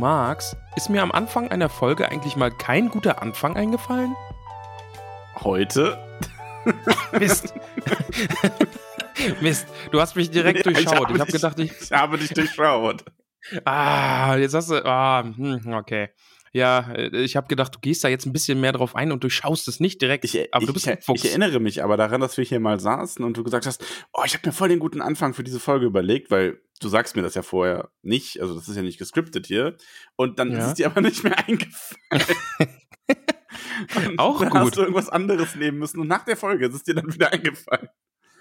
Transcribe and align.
magst, 0.00 0.56
ist 0.76 0.88
mir 0.90 1.02
am 1.02 1.12
Anfang 1.12 1.50
einer 1.50 1.68
Folge 1.68 2.08
eigentlich 2.08 2.34
mal 2.34 2.50
kein 2.50 2.88
guter 2.88 3.22
Anfang 3.22 3.56
eingefallen? 3.56 4.16
Heute? 5.44 5.96
Mist. 7.18 7.54
Mist, 9.40 9.66
du 9.92 10.00
hast 10.00 10.16
mich 10.16 10.30
direkt 10.30 10.66
Ja, 10.66 10.72
durchschaut. 10.72 11.08
habe 11.08 11.14
Ich 11.14 11.20
habe 11.20 11.32
gedacht, 11.32 11.58
ich. 11.58 11.72
Ich 11.80 11.92
habe 11.92 12.18
dich 12.18 12.30
durchschaut. 12.30 13.04
Ah, 13.64 14.36
jetzt 14.36 14.54
hast 14.54 14.70
du. 14.70 14.84
Ah, 14.84 15.22
hm, 15.22 15.72
okay. 15.74 16.10
Ja, 16.52 16.90
äh, 16.92 17.16
ich 17.22 17.36
habe 17.36 17.46
gedacht, 17.46 17.74
du 17.76 17.78
gehst 17.78 18.02
da 18.02 18.08
jetzt 18.08 18.26
ein 18.26 18.32
bisschen 18.32 18.60
mehr 18.60 18.72
drauf 18.72 18.96
ein 18.96 19.12
und 19.12 19.22
durchschaust 19.22 19.68
es 19.68 19.78
nicht 19.80 20.02
direkt. 20.02 20.24
Ich, 20.24 20.52
aber 20.52 20.62
ich, 20.62 20.66
du 20.66 20.72
bist 20.72 20.88
ein 20.88 20.98
ich, 20.98 21.04
Fuchs. 21.04 21.22
ich 21.24 21.30
erinnere 21.30 21.60
mich 21.60 21.82
aber 21.84 21.96
daran, 21.96 22.20
dass 22.20 22.36
wir 22.36 22.44
hier 22.44 22.58
mal 22.60 22.80
saßen 22.80 23.24
und 23.24 23.36
du 23.36 23.44
gesagt 23.44 23.66
hast, 23.66 23.84
oh, 24.12 24.22
ich 24.24 24.34
habe 24.34 24.48
mir 24.48 24.52
voll 24.52 24.68
den 24.68 24.80
guten 24.80 25.00
Anfang 25.00 25.32
für 25.34 25.44
diese 25.44 25.60
Folge 25.60 25.86
überlegt, 25.86 26.30
weil 26.30 26.60
du 26.80 26.88
sagst 26.88 27.14
mir 27.14 27.22
das 27.22 27.34
ja 27.34 27.42
vorher 27.42 27.90
nicht, 28.02 28.40
also 28.40 28.54
das 28.54 28.68
ist 28.68 28.74
ja 28.76 28.82
nicht 28.82 28.98
gescriptet 28.98 29.46
hier. 29.46 29.76
Und 30.16 30.38
dann 30.38 30.50
Ja. 30.50 30.58
ist 30.58 30.64
es 30.66 30.74
dir 30.74 30.86
aber 30.86 31.00
nicht 31.02 31.22
mehr 31.22 31.38
eingefallen. 31.46 32.78
Auch 34.18 34.40
dann 34.40 34.50
gut. 34.50 34.60
hast 34.60 34.76
du 34.76 34.80
irgendwas 34.82 35.08
anderes 35.08 35.54
nehmen 35.56 35.78
müssen 35.78 36.00
und 36.00 36.08
nach 36.08 36.24
der 36.24 36.36
Folge 36.36 36.66
ist 36.66 36.74
es 36.74 36.82
dir 36.82 36.94
dann 36.94 37.12
wieder 37.12 37.32
eingefallen. 37.32 37.88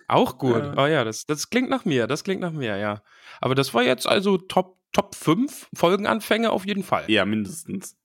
Auch 0.08 0.38
gut. 0.40 0.58
Ja. 0.58 0.74
Oh 0.78 0.88
ja, 0.88 1.04
das, 1.04 1.26
das 1.28 1.50
klingt 1.52 1.70
nach 1.70 1.86
mir. 1.86 2.08
Das 2.08 2.24
klingt 2.24 2.42
nach 2.42 2.52
mir, 2.52 2.78
ja. 2.78 3.04
Aber 3.42 3.54
das 3.54 3.74
war 3.76 3.84
jetzt 3.84 4.08
also 4.08 4.38
Top, 4.40 4.78
Top 4.92 5.14
5 5.14 5.68
Folgenanfänge 5.76 6.50
auf 6.50 6.66
jeden 6.66 6.84
Fall. 6.84 7.04
Ja, 7.08 7.26
mindestens. 7.26 7.96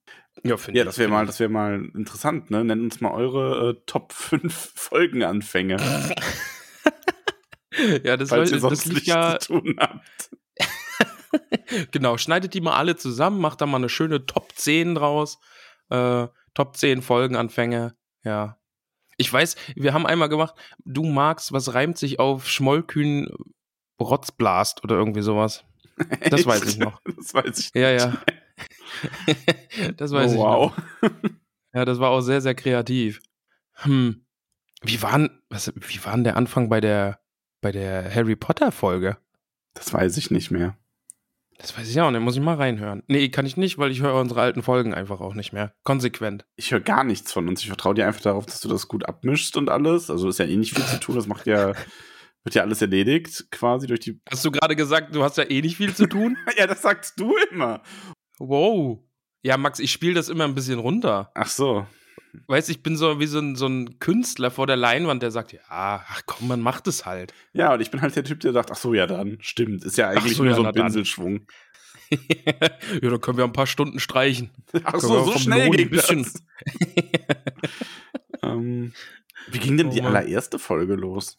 Ja, 0.45 0.57
finde 0.57 0.79
Ja, 0.79 0.85
ich, 0.85 0.89
das 0.89 0.99
wäre 0.99 1.11
mal, 1.11 1.27
das 1.27 1.41
wäre 1.41 1.51
mal 1.51 1.91
interessant, 1.95 2.51
ne? 2.51 2.65
Nennt 2.65 2.83
uns 2.83 3.01
mal 3.01 3.13
eure 3.13 3.71
äh, 3.71 3.83
Top 3.87 4.13
5 4.13 4.73
Folgenanfänge. 4.75 5.77
Ja, 8.05 8.17
das, 8.17 8.29
falls 8.29 8.51
war, 8.51 8.57
ihr 8.57 8.61
sonst 8.61 8.87
das 8.87 8.93
liegt 8.93 9.07
ja. 9.09 9.39
zu 9.41 9.61
tun 9.61 9.77
habt. 9.81 10.31
Genau, 11.91 12.17
schneidet 12.19 12.55
die 12.55 12.61
mal 12.61 12.77
alle 12.77 12.95
zusammen, 12.95 13.41
macht 13.41 13.61
da 13.61 13.67
mal 13.67 13.79
eine 13.79 13.89
schöne 13.89 14.25
Top 14.27 14.53
10 14.55 14.95
draus. 14.95 15.41
Äh, 15.91 16.29
Top 16.55 16.77
10 16.77 17.03
Folgenanfänge, 17.03 17.97
ja. 18.23 18.59
Ich 19.17 19.33
weiß, 19.33 19.57
wir 19.75 19.93
haben 19.93 20.07
einmal 20.07 20.29
gemacht, 20.29 20.55
du 20.85 21.03
magst, 21.05 21.53
was 21.53 21.75
reimt 21.75 21.99
sich 21.99 22.21
auf 22.21 22.49
Schmollkühn 22.49 23.29
Rotzblast 24.01 24.85
oder 24.85 24.95
irgendwie 24.97 25.23
sowas. 25.23 25.65
Das 26.31 26.47
weiß 26.47 26.65
ich 26.67 26.79
noch. 26.79 27.01
Das 27.17 27.35
weiß 27.35 27.59
ich 27.59 27.71
Ja, 27.75 27.93
nicht. 27.93 28.03
ja. 28.05 28.19
Das 29.97 30.13
weiß 30.13 30.33
oh, 30.33 30.35
ich 30.35 30.41
wow. 30.41 30.73
Ja, 31.73 31.85
das 31.85 31.99
war 31.99 32.11
auch 32.11 32.21
sehr, 32.21 32.41
sehr 32.41 32.55
kreativ. 32.55 33.21
Hm. 33.75 34.25
Wie 34.83 35.03
war, 35.03 35.19
denn- 35.19 35.43
was, 35.49 35.73
wie 35.75 36.05
war 36.05 36.17
der 36.19 36.37
Anfang 36.37 36.69
bei 36.69 36.81
der, 36.81 37.21
bei 37.61 37.73
der 37.73 38.15
Harry 38.15 38.37
Potter 38.37 38.71
Folge? 38.71 39.17
Das 39.75 39.93
weiß 39.93 40.17
ich 40.17 40.31
nicht 40.31 40.51
mehr. 40.51 40.77
Das 41.59 41.77
weiß 41.77 41.89
ich 41.89 42.01
auch 42.01 42.11
nicht, 42.11 42.21
muss 42.21 42.35
ich 42.37 42.43
mal 42.43 42.57
reinhören. 42.57 43.03
Nee, 43.07 43.29
kann 43.29 43.47
ich 43.47 43.57
nicht, 43.57 43.79
weil 43.79 43.91
ich 43.91 44.03
höre 44.03 44.15
unsere 44.21 44.41
alten 44.41 44.63
Folgen 44.63 44.93
einfach 44.93 45.21
auch 45.21 45.35
nicht 45.35 45.53
mehr. 45.53 45.73
Konsequent. 45.85 46.47
Ich 46.57 46.73
höre 46.73 46.81
gar 46.81 47.05
nichts 47.05 47.33
von 47.33 47.49
uns. 47.49 47.61
Ich 47.61 47.69
vertraue 47.69 47.95
dir 47.95 48.07
einfach 48.07 48.23
darauf, 48.23 48.47
dass 48.47 48.61
du 48.61 48.69
das 48.69 48.89
gut 48.89 49.07
abmischst 49.09 49.57
und 49.57 49.71
alles. 49.71 50.11
Also 50.11 50.29
ist 50.29 50.39
ja 50.39 50.47
eh 50.47 50.57
nicht 50.57 50.75
viel 50.75 50.85
zu 50.85 50.99
tun. 50.99 51.15
Das 51.15 51.27
macht 51.27 51.47
ja, 51.47 51.69
wird 52.45 52.55
ja 52.55 52.63
alles 52.63 52.83
erledigt, 52.83 53.47
quasi 53.51 53.87
durch 53.87 54.01
die. 54.01 54.21
Hast 54.31 54.45
du 54.45 54.51
gerade 54.51 54.75
gesagt, 54.77 55.15
du 55.15 55.23
hast 55.23 55.39
ja 55.39 55.45
eh 55.45 55.63
nicht 55.63 55.77
viel 55.77 55.95
zu 55.95 56.07
tun? 56.07 56.37
Ja, 56.59 56.67
das 56.67 56.83
sagst 56.83 57.19
du 57.19 57.35
immer. 57.51 57.83
Wow. 58.39 58.99
Ja, 59.43 59.57
Max, 59.57 59.79
ich 59.79 59.93
spiele 59.93 60.15
das 60.15 60.29
immer 60.29 60.45
ein 60.45 60.55
bisschen 60.55 60.79
runter. 60.79 61.31
Ach 61.35 61.49
so. 61.49 61.87
Weißt 62.47 62.69
ich 62.71 62.83
bin 62.83 62.97
so 62.97 63.21
wie 63.21 63.27
so 63.27 63.39
ein, 63.39 63.55
so 63.55 63.67
ein 63.67 63.99
Künstler 63.99 64.51
vor 64.51 64.67
der 64.67 64.77
Leinwand, 64.77 65.23
der 65.23 65.31
sagt, 65.31 65.53
ja, 65.53 65.61
ach 65.69 66.23
komm, 66.27 66.49
man 66.49 66.61
macht 66.61 66.87
es 66.89 67.07
halt. 67.07 67.33
Ja, 67.53 67.75
und 67.75 67.81
ich 67.81 67.91
bin 67.91 68.03
halt 68.03 68.17
der 68.17 68.25
Typ, 68.25 68.41
der 68.41 68.53
sagt, 68.53 68.73
ach 68.73 68.77
so, 68.77 68.95
ja 68.95 69.07
dann, 69.07 69.39
stimmt. 69.41 69.85
Ist 69.85 69.99
ja 69.99 70.09
eigentlich 70.09 70.37
so, 70.37 70.43
nur 70.43 70.53
ja, 70.53 70.57
so 70.57 70.65
ein. 70.65 70.75
Pinselschwung. 70.75 71.47
ja, 72.11 73.11
dann 73.11 73.21
können 73.21 73.39
wir 73.39 73.45
ein 73.45 73.53
paar 73.53 73.67
Stunden 73.67 73.99
streichen. 73.99 74.51
Ach 74.85 75.01
so, 75.01 75.25
so 75.25 75.39
schnell 75.39 75.67
Lohn 75.67 75.77
ging 75.77 75.91
bisschen- 75.91 76.23
das. 76.23 76.43
ähm, 78.43 78.93
wie 79.49 79.59
ging 79.59 79.77
denn 79.77 79.89
Oh 79.89 79.91
die 79.91 80.03
allererste 80.03 80.59
Folge 80.59 80.95
los? 80.95 81.39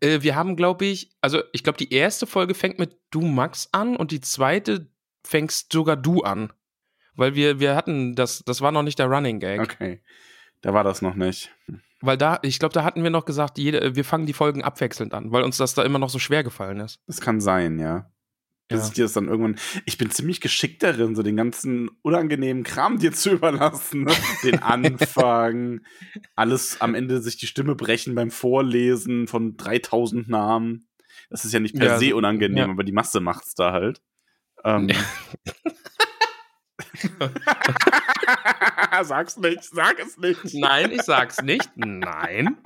Äh, 0.00 0.22
wir 0.22 0.34
haben, 0.34 0.56
glaube 0.56 0.84
ich, 0.86 1.10
also 1.20 1.42
ich 1.52 1.62
glaube, 1.62 1.78
die 1.78 1.92
erste 1.92 2.26
Folge 2.26 2.54
fängt 2.54 2.78
mit 2.78 2.98
Du 3.10 3.22
Max 3.22 3.68
an 3.72 3.96
und 3.96 4.10
die 4.10 4.20
zweite 4.20 4.90
fängst 5.24 5.72
sogar 5.72 5.96
du 5.96 6.22
an. 6.22 6.52
Weil 7.14 7.34
wir, 7.34 7.60
wir 7.60 7.74
hatten 7.76 8.14
das, 8.14 8.42
das 8.46 8.60
war 8.60 8.72
noch 8.72 8.82
nicht 8.82 8.98
der 8.98 9.06
Running 9.06 9.40
Gag. 9.40 9.60
Okay. 9.60 10.02
Da 10.62 10.72
war 10.74 10.84
das 10.84 11.02
noch 11.02 11.14
nicht. 11.14 11.50
Weil 12.00 12.16
da, 12.16 12.38
ich 12.42 12.58
glaube, 12.58 12.72
da 12.72 12.82
hatten 12.84 13.02
wir 13.02 13.10
noch 13.10 13.24
gesagt, 13.26 13.58
jede, 13.58 13.94
wir 13.96 14.04
fangen 14.04 14.26
die 14.26 14.32
Folgen 14.32 14.62
abwechselnd 14.62 15.12
an, 15.12 15.32
weil 15.32 15.42
uns 15.42 15.56
das 15.58 15.74
da 15.74 15.82
immer 15.82 15.98
noch 15.98 16.08
so 16.10 16.18
schwer 16.18 16.42
gefallen 16.44 16.80
ist. 16.80 16.98
Das 17.06 17.20
kann 17.20 17.40
sein, 17.40 17.78
ja. 17.78 18.10
Bis 18.68 18.80
Ja. 18.82 18.86
ich 18.86 18.92
dir 18.94 19.02
das 19.04 19.12
dann 19.14 19.26
irgendwann. 19.28 19.56
Ich 19.84 19.98
bin 19.98 20.10
ziemlich 20.10 20.40
geschickt 20.40 20.82
darin, 20.82 21.14
so 21.16 21.22
den 21.22 21.36
ganzen 21.36 21.90
unangenehmen 22.02 22.62
Kram 22.62 22.98
dir 22.98 23.12
zu 23.12 23.30
überlassen. 23.32 24.04
Ne? 24.04 24.12
Den 24.44 24.58
Anfang, 24.62 25.80
alles 26.36 26.80
am 26.80 26.94
Ende 26.94 27.20
sich 27.20 27.36
die 27.36 27.46
Stimme 27.48 27.74
brechen 27.74 28.14
beim 28.14 28.30
Vorlesen 28.30 29.26
von 29.26 29.56
3000 29.56 30.28
Namen. 30.28 30.86
Das 31.28 31.44
ist 31.44 31.52
ja 31.52 31.60
nicht 31.60 31.74
per 31.76 31.86
Ja, 31.86 31.98
se 31.98 32.10
so- 32.10 32.16
unangenehm, 32.16 32.56
ja. 32.56 32.68
aber 32.68 32.84
die 32.84 32.92
Masse 32.92 33.20
macht's 33.20 33.54
da 33.54 33.72
halt. 33.72 34.00
Ähm. 34.64 34.88
Sag's 39.02 39.36
nicht, 39.36 39.64
sag 39.64 39.98
es 40.00 40.16
nicht. 40.18 40.54
Nein, 40.54 40.92
ich 40.92 41.02
sag's 41.02 41.42
nicht. 41.42 41.68
Nein. 41.76 42.56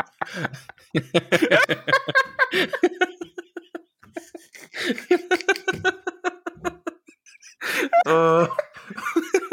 Äh, 8.05 8.47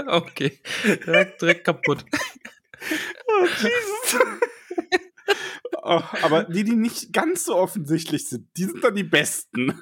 okay. 0.07 0.59
Direkt, 0.83 1.41
direkt 1.41 1.65
kaputt. 1.65 2.05
Oh, 3.27 3.45
Jesus. 3.45 4.21
oh, 5.83 6.01
aber 6.21 6.45
die, 6.45 6.63
die 6.63 6.75
nicht 6.75 7.13
ganz 7.13 7.45
so 7.45 7.55
offensichtlich 7.55 8.27
sind, 8.27 8.47
die 8.57 8.65
sind 8.65 8.83
dann 8.83 8.95
die 8.95 9.03
besten. 9.03 9.79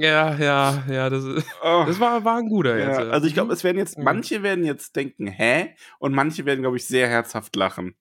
Ja, 0.00 0.36
ja, 0.36 0.84
ja, 0.88 1.10
das, 1.10 1.24
ist- 1.24 1.46
Oh. 1.62 1.82
das 1.86 1.98
war, 1.98 2.24
war 2.24 2.38
ein 2.38 2.48
guter 2.48 2.78
jetzt. 2.78 3.00
Ja, 3.00 3.08
also 3.08 3.26
ich 3.26 3.34
glaube, 3.34 3.52
es 3.52 3.64
werden 3.64 3.78
jetzt, 3.78 3.98
Mhm. 3.98 4.04
manche 4.04 4.42
werden 4.44 4.64
jetzt 4.64 4.94
denken, 4.94 5.26
hä? 5.26 5.74
Und 5.98 6.14
manche 6.14 6.44
werden, 6.44 6.60
glaube 6.60 6.76
ich, 6.76 6.86
sehr 6.86 7.08
herzhaft 7.08 7.56
lachen. 7.56 7.94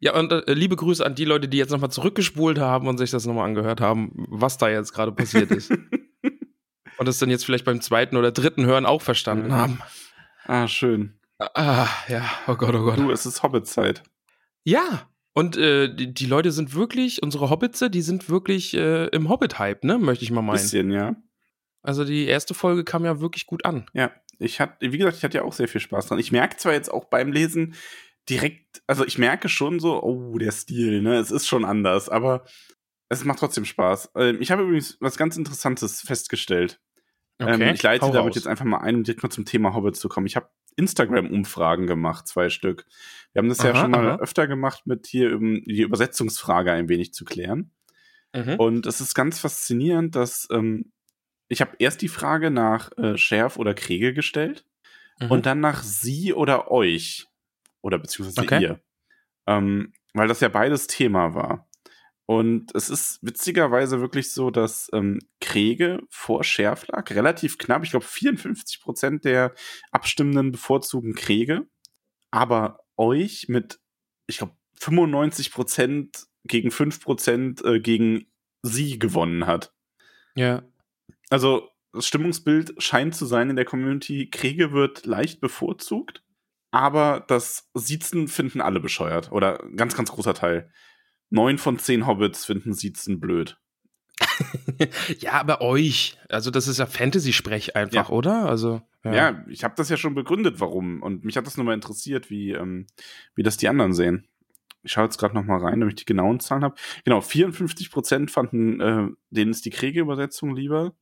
Ja, 0.00 0.14
und 0.18 0.32
äh, 0.32 0.52
liebe 0.52 0.74
Grüße 0.76 1.04
an 1.06 1.14
die 1.14 1.24
Leute, 1.24 1.48
die 1.48 1.58
jetzt 1.58 1.70
nochmal 1.70 1.90
zurückgespult 1.90 2.58
haben 2.58 2.88
und 2.88 2.98
sich 2.98 3.10
das 3.12 3.24
nochmal 3.26 3.46
angehört 3.46 3.80
haben, 3.80 4.10
was 4.28 4.58
da 4.58 4.68
jetzt 4.68 4.92
gerade 4.92 5.12
passiert 5.12 5.50
ist. 5.52 5.70
und 6.98 7.06
das 7.08 7.18
dann 7.18 7.30
jetzt 7.30 7.44
vielleicht 7.44 7.64
beim 7.64 7.80
zweiten 7.80 8.16
oder 8.16 8.32
dritten 8.32 8.64
Hören 8.66 8.86
auch 8.86 9.02
verstanden 9.02 9.48
Mhm. 9.48 9.52
haben. 9.54 9.78
Ah, 10.44 10.66
schön. 10.68 11.18
Ah, 11.38 11.86
ja, 12.08 12.24
oh 12.46 12.54
Gott, 12.54 12.74
oh 12.74 12.82
Gott. 12.84 12.98
Du, 12.98 13.10
es 13.10 13.26
ist 13.26 13.42
Hobbit-Zeit. 13.42 14.02
Ja, 14.64 15.08
und 15.36 15.58
äh, 15.58 15.94
die, 15.94 16.14
die 16.14 16.24
Leute 16.24 16.50
sind 16.50 16.74
wirklich, 16.74 17.22
unsere 17.22 17.50
Hobbitze, 17.50 17.90
die 17.90 18.00
sind 18.00 18.30
wirklich 18.30 18.72
äh, 18.72 19.08
im 19.08 19.28
Hobbit-Hype, 19.28 19.84
ne, 19.84 19.98
möchte 19.98 20.24
ich 20.24 20.30
mal 20.30 20.40
meinen. 20.40 20.54
Bisschen, 20.54 20.90
ja. 20.90 21.14
Also 21.82 22.06
die 22.06 22.24
erste 22.24 22.54
Folge 22.54 22.84
kam 22.84 23.04
ja 23.04 23.20
wirklich 23.20 23.44
gut 23.44 23.66
an. 23.66 23.84
Ja, 23.92 24.12
ich 24.38 24.60
hatte, 24.60 24.76
wie 24.80 24.96
gesagt, 24.96 25.18
ich 25.18 25.24
hatte 25.24 25.36
ja 25.36 25.44
auch 25.44 25.52
sehr 25.52 25.68
viel 25.68 25.82
Spaß 25.82 26.06
dran. 26.06 26.18
Ich 26.18 26.32
merke 26.32 26.56
zwar 26.56 26.72
jetzt 26.72 26.90
auch 26.90 27.04
beim 27.04 27.32
Lesen 27.32 27.74
direkt, 28.30 28.82
also 28.86 29.04
ich 29.04 29.18
merke 29.18 29.50
schon 29.50 29.78
so, 29.78 30.02
oh, 30.02 30.38
der 30.38 30.52
Stil, 30.52 31.02
ne, 31.02 31.18
es 31.18 31.30
ist 31.30 31.46
schon 31.46 31.66
anders, 31.66 32.08
aber 32.08 32.46
es 33.10 33.22
macht 33.26 33.40
trotzdem 33.40 33.66
Spaß. 33.66 34.12
Ähm, 34.16 34.38
ich 34.40 34.50
habe 34.50 34.62
übrigens 34.62 34.96
was 35.00 35.18
ganz 35.18 35.36
Interessantes 35.36 36.00
festgestellt. 36.00 36.80
Ähm, 37.38 37.60
ich 37.62 37.82
leite 37.82 38.06
damit 38.06 38.16
raus. 38.30 38.34
jetzt 38.34 38.46
einfach 38.46 38.64
mal 38.64 38.78
ein, 38.78 38.94
um 38.96 39.04
direkt 39.04 39.22
mal 39.22 39.30
zum 39.30 39.44
Thema 39.44 39.74
Hobbit 39.74 39.96
zu 39.96 40.08
kommen. 40.08 40.26
Ich 40.26 40.36
habe 40.36 40.48
Instagram-Umfragen 40.76 41.86
gemacht, 41.86 42.26
zwei 42.26 42.48
Stück. 42.48 42.86
Wir 43.32 43.40
haben 43.40 43.48
das 43.48 43.58
ja 43.62 43.70
Aha, 43.72 43.80
schon 43.82 43.90
mal 43.90 44.08
aha. 44.10 44.16
öfter 44.18 44.46
gemacht, 44.46 44.86
mit 44.86 45.06
hier 45.06 45.34
um 45.36 45.62
die 45.64 45.82
Übersetzungsfrage 45.82 46.72
ein 46.72 46.88
wenig 46.88 47.12
zu 47.12 47.24
klären. 47.24 47.70
Mhm. 48.34 48.54
Und 48.54 48.86
es 48.86 49.00
ist 49.00 49.14
ganz 49.14 49.38
faszinierend, 49.40 50.14
dass 50.16 50.48
ähm, 50.50 50.92
ich 51.48 51.60
habe 51.60 51.76
erst 51.78 52.02
die 52.02 52.08
Frage 52.08 52.50
nach 52.50 52.90
äh, 52.98 53.16
Schärf 53.16 53.56
oder 53.56 53.74
Kriege 53.74 54.12
gestellt 54.14 54.64
Mhm. 55.18 55.30
und 55.30 55.46
dann 55.46 55.60
nach 55.60 55.82
sie 55.82 56.34
oder 56.34 56.70
euch. 56.70 57.26
Oder 57.80 57.98
beziehungsweise 57.98 58.42
Okay. 58.42 58.62
ihr. 58.62 58.80
Ähm, 59.46 59.92
weil 60.12 60.28
das 60.28 60.40
ja 60.40 60.48
beides 60.48 60.88
Thema 60.88 61.34
war. 61.34 61.66
Und 62.26 62.74
es 62.74 62.90
ist 62.90 63.20
witzigerweise 63.22 64.00
wirklich 64.00 64.32
so, 64.32 64.50
dass 64.50 64.90
ähm, 64.92 65.20
Kriege 65.40 66.00
vor 66.10 66.42
Schärf 66.42 66.88
lag. 66.88 67.08
Relativ 67.10 67.56
knapp. 67.56 67.84
Ich 67.84 67.90
glaube, 67.90 68.04
54 68.04 68.80
Prozent 68.80 69.24
der 69.24 69.54
Abstimmenden 69.92 70.50
bevorzugen 70.50 71.14
Kriege. 71.14 71.66
Aber 72.32 72.80
euch 72.96 73.48
mit, 73.48 73.78
ich 74.26 74.38
glaube, 74.38 74.56
95 74.74 75.52
Prozent 75.52 76.26
gegen 76.44 76.72
5 76.72 77.00
Prozent 77.00 77.64
äh, 77.64 77.80
gegen 77.80 78.26
sie 78.62 78.98
gewonnen 78.98 79.46
hat. 79.46 79.72
ja. 80.34 80.62
Also 81.30 81.70
das 81.92 82.06
Stimmungsbild 82.06 82.80
scheint 82.80 83.14
zu 83.14 83.26
sein 83.26 83.50
in 83.50 83.56
der 83.56 83.64
Community, 83.64 84.28
Kriege 84.30 84.72
wird 84.72 85.06
leicht 85.06 85.40
bevorzugt, 85.40 86.22
aber 86.70 87.24
das 87.26 87.68
Siezen 87.74 88.28
finden 88.28 88.60
alle 88.60 88.80
bescheuert. 88.80 89.32
Oder 89.32 89.64
ganz, 89.74 89.96
ganz 89.96 90.12
großer 90.12 90.34
Teil. 90.34 90.70
Neun 91.30 91.58
von 91.58 91.78
zehn 91.78 92.06
Hobbits 92.06 92.44
finden 92.44 92.72
Siezen 92.72 93.20
blöd. 93.20 93.58
ja, 95.18 95.32
aber 95.32 95.60
euch. 95.60 96.16
Also, 96.28 96.50
das 96.50 96.68
ist 96.68 96.78
ja 96.78 96.86
Fantasy-Sprech 96.86 97.76
einfach, 97.76 98.08
Ja. 98.08 98.14
oder? 98.14 98.48
Also, 98.48 98.82
Ja, 99.04 99.44
ich 99.48 99.62
habe 99.62 99.74
das 99.76 99.88
ja 99.88 99.96
schon 99.96 100.14
begründet, 100.14 100.58
warum. 100.60 101.02
Und 101.02 101.24
mich 101.24 101.36
hat 101.36 101.46
das 101.46 101.56
nur 101.56 101.64
mal 101.66 101.74
interessiert, 101.74 102.28
wie, 102.30 102.52
ähm, 102.52 102.86
wie 103.34 103.42
das 103.42 103.56
die 103.56 103.68
anderen 103.68 103.92
sehen. 103.94 104.26
Ich 104.82 104.92
schaue 104.92 105.04
jetzt 105.04 105.18
gerade 105.18 105.34
noch 105.34 105.44
mal 105.44 105.58
rein, 105.58 105.80
damit 105.80 105.92
ich 106.00 106.04
die 106.04 106.12
genauen 106.12 106.40
Zahlen 106.40 106.64
habe. 106.64 106.76
Genau, 107.04 107.20
54% 107.20 108.30
fanden, 108.30 108.80
äh, 108.80 109.08
denen 109.30 109.50
ist 109.50 109.64
die 109.64 109.70
Kriege-Übersetzung 109.70 110.54
lieber. 110.54 110.94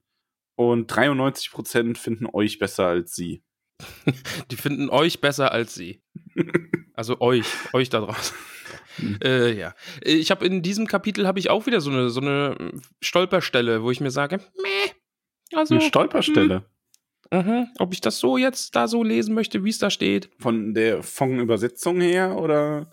Und 0.57 0.91
93% 0.91 1.97
finden 1.99 2.27
euch 2.33 2.59
besser 2.59 2.87
als 2.87 3.15
sie. 3.15 3.43
Die 4.51 4.57
finden 4.57 4.89
euch 4.89 5.21
besser 5.21 5.51
als 5.53 5.75
sie. 5.75 6.03
Also 6.97 7.21
euch, 7.21 7.47
euch 7.73 7.91
da 7.91 7.99
draußen. 8.01 8.37
Hm. 8.97 9.19
äh, 9.23 9.53
ja. 9.53 9.75
Ich 10.03 10.31
habe 10.31 10.47
in 10.47 10.63
diesem 10.63 10.87
Kapitel 10.87 11.27
habe 11.27 11.39
ich 11.39 11.51
auch 11.51 11.67
wieder 11.67 11.81
so 11.81 11.91
eine, 11.91 12.11
so 12.11 12.21
eine 12.21 12.57
mm, 12.59 12.81
Stolperstelle, 13.01 13.83
wo 13.83 13.91
ich 13.91 14.01
mir 14.01 14.11
sage, 14.11 14.39
meh. 14.63 14.93
Also, 15.53 15.75
Eine 15.75 15.85
Stolperstelle. 15.85 16.65
mhm, 17.31 17.69
ob 17.79 17.93
ich 17.93 18.01
das 18.01 18.19
so 18.19 18.37
jetzt 18.37 18.75
da 18.75 18.89
so 18.89 19.03
lesen 19.03 19.35
möchte, 19.35 19.65
wie 19.65 19.71
es 19.71 19.79
da 19.79 19.91
steht. 19.91 20.31
Von 20.39 20.75
der 20.75 21.03
von 21.03 21.39
Übersetzung 21.39 22.01
her 22.01 22.37
oder? 22.37 22.91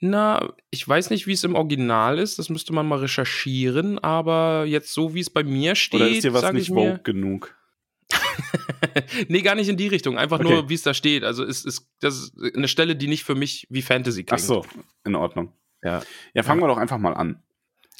Na, 0.00 0.52
ich 0.70 0.86
weiß 0.86 1.10
nicht, 1.10 1.26
wie 1.26 1.32
es 1.32 1.44
im 1.44 1.54
Original 1.54 2.18
ist, 2.18 2.38
das 2.38 2.48
müsste 2.48 2.72
man 2.72 2.86
mal 2.86 3.00
recherchieren, 3.00 3.98
aber 3.98 4.64
jetzt 4.66 4.92
so, 4.92 5.14
wie 5.14 5.20
es 5.20 5.30
bei 5.30 5.42
mir 5.42 5.74
steht, 5.74 6.00
Oder 6.00 6.08
ist 6.10 6.24
dir 6.24 6.32
was 6.32 6.52
nicht 6.52 6.68
Vogue 6.68 7.00
genug? 7.02 7.56
nee, 9.28 9.42
gar 9.42 9.54
nicht 9.54 9.68
in 9.68 9.76
die 9.76 9.88
Richtung, 9.88 10.18
einfach 10.18 10.40
Okay. 10.40 10.48
nur, 10.50 10.68
wie 10.68 10.74
es 10.74 10.82
da 10.82 10.94
steht. 10.94 11.24
Also 11.24 11.44
es 11.44 11.64
ist 11.64 11.88
das 12.00 12.32
ist 12.36 12.56
eine 12.56 12.68
Stelle, 12.68 12.96
die 12.96 13.06
nicht 13.08 13.24
für 13.24 13.34
mich 13.34 13.66
wie 13.70 13.82
Fantasy 13.82 14.22
Ach 14.22 14.36
klingt. 14.36 14.40
so, 14.42 14.64
in 15.04 15.14
Ordnung. 15.14 15.52
Ja. 15.82 16.02
Ja, 16.34 16.42
fangen 16.42 16.60
wir 16.62 16.68
doch 16.68 16.78
einfach 16.78 16.98
mal 16.98 17.14
an. 17.14 17.42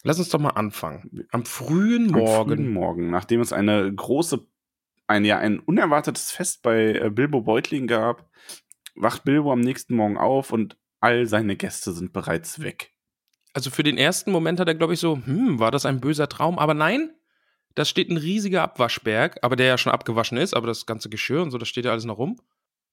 Lass 0.03 0.19
uns 0.19 0.29
doch 0.29 0.39
mal 0.41 0.51
anfangen. 0.51 1.27
Am 1.31 1.45
frühen 1.47 2.07
Am 2.15 2.21
Morgen. 2.21 2.51
frühen 2.57 2.73
Morgen, 2.73 3.11
nachdem 3.11 3.41
es 3.41 3.53
eine 3.53 3.93
große, 3.95 4.47
ein, 5.07 5.25
ja, 5.25 5.39
ein 5.39 5.59
unerwartetes 5.61 6.31
Fest 6.31 6.63
bei 6.63 6.93
äh, 6.95 7.11
Bilbo 7.11 7.41
Beutling 7.43 7.87
gab, 7.87 8.29
wacht 8.95 9.25
Bilbo 9.25 9.53
am 9.53 9.61
nächsten 9.61 9.97
Morgen 9.97 10.17
auf 10.19 10.53
und 10.53 10.77
all 11.01 11.27
seine 11.27 11.57
Gäste 11.57 11.93
sind 11.93 12.13
bereits 12.13 12.61
weg. 12.61 12.93
Also 13.55 13.71
für 13.71 13.83
den 13.83 13.97
ersten 13.99 14.31
Moment 14.33 14.61
hat 14.61 14.69
er, 14.69 14.75
glaube 14.75 14.95
ich, 14.95 15.01
so, 15.01 15.17
hm, 15.25 15.59
war 15.59 15.71
das 15.71 15.87
ein 15.87 16.01
böser 16.01 16.29
Traum? 16.29 16.59
Aber 16.59 16.75
nein, 16.75 17.11
da 17.75 17.85
steht 17.85 18.11
ein 18.11 18.17
riesiger 18.17 18.63
Abwaschberg, 18.63 19.39
aber 19.43 19.57
der 19.57 19.67
ja 19.67 19.79
schon 19.79 19.93
abgewaschen 19.93 20.39
ist, 20.39 20.55
aber 20.55 20.67
das 20.67 20.87
ganze 20.87 21.09
Geschirr 21.09 21.43
und 21.43 21.51
so, 21.51 21.59
das 21.59 21.69
steht 21.69 21.85
ja 21.85 21.91
alles 21.91 22.05
noch 22.05 22.19
rum. 22.19 22.41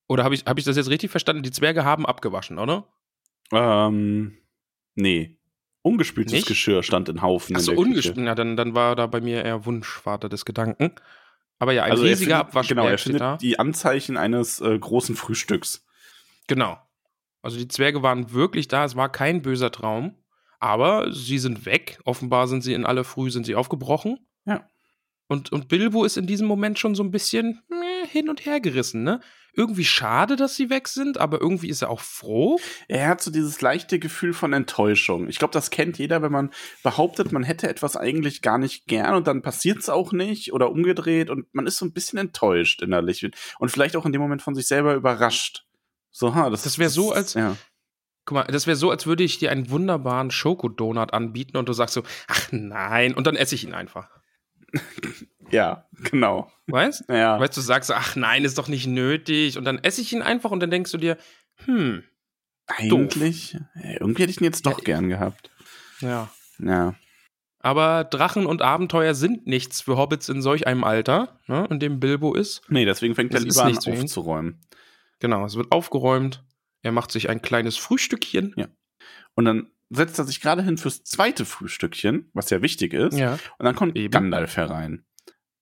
Oder 0.08 0.24
habe 0.24 0.36
ich, 0.36 0.46
hab 0.46 0.58
ich 0.58 0.66
das 0.66 0.76
jetzt 0.76 0.90
richtig 0.90 1.12
verstanden? 1.12 1.44
Die 1.44 1.52
Zwerge 1.52 1.86
haben 1.86 2.06
abgewaschen, 2.06 2.58
oder? 2.58 2.88
Ähm, 3.52 4.38
nee. 4.96 5.38
Ungespültes 5.84 6.34
Nicht? 6.34 6.48
Geschirr 6.48 6.84
stand 6.84 7.10
in 7.10 7.22
Haufen 7.22 7.56
Achso, 7.56 7.74
ungespielt. 7.74 8.18
Ja, 8.18 8.36
dann, 8.36 8.56
dann 8.56 8.76
war 8.76 8.96
da 8.96 9.08
bei 9.08 9.22
mir 9.22 9.44
eher 9.44 9.66
Wunschvater 9.66 10.30
des 10.30 10.46
Gedanken. 10.46 10.92
Aber 11.60 11.74
ja, 11.74 11.84
ein 11.84 11.92
Also 11.92 12.04
er 12.04 12.12
riesiger 12.12 12.38
Abwaschberg 12.40 12.78
genau, 12.78 12.90
er 12.90 12.98
steht 12.98 13.14
findet 13.14 13.22
da. 13.22 13.38
die 13.38 13.58
Anzeichen 13.60 14.18
eines 14.18 14.62
äh, 14.62 14.78
großen 14.78 15.16
Frühstücks. 15.16 15.86
Genau. 16.48 16.78
Also 17.42 17.58
die 17.58 17.68
Zwerge 17.68 18.04
waren 18.04 18.32
wirklich 18.32 18.68
da, 18.68 18.86
es 18.86 18.96
war 18.96 19.12
kein 19.12 19.42
böser 19.42 19.72
Traum, 19.72 20.16
aber 20.60 21.12
sie 21.12 21.40
sind 21.40 21.66
weg. 21.66 22.00
Offenbar 22.04 22.48
sind 22.48 22.62
sie 22.62 22.74
in 22.74 22.86
aller 22.86 23.04
Früh 23.04 23.32
sind 23.32 23.46
sie 23.46 23.56
aufgebrochen. 23.56 24.20
Und, 25.32 25.50
und 25.54 25.70
Bilbo 25.70 26.04
ist 26.04 26.18
in 26.18 26.28
diesem 26.28 26.46
Moment 26.46 26.78
schon 26.78 26.94
so 26.94 27.04
ein 27.04 27.10
bisschen 27.10 27.62
meh, 27.70 28.06
hin 28.06 28.28
und 28.28 28.46
her 28.46 28.60
gerissen, 28.60 29.04
ne? 29.04 29.22
Irgendwie 29.54 29.86
schade, 29.86 30.36
dass 30.36 30.58
sie 30.58 30.70
weg 30.70 30.90
sind, 30.90 31.18
aber 31.18 31.40
irgendwie 31.40 31.70
ist 31.70 31.82
er 31.82 31.90
auch 31.90 32.02
froh. 32.02 32.60
Er 32.90 33.08
hat 33.08 33.22
so 33.22 33.32
dieses 33.32 33.62
leichte 33.62 33.98
Gefühl 33.98 34.34
von 34.34 34.52
Enttäuschung. 34.52 35.30
Ich 35.30 35.40
glaube, 35.40 35.54
das 35.54 35.70
kennt 35.70 35.98
jeder, 36.00 36.22
wenn 36.22 36.34
man 36.34 36.52
behauptet, 36.84 37.32
man 37.32 37.44
hätte 37.44 37.70
etwas 37.70 37.96
eigentlich 37.96 38.42
gar 38.42 38.58
nicht 38.58 38.88
gern 38.88 39.16
und 39.16 39.26
dann 39.28 39.42
passiert 39.42 39.78
es 39.80 39.88
auch 39.88 40.12
nicht 40.12 40.52
oder 40.52 40.70
umgedreht 40.70 41.30
und 41.30 41.46
man 41.54 41.66
ist 41.66 41.78
so 41.78 41.86
ein 41.86 41.94
bisschen 41.94 42.20
enttäuscht 42.20 42.82
innerlich 42.82 43.26
und 43.60 43.72
vielleicht 43.72 43.96
auch 43.96 44.06
in 44.06 44.12
dem 44.12 44.22
Moment 44.22 44.42
von 44.42 44.54
sich 44.54 44.68
selber 44.68 44.96
überrascht. 44.96 45.64
So, 46.12 46.36
ha, 46.36 46.50
das, 46.50 46.64
Das 46.64 46.78
wär 46.78 46.90
so, 46.90 47.14
als- 47.14 47.36
ja. 47.36 47.56
Guck 48.26 48.36
mal, 48.36 48.44
das 48.44 48.68
wäre 48.68 48.76
so, 48.76 48.92
als 48.92 49.06
würde 49.08 49.24
ich 49.24 49.40
dir 49.40 49.50
einen 49.50 49.70
wunderbaren 49.70 50.30
Schokodonut 50.30 51.14
anbieten 51.14 51.56
und 51.56 51.70
du 51.70 51.74
sagst 51.74 51.96
so, 51.96 52.04
ach 52.28 52.50
nein, 52.52 53.14
und 53.14 53.28
dann 53.28 53.38
esse 53.38 53.56
ich 53.56 53.64
ihn 53.64 53.74
einfach. 53.74 54.10
Ja, 55.52 55.86
genau. 56.10 56.50
Weißt? 56.68 57.06
Ja. 57.10 57.38
Weißt 57.38 57.58
du, 57.58 57.60
sagst 57.60 57.92
ach 57.92 58.16
nein, 58.16 58.46
ist 58.46 58.58
doch 58.58 58.70
nicht 58.70 58.88
nötig. 58.88 59.58
Und 59.58 59.66
dann 59.66 59.80
esse 59.80 60.00
ich 60.00 60.14
ihn 60.14 60.22
einfach 60.22 60.50
und 60.52 60.62
dann 60.62 60.72
denkst 60.72 60.92
du 60.94 60.98
dir, 60.98 61.18
hm, 61.66 62.04
Eigentlich, 62.68 63.54
ja, 63.54 63.92
irgendwie 64.00 64.22
hätte 64.24 64.32
ich 64.32 64.40
ihn 64.40 64.46
jetzt 64.46 64.66
doch 64.66 64.78
Ja, 64.80 64.84
gern 64.86 65.10
gehabt. 65.10 65.50
ja. 66.00 66.30
Ja. 66.60 66.96
Aber 67.60 68.06
Drachen 68.06 68.46
und 68.46 68.62
Abenteuer 68.62 69.14
sind 69.14 69.46
nichts 69.46 69.82
für 69.82 69.98
Hobbits 69.98 70.30
in 70.30 70.42
solch 70.42 70.66
einem 70.68 70.84
Alter, 70.84 71.40
ne, 71.48 71.68
in 71.70 71.80
dem 71.80 72.00
Bilbo 72.00 72.34
ist. 72.34 72.62
Nee, 72.70 72.86
deswegen 72.86 73.14
fängt 73.14 73.34
er 73.34 73.40
lieber 73.42 73.64
an 73.64 73.78
aufzuräumen. 73.78 74.62
Genau, 75.20 75.46
es 75.46 75.56
wird 75.56 75.72
aufgeräumt. 75.72 76.44
Er 76.82 76.92
macht 76.92 77.12
sich 77.12 77.30
ein 77.30 77.42
kleines 77.42 77.78
Frühstückchen. 77.78 78.54
Ja. 78.58 78.68
Und 79.36 79.46
dann 79.46 79.70
setzt 79.92 80.18
er 80.18 80.26
sich 80.26 80.42
gerade 80.42 80.64
hin 80.64 80.78
fürs 80.78 81.04
zweite 81.04 81.46
Frühstückchen, 81.46 82.30
was 82.34 82.50
ja 82.50 82.62
wichtig 82.62 82.94
ist. 82.94 83.18
Ja. 83.18 83.34
Und 83.58 83.66
dann 83.66 83.76
kommt 83.76 83.98
Eben. 83.98 84.12
Gandalf 84.12 84.58
herein. 84.58 85.06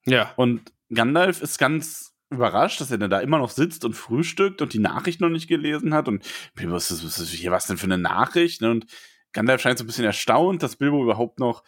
Ja. 0.05 0.33
Und 0.37 0.71
Gandalf 0.93 1.41
ist 1.41 1.57
ganz 1.57 2.15
überrascht, 2.29 2.79
dass 2.79 2.91
er 2.91 2.99
denn 2.99 3.09
da 3.09 3.19
immer 3.19 3.39
noch 3.39 3.49
sitzt 3.49 3.85
und 3.85 3.93
frühstückt 3.93 4.61
und 4.61 4.73
die 4.73 4.79
Nachricht 4.79 5.19
noch 5.19 5.29
nicht 5.29 5.47
gelesen 5.47 5.93
hat. 5.93 6.07
Und 6.07 6.23
Bilbo, 6.53 6.73
was 6.73 6.91
ist, 6.91 7.03
was 7.03 7.19
ist 7.19 7.31
hier 7.31 7.51
was 7.51 7.65
denn 7.65 7.77
für 7.77 7.85
eine 7.85 7.97
Nachricht? 7.97 8.61
ne? 8.61 8.69
Und 8.69 8.85
Gandalf 9.33 9.61
scheint 9.61 9.79
so 9.79 9.83
ein 9.83 9.87
bisschen 9.87 10.05
erstaunt, 10.05 10.61
dass 10.61 10.75
Bilbo 10.75 11.03
überhaupt 11.03 11.39
noch 11.39 11.63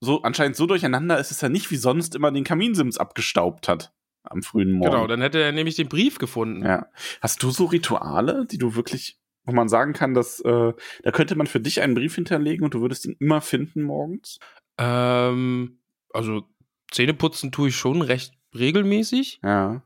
so 0.00 0.22
anscheinend 0.22 0.56
so 0.56 0.66
durcheinander 0.66 1.18
ist, 1.18 1.30
dass 1.30 1.42
er 1.42 1.48
nicht 1.48 1.70
wie 1.70 1.76
sonst 1.76 2.14
immer 2.14 2.30
den 2.30 2.44
Kaminsims 2.44 2.98
abgestaubt 2.98 3.68
hat 3.68 3.92
am 4.22 4.42
frühen 4.42 4.72
Morgen. 4.72 4.92
Genau, 4.92 5.06
dann 5.06 5.20
hätte 5.20 5.40
er 5.40 5.52
nämlich 5.52 5.76
den 5.76 5.88
Brief 5.88 6.18
gefunden. 6.18 6.64
Ja. 6.64 6.86
Hast 7.20 7.42
du 7.42 7.50
so 7.50 7.64
Rituale, 7.66 8.46
die 8.46 8.58
du 8.58 8.74
wirklich, 8.74 9.18
wo 9.46 9.52
man 9.52 9.68
sagen 9.68 9.92
kann, 9.92 10.12
dass 10.12 10.40
äh, 10.40 10.72
da 11.02 11.10
könnte 11.12 11.36
man 11.36 11.46
für 11.46 11.60
dich 11.60 11.80
einen 11.80 11.94
Brief 11.94 12.16
hinterlegen 12.16 12.64
und 12.64 12.74
du 12.74 12.80
würdest 12.80 13.06
ihn 13.06 13.16
immer 13.20 13.40
finden 13.40 13.82
morgens? 13.82 14.38
Ähm, 14.76 15.78
also 16.12 16.42
Zähneputzen 16.90 17.52
tue 17.52 17.68
ich 17.68 17.76
schon 17.76 18.02
recht 18.02 18.34
regelmäßig. 18.54 19.40
Ja. 19.42 19.82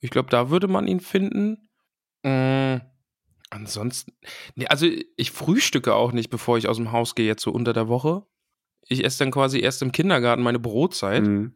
Ich 0.00 0.10
glaube, 0.10 0.30
da 0.30 0.50
würde 0.50 0.68
man 0.68 0.86
ihn 0.86 1.00
finden. 1.00 1.68
Mm, 2.22 2.76
ansonsten, 3.50 4.12
nee, 4.54 4.66
also 4.66 4.86
ich 5.16 5.30
frühstücke 5.30 5.94
auch 5.94 6.12
nicht, 6.12 6.30
bevor 6.30 6.58
ich 6.58 6.68
aus 6.68 6.76
dem 6.76 6.92
Haus 6.92 7.14
gehe, 7.14 7.26
jetzt 7.26 7.42
so 7.42 7.50
unter 7.50 7.72
der 7.72 7.88
Woche. 7.88 8.24
Ich 8.88 9.04
esse 9.04 9.20
dann 9.20 9.30
quasi 9.30 9.60
erst 9.60 9.82
im 9.82 9.92
Kindergarten 9.92 10.42
meine 10.42 10.58
Brotzeit. 10.58 11.24
Mhm. 11.24 11.54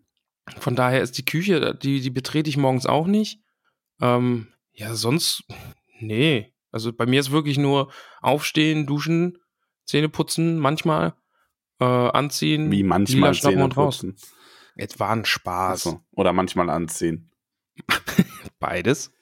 Von 0.59 0.77
daher 0.77 1.03
ist 1.03 1.19
die 1.19 1.25
Küche, 1.25 1.75
die, 1.75 2.01
die 2.01 2.11
betrete 2.11 2.49
ich 2.49 2.57
morgens 2.57 2.87
auch 2.87 3.07
nicht. 3.07 3.41
Ähm, 4.01 4.49
ja, 4.73 4.95
sonst, 4.95 5.45
nee. 5.99 6.53
Also 6.73 6.93
bei 6.93 7.07
mir 7.07 7.21
ist 7.21 7.31
wirklich 7.31 7.59
nur 7.59 7.93
aufstehen, 8.21 8.87
duschen, 8.87 9.39
Zähne 9.85 10.09
putzen, 10.09 10.59
manchmal 10.59 11.15
äh, 11.81 11.85
anziehen, 11.85 12.71
Wie 12.73 12.83
manchmal 12.83 13.35
Zähne 13.35 13.69
putzen. 13.69 14.17
Jetzt 14.75 15.01
war 15.01 15.11
ein 15.11 15.25
Spaß. 15.25 15.87
Achso. 15.87 16.01
Oder 16.13 16.33
manchmal 16.33 16.71
anziehen. 16.71 17.31
Beides. 18.59 19.13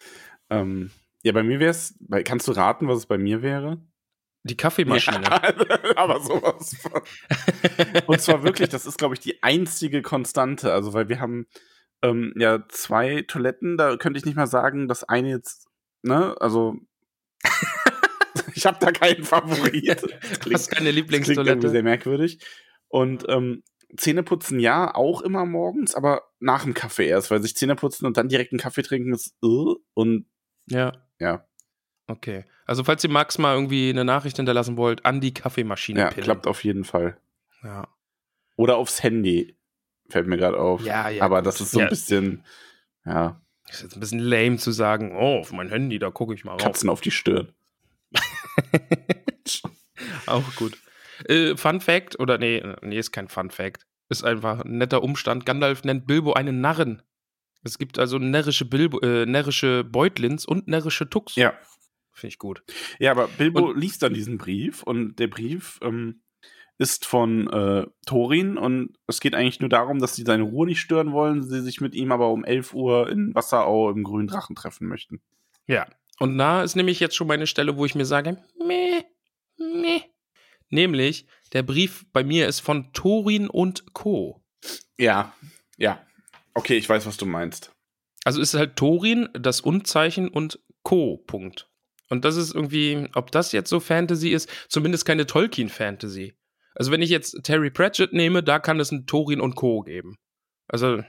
Ähm, 0.51 0.91
ja, 1.23 1.33
bei 1.33 1.43
mir 1.43 1.61
wäre 1.61 1.71
es, 1.71 1.97
kannst 2.25 2.49
du 2.49 2.53
raten, 2.53 2.89
was 2.89 2.99
es 2.99 3.07
bei 3.07 3.19
mir 3.19 3.43
wäre? 3.43 3.81
Die 4.43 4.57
Kaffeemaschine. 4.57 5.23
Ja, 5.23 5.43
aber 5.97 6.21
sowas. 6.21 6.77
von. 6.77 7.01
Und 8.07 8.21
zwar 8.21 8.43
wirklich, 8.43 8.69
das 8.69 8.85
ist, 8.85 8.99
glaube 8.99 9.15
ich, 9.15 9.21
die 9.21 9.43
einzige 9.43 10.03
Konstante. 10.03 10.73
Also, 10.73 10.93
weil 10.93 11.09
wir 11.09 11.19
haben 11.21 11.47
ähm, 12.03 12.35
ja 12.37 12.65
zwei 12.69 13.23
Toiletten, 13.23 13.79
da 13.79 13.97
könnte 13.97 14.19
ich 14.19 14.27
nicht 14.27 14.37
mal 14.37 14.47
sagen, 14.47 14.87
das 14.87 15.05
eine 15.05 15.31
jetzt, 15.31 15.69
ne, 16.03 16.37
also 16.41 16.77
ich 18.55 18.67
habe 18.67 18.79
da 18.81 18.91
keinen 18.93 19.25
Favorit. 19.25 20.03
Du 20.45 20.53
hast 20.53 20.71
keine 20.71 20.93
Das 20.93 20.95
klingt 20.95 20.95
Lieblingstoilette. 20.95 21.71
sehr 21.71 21.83
merkwürdig. 21.83 22.39
Und 22.89 23.25
ähm, 23.29 23.63
Zähneputzen 23.97 24.59
ja, 24.61 24.95
auch 24.95 25.21
immer 25.23 25.45
morgens, 25.47 25.95
aber 25.95 26.23
nach 26.41 26.65
dem 26.65 26.75
Kaffee 26.75 27.07
erst, 27.07 27.31
weil 27.31 27.41
sich 27.43 27.57
Zähneputzen 27.57 28.07
und 28.07 28.17
dann 28.17 28.29
direkt 28.29 28.53
einen 28.53 28.59
Kaffee 28.61 28.83
trinken 28.83 29.13
ist 29.15 29.35
uh, 29.43 29.77
und 29.95 30.27
Ja. 30.69 30.93
ja, 31.19 31.47
Okay. 32.07 32.45
Also, 32.67 32.85
falls 32.85 33.03
ihr 33.05 33.11
Max 33.11 33.39
mal 33.39 33.55
irgendwie 33.55 33.89
eine 33.91 34.05
Nachricht 34.05 34.37
hinterlassen 34.37 34.77
wollt, 34.77 35.05
an 35.07 35.21
die 35.23 35.33
Kaffeemaschine 35.33 36.01
ja, 36.01 36.09
pillen. 36.11 36.25
klappt 36.25 36.47
auf 36.47 36.63
jeden 36.65 36.85
Fall. 36.85 37.17
Ja. 37.63 37.89
Oder 38.57 38.77
aufs 38.77 39.03
Handy, 39.03 39.57
fällt 40.11 40.27
mir 40.27 40.37
gerade 40.37 40.59
auf. 40.59 40.83
Ja, 40.85 41.09
ja, 41.09 41.23
aber 41.23 41.39
gut. 41.39 41.47
das 41.47 41.61
ist 41.63 41.71
so 41.71 41.79
Ja. 41.81 41.87
ein 41.87 41.91
bisschen, 41.91 42.45
ja, 43.07 43.41
Ist 43.71 43.83
jetzt 43.83 43.97
ein 43.97 44.01
bisschen 44.01 44.21
lame 44.21 44.57
zu 44.57 44.73
sagen, 44.73 45.17
oh, 45.17 45.41
auf 45.41 45.53
mein 45.53 45.69
Handy, 45.69 45.99
da 45.99 46.11
gucke 46.11 46.35
ich 46.35 46.45
mal 46.45 46.53
rauf. 46.53 46.63
Katzen 46.63 46.91
auf 46.91 47.01
die 47.01 47.11
Stirn. 47.11 47.53
Auch 50.27 50.55
gut. 50.57 50.79
Äh, 51.27 51.57
Fun 51.57 51.81
Fact, 51.81 52.19
oder 52.19 52.39
nee, 52.39 52.63
nee, 52.83 52.99
ist 52.99 53.13
kein 53.13 53.29
Fun 53.29 53.51
Fact. 53.51 53.87
Ist 54.09 54.25
einfach 54.25 54.65
ein 54.65 54.79
netter 54.79 55.03
Umstand. 55.03 55.47
Gandalf 55.47 55.85
nennt 55.85 56.07
Bilbo 56.07 56.35
einen 56.35 56.61
Narren. 56.61 57.03
Es 57.63 57.79
gibt 57.79 57.99
also 57.99 58.19
närrische, 58.19 58.67
Bilbo, 58.67 59.01
äh, 59.01 59.25
närrische 59.25 59.85
Beutlins 59.85 60.45
und 60.45 60.69
närrische 60.69 61.09
Tux. 61.09 61.37
Ja. 61.37 61.55
Finde 62.13 62.33
ich 62.33 62.39
gut. 62.39 62.63
Ja, 62.99 63.11
aber 63.11 63.27
Bilbo 63.27 63.73
liest 63.73 64.03
dann 64.03 64.15
diesen 64.15 64.39
Brief 64.39 64.83
und 64.83 65.19
der 65.19 65.27
Brief 65.27 65.81
ähm, 65.83 66.21
ist 66.79 67.07
von 67.07 67.49
äh, 67.49 67.87
Thorin 68.07 68.59
und 68.59 68.97
es 69.07 69.21
geht 69.21 69.35
eigentlich 69.35 69.61
nur 69.61 69.69
darum, 69.69 70.01
dass 70.01 70.17
sie 70.17 70.25
seine 70.25 70.43
Ruhe 70.43 70.67
nicht 70.67 70.81
stören 70.81 71.13
wollen, 71.13 71.43
sie 71.43 71.63
sich 71.63 71.81
mit 71.81 71.95
ihm 71.95 72.11
aber 72.11 72.31
um 72.31 72.45
11 72.45 72.75
Uhr 72.75 73.09
in 73.09 73.35
Wasserau 73.35 73.91
im 73.91 74.03
grünen 74.03 74.27
Drachen 74.27 74.57
treffen 74.57 74.89
möchten. 74.89 75.21
Ja. 75.67 75.87
Und 76.19 76.39
da 76.39 76.63
ist 76.63 76.77
nämlich 76.77 77.01
jetzt 77.01 77.17
schon 77.17 77.27
meine 77.27 77.47
Stelle, 77.47 77.77
wo 77.77 77.85
ich 77.85 77.95
mir 77.95 78.05
sage, 78.05 78.39
meh, 78.59 79.03
meh. 79.57 80.03
Nämlich, 80.69 81.27
der 81.53 81.63
Brief 81.63 82.07
bei 82.13 82.25
mir 82.25 82.49
ist 82.49 82.61
von 82.61 82.93
Thorin 82.93 83.49
und 83.49 83.95
Co. 83.95 84.43
Ja, 84.99 85.33
ja. 85.77 86.05
Okay, 86.55 86.77
ich 86.77 86.89
weiß, 86.89 87.07
was 87.07 87.17
du 87.17 87.27
meinst. 87.27 87.73
Also 88.25 88.41
ist 88.41 88.55
halt 88.55 88.77
Thorin, 88.77 89.29
das 89.35 89.61
Unzeichen 89.61 90.29
und 90.29 90.61
Co. 90.83 91.19
Punkt. 91.27 91.69
Und 92.09 92.25
das 92.25 92.37
ist 92.37 92.55
irgendwie, 92.55 93.09
ob 93.15 93.31
das 93.31 93.53
jetzt 93.53 93.71
so 93.71 93.81
Fantasy 93.81 94.31
ist, 94.31 94.49
zumindest 94.69 95.05
keine 95.05 95.27
Tolkien-Fantasy. 95.27 96.35
Also 96.75 96.91
wenn 96.91 97.03
ich 97.03 97.11
jetzt 97.11 97.43
Terry 97.45 97.71
Pratchett 97.71 98.13
nehme, 98.13 98.43
da 98.43 98.59
kann 98.59 98.81
es 98.81 98.91
ein 98.91 99.07
Thorin 99.07 99.41
und 99.41 99.55
Co. 99.55 99.83
geben. 99.83 100.17
Also 100.69 101.03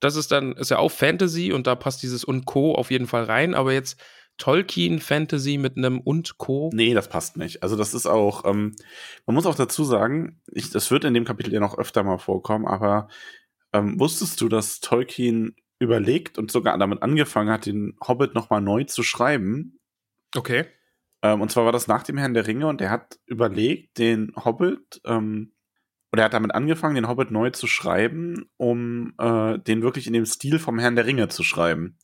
das 0.00 0.16
ist 0.16 0.30
dann, 0.30 0.52
ist 0.52 0.70
ja 0.70 0.78
auch 0.78 0.90
Fantasy 0.90 1.52
und 1.52 1.66
da 1.66 1.74
passt 1.74 2.02
dieses 2.02 2.24
und 2.24 2.44
Co. 2.44 2.74
auf 2.74 2.90
jeden 2.90 3.06
Fall 3.06 3.24
rein, 3.24 3.54
aber 3.54 3.72
jetzt 3.72 4.00
Tolkien-Fantasy 4.38 5.58
mit 5.58 5.76
einem 5.76 6.00
und 6.00 6.38
Co. 6.38 6.70
Nee, 6.72 6.94
das 6.94 7.08
passt 7.08 7.36
nicht. 7.36 7.62
Also 7.62 7.76
das 7.76 7.92
ist 7.94 8.06
auch, 8.06 8.44
ähm, 8.44 8.76
man 9.26 9.34
muss 9.34 9.46
auch 9.46 9.56
dazu 9.56 9.84
sagen, 9.84 10.40
ich, 10.46 10.70
das 10.70 10.90
wird 10.90 11.04
in 11.04 11.14
dem 11.14 11.24
Kapitel 11.24 11.52
ja 11.52 11.60
noch 11.60 11.76
öfter 11.76 12.04
mal 12.04 12.18
vorkommen, 12.18 12.66
aber 12.66 13.08
ähm, 13.72 13.98
wusstest 13.98 14.40
du, 14.40 14.48
dass 14.48 14.80
Tolkien 14.80 15.56
überlegt 15.80 16.38
und 16.38 16.50
sogar 16.50 16.78
damit 16.78 17.02
angefangen 17.02 17.50
hat, 17.50 17.66
den 17.66 17.96
Hobbit 18.06 18.34
nochmal 18.34 18.60
neu 18.60 18.84
zu 18.84 19.02
schreiben? 19.02 19.78
Okay. 20.36 20.66
Ähm, 21.22 21.40
und 21.40 21.50
zwar 21.50 21.64
war 21.64 21.72
das 21.72 21.88
nach 21.88 22.02
dem 22.02 22.18
Herrn 22.18 22.34
der 22.34 22.46
Ringe 22.46 22.66
und 22.66 22.80
er 22.80 22.90
hat 22.90 23.18
überlegt, 23.26 23.98
den 23.98 24.32
Hobbit, 24.36 25.00
ähm, 25.04 25.52
oder 26.12 26.22
er 26.22 26.26
hat 26.26 26.34
damit 26.34 26.54
angefangen, 26.54 26.94
den 26.94 27.08
Hobbit 27.08 27.30
neu 27.30 27.50
zu 27.50 27.66
schreiben, 27.66 28.50
um 28.56 29.14
äh, 29.18 29.58
den 29.58 29.82
wirklich 29.82 30.06
in 30.06 30.12
dem 30.12 30.26
Stil 30.26 30.58
vom 30.58 30.78
Herrn 30.78 30.96
der 30.96 31.06
Ringe 31.06 31.28
zu 31.28 31.42
schreiben. 31.42 31.98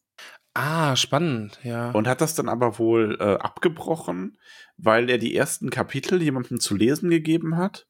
Ah, 0.52 0.94
spannend, 0.94 1.58
ja. 1.64 1.90
Und 1.90 2.06
hat 2.06 2.20
das 2.20 2.34
dann 2.34 2.48
aber 2.48 2.78
wohl 2.78 3.16
äh, 3.18 3.34
abgebrochen, 3.38 4.38
weil 4.76 5.10
er 5.10 5.18
die 5.18 5.34
ersten 5.34 5.70
Kapitel 5.70 6.22
jemandem 6.22 6.60
zu 6.60 6.76
lesen 6.76 7.10
gegeben 7.10 7.56
hat. 7.56 7.88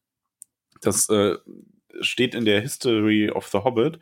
Das 0.81 1.09
äh, 1.11 1.37
steht 2.00 2.35
in 2.35 2.45
der 2.45 2.61
History 2.62 3.31
of 3.31 3.49
the 3.49 3.59
Hobbit. 3.59 3.99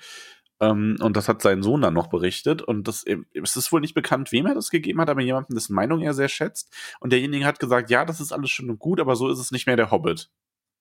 Ähm, 0.63 0.97
und 1.01 1.17
das 1.17 1.29
hat 1.29 1.43
sein 1.43 1.63
Sohn 1.63 1.83
dann 1.83 1.93
noch 1.93 2.07
berichtet. 2.07 2.63
Und 2.63 2.87
das, 2.87 3.03
äh, 3.05 3.19
es 3.35 3.57
ist 3.57 3.73
wohl 3.73 3.81
nicht 3.81 3.95
bekannt, 3.95 4.31
wem 4.33 4.47
er 4.47 4.55
das 4.55 4.71
gegeben 4.71 5.01
hat, 5.01 5.11
aber 5.11 5.21
jemandem, 5.21 5.55
dessen 5.57 5.75
Meinung 5.75 6.01
er 6.01 6.15
sehr 6.15 6.29
schätzt. 6.29 6.73
Und 7.01 7.13
derjenige 7.13 7.45
hat 7.45 7.59
gesagt, 7.59 7.91
ja, 7.91 8.05
das 8.05 8.21
ist 8.21 8.33
alles 8.33 8.51
schön 8.51 8.71
und 8.71 8.79
gut, 8.79 9.01
aber 9.01 9.17
so 9.17 9.29
ist 9.29 9.39
es 9.41 9.51
nicht 9.51 9.67
mehr 9.67 9.77
der 9.77 9.91
Hobbit. 9.91 10.31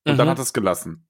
Und 0.06 0.18
dann 0.18 0.28
Mhm. 0.28 0.32
hat 0.32 0.40
er 0.40 0.44
es 0.44 0.54
gelassen. 0.54 1.08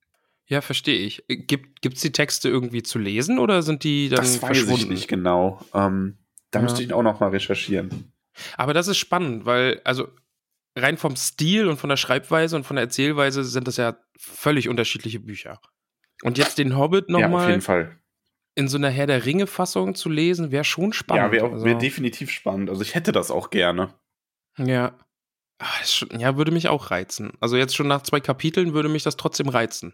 Ja, 0.48 0.62
verstehe 0.62 0.98
ich. 1.00 1.24
Gibt 1.28 1.86
es 1.96 2.02
die 2.02 2.12
Texte 2.12 2.50
irgendwie 2.50 2.84
zu 2.84 2.98
lesen 2.98 3.40
oder 3.40 3.62
sind 3.62 3.84
die 3.84 4.10
dann 4.10 4.18
das 4.18 4.42
weiß 4.42 4.48
verschwunden? 4.48 4.82
ich 4.82 4.88
nicht 4.90 5.08
genau. 5.08 5.62
Ähm, 5.74 6.18
da 6.52 6.60
Ja. 6.60 6.64
müsste 6.64 6.82
ich 6.84 6.92
auch 6.94 7.04
noch 7.04 7.20
mal 7.20 7.30
recherchieren. 7.30 8.12
Aber 8.58 8.74
das 8.74 8.88
ist 8.88 8.98
spannend, 8.98 9.46
weil, 9.46 9.82
also 9.84 10.08
rein 10.78 10.98
vom 10.98 11.16
Stil 11.16 11.68
und 11.68 11.78
von 11.78 11.90
der 11.90 11.98
Schreibweise 11.98 12.56
und 12.56 12.66
von 12.66 12.76
der 12.78 12.84
Erzählweise 12.84 13.44
sind 13.44 13.68
das 13.68 13.78
ja 13.78 13.98
völlig 14.18 14.68
unterschiedliche 14.70 15.20
Bücher. 15.20 15.60
Und 16.24 16.38
jetzt 16.38 16.58
den 16.58 16.78
Hobbit 16.78 17.10
ja, 17.10 17.16
auf 17.16 17.20
jeden 17.22 17.32
nochmal 17.32 17.62
Fall. 17.62 17.98
In 18.62 18.68
so 18.70 18.78
einer 18.78 18.90
Herr 18.90 19.08
der 19.08 19.26
Ringe-Fassung 19.26 19.94
zu 19.96 20.08
lesen, 20.10 20.52
wäre 20.52 20.64
schon 20.64 20.94
spannend. 20.94 21.26
Ja, 21.26 21.32
wäre 21.32 21.52
also, 21.52 21.66
wär 21.66 21.76
definitiv 21.76 22.32
spannend. 22.32 22.70
Also 22.70 22.82
ich 22.82 22.96
hätte 22.96 23.12
das 23.12 23.30
auch 23.32 23.50
gerne. 23.50 23.94
ja. 24.58 24.98
Ah, 25.64 25.86
schon, 25.86 26.20
ja, 26.20 26.38
würde 26.38 26.50
mich 26.52 26.70
auch 26.70 26.90
reizen. 26.90 27.34
Also 27.40 27.56
jetzt 27.56 27.76
schon 27.76 27.88
nach 27.88 28.02
zwei 28.02 28.20
Kapiteln 28.20 28.74
würde 28.74 28.90
mich 28.90 29.04
das 29.04 29.16
trotzdem 29.16 29.48
reizen. 29.48 29.94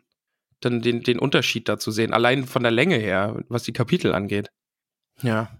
Dann 0.61 0.81
den, 0.81 1.03
den 1.03 1.19
Unterschied 1.19 1.67
da 1.67 1.77
zu 1.77 1.91
sehen, 1.91 2.13
allein 2.13 2.45
von 2.45 2.63
der 2.63 2.71
Länge 2.71 2.95
her, 2.95 3.43
was 3.49 3.63
die 3.63 3.73
Kapitel 3.73 4.15
angeht. 4.15 4.49
Ja. 5.21 5.51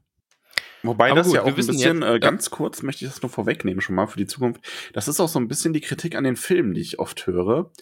Wobei 0.82 1.08
Aber 1.12 1.18
das 1.20 1.28
gut, 1.28 1.36
ja 1.36 1.42
auch 1.42 1.48
ein 1.48 1.56
bisschen, 1.56 1.78
jetzt- 1.78 2.02
äh, 2.04 2.20
ganz 2.20 2.50
kurz 2.52 2.84
möchte 2.84 3.04
ich 3.04 3.12
das 3.12 3.22
nur 3.22 3.30
vorwegnehmen 3.30 3.82
schon 3.82 3.96
mal 3.96 4.08
für 4.08 4.18
die 4.18 4.28
Zukunft. 4.28 4.62
Das 4.94 5.10
ist 5.10 5.20
auch 5.20 5.28
so 5.28 5.40
ein 5.40 5.50
bisschen 5.50 5.74
die 5.74 5.82
Kritik 5.82 6.16
an 6.16 6.24
den 6.24 6.38
Filmen, 6.38 6.74
die 6.74 6.80
ich 6.82 7.00
oft 7.00 7.28
höre, 7.28 7.74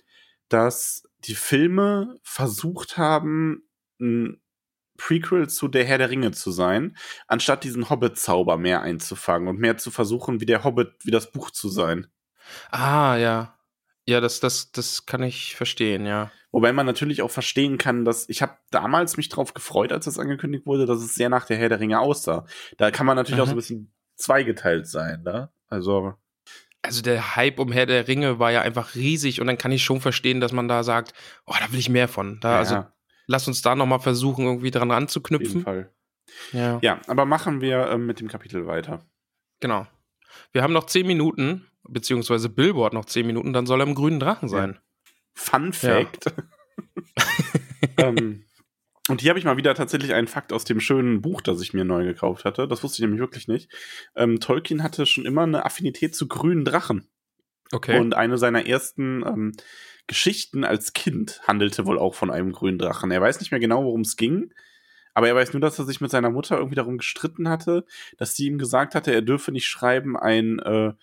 dass 0.49 1.03
die 1.25 1.35
Filme 1.35 2.15
versucht 2.23 2.97
haben, 2.97 3.69
ein 4.01 4.41
Prequel 4.97 5.49
zu 5.49 5.67
Der 5.67 5.85
Herr 5.85 5.97
der 5.97 6.09
Ringe 6.09 6.31
zu 6.31 6.51
sein, 6.51 6.95
anstatt 7.27 7.63
diesen 7.63 7.89
Hobbit-Zauber 7.89 8.57
mehr 8.57 8.81
einzufangen 8.81 9.47
und 9.47 9.59
mehr 9.59 9.77
zu 9.77 9.91
versuchen, 9.91 10.39
wie 10.41 10.45
der 10.45 10.63
Hobbit, 10.63 10.93
wie 11.03 11.11
das 11.11 11.31
Buch 11.31 11.51
zu 11.51 11.69
sein. 11.69 12.07
Ah, 12.71 13.15
ja. 13.17 13.57
Ja, 14.07 14.21
das, 14.21 14.39
das, 14.39 14.71
das 14.71 15.05
kann 15.07 15.23
ich 15.23 15.55
verstehen, 15.55 16.05
ja. 16.05 16.31
Wobei 16.51 16.71
man 16.71 16.85
natürlich 16.85 17.21
auch 17.21 17.31
verstehen 17.31 17.77
kann, 17.77 18.05
dass 18.05 18.29
ich 18.29 18.41
habe 18.41 18.55
damals 18.71 19.17
mich 19.17 19.29
drauf 19.29 19.53
gefreut, 19.53 19.91
als 19.91 20.05
das 20.05 20.19
angekündigt 20.19 20.65
wurde, 20.67 20.85
dass 20.85 20.99
es 20.99 21.15
sehr 21.15 21.29
nach 21.29 21.45
der 21.45 21.57
Herr 21.57 21.69
der 21.69 21.79
Ringe 21.79 21.99
aussah. 21.99 22.45
Da 22.77 22.91
kann 22.91 23.05
man 23.05 23.15
natürlich 23.17 23.41
auch 23.41 23.45
so 23.47 23.51
ein 23.51 23.55
Mhm. 23.55 23.59
bisschen 23.59 23.93
zweigeteilt 24.15 24.87
sein, 24.87 25.23
ne? 25.23 25.49
Also 25.67 26.13
Also 26.83 27.01
der 27.01 27.35
Hype 27.35 27.59
um 27.59 27.71
Herr 27.71 27.87
der 27.87 28.07
Ringe 28.07 28.37
war 28.39 28.51
ja 28.51 28.61
einfach 28.61 28.93
riesig 28.95 29.41
und 29.41 29.47
dann 29.47 29.57
kann 29.57 29.71
ich 29.71 29.83
schon 29.83 29.99
verstehen, 30.01 30.39
dass 30.39 30.51
man 30.51 30.67
da 30.67 30.83
sagt, 30.83 31.13
oh, 31.47 31.55
da 31.59 31.71
will 31.71 31.79
ich 31.79 31.89
mehr 31.89 32.07
von. 32.07 32.39
Da, 32.41 32.51
ja, 32.51 32.57
Also 32.59 32.85
lass 33.27 33.47
uns 33.47 33.61
da 33.61 33.75
nochmal 33.75 33.99
versuchen, 33.99 34.45
irgendwie 34.45 34.71
dran 34.71 34.89
auf 34.91 34.95
jeden 34.95 35.03
anzuknüpfen. 35.03 35.61
Fall. 35.61 35.91
Ja. 36.51 36.79
Ja, 36.81 37.01
aber 37.07 37.25
machen 37.25 37.61
wir 37.61 37.87
ähm, 37.89 38.05
mit 38.05 38.19
dem 38.19 38.27
Kapitel 38.27 38.67
weiter. 38.67 39.05
Genau. 39.59 39.87
Wir 40.51 40.63
haben 40.63 40.73
noch 40.73 40.85
zehn 40.85 41.07
Minuten, 41.07 41.67
beziehungsweise 41.87 42.49
Billboard 42.49 42.93
noch 42.93 43.05
zehn 43.05 43.25
Minuten, 43.27 43.53
dann 43.53 43.65
soll 43.65 43.81
er 43.81 43.87
im 43.87 43.95
grünen 43.95 44.19
Drachen 44.19 44.49
sein. 44.49 44.79
Fun 45.33 45.73
Fact. 45.73 46.33
ähm, 47.97 48.45
und 49.07 49.21
hier 49.21 49.29
habe 49.29 49.39
ich 49.39 49.45
mal 49.45 49.57
wieder 49.57 49.75
tatsächlich 49.75 50.13
einen 50.13 50.27
Fakt 50.27 50.51
aus 50.51 50.65
dem 50.65 50.79
schönen 50.79 51.21
Buch, 51.21 51.41
das 51.41 51.61
ich 51.61 51.73
mir 51.73 51.85
neu 51.85 52.03
gekauft 52.03 52.43
hatte. 52.43 52.67
Das 52.67 52.83
wusste 52.83 52.97
ich 52.97 53.01
nämlich 53.01 53.19
wirklich 53.19 53.47
nicht. 53.47 53.71
Ähm, 54.15 54.39
Tolkien 54.39 54.81
hatte 54.81 55.05
schon 55.05 55.25
immer 55.25 55.43
eine 55.43 55.65
Affinität 55.65 56.15
zu 56.15 56.27
grünen 56.27 56.65
Drachen. 56.65 57.07
Okay. 57.71 57.99
Und 57.99 58.15
eine 58.15 58.37
seiner 58.37 58.65
ersten 58.65 59.23
ähm, 59.25 59.51
Geschichten 60.07 60.63
als 60.63 60.93
Kind 60.93 61.41
handelte 61.47 61.85
wohl 61.85 61.97
auch 61.99 62.15
von 62.15 62.29
einem 62.31 62.51
grünen 62.51 62.77
Drachen. 62.77 63.11
Er 63.11 63.21
weiß 63.21 63.39
nicht 63.39 63.51
mehr 63.51 63.59
genau, 63.59 63.83
worum 63.83 64.01
es 64.01 64.17
ging, 64.17 64.53
aber 65.13 65.27
er 65.27 65.35
weiß 65.35 65.53
nur, 65.53 65.61
dass 65.61 65.79
er 65.79 65.85
sich 65.85 66.01
mit 66.01 66.11
seiner 66.11 66.29
Mutter 66.29 66.57
irgendwie 66.57 66.75
darum 66.75 66.97
gestritten 66.97 67.49
hatte, 67.49 67.85
dass 68.17 68.35
sie 68.35 68.45
ihm 68.47 68.57
gesagt 68.57 68.93
hatte, 68.95 69.11
er 69.13 69.21
dürfe 69.21 69.51
nicht 69.51 69.65
schreiben 69.65 70.15
ein 70.17 70.59
äh, 70.59 70.93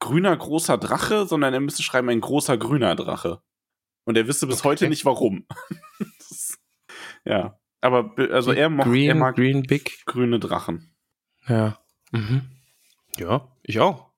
grüner 0.00 0.36
großer 0.36 0.78
Drache, 0.78 1.26
sondern 1.26 1.54
er 1.54 1.60
müsste 1.60 1.82
schreiben 1.82 2.08
ein 2.08 2.20
großer 2.20 2.56
grüner 2.58 2.96
Drache. 2.96 3.42
Und 4.04 4.16
er 4.16 4.26
wisse 4.26 4.46
bis 4.48 4.60
Okay. 4.60 4.68
heute 4.68 4.88
nicht 4.88 5.04
warum. 5.04 5.46
das, 6.18 6.58
ja, 7.24 7.60
aber 7.80 8.02
be- 8.14 8.30
also 8.32 8.50
er, 8.52 8.68
moch, 8.70 8.84
Green, 8.84 9.08
er 9.08 9.14
mag 9.14 9.36
Green 9.36 9.62
Big. 9.62 10.04
grüne 10.06 10.40
Drachen. 10.40 10.92
Ja. 11.46 11.78
Mhm. 12.10 12.42
Ja, 13.16 13.48
ich 13.62 13.78
auch. 13.78 14.10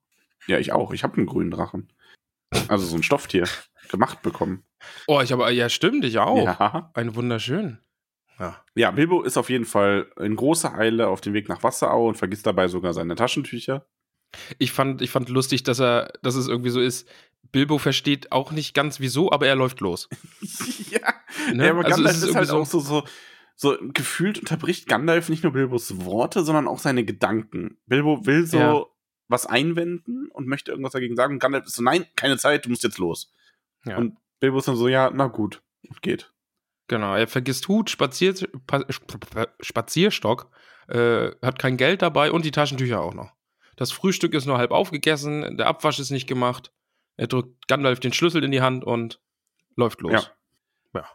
Ja, 0.47 0.57
ich 0.57 0.71
auch. 0.71 0.91
Ich 0.93 1.03
habe 1.03 1.17
einen 1.17 1.25
grünen 1.27 1.51
Drachen. 1.51 1.91
Also 2.67 2.85
so 2.85 2.95
ein 2.95 3.03
Stofftier 3.03 3.47
gemacht 3.89 4.21
bekommen. 4.21 4.63
Oh, 5.07 5.21
ich 5.21 5.33
aber, 5.33 5.49
ja, 5.51 5.69
stimmt, 5.69 6.05
ich 6.05 6.19
auch. 6.19 6.37
Ja. 6.45 6.91
Ein 6.93 7.15
wunderschön. 7.15 7.79
Ja. 8.39 8.61
Ja, 8.75 8.91
Bilbo 8.91 9.23
ist 9.23 9.37
auf 9.37 9.49
jeden 9.49 9.65
Fall 9.65 10.07
in 10.19 10.35
großer 10.35 10.73
Eile 10.75 11.07
auf 11.07 11.21
dem 11.21 11.33
Weg 11.33 11.47
nach 11.47 11.63
Wasserau 11.63 12.07
und 12.07 12.15
vergisst 12.15 12.45
dabei 12.45 12.67
sogar 12.67 12.93
seine 12.93 13.15
Taschentücher. 13.15 13.85
Ich 14.59 14.71
fand, 14.73 15.01
ich 15.01 15.09
fand 15.11 15.29
lustig, 15.29 15.63
dass 15.63 15.79
er, 15.79 16.11
dass 16.21 16.35
es 16.35 16.47
irgendwie 16.47 16.69
so 16.71 16.81
ist. 16.81 17.07
Bilbo 17.51 17.77
versteht 17.77 18.31
auch 18.33 18.51
nicht 18.51 18.73
ganz 18.73 18.99
wieso, 18.99 19.31
aber 19.31 19.47
er 19.47 19.55
läuft 19.55 19.79
los. 19.79 20.09
ja, 20.91 21.13
Ne? 21.53 21.65
ja 21.65 21.71
aber 21.71 21.85
Also 21.85 21.95
Gandalf 21.97 22.17
ist, 22.17 22.23
ist 22.23 22.35
halt 22.35 22.49
irgendwie 22.49 22.61
auch 22.61 22.65
so, 22.65 22.79
so, 22.79 23.03
so 23.55 23.77
gefühlt 23.93 24.37
unterbricht 24.39 24.87
Gandalf 24.87 25.29
nicht 25.29 25.43
nur 25.43 25.53
Bilbos 25.53 26.03
Worte, 26.03 26.43
sondern 26.43 26.67
auch 26.67 26.79
seine 26.79 27.05
Gedanken. 27.05 27.77
Bilbo 27.85 28.25
will 28.25 28.45
so 28.45 28.57
Ja. 28.57 28.85
was 29.29 29.45
einwenden 29.45 30.27
und 30.31 30.47
möchte 30.47 30.71
irgendwas 30.71 30.91
dagegen 30.93 31.15
sagen. 31.15 31.35
Und 31.35 31.39
Gandalf 31.39 31.65
ist 31.67 31.75
so, 31.75 31.83
nein, 31.83 32.05
keine 32.17 32.37
Zeit, 32.37 32.65
du 32.65 32.69
musst 32.69 32.83
jetzt 32.83 32.97
los. 32.97 33.31
Ja. 33.85 33.97
Und 33.97 34.17
Bilbo 34.39 34.57
ist 34.59 34.67
dann 34.67 34.75
so, 34.75 34.87
ja, 34.87 35.11
na 35.13 35.27
gut, 35.27 35.61
geht. 36.01 36.31
Genau, 36.87 37.15
er 37.15 37.27
vergisst 37.27 37.67
Hut, 37.67 37.89
Spazier, 37.89 38.33
Pa- 38.67 38.85
Spazierstock, 39.59 40.51
äh, 40.87 41.31
hat 41.41 41.59
kein 41.59 41.77
Geld 41.77 42.01
dabei 42.01 42.31
und 42.31 42.45
die 42.45 42.51
Taschentücher 42.51 43.01
auch 43.01 43.13
noch. 43.13 43.33
Das 43.75 43.91
Frühstück 43.91 44.33
ist 44.33 44.45
nur 44.45 44.57
halb 44.57 44.71
aufgegessen, 44.71 45.57
der 45.57 45.67
Abwasch 45.67 45.99
ist 45.99 46.11
nicht 46.11 46.27
gemacht. 46.27 46.71
Er 47.17 47.27
drückt 47.27 47.67
Gandalf 47.67 47.99
den 47.99 48.13
Schlüssel 48.13 48.43
in 48.43 48.51
die 48.51 48.61
Hand 48.61 48.83
und 48.83 49.19
läuft 49.75 50.01
los. 50.01 50.11
Ja. 50.13 51.01
Ja. 51.01 51.09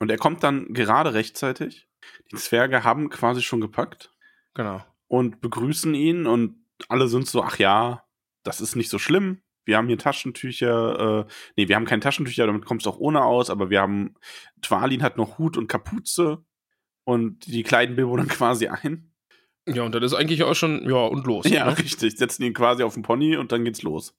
Und 0.00 0.10
er 0.10 0.18
kommt 0.18 0.42
dann 0.42 0.72
gerade 0.72 1.14
rechtzeitig. 1.14 1.88
Die 2.32 2.36
Zwerge 2.36 2.82
haben 2.84 3.10
quasi 3.10 3.42
schon 3.42 3.60
gepackt 3.60 4.12
Genau. 4.54 4.82
und 5.08 5.40
begrüßen 5.40 5.94
ihn 5.94 6.26
und 6.26 6.64
alle 6.88 7.06
sind 7.08 7.28
so, 7.28 7.42
ach 7.42 7.58
ja, 7.58 8.04
das 8.42 8.60
ist 8.60 8.74
nicht 8.76 8.88
so 8.90 8.98
schlimm. 8.98 9.42
Wir 9.64 9.76
haben 9.76 9.88
hier 9.88 9.98
Taschentücher, 9.98 11.26
äh, 11.26 11.32
nee, 11.56 11.68
wir 11.68 11.76
haben 11.76 11.84
keine 11.84 12.00
Taschentücher, 12.00 12.46
damit 12.46 12.64
kommst 12.64 12.86
du 12.86 12.90
auch 12.90 12.98
ohne 12.98 13.22
aus, 13.24 13.50
aber 13.50 13.70
wir 13.70 13.80
haben, 13.80 14.14
Twalin 14.60 15.02
hat 15.02 15.16
noch 15.16 15.38
Hut 15.38 15.56
und 15.56 15.68
Kapuze 15.68 16.44
und 17.04 17.46
die 17.46 17.62
kleiden 17.62 17.96
Bilbo 17.96 18.16
dann 18.16 18.28
quasi 18.28 18.68
ein. 18.68 19.12
Ja, 19.68 19.84
und 19.84 19.94
dann 19.94 20.02
ist 20.02 20.14
eigentlich 20.14 20.42
auch 20.42 20.54
schon, 20.54 20.88
ja, 20.88 20.96
und 20.96 21.26
los. 21.26 21.48
Ja, 21.48 21.66
ne? 21.66 21.78
richtig, 21.78 22.16
setzen 22.18 22.42
ihn 22.42 22.54
quasi 22.54 22.82
auf 22.82 22.94
den 22.94 23.04
Pony 23.04 23.36
und 23.36 23.52
dann 23.52 23.64
geht's 23.64 23.82
los. 23.82 24.18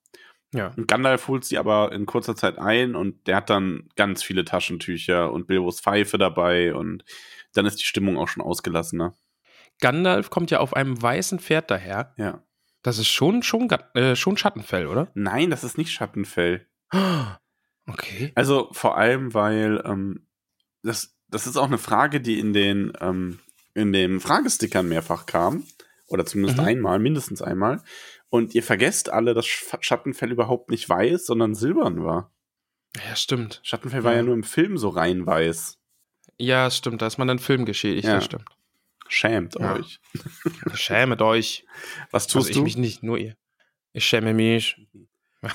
ja. 0.53 0.71
Und 0.77 0.87
Gandalf 0.87 1.27
holt 1.27 1.43
sie 1.43 1.57
aber 1.57 1.91
in 1.91 2.05
kurzer 2.05 2.35
Zeit 2.35 2.57
ein 2.57 2.95
und 2.95 3.27
der 3.27 3.37
hat 3.37 3.49
dann 3.49 3.89
ganz 3.95 4.23
viele 4.23 4.45
Taschentücher 4.45 5.31
und 5.31 5.47
Bilbos 5.47 5.81
Pfeife 5.81 6.17
dabei 6.17 6.73
und 6.73 7.03
dann 7.53 7.65
ist 7.65 7.79
die 7.79 7.85
Stimmung 7.85 8.17
auch 8.17 8.29
schon 8.29 8.41
ausgelassener. 8.41 9.13
Gandalf 9.81 10.29
kommt 10.29 10.51
ja 10.51 10.59
auf 10.59 10.75
einem 10.75 11.01
weißen 11.01 11.39
Pferd 11.39 11.69
daher. 11.69 12.13
Ja. 12.17 12.43
Das 12.83 12.97
ist 12.99 13.07
schon, 13.07 13.41
schon, 13.43 13.67
äh, 13.95 14.15
schon 14.15 14.37
Schattenfell, 14.37 14.87
oder? 14.87 15.09
Nein, 15.15 15.49
das 15.49 15.63
ist 15.63 15.77
nicht 15.77 15.91
Schattenfell. 15.91 16.67
Okay. 17.85 18.31
Also 18.35 18.69
vor 18.71 18.97
allem, 18.97 19.33
weil 19.33 19.81
ähm, 19.85 20.25
das, 20.83 21.17
das 21.27 21.47
ist 21.47 21.57
auch 21.57 21.65
eine 21.67 21.77
Frage, 21.77 22.21
die 22.21 22.39
in 22.39 22.53
den, 22.53 22.93
ähm, 23.01 23.39
in 23.73 23.91
den 23.91 24.21
Fragestickern 24.21 24.87
mehrfach 24.87 25.25
kam. 25.25 25.65
Oder 26.07 26.25
zumindest 26.25 26.59
Mhm. 26.59 26.65
einmal, 26.65 26.99
mindestens 26.99 27.41
einmal. 27.41 27.81
Und 28.29 28.55
ihr 28.55 28.63
vergesst 28.63 29.09
alle, 29.11 29.33
dass 29.33 29.45
Sch- 29.45 29.77
Schattenfell 29.81 30.31
überhaupt 30.31 30.69
nicht 30.69 30.87
weiß, 30.87 31.25
sondern 31.25 31.55
silbern 31.55 32.05
war. 32.05 32.31
Ja, 33.05 33.15
stimmt. 33.17 33.59
Schattenfell 33.63 34.03
war 34.05 34.11
Ja. 34.11 34.17
ja 34.19 34.23
nur 34.23 34.35
im 34.35 34.43
Film 34.43 34.77
so 34.77 34.87
rein 34.89 35.25
weiß. 35.25 35.77
Ja, 36.37 36.71
stimmt. 36.71 37.01
Da 37.01 37.07
ist 37.07 37.17
man 37.17 37.27
dann 37.27 37.39
Film 37.39 37.65
geschädigt, 37.65 38.07
Ja. 38.07 38.15
das 38.15 38.25
stimmt. 38.25 38.45
Schämt 39.13 39.55
Ja. 39.59 39.75
euch. 39.75 39.99
Schämet 40.73 41.21
euch. 41.21 41.65
Was 42.11 42.23
Also 42.25 42.39
tust 42.39 42.49
ich 42.49 42.55
du? 42.57 42.63
mich 42.63 42.77
nicht, 42.77 43.03
nur 43.03 43.17
ihr. 43.17 43.35
Ich 43.93 44.05
schäme 44.05 44.33
mich. 44.33 44.75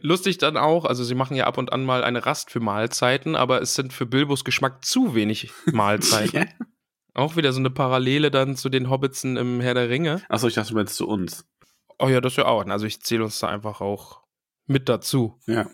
Lustig 0.00 0.38
dann 0.38 0.56
auch, 0.56 0.84
also 0.84 1.04
sie 1.04 1.14
machen 1.14 1.36
ja 1.36 1.46
ab 1.46 1.56
und 1.56 1.72
an 1.72 1.84
mal 1.84 2.02
eine 2.02 2.26
Rast 2.26 2.50
für 2.50 2.58
Mahlzeiten, 2.60 3.36
aber 3.36 3.62
es 3.62 3.74
sind 3.74 3.92
für 3.92 4.06
Bilbos 4.06 4.44
Geschmack 4.44 4.84
zu 4.84 5.14
wenig 5.14 5.50
Mahlzeiten. 5.66 6.48
Auch 7.14 7.36
wieder 7.36 7.52
so 7.52 7.58
eine 7.58 7.70
Parallele 7.70 8.30
dann 8.30 8.54
zu 8.56 8.68
den 8.68 8.90
Hobbitsen 8.90 9.36
im 9.36 9.60
Herr 9.60 9.74
der 9.74 9.88
Ringe. 9.88 10.22
Achso, 10.28 10.46
ich 10.46 10.54
dachte, 10.54 10.70
du 10.70 10.76
meinst 10.76 10.94
zu 10.94 11.08
uns. 11.08 11.48
Oh 11.98 12.06
ja, 12.08 12.20
das 12.20 12.36
ja 12.36 12.44
auch. 12.46 12.64
Also 12.66 12.86
ich 12.86 13.00
zähle 13.02 13.24
uns 13.24 13.38
da 13.40 13.48
einfach 13.48 13.80
auch 13.80 14.22
mit 14.66 14.88
dazu. 14.88 15.40
Ja. 15.46 15.68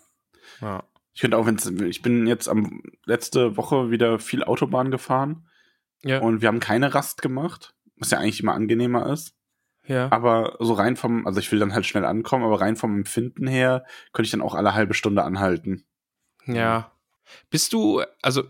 Ja. 0.62 0.84
Ich 1.12 1.20
könnte 1.20 1.36
auch, 1.36 1.44
wenn's, 1.46 1.66
ich 1.66 2.00
bin 2.02 2.26
jetzt 2.26 2.48
am 2.48 2.82
letzte 3.04 3.56
Woche 3.58 3.90
wieder 3.90 4.18
viel 4.18 4.42
Autobahn 4.42 4.90
gefahren 4.90 5.46
Ja. 6.04 6.20
und 6.20 6.42
wir 6.42 6.48
haben 6.48 6.60
keine 6.60 6.94
Rast 6.94 7.22
gemacht, 7.22 7.74
was 7.96 8.10
ja 8.10 8.18
eigentlich 8.18 8.40
immer 8.40 8.54
angenehmer 8.54 9.10
ist. 9.10 9.34
ja. 9.86 10.10
Aber 10.12 10.56
so 10.60 10.74
rein 10.74 10.96
vom, 10.96 11.26
also 11.26 11.40
ich 11.40 11.50
will 11.50 11.58
dann 11.58 11.74
halt 11.74 11.86
schnell 11.86 12.04
ankommen, 12.04 12.44
aber 12.44 12.60
rein 12.60 12.76
vom 12.76 12.96
Empfinden 12.96 13.46
her 13.46 13.84
könnte 14.12 14.26
ich 14.26 14.30
dann 14.30 14.42
auch 14.42 14.54
alle 14.54 14.74
halbe 14.74 14.94
Stunde 14.94 15.22
anhalten. 15.22 15.86
Ja. 16.46 16.92
Bist 17.50 17.72
du, 17.72 18.02
also 18.22 18.44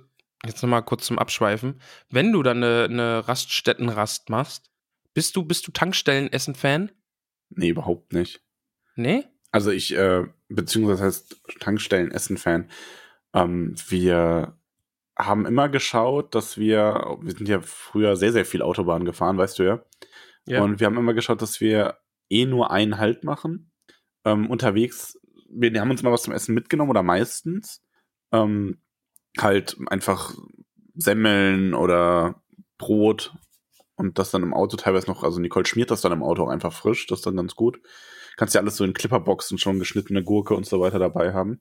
jetzt 0.44 0.62
nochmal 0.62 0.82
kurz 0.82 1.06
zum 1.06 1.18
Abschweifen, 1.18 1.80
wenn 2.10 2.32
du 2.32 2.42
dann 2.42 2.62
eine, 2.62 2.84
eine 2.84 3.28
Raststättenrast 3.28 4.30
machst, 4.30 4.70
bist 5.14 5.36
du, 5.36 5.44
bist 5.44 5.66
du 5.66 5.72
Tankstellen-Essen-Fan? 5.72 6.90
Nee, 7.50 7.68
überhaupt 7.68 8.12
nicht. 8.12 8.42
Nee? 8.96 9.24
Also 9.52 9.70
ich, 9.70 9.94
äh, 9.94 10.24
beziehungsweise 10.48 11.04
heißt 11.04 11.40
Tankstellen 11.60 12.10
Essen-Fan. 12.10 12.68
Ähm, 13.32 13.76
wir 13.88 14.58
haben 15.16 15.46
immer 15.46 15.68
geschaut, 15.68 16.34
dass 16.34 16.58
wir, 16.58 17.18
wir 17.20 17.32
sind 17.32 17.48
ja 17.48 17.60
früher 17.60 18.16
sehr, 18.16 18.32
sehr 18.32 18.44
viel 18.44 18.62
Autobahn 18.62 19.04
gefahren, 19.04 19.38
weißt 19.38 19.58
du 19.58 19.62
ja. 19.62 19.84
Ja. 20.46 20.62
Und 20.62 20.80
wir 20.80 20.86
haben 20.86 20.98
immer 20.98 21.14
geschaut, 21.14 21.40
dass 21.40 21.60
wir 21.60 21.98
eh 22.28 22.46
nur 22.46 22.70
einen 22.70 22.98
Halt 22.98 23.24
machen. 23.24 23.70
Ähm, 24.24 24.50
unterwegs, 24.50 25.18
wir 25.48 25.80
haben 25.80 25.90
uns 25.90 26.02
mal 26.02 26.12
was 26.12 26.22
zum 26.22 26.34
Essen 26.34 26.54
mitgenommen 26.54 26.90
oder 26.90 27.02
meistens. 27.02 27.82
Ähm, 28.32 28.78
halt 29.38 29.76
einfach 29.86 30.34
Semmeln 30.94 31.74
oder 31.74 32.42
Brot 32.78 33.34
und 33.96 34.18
das 34.18 34.30
dann 34.30 34.42
im 34.42 34.54
Auto 34.54 34.76
teilweise 34.76 35.06
noch, 35.06 35.22
also 35.22 35.40
Nicole 35.40 35.66
schmiert 35.66 35.90
das 35.90 36.00
dann 36.00 36.12
im 36.12 36.22
Auto 36.22 36.44
auch 36.44 36.48
einfach 36.48 36.72
frisch, 36.72 37.06
das 37.06 37.20
ist 37.20 37.26
dann 37.26 37.36
ganz 37.36 37.54
gut. 37.54 37.80
Kannst 38.36 38.54
ja 38.54 38.60
alles 38.60 38.76
so 38.76 38.84
in 38.84 38.94
Clipperboxen 38.94 39.58
schon 39.58 39.78
geschnittene 39.78 40.24
Gurke 40.24 40.54
und 40.54 40.66
so 40.66 40.80
weiter 40.80 40.98
dabei 40.98 41.32
haben. 41.32 41.60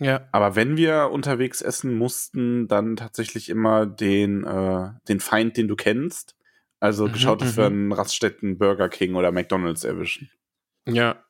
Ja. 0.00 0.28
Aber 0.32 0.56
wenn 0.56 0.76
wir 0.76 1.10
unterwegs 1.10 1.60
essen 1.60 1.94
mussten, 1.94 2.68
dann 2.68 2.96
tatsächlich 2.96 3.48
immer 3.48 3.86
den, 3.86 4.44
äh, 4.44 4.90
den 5.08 5.20
Feind, 5.20 5.56
den 5.56 5.68
du 5.68 5.76
kennst. 5.76 6.36
Also 6.80 7.06
Mhm, 7.08 7.12
geschaut, 7.12 7.40
dass 7.42 7.52
mhm. 7.52 7.56
wir 7.56 7.66
einen 7.66 7.92
Raststätten 7.92 8.58
Burger 8.58 8.88
King 8.88 9.14
oder 9.14 9.32
McDonalds 9.32 9.84
erwischen. 9.84 10.30
Ja. 10.86 11.24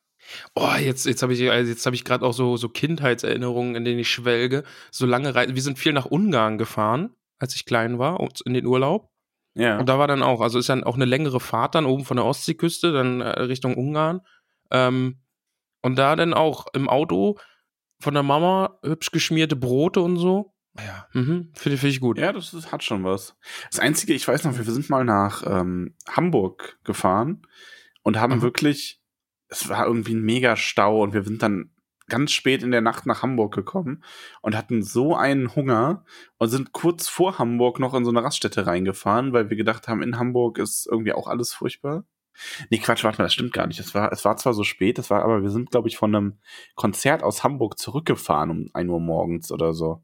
Oh, 0.54 0.72
jetzt, 0.78 1.06
jetzt 1.06 1.22
habe 1.22 1.32
ich, 1.32 1.50
also 1.50 1.70
jetzt 1.70 1.86
habe 1.86 1.96
ich 1.96 2.04
gerade 2.04 2.24
auch 2.26 2.32
so, 2.34 2.56
so 2.56 2.68
Kindheitserinnerungen, 2.68 3.76
in 3.76 3.84
denen 3.84 4.00
ich 4.00 4.10
schwelge. 4.10 4.64
So 4.90 5.06
lange 5.06 5.34
Reisen. 5.34 5.54
Wir 5.54 5.62
sind 5.62 5.78
viel 5.78 5.92
nach 5.92 6.06
Ungarn 6.06 6.58
gefahren, 6.58 7.14
als 7.38 7.54
ich 7.54 7.64
klein 7.64 7.98
war, 7.98 8.20
in 8.44 8.54
den 8.54 8.66
Urlaub. 8.66 9.10
Ja. 9.54 9.78
Und 9.78 9.88
da 9.88 9.98
war 9.98 10.06
dann 10.06 10.22
auch, 10.22 10.40
also 10.40 10.58
ist 10.58 10.68
dann 10.68 10.84
auch 10.84 10.96
eine 10.96 11.04
längere 11.04 11.40
Fahrt 11.40 11.74
dann 11.74 11.86
oben 11.86 12.04
von 12.04 12.16
der 12.16 12.26
Ostseeküste, 12.26 12.92
dann 12.92 13.20
äh, 13.20 13.40
Richtung 13.42 13.76
Ungarn. 13.76 14.20
Ähm, 14.70 15.20
und 15.82 15.96
da 15.96 16.16
dann 16.16 16.34
auch 16.34 16.66
im 16.74 16.88
Auto 16.88 17.38
von 18.00 18.14
der 18.14 18.22
Mama 18.22 18.78
hübsch 18.82 19.10
geschmierte 19.10 19.56
Brote 19.56 20.00
und 20.00 20.16
so. 20.16 20.54
Ja, 20.76 21.08
mhm, 21.12 21.50
finde 21.54 21.78
find 21.78 21.92
ich 21.92 22.00
gut. 22.00 22.18
Ja, 22.18 22.32
das 22.32 22.54
ist, 22.54 22.70
hat 22.70 22.84
schon 22.84 23.04
was. 23.04 23.36
Das 23.70 23.80
Einzige, 23.80 24.14
ich 24.14 24.26
weiß 24.26 24.44
noch, 24.44 24.56
wir 24.56 24.64
sind 24.64 24.90
mal 24.90 25.04
nach 25.04 25.42
ähm, 25.46 25.96
Hamburg 26.08 26.78
gefahren 26.84 27.42
und 28.02 28.18
haben 28.18 28.34
Aha. 28.34 28.42
wirklich, 28.42 29.02
es 29.48 29.68
war 29.68 29.86
irgendwie 29.86 30.14
ein 30.14 30.22
mega 30.22 30.56
Stau 30.56 31.02
und 31.02 31.14
wir 31.14 31.24
sind 31.24 31.42
dann 31.42 31.72
ganz 32.08 32.32
spät 32.32 32.62
in 32.62 32.70
der 32.70 32.80
Nacht 32.80 33.06
nach 33.06 33.22
Hamburg 33.22 33.54
gekommen 33.54 34.02
und 34.40 34.56
hatten 34.56 34.82
so 34.82 35.14
einen 35.14 35.54
Hunger 35.54 36.04
und 36.38 36.48
sind 36.48 36.72
kurz 36.72 37.08
vor 37.08 37.38
Hamburg 37.38 37.80
noch 37.80 37.94
in 37.94 38.04
so 38.04 38.10
eine 38.10 38.22
Raststätte 38.22 38.66
reingefahren, 38.66 39.32
weil 39.32 39.50
wir 39.50 39.56
gedacht 39.56 39.88
haben, 39.88 40.02
in 40.02 40.18
Hamburg 40.18 40.58
ist 40.58 40.86
irgendwie 40.90 41.12
auch 41.12 41.26
alles 41.26 41.52
furchtbar. 41.52 42.04
Nee, 42.70 42.78
Quatsch, 42.78 43.04
warte 43.04 43.18
mal, 43.18 43.24
das 43.24 43.34
stimmt 43.34 43.52
gar 43.52 43.66
nicht. 43.66 43.80
Es 43.80 43.94
war, 43.94 44.12
es 44.12 44.24
war 44.24 44.36
zwar 44.36 44.54
so 44.54 44.64
spät, 44.64 44.98
das 44.98 45.10
war, 45.10 45.22
aber 45.24 45.42
wir 45.42 45.50
sind, 45.50 45.70
glaube 45.70 45.88
ich, 45.88 45.96
von 45.96 46.14
einem 46.14 46.38
Konzert 46.74 47.22
aus 47.22 47.44
Hamburg 47.44 47.78
zurückgefahren 47.78 48.50
um 48.50 48.70
1 48.72 48.88
Uhr 48.90 49.00
morgens 49.00 49.50
oder 49.52 49.72
so. 49.74 50.02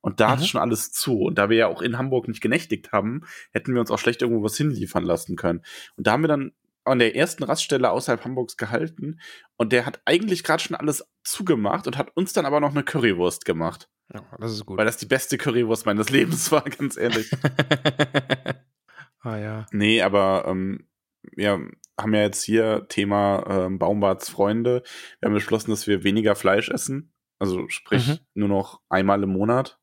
Und 0.00 0.20
da 0.20 0.28
Mhm. 0.28 0.30
hatte 0.32 0.44
schon 0.44 0.60
alles 0.60 0.92
zu. 0.92 1.18
Und 1.20 1.36
da 1.38 1.50
wir 1.50 1.56
ja 1.56 1.66
auch 1.66 1.82
in 1.82 1.98
Hamburg 1.98 2.28
nicht 2.28 2.40
genächtigt 2.40 2.92
haben, 2.92 3.22
hätten 3.52 3.74
wir 3.74 3.80
uns 3.80 3.90
auch 3.90 3.98
schlecht 3.98 4.22
irgendwo 4.22 4.42
was 4.44 4.56
hinliefern 4.56 5.04
lassen 5.04 5.36
können. 5.36 5.62
Und 5.96 6.06
da 6.06 6.12
haben 6.12 6.22
wir 6.22 6.28
dann 6.28 6.52
an 6.84 7.00
der 7.00 7.16
ersten 7.16 7.42
Raststelle 7.42 7.90
außerhalb 7.90 8.24
Hamburgs 8.24 8.56
gehalten. 8.56 9.18
Und 9.56 9.72
der 9.72 9.84
hat 9.86 10.00
eigentlich 10.04 10.44
gerade 10.44 10.62
schon 10.62 10.76
alles 10.76 11.04
zugemacht 11.24 11.88
und 11.88 11.98
hat 11.98 12.16
uns 12.16 12.32
dann 12.32 12.46
aber 12.46 12.60
noch 12.60 12.70
eine 12.70 12.84
Currywurst 12.84 13.44
gemacht. 13.44 13.88
Ja, 14.14 14.22
das 14.38 14.52
ist 14.52 14.64
gut. 14.66 14.78
Weil 14.78 14.86
das 14.86 14.98
die 14.98 15.06
beste 15.06 15.36
Currywurst 15.36 15.84
meines 15.86 16.10
Lebens 16.10 16.52
war, 16.52 16.62
ganz 16.62 16.96
ehrlich. 16.96 17.28
ah 19.22 19.36
ja. 19.36 19.66
nee, 19.72 20.00
aber 20.02 20.44
ähm, 20.46 20.86
wir 21.34 21.68
haben 21.98 22.14
ja 22.14 22.22
jetzt 22.22 22.42
hier 22.42 22.86
Thema 22.88 23.44
ähm, 23.48 23.78
Baumbarts 23.78 24.28
Freunde. 24.28 24.82
Wir 25.20 25.28
haben 25.28 25.34
beschlossen, 25.34 25.70
dass 25.70 25.86
wir 25.86 26.04
weniger 26.04 26.34
Fleisch 26.36 26.68
essen. 26.68 27.12
Also 27.38 27.68
sprich 27.68 28.08
Mhm. 28.08 28.18
nur 28.34 28.48
noch 28.48 28.80
einmal 28.88 29.22
im 29.22 29.30
Monat. 29.30 29.78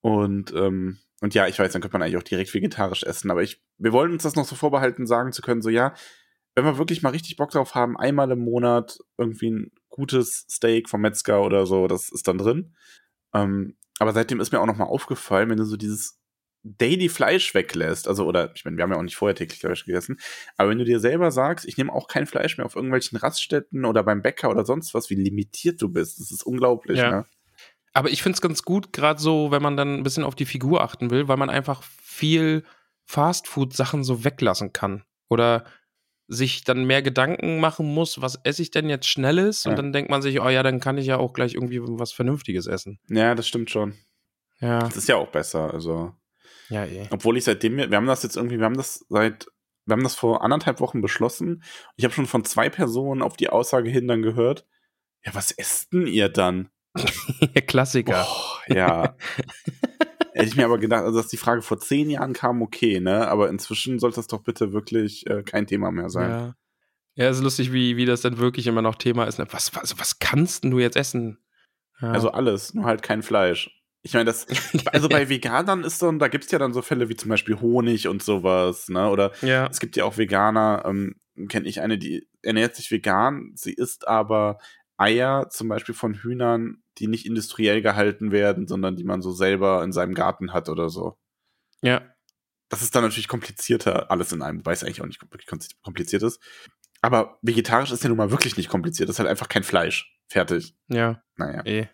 Und, 0.00 0.52
ähm, 0.54 0.98
und 1.20 1.34
ja, 1.34 1.46
ich 1.46 1.58
weiß, 1.58 1.72
dann 1.72 1.80
könnte 1.82 1.94
man 1.94 2.02
eigentlich 2.02 2.18
auch 2.18 2.22
direkt 2.22 2.52
vegetarisch 2.52 3.02
essen. 3.04 3.30
Aber 3.30 3.42
ich, 3.42 3.62
wir 3.78 3.92
wollen 3.92 4.12
uns 4.12 4.22
das 4.22 4.36
noch 4.36 4.44
so 4.44 4.54
vorbehalten, 4.56 5.06
sagen 5.06 5.32
zu 5.32 5.42
können, 5.42 5.62
so 5.62 5.70
ja, 5.70 5.94
wenn 6.54 6.64
wir 6.64 6.78
wirklich 6.78 7.02
mal 7.02 7.10
richtig 7.10 7.36
Bock 7.36 7.50
drauf 7.50 7.74
haben, 7.74 7.96
einmal 7.96 8.30
im 8.30 8.38
Monat 8.40 8.98
irgendwie 9.18 9.50
ein 9.50 9.72
gutes 9.88 10.46
Steak 10.50 10.88
vom 10.88 11.00
Metzger 11.00 11.42
oder 11.42 11.66
so, 11.66 11.86
das 11.88 12.10
ist 12.10 12.28
dann 12.28 12.38
drin. 12.38 12.74
Ähm, 13.34 13.76
aber 13.98 14.12
seitdem 14.12 14.40
ist 14.40 14.52
mir 14.52 14.60
auch 14.60 14.66
noch 14.66 14.76
mal 14.76 14.84
aufgefallen, 14.84 15.50
wenn 15.50 15.56
du 15.56 15.64
so 15.64 15.76
dieses 15.76 16.20
Daily 16.64 17.08
Fleisch 17.10 17.54
weglässt, 17.54 18.08
also 18.08 18.24
oder 18.26 18.50
ich 18.54 18.64
meine, 18.64 18.76
wir 18.78 18.82
haben 18.84 18.90
ja 18.92 18.96
auch 18.98 19.02
nicht 19.02 19.16
vorher 19.16 19.34
täglich 19.34 19.60
Fleisch 19.60 19.84
gegessen, 19.84 20.18
aber 20.56 20.70
wenn 20.70 20.78
du 20.78 20.84
dir 20.84 20.98
selber 20.98 21.30
sagst, 21.30 21.66
ich 21.66 21.76
nehme 21.76 21.92
auch 21.92 22.08
kein 22.08 22.26
Fleisch 22.26 22.56
mehr 22.56 22.64
auf 22.64 22.74
irgendwelchen 22.74 23.18
Raststätten 23.18 23.84
oder 23.84 24.02
beim 24.02 24.22
Bäcker 24.22 24.48
oder 24.50 24.64
sonst 24.64 24.94
was, 24.94 25.10
wie 25.10 25.14
limitiert 25.14 25.80
du 25.82 25.90
bist, 25.90 26.18
das 26.20 26.30
ist 26.30 26.42
unglaublich, 26.42 26.98
Ja. 26.98 27.10
ne? 27.10 27.26
Aber 27.92 28.10
ich 28.10 28.22
finde 28.22 28.34
es 28.34 28.40
ganz 28.40 28.62
gut, 28.62 28.92
gerade 28.92 29.20
so, 29.20 29.52
wenn 29.52 29.62
man 29.62 29.76
dann 29.76 29.94
ein 29.94 30.02
bisschen 30.02 30.24
auf 30.24 30.34
die 30.34 30.46
Figur 30.46 30.82
achten 30.82 31.10
will, 31.10 31.28
weil 31.28 31.36
man 31.36 31.48
einfach 31.48 31.82
viel 32.02 32.64
Fastfood-Sachen 33.04 34.02
so 34.02 34.24
weglassen 34.24 34.72
kann. 34.72 35.04
Oder 35.28 35.64
sich 36.26 36.64
dann 36.64 36.84
mehr 36.86 37.02
Gedanken 37.02 37.60
machen 37.60 37.86
muss, 37.86 38.20
was 38.20 38.40
esse 38.42 38.62
ich 38.62 38.70
denn 38.72 38.88
jetzt 38.88 39.06
Schnelles? 39.08 39.62
Ja. 39.64 39.70
Und 39.70 39.76
dann 39.78 39.92
denkt 39.92 40.10
man 40.10 40.22
sich, 40.22 40.40
oh 40.40 40.48
ja, 40.48 40.62
dann 40.64 40.80
kann 40.80 40.98
ich 40.98 41.06
ja 41.06 41.18
auch 41.18 41.32
gleich 41.32 41.54
irgendwie 41.54 41.80
was 41.82 42.12
Vernünftiges 42.12 42.66
essen. 42.66 42.98
Ja, 43.08 43.34
das 43.36 43.46
stimmt 43.46 43.70
schon. 43.70 43.94
Ja, 44.60 44.80
Das 44.80 44.96
ist 44.96 45.08
ja 45.08 45.16
auch 45.16 45.28
besser, 45.28 45.72
also. 45.72 46.14
Ja, 46.68 46.84
eh. 46.84 47.06
Obwohl 47.10 47.36
ich 47.36 47.44
seitdem, 47.44 47.76
wir 47.76 47.90
haben 47.96 48.06
das 48.06 48.22
jetzt 48.22 48.36
irgendwie, 48.36 48.58
wir 48.58 48.64
haben 48.64 48.76
das 48.76 49.04
seit, 49.08 49.46
wir 49.86 49.94
haben 49.94 50.02
das 50.02 50.14
vor 50.14 50.42
anderthalb 50.42 50.80
Wochen 50.80 51.00
beschlossen. 51.00 51.62
Ich 51.96 52.04
habe 52.04 52.14
schon 52.14 52.26
von 52.26 52.44
zwei 52.44 52.70
Personen 52.70 53.22
auf 53.22 53.36
die 53.36 53.50
Aussage 53.50 53.90
hin 53.90 54.08
dann 54.08 54.22
gehört, 54.22 54.66
ja, 55.24 55.34
was 55.34 55.50
esst 55.50 55.92
denn 55.92 56.06
ihr 56.06 56.28
dann? 56.28 56.70
Klassiker. 57.66 58.26
Oh, 58.28 58.72
ja. 58.72 59.16
Hätte 60.32 60.48
ich 60.48 60.56
mir 60.56 60.64
aber 60.64 60.78
gedacht, 60.78 61.04
also 61.04 61.18
dass 61.18 61.28
die 61.28 61.36
Frage 61.36 61.62
vor 61.62 61.78
zehn 61.78 62.10
Jahren 62.10 62.32
kam, 62.32 62.60
okay, 62.60 62.98
ne? 63.00 63.28
Aber 63.28 63.48
inzwischen 63.50 63.98
sollte 63.98 64.16
das 64.16 64.26
doch 64.26 64.42
bitte 64.42 64.72
wirklich 64.72 65.26
äh, 65.28 65.42
kein 65.42 65.66
Thema 65.66 65.92
mehr 65.92 66.10
sein. 66.10 66.30
Ja. 66.30 66.54
Ja, 67.16 67.30
ist 67.30 67.42
lustig, 67.42 67.72
wie, 67.72 67.96
wie 67.96 68.06
das 68.06 68.22
dann 68.22 68.38
wirklich 68.38 68.66
immer 68.66 68.82
noch 68.82 68.96
Thema 68.96 69.24
ist. 69.24 69.38
ne? 69.38 69.46
Was, 69.50 69.74
was, 69.76 69.96
was 69.98 70.18
kannst 70.18 70.64
denn 70.64 70.72
du 70.72 70.80
jetzt 70.80 70.96
essen? 70.96 71.38
Ja. 72.00 72.10
Also 72.10 72.30
alles, 72.32 72.74
nur 72.74 72.86
halt 72.86 73.02
kein 73.02 73.22
Fleisch. 73.22 73.70
Ich 74.04 74.12
meine, 74.12 74.26
das, 74.26 74.46
also 74.92 75.08
bei 75.08 75.28
Veganern 75.28 75.82
ist 75.82 76.00
dann, 76.02 76.18
da 76.18 76.28
gibt's 76.28 76.50
ja 76.52 76.58
dann 76.58 76.74
so 76.74 76.82
Fälle 76.82 77.08
wie 77.08 77.16
zum 77.16 77.30
Beispiel 77.30 77.58
Honig 77.60 78.06
und 78.06 78.22
sowas, 78.22 78.88
ne? 78.88 79.08
Oder 79.08 79.32
ja. 79.40 79.66
es 79.66 79.80
gibt 79.80 79.96
ja 79.96 80.04
auch 80.04 80.18
Veganer, 80.18 80.84
ähm, 80.86 81.16
kenne 81.48 81.66
ich 81.66 81.80
eine, 81.80 81.98
die 81.98 82.28
ernährt 82.42 82.76
sich 82.76 82.90
vegan, 82.90 83.52
sie 83.56 83.72
isst 83.72 84.06
aber 84.06 84.58
Eier 84.98 85.48
zum 85.50 85.68
Beispiel 85.68 85.94
von 85.94 86.14
Hühnern, 86.14 86.82
die 86.98 87.08
nicht 87.08 87.26
industriell 87.26 87.82
gehalten 87.82 88.30
werden, 88.30 88.68
sondern 88.68 88.94
die 88.94 89.04
man 89.04 89.22
so 89.22 89.32
selber 89.32 89.82
in 89.82 89.92
seinem 89.92 90.14
Garten 90.14 90.52
hat 90.52 90.68
oder 90.68 90.88
so. 90.88 91.16
ja. 91.82 92.02
Das 92.70 92.82
ist 92.82 92.94
dann 92.94 93.04
natürlich 93.04 93.28
komplizierter, 93.28 94.10
alles 94.10 94.32
in 94.32 94.42
einem, 94.42 94.58
wobei 94.58 94.72
es 94.72 94.82
eigentlich 94.82 95.00
auch 95.02 95.06
nicht 95.06 95.22
wirklich 95.22 95.46
kompliziert 95.82 96.22
ist. 96.22 96.40
Aber 97.02 97.38
vegetarisch 97.42 97.92
ist 97.92 98.02
ja 98.02 98.08
nun 98.08 98.16
mal 98.16 98.30
wirklich 98.30 98.56
nicht 98.56 98.70
kompliziert. 98.70 99.08
Das 99.08 99.16
ist 99.16 99.20
halt 99.20 99.28
einfach 99.28 99.48
kein 99.50 99.62
Fleisch. 99.62 100.13
Fertig. 100.28 100.74
Ja, 100.88 101.22
Naja. 101.36 101.62
eh. 101.64 101.86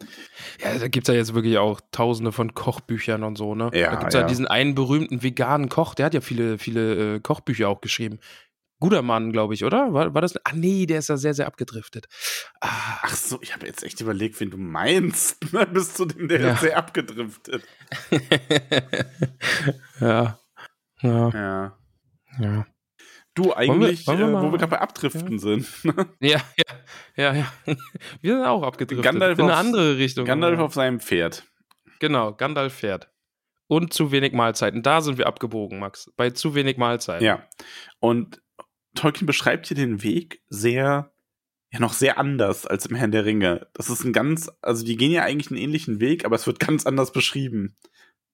Ja, 0.62 0.79
da 0.79 0.88
gibt's 0.88 1.09
ja 1.09 1.14
jetzt 1.14 1.35
wirklich 1.35 1.59
auch 1.59 1.81
tausende 1.93 2.33
von 2.33 2.55
Kochbüchern 2.55 3.23
und 3.25 3.37
so, 3.37 3.55
ne? 3.55 3.71
Ja, 3.75 3.90
da 3.90 3.97
gibt's 3.97 4.14
ja. 4.14 4.21
ja. 4.23 4.27
diesen 4.27 4.47
einen 4.47 4.75
berühmten 4.75 5.23
veganen 5.23 5.69
Koch, 5.69 5.95
der 5.95 6.07
hat 6.07 6.14
ja 6.14 6.21
viele, 6.21 6.59
viele 6.59 7.16
äh, 7.16 7.21
Kochbücher 7.21 7.69
auch 7.69 7.81
geschrieben. 7.81 8.19
Guter 8.83 9.03
Mann, 9.03 9.31
glaube 9.31 9.53
ich, 9.53 9.62
oder? 9.64 9.93
War, 9.93 10.14
war 10.14 10.23
das? 10.23 10.37
Ah, 10.47 10.53
nee, 10.55 10.87
der 10.87 11.01
ist 11.01 11.09
ja 11.11 11.19
sehr, 11.19 11.35
sehr 11.35 11.47
abgedriftet. 11.47 12.07
Ah, 12.62 12.99
Ach 13.03 13.14
so, 13.14 13.38
ich 13.43 13.53
habe 13.55 13.66
jetzt 13.66 13.83
echt 13.85 14.01
überlegt, 14.01 14.40
wen 14.40 14.49
du 14.51 14.57
meinst. 14.57 15.53
ne? 15.53 15.66
Bis 15.66 15.93
zu 15.93 16.07
dem, 16.07 16.29
der 16.29 16.40
Ja. 16.40 16.53
ist 16.53 16.61
sehr 16.62 16.79
abgedriftet. 16.79 17.62
ja. 20.01 20.38
Ja, 21.03 21.29
Ja. 21.31 21.79
ja. 22.38 22.66
Du, 23.42 23.55
eigentlich, 23.55 24.07
wollen 24.07 24.18
wir 24.18 24.29
äh, 24.29 24.42
wo 24.42 24.53
wir 24.53 24.59
gerade 24.59 24.70
bei 24.70 24.81
Abdriften 24.81 25.38
sind. 25.38 25.66
Ja, 26.20 26.40
ja, 26.57 26.64
ja, 27.16 27.35
ja. 27.35 27.53
Wir 28.20 28.35
sind 28.35 28.44
auch 28.44 28.62
abgedriftet. 28.62 29.03
Gandalf 29.05 29.38
in 29.38 29.44
eine 29.46 29.57
andere 29.57 29.96
Richtung. 29.96 30.26
Gandalf 30.26 30.59
auf 30.59 30.74
seinem 30.74 31.00
Pferd. 31.00 31.44
Genau, 32.00 32.35
Gandalf 32.35 32.74
fährt. 32.74 33.09
Und 33.66 33.94
zu 33.94 34.12
wenig 34.12 34.33
Mahlzeiten. 34.33 34.83
Da 34.83 35.00
sind 35.00 35.16
wir 35.16 35.26
abgebogen, 35.26 35.79
Max. 35.79 36.12
Bei 36.16 36.31
zu 36.31 36.55
wenig 36.55 36.76
Mahlzeiten. 36.76 37.24
Ja. 37.24 37.46
Und 37.98 38.42
Tolkien 38.94 39.26
beschreibt 39.26 39.68
hier 39.68 39.76
den 39.76 40.03
Weg 40.03 40.42
sehr, 40.48 41.11
ja, 41.70 41.79
noch 41.79 41.94
sehr 41.94 42.18
anders 42.18 42.66
als 42.66 42.87
im 42.87 42.96
Herrn 42.96 43.12
der 43.12 43.24
Ringe. 43.24 43.68
Das 43.72 43.88
ist 43.88 44.05
ein 44.05 44.12
ganz, 44.12 44.50
also 44.61 44.85
die 44.85 44.96
gehen 44.96 45.12
ja 45.12 45.22
eigentlich 45.22 45.50
einen 45.50 45.61
ähnlichen 45.61 46.00
Weg, 46.00 46.26
aber 46.26 46.37
es 46.37 46.46
wird 46.46 46.59
ganz 46.66 46.85
anders 46.85 47.12
beschrieben. 47.12 47.76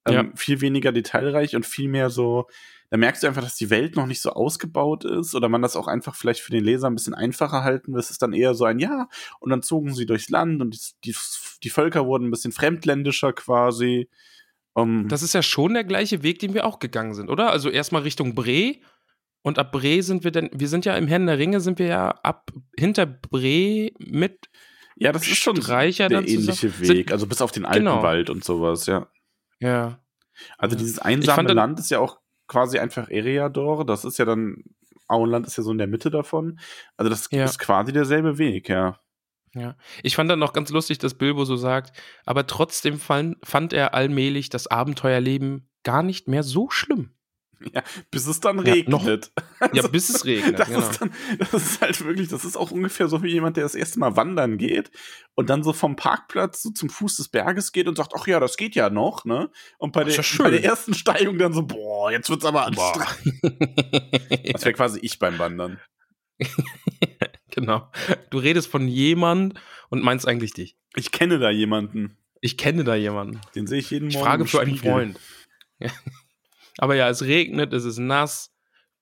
Ähm, 0.07 0.15
Ja. 0.15 0.25
Viel 0.35 0.61
weniger 0.63 0.91
detailreich 0.91 1.55
und 1.55 1.65
viel 1.65 1.89
mehr 1.89 2.11
so, 2.11 2.49
da 2.91 2.97
merkst 2.97 3.23
du 3.23 3.27
einfach, 3.27 3.43
dass 3.43 3.57
die 3.57 3.71
Welt 3.71 3.97
noch 3.97 4.07
nicht 4.07 4.21
so 4.23 4.31
ausgebaut 4.31 5.05
ist 5.05 5.35
oder 5.35 5.49
man 5.49 5.63
das 5.63 5.77
auch 5.77 5.87
einfach 5.89 6.15
vielleicht 6.15 6.41
für 6.41 6.53
den 6.53 6.65
Leser 6.65 6.89
ein 6.89 6.95
bisschen 6.95 7.15
einfacher 7.15 7.63
halten 7.65 7.93
will. 7.93 8.01
Es 8.01 8.11
ist 8.11 8.23
dann 8.23 8.33
eher 8.33 8.55
so 8.55 8.65
ein 8.65 8.79
Ja, 8.79 9.09
und 9.41 9.51
dann 9.51 9.63
zogen 9.63 9.95
sie 9.95 10.07
durchs 10.07 10.29
Land 10.29 10.61
und 10.63 10.75
die, 11.05 11.13
die, 11.13 11.17
die 11.63 11.71
Völker 11.71 12.07
wurden 12.07 12.29
ein 12.29 12.31
bisschen 12.31 12.53
fremdländischer 12.53 13.33
quasi. 13.33 14.09
Um, 14.75 15.09
Das 15.09 15.23
ist 15.23 15.33
ja 15.33 15.43
schon 15.43 15.75
der 15.75 15.85
gleiche 15.85 16.23
Weg, 16.23 16.39
den 16.39 16.53
wir 16.55 16.67
auch 16.67 16.79
gegangen 16.79 17.15
sind, 17.15 17.31
oder? 17.31 17.51
Also 17.51 17.71
erstmal 17.71 18.03
Richtung 18.03 18.35
Bre. 18.35 18.75
Und 19.43 19.59
ab 19.59 19.73
Bre 19.73 20.03
sind 20.03 20.23
wir 20.25 20.33
dann, 20.33 20.51
wir 20.53 20.69
sind 20.69 20.85
ja 20.85 20.97
im 20.97 21.07
Herrn 21.07 21.27
der 21.27 21.39
Ringe, 21.39 21.61
sind 21.61 21.79
wir 21.79 21.87
ja 21.87 22.11
ab 22.23 22.51
hinter 22.79 23.07
Bre 23.07 23.91
mit 23.99 24.49
ja, 24.99 25.13
das 25.13 25.29
ist 25.29 25.37
schon 25.39 25.57
Streicher 25.57 26.09
der 26.09 26.25
zusammen- 26.25 26.43
ähnliche 26.45 26.71
Sind- 26.71 26.89
Weg, 26.89 27.13
also 27.13 27.27
bis 27.27 27.43
auf 27.43 27.53
den 27.53 27.65
alten 27.67 27.85
Genau. 27.85 28.33
Und 28.33 28.45
sowas, 28.45 28.87
ja. 28.87 29.07
Ja. 29.61 30.01
Also 30.59 30.75
dieses 30.77 30.99
einsame 30.99 31.53
Land 31.53 31.79
ist 31.79 31.91
ja 31.91 31.99
auch 32.01 32.19
quasi 32.49 32.79
einfach 32.79 33.09
Eriador. 33.09 33.85
Das 33.85 34.05
ist 34.05 34.19
ja 34.19 34.25
dann, 34.25 34.65
Auenland 35.09 35.47
ist 35.47 35.57
ja 35.57 35.63
so 35.63 35.73
in 35.73 35.79
der 35.79 35.87
Mitte 35.87 36.11
davon. 36.11 36.59
Also 36.97 37.11
das 37.11 37.29
Ja. 37.31 37.45
ist 37.45 37.59
quasi 37.59 37.93
derselbe 37.93 38.39
Weg, 38.39 38.69
ja. 38.69 38.99
Ja. 39.55 39.75
Ich 40.03 40.17
fand 40.17 40.31
dann 40.31 40.39
noch 40.39 40.53
ganz 40.53 40.71
lustig, 40.71 40.99
dass 40.99 41.15
Bilbo 41.15 41.45
so 41.47 41.57
sagt, 41.57 41.97
aber 42.27 42.47
trotzdem 42.47 42.99
fand, 42.99 43.37
fand 43.43 43.73
er 43.73 43.95
allmählich 43.95 44.51
das 44.51 44.67
Abenteuerleben 44.67 45.71
gar 45.83 46.03
nicht 46.03 46.29
mehr 46.29 46.43
so 46.43 46.69
schlimm. 46.69 47.13
ja 47.75 47.83
bis 48.11 48.27
es 48.27 48.41
dann 48.41 48.65
Ja, 48.65 48.73
regnet. 48.73 49.33
Ja, 49.61 49.69
Also, 49.73 49.89
bis 49.89 50.11
es 50.11 50.25
regnet, 50.25 50.59
Das, 50.59 50.69
genau. 50.69 50.81
ist 50.81 51.01
dann, 51.01 51.11
das 51.39 51.53
ist 51.55 51.81
halt 51.81 52.05
wirklich, 52.05 52.29
das 52.29 52.45
ist 52.45 52.57
auch 52.57 52.71
ungefähr 52.71 53.09
so 53.09 53.23
wie 53.23 53.29
jemand, 53.33 53.57
der 53.57 53.65
das 53.65 53.75
erste 53.75 53.99
Mal 53.99 54.17
wandern 54.17 54.59
geht 54.59 54.91
und 55.35 55.49
dann 55.51 55.63
so 55.63 55.73
vom 55.73 55.97
Parkplatz 55.97 56.63
so 56.63 56.71
zum 56.71 56.91
Fuß 56.91 57.17
des 57.17 57.29
Berges 57.29 57.73
geht 57.73 57.89
und 57.89 57.97
sagt, 57.97 58.13
ach 58.17 58.27
ja, 58.27 58.39
das 58.41 58.57
geht 58.57 58.75
ja 58.75 58.91
noch, 58.91 59.25
ne? 59.25 59.51
Und 59.79 59.93
bei, 59.93 60.05
der, 60.05 60.15
ja 60.15 60.23
bei 60.39 60.51
der 60.51 60.65
ersten 60.65 60.95
Steigung 60.95 61.39
dann 61.39 61.53
so, 61.53 61.63
boah, 61.63 62.11
jetzt 62.11 62.29
wird's 62.31 62.45
aber 62.45 62.67
anstrengend. 62.67 63.41
Das 64.53 64.65
wäre 64.65 64.75
quasi 64.75 64.99
ich 65.01 65.19
beim 65.19 65.39
Wandern. 65.39 65.81
genau. 67.51 67.91
Du 68.31 68.39
redest 68.39 68.69
von 68.69 68.89
jemand 68.89 69.59
und 69.89 70.03
meinst 70.03 70.27
eigentlich 70.29 70.53
dich. 70.53 70.77
Ich 70.95 71.11
kenne 71.13 71.39
da 71.39 71.51
jemanden, 71.51 72.17
Ich 72.41 72.57
kenne 72.59 72.85
da 72.85 72.95
jemanden. 72.95 73.41
den 73.55 73.67
sehe 73.67 73.79
ich 73.79 73.91
jeden 73.91 74.09
Ich 74.09 74.15
Morgen. 74.15 74.27
frage 74.27 74.43
im 74.43 74.49
für 74.49 74.61
einen. 74.61 74.77
Freund. 74.77 75.21
Aber 76.79 76.95
ja, 76.95 77.09
es 77.09 77.23
regnet, 77.23 77.73
es 77.73 77.85
ist 77.85 77.99
nass. 77.99 78.53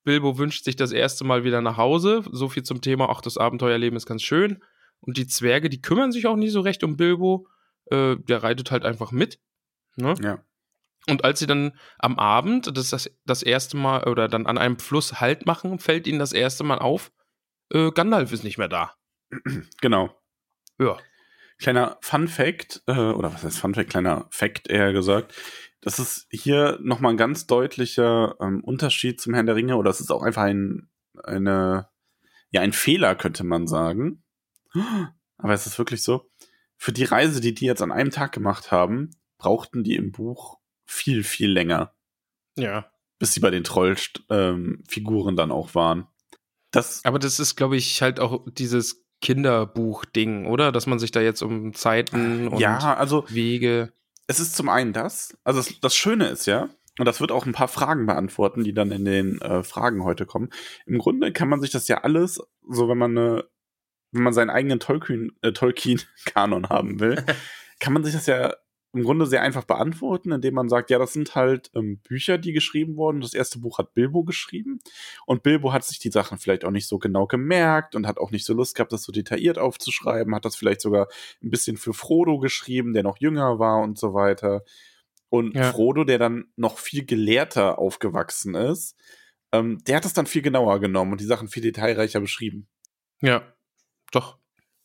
Bilbo 0.03 0.37
wünscht 0.37 0.63
sich 0.63 0.75
das 0.75 0.91
erste 0.91 1.23
Mal 1.23 1.43
wieder 1.43 1.61
nach 1.61 1.77
Hause. 1.77 2.23
So 2.31 2.47
viel 2.47 2.63
zum 2.63 2.81
Thema, 2.81 3.09
ach, 3.09 3.21
das 3.21 3.37
Abenteuerleben 3.37 3.97
ist 3.97 4.05
ganz 4.05 4.23
schön. 4.23 4.63
Und 5.01 5.17
die 5.17 5.27
Zwerge, 5.27 5.69
die 5.69 5.81
kümmern 5.81 6.11
sich 6.11 6.27
auch 6.27 6.35
nie 6.35 6.49
so 6.49 6.61
recht 6.61 6.83
um 6.83 6.95
Bilbo. 6.95 7.47
Äh, 7.87 8.17
der 8.17 8.43
reitet 8.43 8.71
halt 8.71 8.85
einfach 8.85 9.11
mit. 9.11 9.39
Ne? 9.95 10.13
Ja. 10.21 10.43
Und 11.07 11.23
als 11.23 11.39
sie 11.39 11.47
dann 11.47 11.77
am 11.99 12.17
Abend 12.17 12.75
das, 12.75 12.89
das, 12.89 13.11
das 13.25 13.43
erste 13.43 13.77
Mal 13.77 14.05
oder 14.05 14.27
dann 14.27 14.47
an 14.47 14.57
einem 14.57 14.79
Fluss 14.79 15.19
Halt 15.19 15.45
machen, 15.45 15.79
fällt 15.79 16.07
ihnen 16.07 16.19
das 16.19 16.33
erste 16.33 16.63
Mal 16.63 16.79
auf, 16.79 17.11
äh, 17.71 17.91
Gandalf 17.91 18.31
ist 18.31 18.43
nicht 18.43 18.57
mehr 18.57 18.69
da. 18.69 18.93
Genau. 19.81 20.15
Ja. 20.79 20.97
Kleiner 21.57 21.97
Fun 22.01 22.27
Fact, 22.27 22.83
äh, 22.87 22.91
oder 22.91 23.33
was 23.33 23.43
heißt 23.43 23.59
Fun 23.59 23.73
Fact, 23.73 23.89
kleiner 23.89 24.27
Fact 24.29 24.67
eher 24.67 24.91
gesagt. 24.91 25.33
Das 25.85 25.99
ist 25.99 26.25
hier 26.31 26.79
nochmal 26.81 27.13
ein 27.13 27.17
ganz 27.17 27.45
deutlicher 27.45 28.35
ähm, 28.41 28.63
Unterschied 28.63 29.21
zum 29.21 29.35
Herrn 29.35 29.45
der 29.45 29.55
Ringe, 29.55 29.77
oder 29.77 29.91
es 29.91 29.99
ist 30.01 30.11
auch 30.11 30.23
einfach 30.23 30.41
ein, 30.41 30.89
eine, 31.23 31.87
ja, 32.49 32.61
ein 32.61 32.73
Fehler, 32.73 33.15
könnte 33.15 33.43
man 33.43 33.67
sagen. 33.67 34.23
Aber 35.37 35.53
es 35.53 35.67
ist 35.67 35.77
wirklich 35.77 36.01
so. 36.01 36.29
Für 36.75 36.91
die 36.91 37.03
Reise, 37.03 37.39
die 37.39 37.53
die 37.53 37.65
jetzt 37.65 37.83
an 37.83 37.91
einem 37.91 38.09
Tag 38.09 38.31
gemacht 38.31 38.71
haben, 38.71 39.11
brauchten 39.37 39.83
die 39.83 39.95
im 39.95 40.11
Buch 40.11 40.57
viel, 40.85 41.23
viel 41.23 41.51
länger, 41.51 41.93
Ja. 42.57 42.89
bis 43.19 43.33
sie 43.33 43.39
bei 43.39 43.51
den 43.51 43.63
Trollfiguren 43.63 45.35
dann 45.35 45.51
auch 45.51 45.75
waren. 45.75 46.07
Das, 46.71 47.05
Aber 47.05 47.19
das 47.19 47.39
ist, 47.39 47.55
glaube 47.55 47.77
ich, 47.77 48.01
halt 48.01 48.19
auch 48.19 48.43
dieses 48.51 49.05
Kinderbuch-Ding, 49.21 50.47
oder? 50.47 50.71
Dass 50.71 50.87
man 50.87 50.99
sich 50.99 51.11
da 51.11 51.21
jetzt 51.21 51.41
um 51.41 51.73
Zeiten 51.73 52.47
und 52.49 52.59
ja, 52.59 52.95
also 52.95 53.25
Wege. 53.29 53.93
Es 54.27 54.39
ist 54.39 54.55
zum 54.55 54.69
einen 54.69 54.93
das, 54.93 55.37
also 55.43 55.59
das, 55.59 55.79
das 55.79 55.95
Schöne 55.95 56.27
ist 56.27 56.45
ja, 56.45 56.69
und 56.97 57.05
das 57.05 57.19
wird 57.19 57.31
auch 57.31 57.45
ein 57.45 57.53
paar 57.53 57.67
Fragen 57.67 58.05
beantworten, 58.05 58.63
die 58.63 58.73
dann 58.73 58.91
in 58.91 59.05
den 59.05 59.41
äh, 59.41 59.63
Fragen 59.63 60.03
heute 60.03 60.25
kommen. 60.25 60.49
Im 60.85 60.97
Grunde 60.97 61.33
kann 61.33 61.49
man 61.49 61.59
sich 61.59 61.71
das 61.71 61.87
ja 61.87 62.03
alles, 62.03 62.41
so 62.69 62.87
wenn 62.87 62.97
man 62.97 63.17
eine, 63.17 63.45
wenn 64.11 64.23
man 64.23 64.33
seinen 64.33 64.49
eigenen 64.49 64.79
Tolkien, 64.79 65.37
äh, 65.41 65.51
Tolkien-Kanon 65.51 66.69
haben 66.69 66.99
will, 66.99 67.23
kann 67.79 67.93
man 67.93 68.03
sich 68.03 68.13
das 68.13 68.27
ja 68.27 68.53
im 68.95 69.03
Grunde 69.03 69.25
sehr 69.25 69.41
einfach 69.41 69.65
beantworten, 69.65 70.31
indem 70.31 70.53
man 70.53 70.69
sagt, 70.69 70.89
ja, 70.89 70.97
das 70.97 71.13
sind 71.13 71.35
halt 71.35 71.69
ähm, 71.75 71.99
Bücher, 71.99 72.37
die 72.37 72.53
geschrieben 72.53 72.95
wurden. 72.95 73.19
Das 73.19 73.33
erste 73.33 73.59
Buch 73.59 73.77
hat 73.77 73.93
Bilbo 73.93 74.23
geschrieben 74.23 74.79
und 75.25 75.43
Bilbo 75.43 75.73
hat 75.73 75.83
sich 75.83 75.99
die 75.99 76.11
Sachen 76.11 76.37
vielleicht 76.37 76.63
auch 76.63 76.71
nicht 76.71 76.87
so 76.87 76.97
genau 76.97 77.27
gemerkt 77.27 77.95
und 77.95 78.07
hat 78.07 78.17
auch 78.17 78.31
nicht 78.31 78.45
so 78.45 78.53
Lust 78.53 78.75
gehabt, 78.75 78.93
das 78.93 79.03
so 79.03 79.11
detailliert 79.11 79.57
aufzuschreiben, 79.57 80.33
hat 80.33 80.45
das 80.45 80.55
vielleicht 80.55 80.79
sogar 80.79 81.09
ein 81.43 81.49
bisschen 81.49 81.75
für 81.75 81.93
Frodo 81.93 82.39
geschrieben, 82.39 82.93
der 82.93 83.03
noch 83.03 83.17
jünger 83.19 83.59
war 83.59 83.81
und 83.81 83.99
so 83.99 84.13
weiter. 84.13 84.63
Und 85.29 85.55
Ja. 85.55 85.71
Frodo, 85.73 86.05
der 86.05 86.17
dann 86.17 86.45
noch 86.55 86.77
viel 86.77 87.05
gelehrter 87.05 87.77
aufgewachsen 87.77 88.55
ist, 88.55 88.95
ähm, 89.51 89.83
der 89.85 89.97
hat 89.97 90.05
das 90.05 90.13
dann 90.13 90.25
viel 90.25 90.41
genauer 90.41 90.79
genommen 90.79 91.11
und 91.11 91.19
die 91.19 91.25
Sachen 91.25 91.49
viel 91.49 91.63
detailreicher 91.63 92.21
beschrieben. 92.21 92.67
Ja. 93.21 93.43
Doch. 94.11 94.37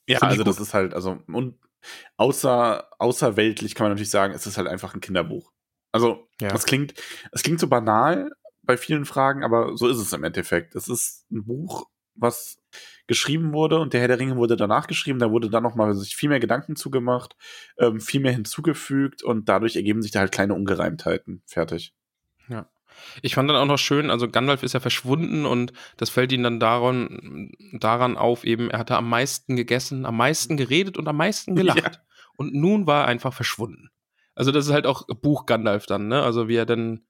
Ja, 0.08 0.18
also 0.18 0.42
das 0.42 0.58
ist 0.58 0.74
halt, 0.74 0.94
also, 0.94 1.18
und 1.28 1.56
außer, 2.16 2.88
außerweltlich 2.98 3.74
kann 3.74 3.84
man 3.84 3.92
natürlich 3.92 4.10
sagen, 4.10 4.34
es 4.34 4.46
ist 4.46 4.56
halt 4.58 4.68
einfach 4.68 4.94
ein 4.94 5.00
Kinderbuch. 5.00 5.52
Also, 5.92 6.28
Ja. 6.40 6.48
das 6.48 6.64
klingt, 6.66 6.94
es 7.32 7.42
klingt 7.42 7.60
so 7.60 7.66
banal 7.68 8.30
bei 8.62 8.76
vielen 8.76 9.04
Fragen, 9.04 9.42
aber 9.44 9.76
so 9.76 9.88
ist 9.88 9.98
es 9.98 10.12
im 10.12 10.22
Endeffekt. 10.24 10.74
Es 10.76 10.88
ist 10.88 11.26
ein 11.30 11.44
Buch, 11.44 11.88
was 12.14 12.58
geschrieben 13.06 13.52
wurde 13.52 13.80
und 13.80 13.92
der 13.92 14.00
Herr 14.00 14.08
der 14.08 14.20
Ringe 14.20 14.36
wurde 14.36 14.56
danach 14.56 14.86
geschrieben, 14.86 15.18
da 15.18 15.30
wurde 15.32 15.50
dann 15.50 15.62
nochmal 15.64 15.94
sich 15.94 16.14
viel 16.14 16.28
mehr 16.28 16.38
Gedanken 16.38 16.76
zugemacht, 16.76 17.34
ähm, 17.78 18.00
viel 18.00 18.20
mehr 18.20 18.32
hinzugefügt 18.32 19.22
und 19.24 19.48
dadurch 19.48 19.74
ergeben 19.74 20.02
sich 20.02 20.12
da 20.12 20.20
halt 20.20 20.30
kleine 20.30 20.54
Ungereimtheiten. 20.54 21.42
Fertig. 21.46 21.92
Ich 23.22 23.34
fand 23.34 23.48
dann 23.48 23.56
auch 23.56 23.66
noch 23.66 23.78
schön, 23.78 24.10
also 24.10 24.28
Gandalf 24.28 24.62
ist 24.62 24.74
ja 24.74 24.80
verschwunden 24.80 25.46
und 25.46 25.72
das 25.96 26.10
fällt 26.10 26.32
ihm 26.32 26.42
dann 26.42 26.60
daran, 26.60 27.50
daran 27.72 28.16
auf, 28.16 28.44
eben, 28.44 28.70
er 28.70 28.78
hatte 28.78 28.96
am 28.96 29.08
meisten 29.08 29.56
gegessen, 29.56 30.06
am 30.06 30.16
meisten 30.16 30.56
geredet 30.56 30.96
und 30.96 31.08
am 31.08 31.16
meisten 31.16 31.54
gelacht. 31.56 31.78
Ja. 31.82 32.02
Und 32.36 32.54
nun 32.54 32.86
war 32.86 33.02
er 33.02 33.08
einfach 33.08 33.34
verschwunden. 33.34 33.90
Also, 34.34 34.52
das 34.52 34.66
ist 34.66 34.72
halt 34.72 34.86
auch 34.86 35.06
Buch 35.06 35.44
Gandalf 35.44 35.86
dann, 35.86 36.08
ne? 36.08 36.22
Also, 36.22 36.48
wie 36.48 36.56
er 36.56 36.66
dann 36.66 37.04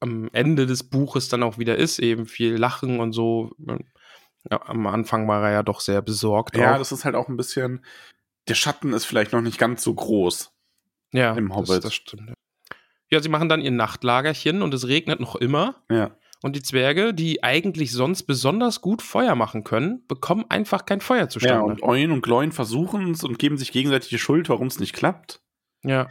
am 0.00 0.28
Ende 0.32 0.66
des 0.66 0.82
Buches 0.82 1.28
dann 1.28 1.42
auch 1.42 1.58
wieder 1.58 1.76
ist, 1.76 1.98
eben 1.98 2.26
viel 2.26 2.56
Lachen 2.56 3.00
und 3.00 3.12
so. 3.12 3.52
Ja, 4.50 4.60
am 4.66 4.86
Anfang 4.86 5.28
war 5.28 5.44
er 5.44 5.52
ja 5.52 5.62
doch 5.62 5.80
sehr 5.80 6.02
besorgt. 6.02 6.56
Ja, 6.56 6.74
auch. 6.74 6.78
das 6.78 6.92
ist 6.92 7.04
halt 7.04 7.14
auch 7.14 7.28
ein 7.28 7.36
bisschen, 7.36 7.84
der 8.48 8.54
Schatten 8.54 8.92
ist 8.92 9.04
vielleicht 9.04 9.32
noch 9.32 9.40
nicht 9.40 9.58
ganz 9.58 9.82
so 9.82 9.94
groß. 9.94 10.52
ja, 11.12 11.34
im 11.34 11.48
das, 11.48 11.56
Hobbit. 11.56 11.84
das 11.84 11.94
stimmt. 11.94 12.28
ja. 12.28 12.34
Ja, 13.14 13.22
sie 13.22 13.28
machen 13.28 13.48
dann 13.48 13.60
ihr 13.60 13.70
Nachtlagerchen 13.70 14.60
und 14.60 14.74
es 14.74 14.88
regnet 14.88 15.20
noch 15.20 15.36
immer. 15.36 15.76
Ja. 15.90 16.16
Und 16.42 16.56
die 16.56 16.62
Zwerge, 16.62 17.14
die 17.14 17.42
eigentlich 17.44 17.92
sonst 17.92 18.24
besonders 18.24 18.80
gut 18.80 19.02
Feuer 19.02 19.34
machen 19.36 19.62
können, 19.64 20.04
bekommen 20.08 20.44
einfach 20.48 20.84
kein 20.84 21.00
Feuer 21.00 21.20
Ja, 21.20 21.28
zustande. 21.28 21.64
und 21.64 21.82
Eun 21.84 22.10
und 22.10 22.22
Gloin 22.22 22.50
versuchen 22.52 23.12
es 23.12 23.22
und 23.22 23.38
geben 23.38 23.56
sich 23.56 23.70
gegenseitig 23.72 24.08
die 24.10 24.18
Schuld, 24.18 24.48
warum 24.48 24.66
es 24.66 24.80
nicht 24.80 24.92
klappt, 24.94 25.40
Ja. 25.84 26.08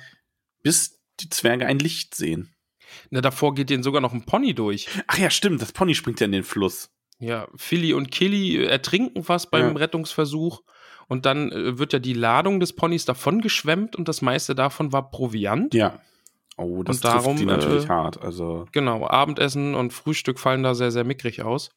bis 0.63 1.00
die 1.20 1.30
Zwerge 1.30 1.66
ein 1.66 1.78
Licht 1.78 2.16
sehen. 2.16 2.56
Na, 3.10 3.22
davor 3.22 3.54
geht 3.54 3.70
denen 3.70 3.84
sogar 3.84 4.02
noch 4.02 4.13
ein 4.13 4.26
Pony 4.26 4.54
durch. 4.56 4.88
Ach 5.08 5.18
ja, 5.18 5.30
stimmt, 5.30 5.62
das 5.62 5.72
Pony 5.74 5.94
springt 5.94 6.20
ja 6.22 6.26
in 6.26 6.32
den 6.32 6.44
Fluss. 6.44 6.89
Ja, 7.20 7.48
Philly 7.56 7.94
und 7.94 8.10
Killy 8.12 8.63
ertrinken 8.63 9.24
fast 9.24 9.52
beim 9.52 9.74
Ja. 9.74 9.78
Rettungsversuch. 9.78 10.62
Und 11.08 11.26
dann 11.26 11.52
äh, 11.52 11.78
wird 11.78 11.92
ja 11.94 12.00
die 12.00 12.13
Ladung 12.13 12.60
des 12.60 12.74
Ponys 12.74 13.06
davon 13.06 13.42
geschwemmt 13.42 13.96
und 13.96 14.08
das 14.08 14.22
meiste 14.22 14.56
davon 14.56 14.94
war 14.94 15.12
Proviant. 15.12 15.74
Ja. 15.74 16.02
Oh, 16.58 16.84
das 16.84 16.98
Und 16.98 17.06
darum, 17.06 17.38
die 17.38 17.46
natürlich 17.46 17.86
äh, 17.86 17.89
hart. 17.89 18.22
Also, 18.22 18.66
Genau, 18.72 19.08
Abendessen 19.08 19.76
und 19.76 19.92
Frühstück 19.94 20.39
fallen 20.39 20.63
da 20.63 20.76
sehr, 20.76 20.92
sehr 20.92 21.04
mickrig 21.04 21.42
aus. 21.42 21.72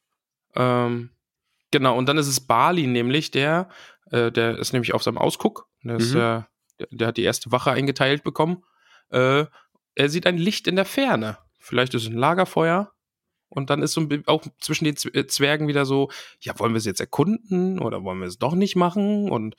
Ähm, 0.55 1.09
genau, 1.71 1.97
und 1.97 2.07
dann 2.07 2.17
ist 2.17 2.27
es 2.27 2.39
Bali 2.41 2.87
nämlich, 2.87 3.31
der, 3.31 3.69
äh, 4.11 4.31
der 4.31 4.57
ist 4.57 4.73
nämlich 4.73 4.93
auf 4.93 5.03
seinem 5.03 5.17
Ausguck. 5.17 5.67
Der, 5.83 5.97
ist, 5.97 6.13
Mhm. 6.13 6.19
äh, 6.19 6.41
der, 6.79 6.87
der 6.91 7.07
hat 7.07 7.17
die 7.17 7.23
erste 7.23 7.51
Wache 7.51 7.71
eingeteilt 7.71 8.23
bekommen. 8.23 8.63
Äh, 9.09 9.45
er 9.95 10.09
sieht 10.09 10.27
ein 10.27 10.37
Licht 10.37 10.67
in 10.67 10.75
der 10.75 10.85
Ferne. 10.85 11.37
Vielleicht 11.59 11.93
ist 11.93 12.03
es 12.03 12.09
ein 12.09 12.17
Lagerfeuer. 12.17 12.91
Und 13.49 13.69
dann 13.69 13.81
ist 13.81 13.93
so 13.93 14.01
ein, 14.01 14.23
auch 14.27 14.43
zwischen 14.59 14.85
den 14.85 14.95
äh, 15.13 15.25
Zwergen 15.25 15.67
wieder 15.67 15.85
so, 15.85 16.09
ja, 16.41 16.57
wollen 16.59 16.73
wir 16.73 16.79
es 16.79 16.85
jetzt 16.85 16.99
erkunden 16.99 17.79
oder 17.79 18.03
wollen 18.03 18.19
wir 18.19 18.27
es 18.27 18.37
doch 18.37 18.53
nicht 18.53 18.75
machen? 18.75 19.31
Und 19.31 19.55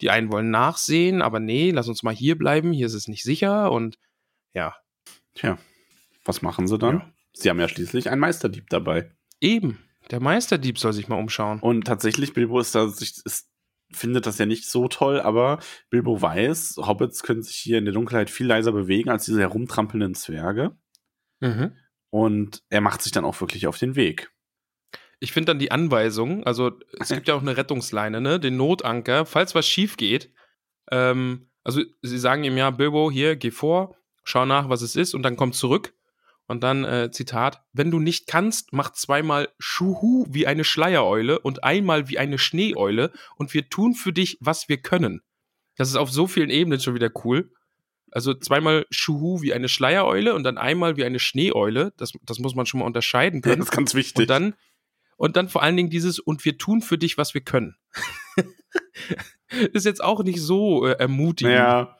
die 0.00 0.10
einen 0.10 0.30
wollen 0.30 0.50
nachsehen, 0.50 1.22
aber 1.22 1.40
nee, 1.40 1.70
lass 1.70 1.88
uns 1.88 2.02
mal 2.02 2.14
hier 2.14 2.36
bleiben, 2.38 2.72
hier 2.72 2.86
ist 2.86 2.94
es 2.94 3.08
nicht 3.08 3.22
sicher. 3.22 3.72
Und 3.72 3.96
ja, 4.54 4.74
tja, 5.34 5.58
was 6.24 6.42
machen 6.42 6.66
sie 6.66 6.78
dann? 6.78 6.98
Ja. 6.98 7.12
Sie 7.32 7.50
haben 7.50 7.60
ja 7.60 7.68
schließlich 7.68 8.10
einen 8.10 8.20
Meisterdieb 8.20 8.68
dabei. 8.68 9.12
Eben. 9.40 9.78
Der 10.10 10.20
Meisterdieb 10.20 10.78
soll 10.78 10.92
sich 10.92 11.08
mal 11.08 11.18
umschauen. 11.18 11.60
Und 11.60 11.86
tatsächlich, 11.86 12.34
Bilbo 12.34 12.58
ist 12.58 12.74
da, 12.74 12.88
sich, 12.88 13.14
ist, 13.24 13.48
findet 13.92 14.26
das 14.26 14.38
ja 14.38 14.46
nicht 14.46 14.66
so 14.66 14.88
toll, 14.88 15.20
aber 15.20 15.60
Bilbo 15.88 16.20
weiß, 16.20 16.76
Hobbits 16.78 17.22
können 17.22 17.42
sich 17.42 17.56
hier 17.56 17.78
in 17.78 17.84
der 17.84 17.94
Dunkelheit 17.94 18.30
viel 18.30 18.46
leiser 18.46 18.72
bewegen 18.72 19.10
als 19.10 19.24
diese 19.24 19.40
herumtrampelnden 19.40 20.14
Zwerge. 20.14 20.76
Mhm. 21.40 21.76
Und 22.10 22.62
er 22.70 22.80
macht 22.80 23.02
sich 23.02 23.12
dann 23.12 23.24
auch 23.24 23.40
wirklich 23.40 23.66
auf 23.66 23.78
den 23.78 23.94
Weg. 23.94 24.32
Ich 25.20 25.32
finde 25.32 25.46
dann 25.46 25.58
die 25.58 25.70
Anweisung, 25.70 26.44
also 26.44 26.72
es 26.98 27.10
gibt 27.10 27.28
ja 27.28 27.34
auch 27.34 27.42
eine 27.42 27.56
Rettungsleine, 27.56 28.20
ne? 28.20 28.40
Den 28.40 28.56
Notanker, 28.56 29.26
falls 29.26 29.54
was 29.54 29.68
schief 29.68 29.96
geht. 29.96 30.32
Ähm, 30.90 31.50
also 31.62 31.82
sie 32.02 32.18
sagen 32.18 32.42
ihm 32.42 32.56
ja, 32.56 32.70
Bilbo, 32.70 33.10
hier, 33.10 33.36
geh 33.36 33.50
vor, 33.50 33.96
schau 34.24 34.46
nach, 34.46 34.68
was 34.68 34.82
es 34.82 34.96
ist 34.96 35.14
und 35.14 35.22
dann 35.22 35.36
komm 35.36 35.52
zurück. 35.52 35.94
Und 36.46 36.64
dann, 36.64 36.84
äh, 36.84 37.10
Zitat, 37.12 37.62
wenn 37.72 37.92
du 37.92 38.00
nicht 38.00 38.26
kannst, 38.26 38.72
mach 38.72 38.90
zweimal 38.90 39.50
Schuhu 39.60 40.26
wie 40.28 40.48
eine 40.48 40.64
Schleiereule 40.64 41.38
und 41.38 41.62
einmal 41.62 42.08
wie 42.08 42.18
eine 42.18 42.38
Schneeeule 42.38 43.12
und 43.36 43.54
wir 43.54 43.68
tun 43.68 43.94
für 43.94 44.12
dich, 44.12 44.36
was 44.40 44.68
wir 44.68 44.78
können. 44.78 45.22
Das 45.76 45.88
ist 45.88 45.94
auf 45.94 46.10
so 46.10 46.26
vielen 46.26 46.50
Ebenen 46.50 46.80
schon 46.80 46.96
wieder 46.96 47.10
cool. 47.24 47.52
Also 48.10 48.34
zweimal 48.34 48.84
Schuhu 48.90 49.42
wie 49.42 49.54
eine 49.54 49.68
Schleiereule 49.68 50.34
und 50.34 50.42
dann 50.42 50.58
einmal 50.58 50.96
wie 50.96 51.04
eine 51.04 51.20
Schneeeule. 51.20 51.92
Das, 51.96 52.14
das 52.22 52.40
muss 52.40 52.56
man 52.56 52.66
schon 52.66 52.80
mal 52.80 52.86
unterscheiden 52.86 53.42
Ja, 53.44 53.50
können. 53.50 53.58
das 53.60 53.68
ist 53.68 53.76
ganz 53.76 53.94
wichtig. 53.94 54.22
Und 54.22 54.30
dann, 54.30 54.54
und 55.16 55.36
dann 55.36 55.48
vor 55.48 55.62
allen 55.62 55.76
Dingen 55.76 55.90
dieses, 55.90 56.18
und 56.18 56.44
wir 56.44 56.58
tun 56.58 56.82
für 56.82 56.98
dich, 56.98 57.16
was 57.16 57.32
wir 57.32 57.42
können. 57.42 57.76
ist 59.72 59.86
jetzt 59.86 60.02
auch 60.02 60.24
nicht 60.24 60.40
so 60.40 60.84
äh, 60.84 60.92
ermutigend. 60.98 61.54
ja, 61.54 61.96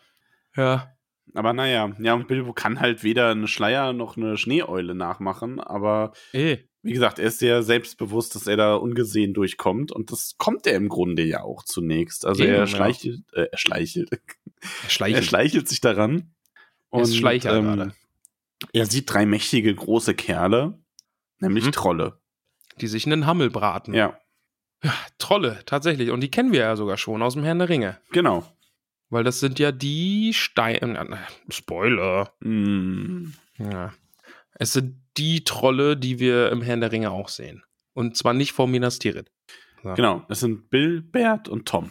ja. 0.57 0.93
Aber 1.35 1.53
naja, 1.53 1.93
ja, 1.99 2.15
und 2.15 2.29
Bilbo 2.29 2.53
kann 2.53 2.81
halt 2.81 3.03
weder 3.03 3.31
eine 3.31 3.49
Schleier 3.49 3.93
noch 3.93 4.17
eine 4.17 4.37
Schneeeule 4.37 4.95
nachmachen, 4.95 5.61
aber 5.61 6.13
Eh. 6.33 6.59
wie 6.83 6.93
gesagt, 6.93 7.19
er 7.19 7.27
ist 7.27 7.39
sehr 7.39 7.63
selbstbewusst, 7.63 8.35
dass 8.35 8.47
er 8.47 8.57
da 8.57 8.75
ungesehen 8.75 9.35
durchkommt 9.35 9.93
und 9.93 10.11
das 10.13 10.35
kommt 10.39 10.67
er 10.67 10.75
im 10.75 10.89
Grunde 10.89 11.23
ja 11.23 11.43
auch 11.43 11.63
zunächst. 11.65 12.27
Also 12.27 12.43
Eben, 12.43 12.53
er 12.53 12.59
ja. 12.61 12.67
schleichelt, 12.67 13.23
äh, 13.33 13.47
er 13.51 13.59
schleichelt, 13.59 14.11
er 14.13 14.91
Schleichen. 14.91 15.23
schleichelt 15.23 15.69
sich 15.69 15.81
daran. 15.81 16.35
Er 16.91 17.03
ist 17.03 17.17
Schleicher 17.17 17.55
ähm, 17.57 17.65
gerade. 17.65 17.95
er 18.73 18.87
sieht 18.87 19.13
drei 19.13 19.27
mächtige 19.27 19.75
große 19.75 20.15
Kerle, 20.15 20.79
nämlich 21.39 21.65
Mhm. 21.67 21.73
Trolle. 21.73 22.19
die 22.81 22.87
sich 22.89 23.07
einen 23.07 23.27
Hammel 23.27 23.51
braten. 23.51 23.93
Ja, 23.95 24.19
Ja, 24.83 24.95
Trolle, 25.19 25.61
tatsächlich. 25.67 26.11
Und 26.11 26.21
die 26.23 26.31
kennen 26.31 26.53
wir 26.53 26.61
ja 26.61 26.75
sogar 26.77 26.97
schon 26.97 27.21
aus 27.23 27.35
dem 27.35 27.45
Herrn 27.45 27.59
der 27.59 27.69
Ringe. 27.69 27.99
genau. 28.11 28.45
Weil 29.11 29.25
das 29.25 29.41
sind 29.41 29.59
ja 29.59 29.73
die 29.73 30.33
Steine. 30.35 31.19
Spoiler. 31.49 32.33
Mm, 32.41 33.33
Ja. 33.59 33.93
Es 34.55 34.73
sind 34.75 35.01
die 35.17 35.43
Trolle, 35.45 35.97
die 35.97 36.19
wir 36.19 36.51
im 36.51 36.63
Herrn 36.63 36.81
der 36.81 36.93
Ringe 36.93 37.11
auch 37.11 37.29
sehen. 37.29 37.63
Und 37.93 38.17
zwar 38.17 38.35
nicht 38.35 38.53
vor 38.53 38.67
Minas 38.69 38.99
Tirith. 38.99 39.31
Ja. 39.83 39.95
genau, 39.95 40.25
das 40.29 40.41
sind 40.41 40.69
Bill, 40.71 41.01
Bert 41.01 41.49
und 41.49 41.67
Tom. 41.67 41.91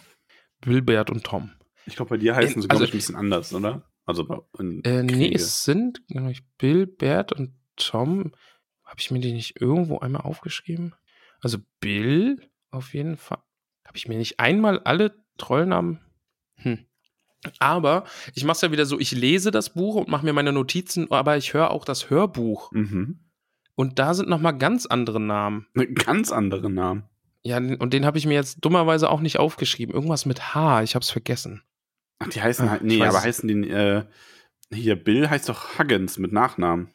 Wilbert 0.64 1.10
und 1.10 1.24
Tom. 1.24 1.52
Ich 1.86 1.96
glaube, 1.96 2.10
bei 2.10 2.18
dir 2.18 2.36
heißen 2.36 2.62
sie, 2.62 2.68
glaube 2.68 2.84
also- 2.84 2.84
ich, 2.86 2.94
ein 2.94 2.98
bisschen 2.98 3.16
anders, 3.16 3.54
oder? 3.54 3.90
Also 4.06 4.26
bei 4.26 4.38
in 4.60 4.84
Äh, 4.84 5.04
nee, 5.04 5.32
es 5.34 5.64
sind 5.64 6.02
glaub 6.08 6.30
ich, 6.30 6.44
Bill, 6.58 6.86
Bert 6.88 7.34
und 7.34 7.54
Tom. 7.76 8.32
Habe 8.84 9.00
ich 9.00 9.10
mir 9.12 9.20
die 9.20 9.34
nicht 9.34 9.60
irgendwo 9.62 10.00
einmal 10.00 10.22
aufgeschrieben? 10.22 10.94
Also 11.42 11.58
Bill 11.80 12.40
auf 12.72 12.94
jeden 12.94 13.18
Fall. 13.18 13.40
Habe 13.86 13.98
ich 13.98 14.08
mir 14.08 14.18
nicht 14.18 14.40
einmal 14.40 14.80
alle 14.80 15.16
Trollnamen. 15.38 16.00
Hm. 16.58 16.86
Aber 17.60 18.04
ich 18.36 18.44
mache 18.44 18.56
es 18.56 18.62
ja 18.62 18.72
wieder 18.72 18.86
so, 18.86 19.00
ich 19.00 19.12
lese 19.12 19.52
das 19.52 19.74
Buch 19.74 19.96
und 19.96 20.10
mache 20.10 20.26
mir 20.26 20.34
meine 20.34 20.52
Notizen, 20.52 21.10
aber 21.12 21.38
ich 21.38 21.54
höre 21.54 21.72
auch 21.72 21.86
das 21.86 22.10
Hörbuch. 22.10 22.72
Mhm. 22.72 23.20
Und 23.76 23.98
da 23.98 24.14
sind 24.14 24.28
nochmal 24.28 24.58
ganz 24.58 24.86
andere 24.86 25.22
Namen. 25.22 25.68
Ganz 25.96 26.32
andere 26.32 26.70
Namen. 26.70 27.04
Ja, 27.44 27.58
und 27.58 27.94
den 27.94 28.06
habe 28.06 28.18
ich 28.18 28.26
mir 28.26 28.34
jetzt 28.34 28.58
dummerweise 28.60 29.10
auch 29.10 29.22
nicht 29.22 29.40
aufgeschrieben. 29.40 29.96
Irgendwas 29.96 30.26
mit 30.26 30.54
H, 30.54 30.84
ich 30.84 30.96
habe 30.96 31.04
es 31.04 31.10
vergessen. 31.10 31.64
Ach, 32.20 32.28
die 32.28 32.42
heißen 32.42 32.68
Ah, 32.68 32.72
halt, 32.72 32.84
nee, 32.84 33.02
aber 33.02 33.22
heißen 33.22 33.48
die, 33.48 33.70
äh, 33.70 34.04
hier, 34.74 35.02
Bill 35.02 35.30
heißt 35.30 35.48
doch 35.48 35.80
Huggins 35.80 36.18
mit 36.18 36.34
Nachnamen. 36.34 36.90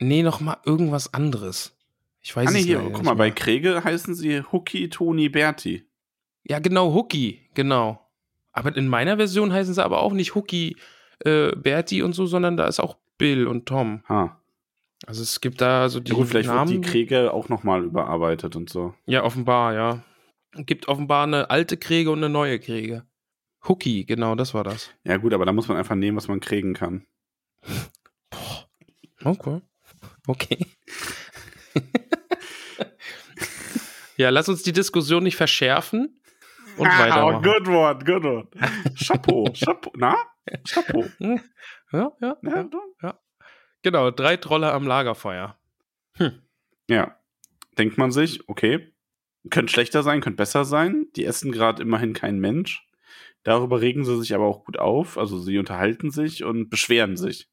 Nee, 0.00 0.24
nochmal 0.24 0.58
irgendwas 0.64 1.14
anderes. 1.14 1.76
Ich 2.20 2.34
weiß 2.34 2.48
ah, 2.48 2.52
nee, 2.52 2.58
es 2.58 2.64
hier, 2.64 2.80
guck 2.92 3.04
mal, 3.04 3.14
bei 3.14 3.26
mehr. 3.26 3.34
Kriege 3.34 3.84
heißen 3.84 4.14
sie 4.16 4.42
Hookie, 4.50 4.88
Toni, 4.88 5.28
Berti. 5.28 5.88
Ja, 6.42 6.58
genau, 6.58 6.92
Hookie, 6.92 7.48
genau. 7.54 8.05
Aber 8.56 8.74
in 8.74 8.88
meiner 8.88 9.18
Version 9.18 9.52
heißen 9.52 9.74
sie 9.74 9.84
aber 9.84 10.00
auch 10.00 10.14
nicht 10.14 10.34
Hookie, 10.34 10.76
äh, 11.20 11.54
Bertie 11.54 12.00
und 12.00 12.14
so, 12.14 12.24
sondern 12.24 12.56
da 12.56 12.66
ist 12.66 12.80
auch 12.80 12.96
Bill 13.18 13.46
und 13.46 13.66
Tom. 13.66 14.02
Ha. 14.08 14.40
Also 15.06 15.22
es 15.22 15.42
gibt 15.42 15.60
da 15.60 15.90
so 15.90 16.00
die 16.00 16.12
Ja, 16.12 16.16
gut, 16.16 16.28
vielleicht 16.28 16.48
Namen. 16.48 16.72
wird 16.72 16.84
die 16.86 16.90
Kriege 16.90 17.34
auch 17.34 17.50
nochmal 17.50 17.84
überarbeitet 17.84 18.56
und 18.56 18.70
so. 18.70 18.94
ja, 19.04 19.22
offenbar, 19.24 19.74
ja. 19.74 20.02
Gibt 20.54 20.88
offenbar 20.88 21.24
eine 21.24 21.50
alte 21.50 21.76
Kriege 21.76 22.10
und 22.10 22.18
eine 22.18 22.30
neue 22.30 22.58
Kriege. 22.58 23.04
Hookie, 23.68 24.06
genau, 24.06 24.34
das 24.34 24.54
war 24.54 24.64
das. 24.64 24.90
Ja, 25.04 25.18
gut, 25.18 25.34
aber 25.34 25.44
da 25.44 25.52
muss 25.52 25.68
man 25.68 25.76
einfach 25.76 25.94
nehmen, 25.94 26.16
was 26.16 26.28
man 26.28 26.40
kriegen 26.40 26.72
kann. 26.72 27.04
Okay. 29.22 29.60
Okay. 30.26 30.66
ja, 34.16 34.30
lass 34.30 34.48
uns 34.48 34.62
die 34.62 34.72
Diskussion 34.72 35.24
nicht 35.24 35.36
verschärfen 35.36 36.18
und 36.76 36.86
ah, 36.88 36.98
weitermachen. 36.98 37.42
good 37.42 37.68
one, 37.68 38.04
good 38.04 38.24
one. 38.24 38.48
Chapeau, 38.96 39.44
Chapeau, 39.54 39.92
na? 39.96 40.16
Chapeau. 40.68 41.08
Ja, 41.18 42.12
ja, 42.20 42.36
Ja, 42.42 42.68
ja. 43.02 43.20
Genau, 43.82 44.10
drei 44.10 44.36
Trolle 44.36 44.72
am 44.72 44.86
Lagerfeuer. 44.86 45.56
ja. 46.88 47.18
Denkt 47.78 47.98
man 47.98 48.10
sich, 48.10 48.48
okay, 48.48 48.92
könnte 49.50 49.72
schlechter 49.72 50.02
sein, 50.02 50.20
könnte 50.20 50.38
besser 50.38 50.64
sein. 50.64 51.06
Die 51.14 51.24
essen 51.24 51.52
gerade 51.52 51.82
immerhin 51.82 52.14
kein 52.14 52.38
Mensch. 52.38 52.88
Darüber 53.42 53.80
regen 53.80 54.04
sie 54.04 54.18
sich 54.18 54.34
aber 54.34 54.46
auch 54.46 54.64
gut 54.64 54.78
auf. 54.78 55.18
Also 55.18 55.38
sie 55.38 55.58
unterhalten 55.58 56.10
sich 56.10 56.42
und 56.42 56.68
beschweren 56.70 57.16
sich. 57.16 57.48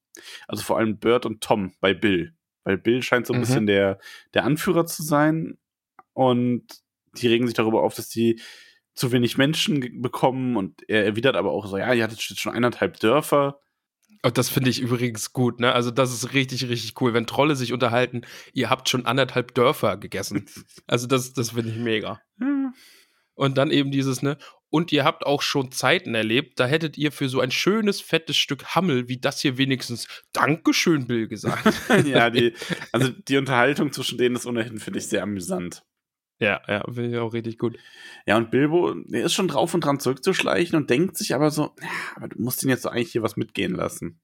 Also 0.47 0.63
vor 0.63 0.77
allem 0.77 0.97
Bert 0.97 1.25
und 1.25 1.41
Tom 1.41 1.73
bei 1.81 1.93
Bill. 1.93 2.33
Weil 2.63 2.77
Bill 2.77 3.03
scheint 3.03 3.27
so 3.27 3.33
ein 3.33 3.37
Mhm. 3.39 3.41
bisschen 3.41 3.65
der, 3.67 3.99
der 4.33 4.45
Anführer 4.45 4.85
zu 4.85 5.03
sein. 5.03 5.57
Und 6.13 6.65
die 7.17 7.27
regen 7.27 7.45
sich 7.45 7.55
darüber 7.55 7.83
auf, 7.83 7.93
dass 7.95 8.07
die 8.09 8.41
zu 8.93 9.11
wenig 9.11 9.37
Menschen 9.37 10.01
bekommen 10.01 10.55
und 10.55 10.87
er 10.87 11.05
erwidert 11.05 11.35
aber 11.35 11.51
auch 11.51 11.65
so, 11.65 11.77
ja, 11.77 11.93
ihr 11.93 12.03
hattet 12.03 12.21
schon 12.21 12.53
eineinhalb 12.53 12.99
Dörfer. 12.99 13.59
Und 14.25 14.37
das 14.37 14.49
finde 14.49 14.69
ich 14.69 14.79
übrigens 14.79 15.33
gut, 15.33 15.59
ne? 15.59 15.73
Also, 15.73 15.91
das 15.91 16.13
ist 16.13 16.33
richtig, 16.33 16.69
richtig 16.69 16.99
cool. 17.01 17.13
Wenn 17.13 17.27
Trolle 17.27 17.57
sich 17.57 17.73
unterhalten, 17.73 18.21
ihr 18.53 18.69
habt 18.69 18.87
schon 18.87 19.05
anderthalb 19.05 19.53
Dörfer 19.53 19.97
gegessen. 19.97 20.45
Also, 20.87 21.07
das, 21.07 21.33
das 21.33 21.51
finde 21.51 21.71
ich 21.71 21.77
mega. 21.77 22.21
Und 23.35 23.57
dann 23.57 23.71
eben 23.71 23.91
dieses, 23.91 24.21
ne? 24.21 24.37
Und 24.69 24.91
ihr 24.91 25.03
habt 25.03 25.25
auch 25.25 25.43
schon 25.43 25.71
Zeiten 25.71 26.15
erlebt, 26.15 26.59
da 26.59 26.65
hättet 26.65 26.97
ihr 26.97 27.11
für 27.11 27.29
so 27.29 27.41
ein 27.41 27.51
schönes, 27.51 28.01
fettes 28.01 28.37
Stück 28.37 28.73
Hammel 28.73 29.07
wie 29.07 29.17
das 29.17 29.39
hier 29.39 29.57
wenigstens 29.59 30.07
Dankeschön, 30.31 31.05
Bill, 31.05 31.27
gesagt. 31.27 31.71
ja, 32.05 32.31
die, 32.31 32.53
also 32.91 33.09
die 33.09 33.37
Unterhaltung 33.37 33.91
zwischen 33.91 34.17
denen 34.17 34.35
ist 34.35 34.47
ohnehin, 34.47 34.79
finde 34.79 34.97
ich, 34.97 35.07
sehr 35.07 35.21
amüsant. 35.21 35.83
Ja, 36.39 36.61
ja, 36.67 36.83
finde 36.85 37.11
ich 37.11 37.17
auch 37.17 37.33
richtig 37.33 37.57
gut. 37.57 37.77
Ja, 38.25 38.37
und 38.37 38.51
Bilbo, 38.51 38.93
der 38.95 39.23
ist 39.25 39.33
schon 39.33 39.47
drauf 39.47 39.73
und 39.73 39.85
dran 39.85 39.99
zurückzuschleichen 39.99 40.77
und 40.77 40.89
denkt 40.89 41.17
sich 41.17 41.33
aber 41.35 41.51
so, 41.51 41.71
ja, 41.81 41.87
aber 42.15 42.27
du 42.29 42.41
musst 42.41 42.63
ihn 42.63 42.69
jetzt 42.69 42.83
so 42.83 42.89
eigentlich 42.89 43.11
hier 43.11 43.23
was 43.23 43.37
mitgehen 43.37 43.75
lassen. 43.75 44.19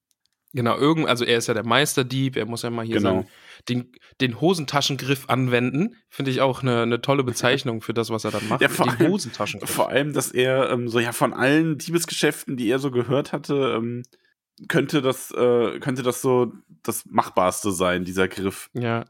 Genau, 0.52 0.76
irgend, 0.78 1.08
also 1.08 1.26
er 1.26 1.38
ist 1.38 1.46
ja 1.46 1.54
der 1.54 1.64
Meisterdieb, 1.66 2.36
er 2.36 2.48
muss 2.48 2.64
ja 2.64 2.72
mal 2.72 2.84
hier 2.84 2.96
Genau. 2.98 3.22
sein, 3.22 3.28
den, 3.70 3.92
den 4.20 4.42
Hosentaschengriff 4.42 5.30
anwenden. 5.30 5.96
Finde 6.10 6.32
ich 6.32 6.42
auch 6.42 6.64
eine, 6.64 6.82
eine 6.82 7.02
tolle 7.02 7.24
Bezeichnung 7.24 7.82
für 7.82 7.94
das, 7.94 8.10
was 8.10 8.24
er 8.26 8.32
dann 8.32 8.48
macht. 8.48 8.62
Ja, 8.62 8.68
vor 8.68 8.88
den 8.88 8.98
allem- 8.98 9.12
Hosentaschengriff. 9.12 9.70
Vor 9.70 9.90
allem, 9.90 10.12
dass 10.14 10.32
er 10.32 10.72
ähm, 10.72 10.88
so 10.88 11.00
ja 11.00 11.12
von 11.12 11.34
allen 11.34 11.78
Diebesgeschäften, 11.78 12.58
die 12.58 12.68
er 12.68 12.80
so 12.80 12.90
gehört 12.90 13.32
hatte, 13.32 13.76
ähm, 13.78 14.02
könnte 14.68 15.04
das, 15.04 15.30
äh, 15.32 15.80
könnte 15.80 16.02
das 16.02 16.22
so 16.24 16.52
das 16.82 17.06
Machbarste 17.06 17.72
sein, 17.72 18.04
dieser 18.04 18.28
Griff. 18.28 18.72
Ja. 18.74 19.06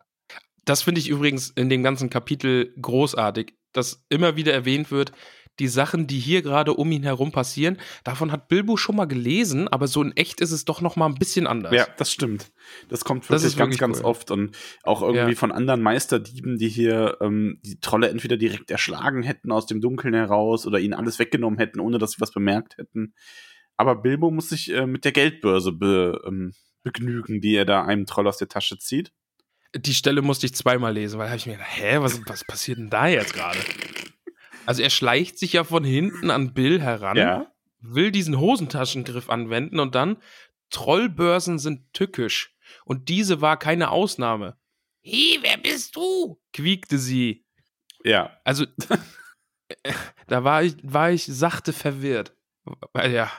Das 0.69 0.83
finde 0.83 1.01
ich 1.01 1.09
übrigens 1.09 1.49
in 1.49 1.69
dem 1.69 1.81
ganzen 1.83 2.09
Kapitel 2.09 2.73
großartig, 2.81 3.53
dass 3.73 4.05
immer 4.09 4.35
wieder 4.35 4.53
erwähnt 4.53 4.91
wird, 4.91 5.11
die 5.59 5.67
Sachen, 5.67 6.07
die 6.07 6.19
hier 6.19 6.41
gerade 6.41 6.73
um 6.73 6.89
ihn 6.91 7.03
herum 7.03 7.31
passieren, 7.33 7.77
davon 8.05 8.31
hat 8.31 8.47
Bilbo 8.47 8.77
schon 8.77 8.95
mal 8.95 9.05
gelesen, 9.05 9.67
aber 9.67 9.87
so 9.87 10.01
in 10.01 10.15
echt 10.15 10.39
ist 10.39 10.51
es 10.51 10.63
doch 10.63 10.79
noch 10.79 10.95
mal 10.95 11.05
ein 11.07 11.15
bisschen 11.15 11.47
anders. 11.47 11.73
Ja, 11.73 11.85
das 11.97 12.11
stimmt. 12.13 12.51
Das 12.87 13.03
kommt 13.03 13.23
Das 13.25 13.29
wirklich 13.29 13.45
ist 13.47 13.57
ganz, 13.57 13.67
wirklich 13.71 13.79
ganz 13.79 13.97
cool. 13.99 14.05
oft 14.05 14.31
und 14.31 14.55
auch 14.83 15.01
irgendwie 15.01 15.31
Ja. 15.31 15.35
von 15.35 15.51
anderen 15.51 15.81
Meisterdieben, 15.81 16.57
die 16.57 16.69
hier 16.69 17.17
ähm, 17.19 17.59
die 17.65 17.79
Trolle 17.81 18.07
entweder 18.09 18.37
direkt 18.37 18.71
erschlagen 18.71 19.21
hätten 19.23 19.51
aus 19.51 19.65
dem 19.65 19.81
Dunkeln 19.81 20.13
heraus 20.13 20.65
oder 20.65 20.79
ihnen 20.79 20.93
alles 20.93 21.19
weggenommen 21.19 21.59
hätten, 21.59 21.81
ohne 21.81 21.97
dass 21.97 22.11
sie 22.11 22.21
was 22.21 22.31
bemerkt 22.31 22.77
hätten. 22.77 23.13
Aber 23.75 23.95
Bilbo 24.01 24.31
muss 24.31 24.49
sich 24.49 24.71
äh, 24.73 24.85
mit 24.85 25.03
der 25.03 25.11
Geldbörse 25.11 25.73
be, 25.73 26.21
ähm, 26.25 26.53
begnügen, 26.83 27.41
die 27.41 27.55
er 27.55 27.65
da 27.65 27.83
einem 27.83 28.05
Troll 28.05 28.27
aus 28.27 28.37
der 28.37 28.47
Tasche 28.47 28.77
zieht. 28.77 29.11
Die 29.75 29.93
Stelle 29.93 30.21
musste 30.21 30.45
ich 30.47 30.55
zweimal 30.55 30.93
lesen, 30.93 31.19
weil 31.19 31.25
da 31.27 31.31
habe 31.31 31.37
ich 31.37 31.45
mir 31.45 31.53
gedacht, 31.53 31.69
hä, 31.77 31.97
was, 31.99 32.19
was 32.27 32.43
passiert 32.43 32.79
denn 32.79 32.89
da 32.89 33.07
jetzt 33.07 33.33
gerade? 33.33 33.59
Also 34.65 34.81
er 34.81 34.89
schleicht 34.89 35.37
sich 35.37 35.53
ja 35.53 35.63
von 35.63 35.83
hinten 35.83 36.31
an 36.31 36.53
Bill 36.53 36.81
heran, 36.81 37.17
Ja. 37.17 37.51
will 37.79 38.11
diesen 38.11 38.39
Hosentaschengriff 38.39 39.29
anwenden 39.29 39.79
und 39.79 39.95
dann 39.95 40.17
Trollbörsen 40.69 41.59
sind 41.59 41.93
tückisch. 41.93 42.55
Und 42.85 43.09
diese 43.09 43.41
war 43.41 43.57
keine 43.57 43.89
Ausnahme. 43.89 44.57
Hey, 45.01 45.39
wer 45.41 45.57
bist 45.57 45.95
du? 45.95 46.39
quiekte 46.53 46.97
sie. 46.99 47.45
Ja. 48.03 48.37
Also, 48.43 48.65
da 50.27 50.43
war 50.43 50.63
ich, 50.63 50.75
war 50.83 51.11
ich 51.11 51.25
sachte 51.25 51.73
verwirrt. 51.73 52.35
Weil 52.93 53.11
ja, 53.11 53.31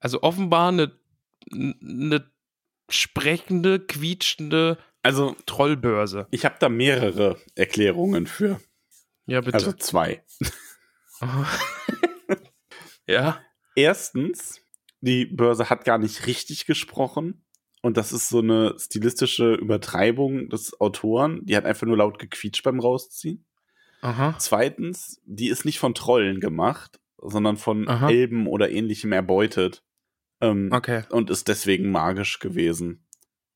also 0.00 0.22
offenbar 0.22 0.68
eine, 0.68 0.98
eine 1.52 2.30
sprechende, 2.88 3.80
quietschende 3.80 4.78
Also, 5.02 5.36
Trollbörse. 5.46 6.26
ich 6.30 6.44
habe 6.44 6.56
da 6.60 6.68
mehrere 6.68 7.36
Erklärungen 7.54 8.26
für. 8.26 8.60
Ja, 9.26 9.40
bitte. 9.40 9.54
Also 9.54 9.72
zwei. 9.72 10.22
ja. 13.06 13.40
Erstens, 13.74 14.60
die 15.00 15.26
Börse 15.26 15.70
hat 15.70 15.84
gar 15.84 15.98
nicht 15.98 16.26
richtig 16.26 16.66
gesprochen. 16.66 17.44
Und 17.80 17.96
das 17.96 18.12
ist 18.12 18.28
so 18.28 18.38
eine 18.38 18.76
stilistische 18.78 19.54
Übertreibung 19.54 20.48
des 20.48 20.80
Autoren. 20.80 21.44
Die 21.44 21.56
hat 21.56 21.64
einfach 21.64 21.86
nur 21.86 21.96
laut 21.96 22.18
gequietscht 22.18 22.62
beim 22.62 22.78
Rausziehen. 22.78 23.44
Aha. 24.02 24.36
Zweitens, 24.38 25.20
die 25.24 25.48
ist 25.48 25.64
nicht 25.64 25.80
von 25.80 25.94
Trollen 25.94 26.38
gemacht, 26.38 27.00
sondern 27.18 27.56
von 27.56 27.88
Aha. 27.88 28.08
Elben 28.08 28.46
oder 28.46 28.70
ähnlichem 28.70 29.12
erbeutet. 29.12 29.82
Ähm, 30.40 30.70
Okay. 30.72 31.02
Und 31.10 31.30
ist 31.30 31.48
deswegen 31.48 31.90
magisch 31.90 32.38
gewesen. 32.38 33.01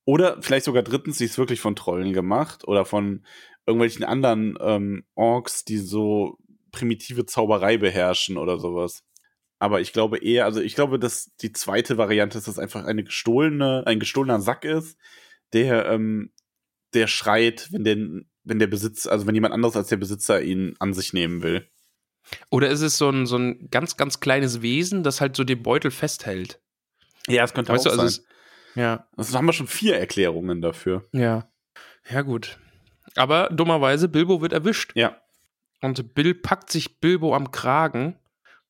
Oder 0.07 0.41
vielleicht 0.41 0.65
sogar 0.65 0.85
drittens, 0.85 1.19
sie 1.19 1.25
ist 1.25 1.37
wirklich 1.37 1.61
von 1.61 1.75
Trollen 1.75 2.13
gemacht 2.13 2.67
oder 2.67 2.85
von 2.85 3.27
irgendwelchen 3.67 4.05
anderen 4.05 4.57
ähm, 4.61 5.05
Orks, 5.17 5.65
die 5.65 5.79
so 5.79 6.39
primitive 6.71 7.27
Zauberei 7.27 7.77
beherrschen 7.77 8.39
oder 8.39 8.59
sowas. 8.59 9.03
Aber 9.59 9.81
ich 9.81 9.93
glaube 9.93 10.19
eher, 10.19 10.45
also 10.45 10.61
ich 10.61 10.77
glaube, 10.77 11.01
dass 11.01 11.35
die 11.41 11.53
zweite 11.53 11.99
Variante 11.99 12.39
ist, 12.39 12.47
dass 12.47 12.61
einfach 12.61 12.85
eine 12.85 13.03
gestohlene, 13.03 13.83
ein 13.85 13.99
gestohlener 13.99 14.41
Sack 14.41 14.65
ist, 14.65 14.97
der, 15.53 15.87
ähm, 15.87 16.31
der 16.95 17.09
schreit, 17.09 17.69
wenn 17.73 17.83
der, 17.83 17.97
wenn 18.45 18.61
der 18.61 18.69
Besitz, 18.69 19.09
also 19.09 19.27
wenn 19.27 19.35
jemand 19.35 19.55
anderes 19.55 19.75
als 19.75 19.89
der 19.89 19.97
Besitzer 19.97 20.41
ihn 20.41 20.77
an 20.79 20.95
sich 20.95 21.15
nehmen 21.15 21.43
will. 21.43 21.69
Oder 22.51 22.69
ist 22.69 22.83
es 22.83 22.97
so 22.97 23.09
ein, 23.09 23.27
so 23.27 23.39
ein 23.39 23.71
ganz, 23.71 23.97
ganz 23.97 24.21
kleines 24.21 24.63
Wesen, 24.63 25.03
das 25.03 25.21
halt 25.21 25.35
so 25.35 25.43
den 25.43 25.65
Beutel 25.65 25.91
festhält? 25.91 26.61
Ja, 27.27 27.43
es 27.43 27.55
könnte 27.55 27.73
Weißt 27.73 27.87
du, 27.87 27.91
auch 27.91 27.99
also 27.99 28.07
sein. 28.07 28.25
es, 28.25 28.36
ja, 28.77 29.07
Also 29.17 29.37
haben 29.37 29.47
wir 29.47 29.53
schon 29.53 29.67
vier 29.67 29.97
Erklärungen 29.99 30.61
dafür. 30.63 31.05
ja. 31.13 31.49
Ja, 32.09 32.23
gut. 32.23 32.57
Aber 33.17 33.49
dummerweise, 33.51 34.09
Bilbo 34.09 34.41
wird 34.41 34.53
erwischt. 34.53 34.93
Ja. 34.95 35.17
Und 35.83 36.15
Bill 36.15 36.37
packt 36.37 36.71
sich 36.71 37.01
Bilbo 37.01 37.35
am 37.35 37.51
Kragen 37.51 38.17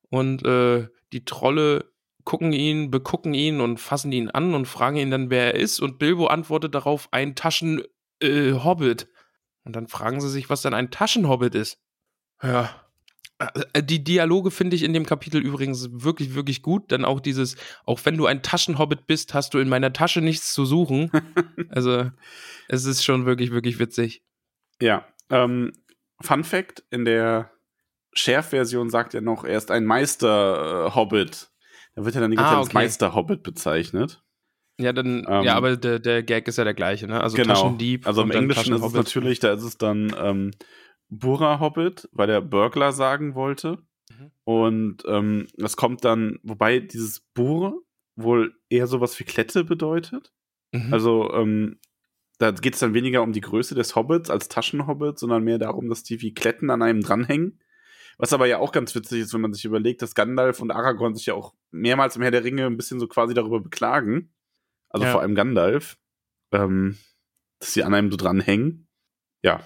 und 0.09 0.43
äh, 0.47 0.89
die 1.13 1.27
Trolle 1.27 1.93
gucken 2.25 2.55
ihn, 2.55 2.91
begucken 2.91 3.35
ihn 3.35 3.61
und 3.61 3.79
fassen 3.79 4.11
ihn 4.13 4.31
an 4.31 4.55
und 4.55 4.65
fragen 4.65 4.97
ihn 4.97 5.11
dann, 5.11 5.29
wer 5.29 5.53
er 5.53 5.61
ist. 5.61 5.81
Und 5.81 5.99
Bilbo 5.99 6.29
antwortet 6.29 6.75
darauf, 6.75 7.09
ein 7.13 7.35
Taschenhobbit. 7.37 7.91
Äh, 8.23 8.53
Hobbit. 8.53 9.09
und 9.65 9.77
dann 9.77 9.87
fragen 9.87 10.23
sie 10.23 10.31
sich, 10.31 10.49
was 10.49 10.63
denn 10.63 10.73
ein 10.73 10.91
Taschenhobbit 10.91 11.55
ist. 11.55 11.79
Ja. 12.43 12.71
Äh, 13.39 13.83
Die 13.83 14.03
Dialoge 14.03 14.51
finde 14.51 14.77
ich 14.77 14.83
in 14.83 14.93
dem 14.93 15.07
Kapitel 15.07 15.41
übrigens 15.43 15.89
wirklich, 15.93 16.35
wirklich 16.35 16.63
gut. 16.63 16.91
Dann 16.93 17.05
auch 17.05 17.21
dieses, 17.21 17.57
auch 17.85 18.01
wenn 18.05 18.17
du 18.17 18.27
ein 18.27 18.43
Taschenhobbit 18.43 19.07
bist, 19.07 19.35
hast 19.35 19.55
du 19.55 19.59
in 19.59 19.69
meiner 19.69 19.93
Tasche 19.93 20.21
nichts 20.21 20.53
zu 20.55 20.65
suchen. 20.65 21.11
also, 21.71 22.11
es 22.69 22.85
ist 22.85 23.05
schon 23.05 23.27
wirklich, 23.27 23.51
wirklich 23.51 23.79
witzig. 23.79 24.23
Ja. 24.81 25.07
Ähm, 25.31 25.73
Fun 26.21 26.45
Fact: 26.45 26.83
In 26.91 27.05
der 27.05 27.51
Schärf-Version 28.15 28.89
sagt 28.91 29.13
er 29.15 29.21
noch, 29.21 29.45
er 29.45 29.59
ist 29.59 29.71
ein 29.71 29.85
Meister-Hobbit. 29.85 31.51
Da 31.95 32.05
wird 32.05 32.15
er 32.15 32.21
dann 32.23 32.31
die 32.31 32.37
ganze 32.37 32.49
Ah, 32.49 32.53
Zeit 32.53 32.59
als 32.59 32.69
okay. 32.69 32.79
Meister-Hobbit 32.79 33.43
bezeichnet. 33.43 34.23
Ja, 34.79 34.93
dann, 34.93 35.25
Ähm, 35.29 35.45
ja, 35.45 35.55
aber 35.55 35.77
der, 35.77 35.99
der 35.99 36.23
Gag 36.23 36.49
ist 36.49 36.59
ja 36.59 36.65
der 36.65 36.75
gleiche, 36.75 37.07
ne? 37.07 37.21
Also 37.23 37.37
genau. 37.37 37.55
Taschendieb. 37.55 38.07
also 38.07 38.23
im 38.23 38.31
Englischen 38.31 38.75
ist 38.75 38.83
es 38.85 38.93
natürlich, 38.93 39.39
da 39.41 39.53
ist 39.55 39.63
es 39.63 39.79
dann 39.79 40.15
ähm, 40.19 40.51
Burra-Hobbit, 41.09 42.09
weil 42.13 42.31
er 42.31 42.41
Burglar 42.41 42.93
sagen 42.93 43.35
wollte. 43.35 43.79
Mhm. 44.11 44.31
Und 44.45 45.03
ähm, 45.07 45.47
das 45.57 45.77
kommt 45.77 46.05
dann, 46.05 46.39
wobei 46.43 46.81
dieses 46.81 47.21
Bur 47.35 47.83
wohl 48.17 48.55
eher 48.69 48.87
sowas 48.87 49.19
wie 49.21 49.25
Klette 49.25 49.65
bedeutet. 49.65 50.33
Mhm. 50.73 50.93
Also, 50.93 51.33
ähm, 51.33 51.79
da 52.39 52.51
geht 52.51 52.75
es 52.75 52.81
dann 52.81 52.93
weniger 52.95 53.23
um 53.23 53.33
die 53.33 53.41
Größe 53.41 53.75
des 53.75 53.97
Hobbits 53.97 54.29
als 54.31 54.49
Taschenhobbit, 54.49 55.19
sondern 55.19 55.43
mehr 55.45 55.59
darum, 55.59 55.89
dass 55.89 56.03
die 56.03 56.21
wie 56.21 56.35
Kletten 56.35 56.71
an 56.71 56.83
einem 56.83 57.01
dranhängen. 57.01 57.61
Was 58.19 58.33
aber 58.33 58.47
ja 58.47 58.59
auch 58.59 58.73
ganz 58.73 58.95
witzig 58.95 59.21
ist, 59.21 59.35
wenn 59.35 59.41
man 59.43 59.53
sich 59.53 59.65
überlegt, 59.65 60.03
dass 60.03 60.15
Gandalf 60.15 60.61
und 60.61 60.71
Aragorn 60.71 61.15
sich 61.15 61.27
ja 61.27 61.35
auch 61.35 61.55
mehrmals 61.71 62.17
im 62.17 62.23
Herr 62.23 62.31
der 62.31 62.45
Ringe 62.45 62.67
ein 62.67 62.77
bisschen 62.77 63.01
so 63.01 63.09
quasi 63.09 63.35
darüber 63.35 63.61
beklagen. 63.61 64.33
Also 64.89 65.07
Ja. 65.07 65.13
vor 65.13 65.21
allem 65.21 65.35
Gandalf, 65.35 65.99
ähm, 66.53 66.97
dass 67.59 67.73
sie 67.75 67.85
an 67.85 67.95
einem 67.95 68.11
so 68.11 68.17
dranhängen. 68.17 68.89
Ja, 69.43 69.61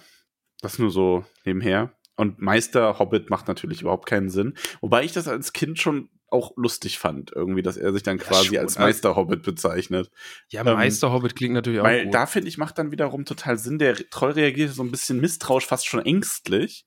das 0.60 0.78
nur 0.78 0.90
so 0.90 1.24
nebenher. 1.44 1.92
Und 2.16 2.38
Meister 2.40 2.98
Hobbit 2.98 3.30
macht 3.30 3.48
natürlich 3.48 3.80
überhaupt 3.80 4.06
keinen 4.06 4.28
Sinn. 4.28 4.54
Wobei 4.80 5.04
ich 5.04 5.12
das 5.12 5.26
als 5.26 5.52
Kind 5.54 5.78
schon 5.78 6.10
auch 6.28 6.52
lustig 6.56 6.98
fand, 6.98 7.32
irgendwie, 7.34 7.62
dass 7.62 7.76
er 7.76 7.92
sich 7.92 8.02
dann 8.02 8.18
Ja, 8.18 8.24
quasi 8.24 8.46
schon, 8.48 8.58
als 8.58 8.78
Meister 8.78 9.16
Hobbit 9.16 9.42
bezeichnet. 9.42 10.10
ja, 10.48 10.60
ähm, 10.60 10.74
Meisterhobbit 10.74 11.34
klingt 11.34 11.54
natürlich 11.54 11.80
auch 11.80 11.84
Weil 11.84 12.04
gut. 12.04 12.14
da 12.14 12.26
finde 12.26 12.48
ich, 12.48 12.58
macht 12.58 12.78
dann 12.78 12.92
wiederum 12.92 13.24
total 13.24 13.58
Sinn. 13.58 13.78
Der 13.78 13.96
Troll 14.10 14.32
reagiert 14.32 14.70
so 14.72 14.82
ein 14.82 14.90
bisschen 14.90 15.18
misstrauisch, 15.20 15.66
fast 15.66 15.86
schon 15.86 16.04
ängstlich. 16.04 16.86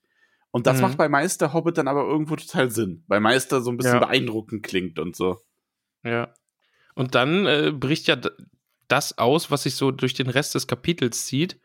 Und 0.50 0.66
das 0.68 0.76
Mhm. 0.76 0.82
macht 0.82 0.98
bei 0.98 1.08
Meister 1.08 1.52
Hobbit 1.52 1.78
dann 1.78 1.88
aber 1.88 2.04
irgendwo 2.04 2.36
total 2.36 2.70
Sinn. 2.70 3.02
Weil 3.08 3.18
Meister 3.20 3.60
so 3.60 3.70
ein 3.70 3.76
bisschen 3.76 3.94
Ja. 3.94 3.98
beeindruckend 4.00 4.62
klingt 4.62 4.98
und 5.00 5.16
so. 5.16 5.42
Ja. 6.04 6.32
Und 6.94 7.16
dann 7.16 7.44
äh, 7.46 7.72
bricht 7.72 8.06
ja 8.06 8.16
das 8.86 9.18
aus, 9.18 9.50
was 9.50 9.64
sich 9.64 9.74
so 9.74 9.90
durch 9.90 10.14
den 10.14 10.28
Rest 10.30 10.54
des 10.54 10.68
Kapitels 10.68 11.26
zieht. 11.26 11.58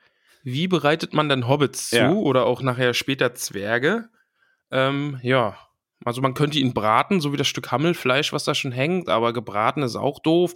Wie 0.43 0.67
bereitet 0.67 1.13
man 1.13 1.29
dann 1.29 1.47
Hobbits 1.47 1.89
zu 1.89 1.97
Ja. 1.97 2.11
oder 2.11 2.45
auch 2.45 2.61
nachher 2.61 2.93
später 2.93 3.35
Zwerge? 3.35 4.09
Ähm, 4.71 5.19
ja, 5.21 5.57
also 6.05 6.21
man 6.21 6.33
könnte 6.33 6.59
ihn 6.59 6.73
braten, 6.73 7.21
so 7.21 7.33
wie 7.33 7.37
das 7.37 7.47
Stück 7.47 7.71
Hammelfleisch, 7.71 8.31
was 8.31 8.45
da 8.45 8.55
schon 8.55 8.71
hängt, 8.71 9.09
aber 9.09 9.33
gebraten 9.33 9.83
ist 9.83 9.95
auch 9.95 10.19
doof. 10.19 10.53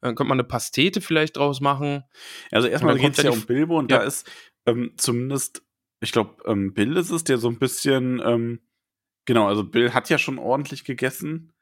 Dann 0.00 0.14
könnte 0.16 0.28
man 0.28 0.36
eine 0.36 0.48
Pastete 0.48 1.00
vielleicht 1.00 1.36
draus 1.36 1.60
machen. 1.60 2.02
Also 2.50 2.68
erstmal 2.68 2.98
geht 2.98 3.16
es 3.16 3.22
ja 3.24 3.30
um 3.30 3.46
Bilbo 3.46 3.78
und 3.78 3.90
ja. 3.90 3.98
da 3.98 4.04
ist 4.04 4.30
ähm, 4.66 4.92
zumindest 4.96 5.62
ich 6.02 6.10
glaube, 6.10 6.42
ähm, 6.46 6.74
Bill 6.74 6.96
ist 6.96 7.10
es, 7.10 7.22
der 7.24 7.38
so 7.38 7.48
ein 7.48 7.58
bisschen, 7.58 8.20
ähm, 8.24 8.60
genau, 9.24 9.46
also 9.46 9.62
Bill 9.62 9.94
hat 9.94 10.10
ja 10.10 10.18
schon 10.18 10.38
ordentlich 10.38 10.84
gegessen. 10.84 11.52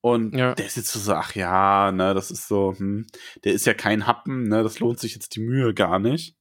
Und 0.00 0.36
Ja. 0.36 0.54
der 0.54 0.66
ist 0.66 0.76
jetzt 0.76 0.92
so, 0.92 1.12
ach 1.12 1.34
ja, 1.34 1.90
ne, 1.90 2.14
das 2.14 2.30
ist 2.30 2.46
so, 2.46 2.74
hm, 2.78 3.06
der 3.42 3.52
ist 3.52 3.66
ja 3.66 3.74
kein 3.74 4.06
Happen, 4.06 4.44
ne, 4.44 4.62
das 4.62 4.78
lohnt 4.78 5.00
sich 5.00 5.14
jetzt 5.14 5.34
die 5.34 5.40
Mühe 5.40 5.74
gar 5.74 5.98
nicht. 5.98 6.36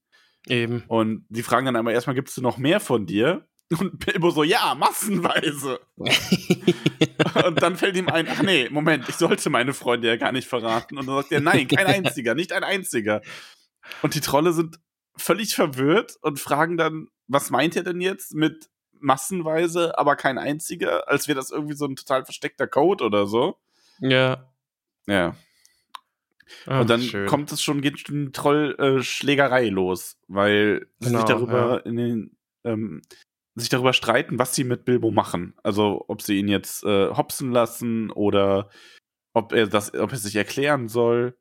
Eben. 0.49 0.83
Und 0.87 1.25
die 1.29 1.43
fragen 1.43 1.65
dann 1.65 1.75
einmal 1.75 1.93
erstmal, 1.93 2.15
gibst 2.15 2.37
du 2.37 2.41
noch 2.41 2.57
mehr 2.57 2.79
von 2.79 3.05
dir? 3.05 3.47
Und 3.79 3.99
Bilbo 4.05 4.31
so, 4.31 4.43
ja, 4.43 4.75
massenweise. 4.75 5.79
Und 5.97 7.61
dann 7.61 7.75
fällt 7.75 7.97
ihm 7.97 8.07
ein, 8.07 8.27
ach 8.29 8.41
nee, 8.41 8.69
Moment, 8.69 9.09
ich 9.09 9.15
sollte 9.15 9.49
meine 9.49 9.73
Freunde 9.73 10.07
ja 10.07 10.15
gar 10.15 10.31
nicht 10.31 10.47
verraten. 10.47 10.97
Und 10.97 11.07
dann 11.07 11.17
sagt 11.17 11.31
er, 11.33 11.41
nein, 11.41 11.67
kein 11.67 11.85
einziger, 11.85 12.33
nicht 12.33 12.53
ein 12.53 12.63
einziger. 12.63 13.21
Und 14.01 14.15
die 14.15 14.21
Trolle 14.21 14.53
sind 14.53 14.79
völlig 15.17 15.53
verwirrt 15.53 16.17
und 16.21 16.39
fragen 16.39 16.77
dann, 16.77 17.09
was 17.27 17.49
meint 17.49 17.75
er 17.75 17.83
denn 17.83 17.99
jetzt 17.99 18.33
mit 18.33 18.69
massenweise, 18.99 19.97
aber 19.97 20.15
kein 20.15 20.37
einziger, 20.37 21.07
als 21.09 21.27
wäre 21.27 21.35
das 21.35 21.51
irgendwie 21.51 21.75
so 21.75 21.85
ein 21.85 21.95
total 21.95 22.23
versteckter 22.23 22.67
Code 22.67 23.03
oder 23.03 23.27
so. 23.27 23.57
ja. 23.99 24.45
Ja. 25.07 25.35
Ach, 26.65 26.81
und 26.81 26.89
dann 26.89 27.01
schön. 27.01 27.27
kommt 27.27 27.51
es 27.51 27.61
schon, 27.61 27.81
geht 27.81 27.99
schon 27.99 28.31
Trollschlägerei 28.33 29.69
los, 29.69 30.17
weil 30.27 30.87
sie 30.99 31.09
sich 31.09 31.25
Genau, 31.25 31.27
darüber 31.27 31.85
in 31.85 31.95
den, 31.95 32.37
ähm, 32.63 33.01
sich 33.55 33.69
darüber 33.69 33.93
streiten, 33.93 34.37
was 34.39 34.53
sie 34.55 34.63
mit 34.63 34.85
Bilbo 34.85 35.11
machen. 35.11 35.53
Also 35.63 36.05
ob 36.07 36.21
sie 36.21 36.37
ihn 36.37 36.47
jetzt 36.47 36.83
äh, 36.83 37.09
hopsen 37.09 37.51
lassen 37.51 38.11
oder 38.11 38.69
ob 39.33 39.53
er 39.53 39.67
das, 39.67 39.93
ob 39.93 40.11
er 40.11 40.17
sich 40.17 40.35
erklären 40.35 40.87
soll. 40.87 41.35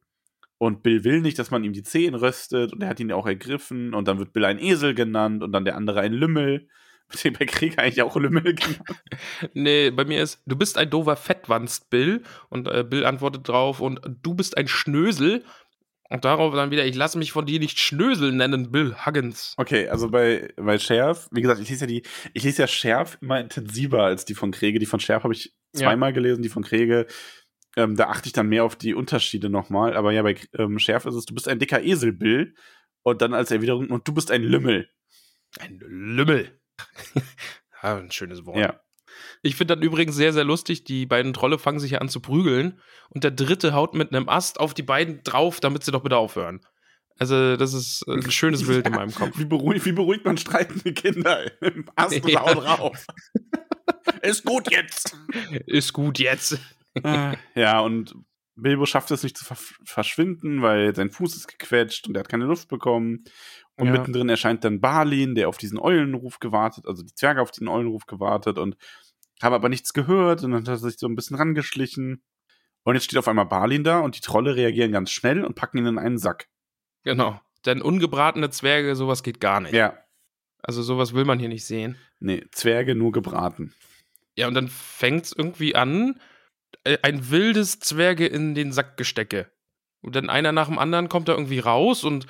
Und 0.59 0.83
Bill 0.83 1.05
will 1.05 1.21
nicht, 1.21 1.39
dass 1.39 1.51
man 1.51 1.65
ihm 1.65 1.75
die 1.75 1.83
Zehen 1.83 2.15
röstet 2.15 2.73
und 2.73 2.83
er 2.83 2.89
hat 2.89 3.01
ihn 3.01 3.11
ja 3.11 3.17
auch 3.17 3.27
ergriffen 3.27 3.93
und 3.93 4.09
dann 4.09 4.19
wird 4.19 4.33
Bill 4.33 4.47
ein 4.47 4.59
Esel 4.59 4.95
genannt 4.95 5.43
und 5.43 5.53
dann 5.53 5.67
der 5.67 5.77
andere 5.77 6.01
ein 6.01 6.15
Lümmel. 6.15 6.69
Mit 7.13 7.25
dem 7.25 7.35
bei 7.35 7.47
Krieg 7.47 7.79
eigentlich 7.79 8.03
auch 8.03 8.17
Lümmel 8.17 8.43
genannt. 8.55 8.81
Nee, 9.55 9.91
bei 9.91 10.05
mir 10.05 10.23
ist, 10.23 10.43
du 10.47 10.57
bist 10.57 10.77
ein 10.79 10.91
doofer 10.91 11.17
Fettwanst, 11.17 11.89
Bill. 11.91 12.23
Und 12.49 12.67
äh, 12.69 12.85
Bill 12.85 13.05
antwortet 13.07 13.49
drauf, 13.49 13.81
und 13.81 14.01
du 14.23 14.35
bist 14.35 14.57
ein 14.57 14.67
Schnösel. 14.69 15.45
Und 16.09 16.25
darauf 16.25 16.55
dann 16.55 16.71
wieder, 16.71 16.87
ich 16.87 16.95
lasse 16.95 17.19
mich 17.19 17.33
von 17.33 17.47
dir 17.47 17.59
nicht 17.59 17.81
Schnösel 17.81 18.31
nennen, 18.33 18.71
Bill 18.71 18.95
Huggins. 19.05 19.55
Okay, 19.57 19.89
also 19.89 20.09
bei, 20.09 20.53
bei 20.57 20.79
Scherf, 20.79 21.29
wie 21.33 21.43
gesagt, 21.43 21.61
ich 21.61 21.69
lese 21.69 21.83
ja 21.83 21.87
die, 21.89 22.03
ich 22.33 22.45
lese 22.45 22.63
ja 22.63 22.69
Scherf 22.69 23.19
immer 23.21 23.41
intensiver 23.41 24.05
als 24.05 24.25
die 24.25 24.35
von 24.35 24.53
Krege. 24.53 24.79
Die 24.79 24.87
von 24.87 25.01
Scherf 25.01 25.25
habe 25.25 25.35
ich 25.35 25.53
Ja. 25.75 25.81
zweimal 25.89 26.13
gelesen, 26.13 26.43
die 26.43 26.49
von 26.49 26.63
Krege, 26.63 27.07
ähm, 27.77 27.97
da 27.97 28.05
achte 28.09 28.27
ich 28.29 28.33
dann 28.33 28.49
mehr 28.49 28.63
auf 28.65 28.77
die 28.77 28.95
Unterschiede 28.95 29.49
nochmal. 29.51 29.97
Aber 29.97 30.13
ja, 30.13 30.23
bei 30.23 30.37
ähm, 30.57 30.79
Scherf 30.79 31.07
ist 31.07 31.15
es, 31.17 31.25
du 31.27 31.35
bist 31.35 31.49
ein 31.49 31.59
dicker 31.59 31.83
Esel, 31.83 32.13
Bill. 32.13 32.55
Und 33.03 33.21
dann 33.21 33.35
als 33.35 33.51
Erwiderung, 33.51 33.91
und 33.91 34.07
du 34.09 34.15
bist 34.15 34.31
ein 34.31 34.43
Lümmel. 34.43 34.89
Ein 35.59 35.79
Lümmel. 35.81 36.61
ja, 37.83 37.97
ein 37.97 38.11
schönes 38.11 38.45
Wort. 38.45 38.59
Ja. 38.59 38.81
Ich 39.43 39.57
finde 39.57 39.77
dann 39.77 39.83
übrigens 39.85 40.15
sehr, 40.15 40.33
sehr 40.33 40.45
lustig, 40.45 40.85
die 40.85 41.07
beiden 41.07 41.33
Trolle 41.33 41.59
fangen 41.59 41.79
sich 41.79 41.93
ja 41.93 41.99
an 41.99 42.09
zu 42.09 42.21
prügeln 42.21 42.81
und 43.09 43.25
der 43.25 43.31
dritte 43.31 43.73
haut 43.75 43.95
mit 43.95 44.13
einem 44.13 44.29
Ast 44.29 44.61
auf 44.61 44.75
die 44.75 44.83
beiden 44.83 45.23
drauf, 45.23 45.61
damit 45.61 45.85
sie 45.85 45.93
doch 45.93 46.03
bitte 46.03 46.17
aufhören. 46.17 46.61
Also, 47.19 47.57
das 47.57 47.73
ist 47.73 48.05
äh, 48.09 48.13
ein 48.13 48.31
schönes 48.31 48.67
Bild 48.67 48.87
in 48.87 48.93
meinem 48.93 49.15
Kopf. 49.15 49.39
Wie 49.39 49.47
beruhigt, 49.47 49.87
wie 49.87 49.93
beruhigt 49.93 50.25
man 50.25 50.37
streitende 50.37 50.93
Kinder 50.93 51.51
im 51.63 51.89
Ast 51.97 52.15
Ja. 52.29 52.45
ja. 52.47 52.53
rauf. 52.53 53.07
ist 54.23 54.45
gut 54.45 54.71
jetzt. 54.71 55.17
Ist 55.67 55.93
gut 55.93 56.19
jetzt. 56.19 56.59
ja, 57.55 57.81
und 57.81 58.15
Bilbo 58.57 58.87
schafft 58.87 59.11
es 59.11 59.23
nicht 59.23 59.37
zu 59.37 59.45
verschwinden, 59.85 60.63
weil 60.63 60.95
sein 60.97 61.11
Fuß 61.11 61.37
ist 61.37 61.47
gequetscht 61.47 62.09
und 62.09 62.17
er 62.17 62.21
hat 62.21 62.29
keine 62.29 62.47
Luft 62.47 62.69
bekommen. 62.69 63.25
Und 63.77 63.87
Ja. 63.87 63.93
mittendrin 63.93 64.29
erscheint 64.31 64.65
dann 64.65 64.81
Balin, 64.81 65.35
der 65.35 65.49
auf 65.49 65.59
diesen 65.59 65.79
Eulenruf 65.79 66.39
gewartet, 66.39 66.87
also 66.87 67.03
die 67.03 67.15
Zwerge 67.15 67.43
auf 67.43 67.51
diesen 67.51 67.69
Eulenruf 67.69 68.07
gewartet 68.07 68.59
und 68.59 68.77
haben 69.43 69.53
aber 69.55 69.69
nichts 69.69 69.93
gehört 69.93 70.43
und 70.43 70.53
dann 70.53 70.63
hat 70.63 70.69
er 70.69 70.77
sich 70.79 70.97
so 70.99 71.07
ein 71.07 71.15
bisschen 71.15 71.37
rangeschlichen. 71.37 72.23
Und 72.85 72.95
jetzt 72.95 73.05
steht 73.05 73.19
auf 73.19 73.29
einmal 73.29 73.45
Balin 73.47 73.85
da 73.85 73.99
und 74.01 74.17
die 74.17 74.21
Trolle 74.23 74.57
reagieren 74.57 74.93
ganz 74.93 75.11
schnell 75.11 75.45
und 75.45 75.55
packen 75.55 75.79
ihn 75.79 75.87
in 75.87 75.99
einen 75.99 76.17
Sack. 76.19 76.49
Genau. 77.03 77.39
Denn 77.67 77.83
ungebratene 77.83 78.49
Zwerge, 78.49 78.97
sowas 78.97 79.23
geht 79.23 79.41
gar 79.41 79.61
nicht. 79.61 79.75
Ja, 79.75 79.99
Also, 80.63 80.83
sowas 80.83 81.13
will 81.13 81.25
man 81.25 81.39
hier 81.39 81.49
nicht 81.49 81.65
sehen. 81.67 81.97
nee, 82.21 82.45
Zwerge 82.53 82.95
nur 82.95 83.13
gebraten. 83.13 83.75
Ja, 84.37 84.49
und 84.49 84.55
dann 84.55 84.69
fängt 84.69 85.27
es 85.27 85.33
irgendwie 85.37 85.75
an, 85.75 86.19
ein 87.03 87.31
wildes 87.31 87.81
Zwerge 87.81 88.27
in 88.27 88.55
den 88.55 88.73
Sack 88.73 88.97
gestecke. 88.97 89.51
Und 90.03 90.15
dann 90.15 90.31
einer 90.31 90.53
nach 90.53 90.69
dem 90.69 90.79
anderen 90.79 91.09
kommt 91.09 91.29
da 91.29 91.33
irgendwie 91.33 91.59
raus 91.59 92.05
und 92.05 92.27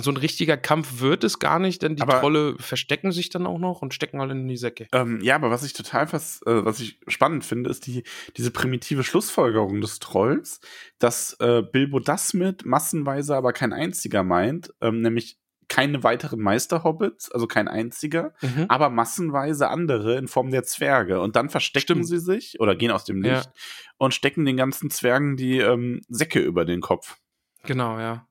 so 0.00 0.10
ein 0.12 0.16
richtiger 0.16 0.56
Kampf 0.56 1.00
wird 1.00 1.24
es 1.24 1.40
gar 1.40 1.58
nicht, 1.58 1.82
denn 1.82 1.96
die 1.96 2.02
Aber- 2.02 2.20
Trolle 2.20 2.56
verstecken 2.58 3.10
sich 3.10 3.30
dann 3.30 3.46
auch 3.46 3.58
noch 3.58 3.82
und 3.82 3.94
stecken 3.94 4.20
alle 4.20 4.32
in 4.32 4.46
die 4.46 4.56
Säcke. 4.56 4.86
Ähm, 4.92 5.20
ja, 5.22 5.34
aber 5.34 5.50
was 5.50 5.64
ich 5.64 5.72
total 5.72 6.06
fast, 6.06 6.46
äh, 6.46 6.64
was 6.64 6.78
ich 6.78 7.00
spannend 7.08 7.44
finde, 7.44 7.68
ist 7.70 7.86
die, 7.86 8.04
diese 8.36 8.52
primitive 8.52 9.02
Schlussfolgerung 9.02 9.80
des 9.80 9.98
Trolls, 9.98 10.60
dass 11.00 11.34
äh, 11.40 11.62
Bilbo 11.62 11.98
das 11.98 12.32
mit 12.34 12.64
massenweise 12.64 13.34
aber 13.34 13.52
kein 13.52 13.72
einziger 13.72 14.22
meint, 14.22 14.72
ähm, 14.80 15.00
nämlich 15.00 15.38
keine 15.68 16.02
weiteren 16.02 16.40
Meisterhobbits, 16.40 17.30
also 17.30 17.46
kein 17.46 17.68
einziger, 17.68 18.32
Mhm. 18.40 18.66
aber 18.68 18.88
massenweise 18.90 19.68
andere 19.68 20.16
in 20.16 20.26
Form 20.28 20.50
der 20.50 20.62
Zwerge. 20.64 21.20
Und 21.20 21.36
dann 21.36 21.50
verstecken 21.50 22.04
Stimmt. 22.04 22.06
sie 22.06 22.18
sich 22.18 22.58
oder 22.60 22.74
gehen 22.74 22.90
aus 22.90 23.04
dem 23.04 23.22
Ja. 23.22 23.36
Licht 23.36 23.50
und 23.98 24.14
stecken 24.14 24.44
den 24.44 24.56
ganzen 24.56 24.90
Zwergen 24.90 25.36
die 25.36 25.58
ähm, 25.58 26.00
Säcke 26.08 26.40
über 26.40 26.64
den 26.64 26.80
Kopf. 26.80 27.16
Genau, 27.64 27.98
ja. 27.98 28.26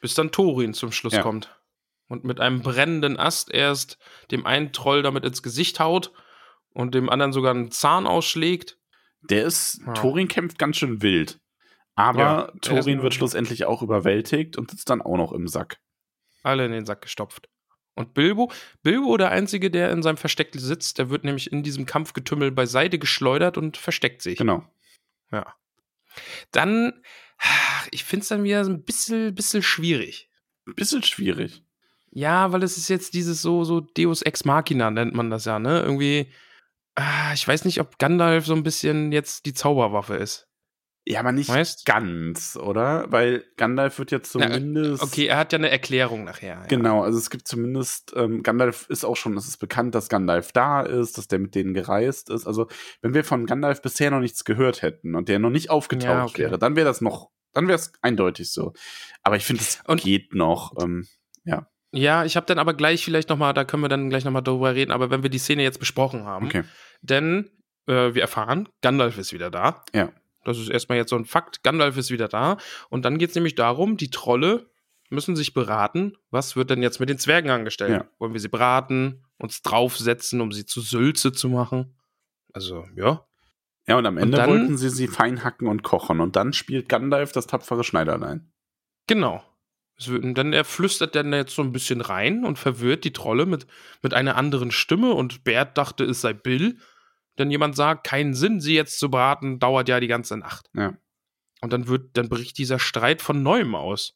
Bis 0.00 0.14
dann 0.14 0.30
Thorin 0.30 0.74
zum 0.74 0.92
Schluss 0.92 1.14
Ja. 1.14 1.22
kommt. 1.22 1.58
Und 2.08 2.24
mit 2.24 2.38
einem 2.38 2.60
brennenden 2.60 3.18
Ast 3.18 3.50
erst 3.52 3.98
dem 4.30 4.44
einen 4.44 4.72
Troll 4.72 5.02
damit 5.02 5.24
ins 5.24 5.42
Gesicht 5.42 5.80
haut 5.80 6.12
und 6.74 6.94
dem 6.94 7.08
anderen 7.08 7.32
sogar 7.32 7.54
einen 7.54 7.70
Zahn 7.70 8.06
ausschlägt. 8.06 8.76
Der 9.22 9.44
ist, 9.46 9.80
Ja. 9.86 9.94
Thorin 9.94 10.28
kämpft 10.28 10.58
ganz 10.58 10.76
schön 10.76 11.00
wild. 11.00 11.40
Aber 11.94 12.18
Ja, 12.18 12.52
Thorin 12.60 13.02
wird 13.02 13.14
schlussendlich 13.14 13.64
auch 13.64 13.80
überwältigt 13.80 14.58
und 14.58 14.70
sitzt 14.70 14.90
dann 14.90 15.00
auch 15.00 15.16
noch 15.16 15.32
im 15.32 15.48
Sack. 15.48 15.78
Alle 16.44 16.64
in 16.66 16.72
den 16.72 16.86
Sack 16.86 17.02
gestopft. 17.02 17.48
Und 17.94 18.14
Bilbo, 18.14 18.50
Bilbo 18.82 19.16
der 19.16 19.30
Einzige, 19.30 19.70
der 19.70 19.90
in 19.90 20.02
seinem 20.02 20.16
Versteck 20.16 20.50
sitzt, 20.54 20.98
der 20.98 21.10
wird 21.10 21.24
nämlich 21.24 21.52
in 21.52 21.62
diesem 21.62 21.86
Kampfgetümmel 21.86 22.50
beiseite 22.50 22.98
geschleudert 22.98 23.56
und 23.56 23.76
versteckt 23.76 24.20
sich. 24.22 24.38
Genau. 24.38 24.64
Ja. 25.30 25.54
Dann, 26.50 27.02
ich 27.90 28.04
finde 28.04 28.22
es 28.22 28.28
dann 28.28 28.44
wieder 28.44 28.64
so 28.64 28.72
ein 28.72 28.84
bisschen, 28.84 29.34
bisschen 29.34 29.62
schwierig. 29.62 30.28
Ein 30.66 30.74
bisschen 30.74 31.02
schwierig. 31.02 31.62
Ja, 32.10 32.52
weil 32.52 32.62
es 32.62 32.76
ist 32.76 32.88
jetzt 32.88 33.14
dieses 33.14 33.42
so, 33.42 33.64
so 33.64 33.80
Deus 33.80 34.22
Ex 34.22 34.44
Machina 34.44 34.90
nennt 34.90 35.14
man 35.14 35.30
das 35.30 35.44
ja, 35.44 35.58
ne? 35.58 35.80
Irgendwie, 35.80 36.32
ah, 36.94 37.32
ich 37.32 37.46
weiß 37.46 37.64
nicht, 37.64 37.80
ob 37.80 37.98
Gandalf 37.98 38.46
so 38.46 38.54
ein 38.54 38.62
bisschen 38.62 39.12
jetzt 39.12 39.46
die 39.46 39.54
Zauberwaffe 39.54 40.14
ist. 40.14 40.48
Ja, 41.06 41.20
aber 41.20 41.32
nicht 41.32 41.50
Weißt? 41.50 41.84
ganz, 41.84 42.56
oder? 42.56 43.04
Weil 43.10 43.44
Gandalf 43.58 43.98
wird 43.98 44.10
ja 44.10 44.22
zumindest. 44.22 45.02
Okay, 45.02 45.26
er 45.26 45.36
hat 45.36 45.52
ja 45.52 45.58
eine 45.58 45.68
Erklärung 45.68 46.24
nachher. 46.24 46.60
Ja. 46.60 46.66
Genau, 46.66 47.02
also 47.02 47.18
es 47.18 47.28
gibt 47.28 47.46
zumindest, 47.46 48.14
ähm, 48.16 48.42
Gandalf 48.42 48.86
ist 48.88 49.04
auch 49.04 49.16
schon, 49.16 49.36
es 49.36 49.46
ist 49.46 49.58
bekannt, 49.58 49.94
dass 49.94 50.08
Gandalf 50.08 50.52
da 50.52 50.80
ist, 50.80 51.18
dass 51.18 51.28
der 51.28 51.40
mit 51.40 51.54
denen 51.54 51.74
gereist 51.74 52.30
ist. 52.30 52.46
Also, 52.46 52.68
wenn 53.02 53.12
wir 53.12 53.22
von 53.22 53.44
Gandalf 53.44 53.82
bisher 53.82 54.10
noch 54.10 54.20
nichts 54.20 54.44
gehört 54.44 54.80
hätten 54.80 55.14
und 55.14 55.28
der 55.28 55.38
noch 55.38 55.50
nicht 55.50 55.68
aufgetaucht 55.68 56.04
Ja, 56.04 56.24
okay. 56.24 56.38
wäre, 56.38 56.58
dann 56.58 56.74
wäre 56.74 56.86
das 56.86 57.02
noch, 57.02 57.30
dann 57.52 57.68
wäre 57.68 57.78
es 57.78 57.92
eindeutig 58.00 58.50
so. 58.50 58.72
Aber 59.22 59.36
ich 59.36 59.44
finde, 59.44 59.62
es 59.62 59.82
geht 60.02 60.34
noch. 60.34 60.72
Ähm, 60.80 61.06
Ja, 61.92 62.24
ich 62.24 62.34
habe 62.34 62.46
dann 62.46 62.58
aber 62.58 62.74
gleich 62.74 63.04
vielleicht 63.04 63.28
noch 63.28 63.36
mal, 63.36 63.52
da 63.52 63.64
können 63.64 63.82
wir 63.84 63.88
dann 63.88 64.10
gleich 64.10 64.24
noch 64.24 64.32
mal 64.32 64.40
darüber 64.40 64.74
reden, 64.74 64.90
aber 64.90 65.10
wenn 65.10 65.22
wir 65.22 65.30
die 65.30 65.38
Szene 65.38 65.62
jetzt 65.62 65.78
besprochen 65.78 66.24
haben, 66.24 66.46
okay. 66.46 66.64
denn 67.02 67.50
äh, 67.86 68.14
wir 68.14 68.22
erfahren, 68.22 68.68
Gandalf 68.82 69.16
ist 69.16 69.32
wieder 69.32 69.50
da. 69.50 69.84
Ja. 69.94 70.10
Das 70.44 70.58
ist 70.58 70.68
erstmal 70.68 70.98
jetzt 70.98 71.10
so 71.10 71.16
ein 71.16 71.24
Fakt, 71.24 71.62
Gandalf 71.62 71.96
ist 71.96 72.10
wieder 72.10 72.28
da. 72.28 72.56
Und 72.90 73.04
dann 73.04 73.18
geht 73.18 73.30
es 73.30 73.34
nämlich 73.34 73.54
darum, 73.54 73.96
die 73.96 74.10
Trolle 74.10 74.70
müssen 75.10 75.36
sich 75.36 75.54
beraten, 75.54 76.16
was 76.30 76.56
wird 76.56 76.70
denn 76.70 76.82
jetzt 76.82 76.98
mit 77.00 77.08
den 77.08 77.18
Zwergen 77.18 77.50
angestellt? 77.50 77.90
Ja. 77.90 78.08
Wollen 78.18 78.32
wir 78.32 78.40
sie 78.40 78.48
braten, 78.48 79.24
uns 79.38 79.62
draufsetzen, 79.62 80.40
um 80.40 80.50
sie 80.52 80.66
zu 80.66 80.80
Sülze 80.80 81.32
zu 81.32 81.48
machen? 81.48 81.96
Also, 82.52 82.84
ja. 82.96 83.26
Ja, 83.86 83.98
und 83.98 84.06
am 84.06 84.16
Ende 84.16 84.36
dann- 84.38 84.50
wollten 84.50 84.76
sie 84.76 84.88
sie 84.88 85.08
fein 85.08 85.44
hacken 85.44 85.68
und 85.68 85.82
kochen. 85.82 86.20
Und 86.20 86.36
dann 86.36 86.52
spielt 86.52 86.88
Gandalf 86.88 87.32
das 87.32 87.46
tapfere 87.46 87.84
Schneiderlein. 87.84 88.50
Genau. 89.06 89.42
Und 90.08 90.34
dann 90.34 90.52
er 90.52 90.64
flüstert 90.64 91.14
dann 91.14 91.32
jetzt 91.32 91.54
so 91.54 91.62
ein 91.62 91.70
bisschen 91.72 92.00
rein 92.00 92.44
und 92.44 92.58
verwirrt 92.58 93.04
die 93.04 93.12
Trolle 93.12 93.46
mit, 93.46 93.66
mit 94.02 94.14
einer 94.14 94.36
anderen 94.36 94.72
Stimme 94.72 95.12
und 95.12 95.44
Bert 95.44 95.78
dachte, 95.78 96.04
es 96.04 96.20
sei 96.20 96.32
Bill. 96.32 96.78
Denn 97.38 97.50
jemand 97.50 97.76
sagt, 97.76 98.06
keinen 98.06 98.34
Sinn, 98.34 98.60
sie 98.60 98.74
jetzt 98.74 98.98
zu 98.98 99.10
braten, 99.10 99.58
dauert 99.58 99.88
ja 99.88 100.00
die 100.00 100.06
ganze 100.06 100.36
Nacht. 100.36 100.70
Ja. 100.74 100.96
Und 101.60 101.72
dann 101.72 101.88
wird, 101.88 102.16
dann 102.16 102.28
bricht 102.28 102.58
dieser 102.58 102.78
Streit 102.78 103.22
von 103.22 103.42
neuem 103.42 103.74
aus. 103.74 104.14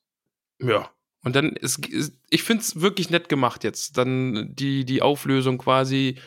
Ja. 0.60 0.90
Und 1.24 1.34
dann 1.34 1.50
ist, 1.56 1.86
ist 1.88 2.18
ich 2.30 2.42
finde 2.42 2.62
es 2.62 2.80
wirklich 2.80 3.10
nett 3.10 3.28
gemacht 3.28 3.64
jetzt. 3.64 3.98
Dann 3.98 4.54
die, 4.54 4.84
die 4.84 5.02
Auflösung 5.02 5.58
quasi, 5.58 6.18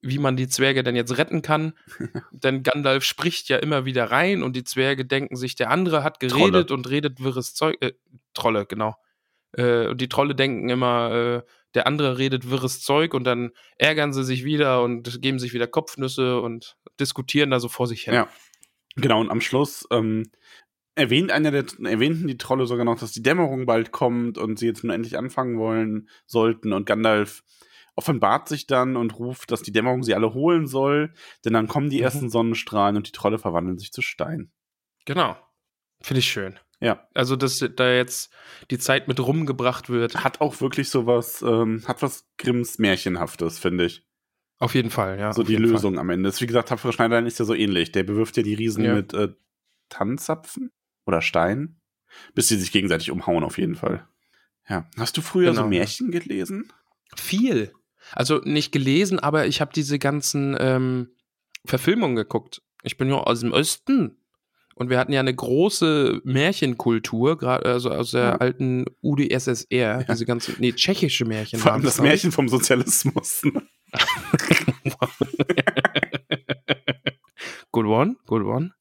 wie 0.00 0.18
man 0.18 0.36
die 0.36 0.48
Zwerge 0.48 0.82
dann 0.82 0.96
jetzt 0.96 1.18
retten 1.18 1.42
kann. 1.42 1.74
Denn 2.32 2.62
Gandalf 2.62 3.04
spricht 3.04 3.48
ja 3.48 3.58
immer 3.58 3.84
wieder 3.84 4.10
rein 4.10 4.42
und 4.42 4.56
die 4.56 4.64
Zwerge 4.64 5.04
denken 5.04 5.36
sich, 5.36 5.54
der 5.54 5.70
andere 5.70 6.02
hat 6.02 6.20
geredet 6.20 6.70
und 6.70 6.88
redet 6.88 7.20
wirres 7.20 7.54
Zeug. 7.54 7.76
Äh, 7.80 7.92
Trolle, 8.32 8.64
genau. 8.64 8.96
Äh, 9.52 9.88
und 9.88 10.00
die 10.00 10.08
Trolle 10.08 10.34
denken 10.34 10.68
immer, 10.70 11.12
äh, 11.12 11.42
der 11.74 11.86
andere 11.86 12.18
redet 12.18 12.50
wirres 12.50 12.80
Zeug 12.80 13.14
und 13.14 13.24
dann 13.24 13.50
ärgern 13.76 14.12
sie 14.12 14.24
sich 14.24 14.44
wieder 14.44 14.82
und 14.82 15.20
geben 15.22 15.38
sich 15.38 15.52
wieder 15.52 15.66
Kopfnüsse 15.66 16.40
und 16.40 16.76
diskutieren 16.98 17.50
da 17.50 17.60
so 17.60 17.68
vor 17.68 17.86
sich 17.86 18.02
hin. 18.02 18.14
Ja. 18.14 18.28
Genau, 18.96 19.20
und 19.20 19.30
am 19.30 19.40
Schluss 19.40 19.86
ähm, 19.90 20.30
erwähnt 20.94 21.30
einer 21.30 21.50
der, 21.52 21.66
erwähnten 21.84 22.26
die 22.26 22.38
Trolle 22.38 22.66
sogar 22.66 22.84
noch, 22.84 22.98
dass 22.98 23.12
die 23.12 23.22
Dämmerung 23.22 23.66
bald 23.66 23.92
kommt 23.92 24.38
und 24.38 24.58
sie 24.58 24.66
jetzt 24.66 24.82
nur 24.82 24.94
endlich 24.94 25.16
anfangen 25.16 25.58
wollen 25.58 26.08
sollten. 26.26 26.72
Und 26.72 26.86
Gandalf 26.86 27.44
offenbart 27.94 28.48
sich 28.48 28.66
dann 28.66 28.96
und 28.96 29.18
ruft, 29.18 29.50
dass 29.50 29.62
die 29.62 29.72
Dämmerung 29.72 30.02
sie 30.02 30.14
alle 30.14 30.32
holen 30.34 30.66
soll, 30.66 31.12
denn 31.44 31.52
dann 31.52 31.68
kommen 31.68 31.90
die 31.90 31.98
Mhm. 31.98 32.02
ersten 32.04 32.30
Sonnenstrahlen 32.30 32.96
und 32.96 33.06
die 33.06 33.12
Trolle 33.12 33.38
verwandeln 33.38 33.78
sich 33.78 33.92
zu 33.92 34.02
Stein. 34.02 34.50
Genau. 35.04 35.36
Finde 36.00 36.20
ich 36.20 36.28
schön. 36.30 36.58
Ja. 36.80 37.08
Also, 37.14 37.34
dass 37.36 37.58
da 37.76 37.90
jetzt 37.92 38.32
die 38.70 38.78
Zeit 38.78 39.08
mit 39.08 39.18
rumgebracht 39.20 39.88
wird. 39.88 40.22
Hat 40.22 40.40
auch 40.40 40.60
wirklich 40.60 40.90
sowas, 40.90 41.42
ähm, 41.42 41.82
hat 41.86 42.02
was 42.02 42.28
Grimms 42.38 42.78
Märchenhaftes, 42.78 43.58
finde 43.58 43.86
ich. 43.86 44.04
Auf 44.60 44.74
jeden 44.74 44.90
Fall, 44.90 45.18
ja. 45.18 45.32
so 45.32 45.42
die 45.42 45.52
jeden 45.52 45.64
Fall. 45.64 45.72
Lösung 45.72 45.98
am 45.98 46.10
Ende. 46.10 46.28
Ist, 46.28 46.40
wie 46.40 46.46
gesagt, 46.46 46.68
Tapfere 46.68 46.92
Schneiderlein 46.92 47.26
ist 47.26 47.38
ja 47.38 47.44
so 47.44 47.54
ähnlich. 47.54 47.92
Der 47.92 48.02
bewirft 48.04 48.36
ja 48.36 48.42
die 48.42 48.54
Riesen 48.54 48.84
Ja. 48.84 48.94
mit 48.94 49.14
äh, 49.14 49.28
Tannzapfen 49.88 50.70
oder 51.06 51.22
Steinen, 51.22 51.80
bis 52.34 52.48
sie 52.48 52.56
sich 52.56 52.72
gegenseitig 52.72 53.10
umhauen, 53.10 53.44
auf 53.44 53.58
jeden 53.58 53.74
Fall. 53.76 54.06
Ja. 54.68 54.88
Hast 54.98 55.16
du 55.16 55.22
früher 55.22 55.54
so 55.54 55.62
Genau. 55.62 55.68
Märchen 55.70 56.10
gelesen? 56.10 56.72
Viel. 57.16 57.72
Also 58.12 58.40
nicht 58.44 58.70
gelesen, 58.72 59.18
aber 59.18 59.46
ich 59.46 59.60
habe 59.60 59.72
diese 59.74 59.98
ganzen 59.98 60.56
ähm, 60.58 61.10
Verfilmungen 61.64 62.16
geguckt. 62.16 62.62
Ich 62.82 62.96
bin 62.96 63.08
ja 63.08 63.16
aus 63.16 63.40
dem 63.40 63.52
Osten. 63.52 64.17
Und 64.78 64.90
wir 64.90 64.98
hatten 64.98 65.12
ja 65.12 65.20
eine 65.20 65.34
große 65.34 66.20
Märchenkultur, 66.24 67.36
gerade 67.36 67.66
also 67.66 67.90
aus 67.90 68.12
der 68.12 68.22
Ja. 68.22 68.36
alten 68.36 68.84
UdSSR, 69.02 70.04
diese 70.04 70.24
ganzen, 70.24 70.54
nee, 70.58 70.72
tschechische 70.72 71.24
Märchen. 71.24 71.58
Vor 71.58 71.72
allem 71.72 71.82
das. 71.82 72.00
Märchen 72.00 72.30
vom 72.32 72.48
Sozialismus. 72.48 73.42
Good 77.72 77.86
one, 77.86 78.16
good 78.26 78.42
one. 78.42 78.72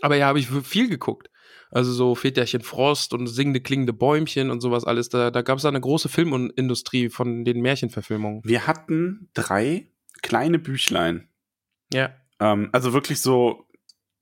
Aber 0.00 0.16
ja, 0.16 0.26
habe 0.26 0.38
ich 0.38 0.48
viel 0.48 0.88
geguckt. 0.88 1.30
Also 1.70 1.92
so 1.92 2.14
Väterchen 2.14 2.62
Frost 2.62 3.12
und 3.12 3.26
singende 3.26 3.60
klingende 3.60 3.92
Bäumchen 3.92 4.50
und 4.50 4.60
sowas 4.60 4.84
alles. 4.84 5.08
Da, 5.08 5.30
da 5.30 5.42
gab 5.42 5.58
es 5.58 5.64
eine 5.64 5.80
große 5.80 6.08
Filmindustrie 6.08 7.08
von 7.10 7.44
den 7.44 7.60
Märchenverfilmungen. 7.60 8.42
Wir 8.44 8.66
hatten 8.66 9.28
drei 9.34 9.88
kleine 10.22 10.58
Büchlein. 10.58 11.28
Ja. 11.92 12.10
Ähm, 12.40 12.68
also 12.72 12.92
wirklich 12.92 13.20
so 13.20 13.66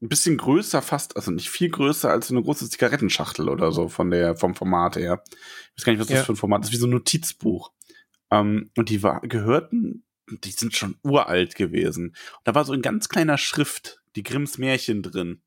ein 0.03 0.09
bisschen 0.09 0.37
größer, 0.37 0.83
fast, 0.83 1.17
also 1.17 1.31
nicht 1.31 1.49
viel 1.49 1.71
größer 1.71 2.11
als 2.11 2.29
so 2.29 2.35
eine 2.35 2.43
große 2.43 2.69
Zigarettenschachtel 2.69 3.49
oder 3.49 3.71
so 3.73 3.89
von 3.89 4.11
der, 4.11 4.35
vom 4.37 4.55
Format 4.55 4.97
her. 4.97 5.23
Ich 5.77 5.81
weiß 5.81 5.85
gar 5.85 5.93
nicht, 5.93 6.01
was 6.01 6.09
das 6.09 6.19
Ja. 6.19 6.25
für 6.25 6.33
ein 6.33 6.37
Format 6.37 6.65
ist, 6.65 6.73
wie 6.73 6.77
so 6.77 6.87
ein 6.87 6.91
Notizbuch. 6.91 7.73
Ähm, 8.31 8.71
und 8.77 8.89
die 8.89 9.03
war, 9.03 9.21
gehörten, 9.21 10.05
die 10.29 10.51
sind 10.51 10.75
schon 10.77 10.97
uralt 11.05 11.55
gewesen. 11.55 12.09
Und 12.09 12.41
da 12.45 12.55
war 12.55 12.65
so 12.65 12.73
in 12.73 12.83
ganz 12.83 13.09
kleiner 13.09 13.39
Schrift 13.39 14.03
die 14.17 14.23
Grimms 14.25 14.59
Märchen 14.59 15.03
drin. 15.03 15.41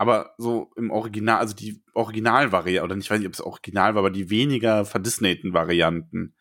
Aber 0.00 0.34
so 0.38 0.70
im 0.76 0.92
Original, 0.92 1.40
also 1.40 1.56
die 1.56 1.82
Originalvariante, 1.94 2.84
oder 2.84 2.96
ich 2.96 3.10
weiß 3.10 3.18
nicht, 3.18 3.26
ob 3.26 3.34
es 3.34 3.40
original 3.40 3.94
war, 3.94 4.00
aber 4.00 4.10
die 4.10 4.30
weniger 4.30 4.84
verdisneyten 4.84 5.54
Varianten. 5.54 6.36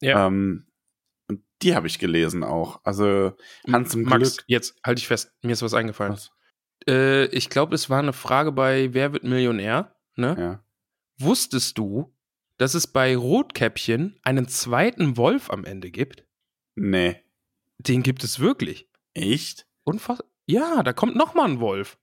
Ja. 0.00 0.26
Ähm, 0.26 0.68
und 1.28 1.42
die 1.60 1.74
habe 1.74 1.86
ich 1.86 1.98
gelesen 1.98 2.42
auch. 2.44 2.80
Also 2.82 3.36
Hans 3.70 3.92
im 3.94 4.04
Max, 4.04 4.38
Glück. 4.38 4.44
jetzt 4.48 4.76
halte 4.82 5.00
ich 5.00 5.06
fest, 5.06 5.32
mir 5.42 5.52
ist 5.52 5.60
was 5.60 5.74
eingefallen. 5.74 6.14
Was? 6.14 6.30
Äh, 6.88 7.26
ich 7.26 7.50
glaube, 7.50 7.74
es 7.74 7.90
war 7.90 7.98
eine 7.98 8.12
Frage 8.12 8.52
bei 8.52 8.92
Wer 8.92 9.12
wird 9.12 9.24
Millionär? 9.24 9.94
Ne? 10.16 10.36
Ja. 10.38 10.64
Wusstest 11.18 11.78
du, 11.78 12.14
dass 12.58 12.74
es 12.74 12.86
bei 12.86 13.16
Rotkäppchen 13.16 14.18
einen 14.22 14.48
zweiten 14.48 15.16
Wolf 15.16 15.50
am 15.50 15.64
Ende 15.64 15.90
gibt? 15.90 16.24
Nee. 16.76 17.22
Den 17.78 18.02
gibt 18.02 18.24
es 18.24 18.38
wirklich. 18.38 18.88
Echt? 19.14 19.66
Unfassbar. 19.84 20.28
Ja, 20.46 20.82
da 20.82 20.92
kommt 20.92 21.16
noch 21.16 21.34
mal 21.34 21.48
ein 21.48 21.60
Wolf. 21.60 21.98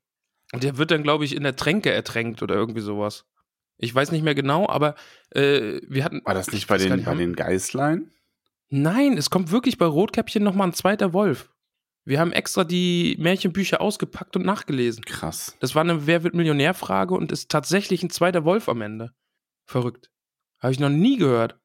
Und 0.54 0.64
der 0.64 0.78
wird 0.78 0.92
dann, 0.92 1.04
glaube 1.04 1.26
ich, 1.26 1.36
in 1.36 1.44
der 1.44 1.56
Tränke 1.56 1.92
ertränkt 1.92 2.42
oder 2.42 2.56
irgendwie 2.56 2.82
sowas. 2.82 3.26
Ich 3.78 3.94
weiß 3.94 4.12
nicht 4.12 4.24
mehr 4.24 4.36
genau, 4.36 4.68
aber 4.68 4.96
äh, 5.32 5.80
wir 5.88 6.04
hatten. 6.04 6.22
War 6.24 6.34
das 6.34 6.52
nicht 6.52 6.64
ich 6.64 6.68
bei 6.68 6.78
den, 6.78 6.96
nicht, 6.96 7.06
bei 7.06 7.16
den 7.16 7.36
Geißlein? 7.36 8.12
Nein, 8.70 9.18
es 9.18 9.30
kommt 9.30 9.52
wirklich 9.52 9.78
bei 9.78 9.86
Rotkäppchen 9.86 10.44
noch 10.44 10.54
mal 10.54 10.66
ein 10.66 10.74
zweiter 10.74 11.14
Wolf. 11.14 11.50
Wir 12.04 12.20
haben 12.20 12.32
extra 12.32 12.64
die 12.64 13.16
Märchenbücher 13.20 13.80
ausgepackt 13.80 14.36
und 14.36 14.46
nachgelesen. 14.46 15.04
Krass. 15.06 15.56
Das 15.60 15.76
war 15.76 15.84
eine 15.84 16.08
Wer 16.08 16.24
wird 16.24 16.34
Millionär-Frage 16.34 17.14
und 17.14 17.32
ist 17.32 17.50
tatsächlich 17.50 18.02
ein 18.02 18.10
zweiter 18.10 18.44
Wolf 18.44 18.70
am 18.70 18.82
Ende. 18.82 19.14
Verrückt. 19.66 20.10
Habe 20.60 20.74
ich 20.74 20.80
noch 20.80 20.90
nie 20.90 21.18
gehört. 21.18 21.60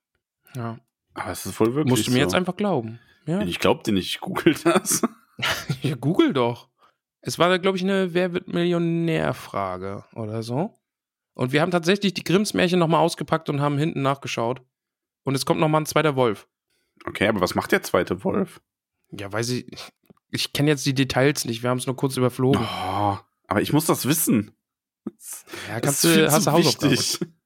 Ja. 0.55 0.79
Aber 1.15 1.31
es 1.31 1.47
ist 1.47 1.59
wohl 1.59 1.75
wirklich 1.75 1.91
Musst 1.91 2.07
du 2.07 2.11
mir 2.11 2.19
so. 2.19 2.23
jetzt 2.23 2.35
einfach 2.35 2.57
glauben. 2.57 3.01
Ja. 3.27 3.41
Ich 3.41 3.59
glaub 3.59 3.85
dir 3.85 3.93
nicht, 3.93 4.09
ich 4.09 4.21
google 4.21 4.55
das. 4.63 5.03
ja, 5.83 5.95
google 5.97 6.33
doch. 6.33 6.69
Es 7.23 7.39
war, 7.39 7.59
glaube 7.59 7.79
ich, 7.79 7.83
eine 7.83 8.15
Wer 8.15 8.33
wird 8.33 8.49
Millionär-Frage 8.49 10.05
oder 10.15 10.43
so. 10.43 10.79
Und 11.35 11.53
wir 11.53 11.61
haben 11.61 11.71
tatsächlich 11.71 12.15
die 12.15 12.25
Grimms 12.25 12.55
Märchen 12.55 12.79
nochmal 12.79 13.01
ausgepackt 13.01 13.49
und 13.49 13.61
haben 13.61 13.79
hinten 13.79 14.03
nachgeschaut. 14.03 14.63
Und 15.25 15.35
es 15.35 15.45
kommt 15.45 15.61
nochmal 15.61 15.83
ein 15.83 15.87
zweiter 15.87 16.15
Wolf. 16.15 16.47
Okay, 17.05 17.27
aber 17.27 17.41
was 17.41 17.55
macht 17.55 17.73
der 17.73 17.83
zweite 17.83 18.23
Wolf? 18.23 18.61
Ja, 19.11 19.33
weiß 19.33 19.51
ich. 19.51 19.67
Ich 20.31 20.53
kenne 20.53 20.71
jetzt 20.71 20.85
die 20.87 20.95
Details 20.95 21.45
nicht. 21.45 21.63
Wir 21.63 21.71
haben 21.71 21.79
es 21.79 21.87
nur 21.87 21.97
kurz 21.97 22.17
überflogen. 22.17 22.61
Oh, 22.63 23.19
aber 23.47 23.63
ich 23.63 23.73
muss 23.73 23.87
das 23.87 24.07
wissen. 24.07 24.53
Das 25.05 25.45
ja, 25.69 25.77
ist 25.77 25.83
kannst 25.83 26.01
viel 26.07 26.17
du, 26.25 26.33
hast 26.33 26.45
zu 26.45 26.51
du 26.51 26.57
Hausaufgaben. 26.57 27.37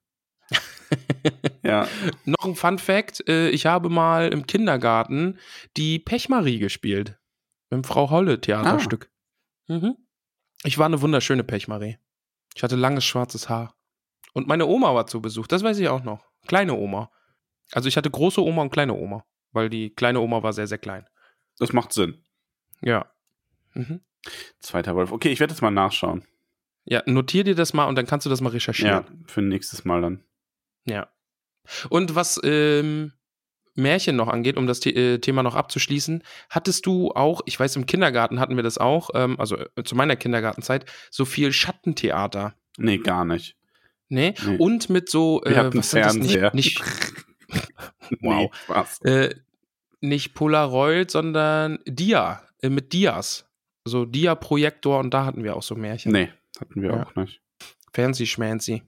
ja, 1.63 1.87
Noch 2.25 2.45
ein 2.45 2.55
Fun 2.57 2.79
Fact: 2.79 3.29
äh, 3.29 3.51
Ich 3.51 3.67
habe 3.67 3.89
mal 3.91 4.33
im 4.33 4.47
Kindergarten 4.47 5.39
die 5.77 5.99
Pechmarie 5.99 6.59
gespielt. 6.59 7.19
Im 7.71 7.85
Frau 7.85 8.11
Holle 8.11 8.41
Theaterstück. 8.41 9.11
Mhm. 9.69 9.97
Ich 10.65 10.79
war 10.79 10.87
eine 10.87 11.01
wunderschöne 11.01 11.45
Pechmarie. 11.45 11.99
Ich 12.55 12.63
hatte 12.63 12.77
langes 12.77 13.05
schwarzes 13.05 13.49
Haar. 13.49 13.77
Und 14.33 14.49
meine 14.49 14.67
Oma 14.67 14.95
war 14.95 15.07
zu 15.07 15.21
Besuch, 15.21 15.47
das 15.47 15.63
weiß 15.63 15.79
ich 15.79 15.89
auch 15.89 16.03
noch. 16.03 16.27
Kleine 16.47 16.75
Oma. 16.75 17.11
Also 17.73 17.89
ich 17.89 17.97
hatte 17.97 18.11
große 18.11 18.43
Oma 18.43 18.63
und 18.63 18.71
kleine 18.71 18.95
Oma, 18.95 19.25
weil 19.53 19.69
die 19.71 19.91
kleine 19.91 20.21
Oma 20.21 20.43
war 20.43 20.53
sehr, 20.53 20.67
sehr 20.67 20.79
klein. 20.79 21.07
das 21.59 21.73
macht 21.73 21.93
Sinn. 21.93 22.25
Ja. 22.83 23.11
Mhm. 23.75 24.01
Zweiter 24.61 24.95
Wolf. 24.95 25.13
Okay, 25.13 25.31
ich 25.31 25.41
werde 25.41 25.53
jetzt 25.53 25.63
mal 25.63 25.71
nachschauen. 25.71 26.25
Ja, 26.85 27.03
notier 27.07 27.45
dir 27.45 27.55
das 27.55 27.73
mal 27.73 27.85
und 27.87 27.97
dann 27.97 28.07
kannst 28.07 28.27
du 28.27 28.31
das 28.31 28.41
mal 28.41 28.51
Ja, 28.51 28.55
recherchieren. 28.55 29.25
für 29.27 29.43
nächstes 29.43 29.85
Mal 29.85 30.01
dann. 30.03 30.25
Ja. 30.85 31.09
Und 31.89 32.15
was 32.15 32.41
ähm, 32.43 33.13
Märchen 33.75 34.17
noch 34.17 34.29
angeht, 34.29 34.57
um 34.57 34.67
das 34.67 34.81
The 34.81 34.95
äh, 34.95 35.19
Thema 35.19 35.43
noch 35.43 35.55
abzuschließen, 35.55 36.23
hattest 36.49 36.87
du 36.87 37.13
auch, 37.13 37.43
ich 37.47 37.59
weiß, 37.61 37.77
im 37.77 37.87
Kindergarten 37.87 38.41
hatten 38.41 38.57
wir 38.57 38.63
das 38.63 38.79
auch, 38.79 39.11
ähm, 39.15 39.39
also 39.39 39.57
äh, 39.57 39.85
zu 39.85 39.95
meiner 39.95 40.17
Kindergartenzeit, 40.17 40.87
so 41.11 41.25
viel 41.25 41.53
Schattentheater. 41.53 42.55
Nee, 42.79 42.99
gar 42.99 43.25
nicht. 43.25 43.57
Ne? 44.09 44.35
Nee. 44.45 44.57
Und 44.59 44.91
mit 44.91 45.09
so, 45.09 45.41
Wir 45.45 45.53
äh, 45.53 45.57
hatten 45.57 45.79
was 45.79 45.91
das? 45.91 46.13
Fernseher. 46.13 46.51
Nicht, 46.55 46.81
nicht, 46.81 47.63
wow. 48.23 48.51
Nee, 49.05 49.11
äh, 49.11 49.35
nicht 50.01 50.35
Polaroid, 50.35 51.11
sondern 51.11 51.79
Dia, 51.87 52.43
mit 52.69 52.93
Dias. 52.93 53.47
So 53.85 54.05
Dia-Projektor 54.05 54.99
und 54.99 55.13
da 55.15 55.25
hatten 55.25 55.43
wir 55.43 55.57
auch 55.57 55.63
so 55.63 55.75
Märchen. 55.75 56.13
Nee, 56.13 56.31
hatten 56.61 56.83
wir 56.83 56.91
Ja. 56.91 57.07
auch 57.07 57.15
nicht. 57.15 57.41
Fancy 57.93 58.27
schmancy. 58.27 58.83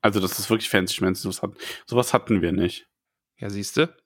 Also, 0.00 0.18
das 0.20 0.38
ist 0.38 0.50
wirklich 0.50 0.68
fancy 0.68 0.94
schmancy. 0.96 1.22
Sowas, 1.22 1.42
hat, 1.42 1.50
sowas 1.86 2.12
hatten 2.12 2.42
wir 2.42 2.50
nicht. 2.52 2.88
Ja, 3.38 3.48
siehste. 3.50 3.96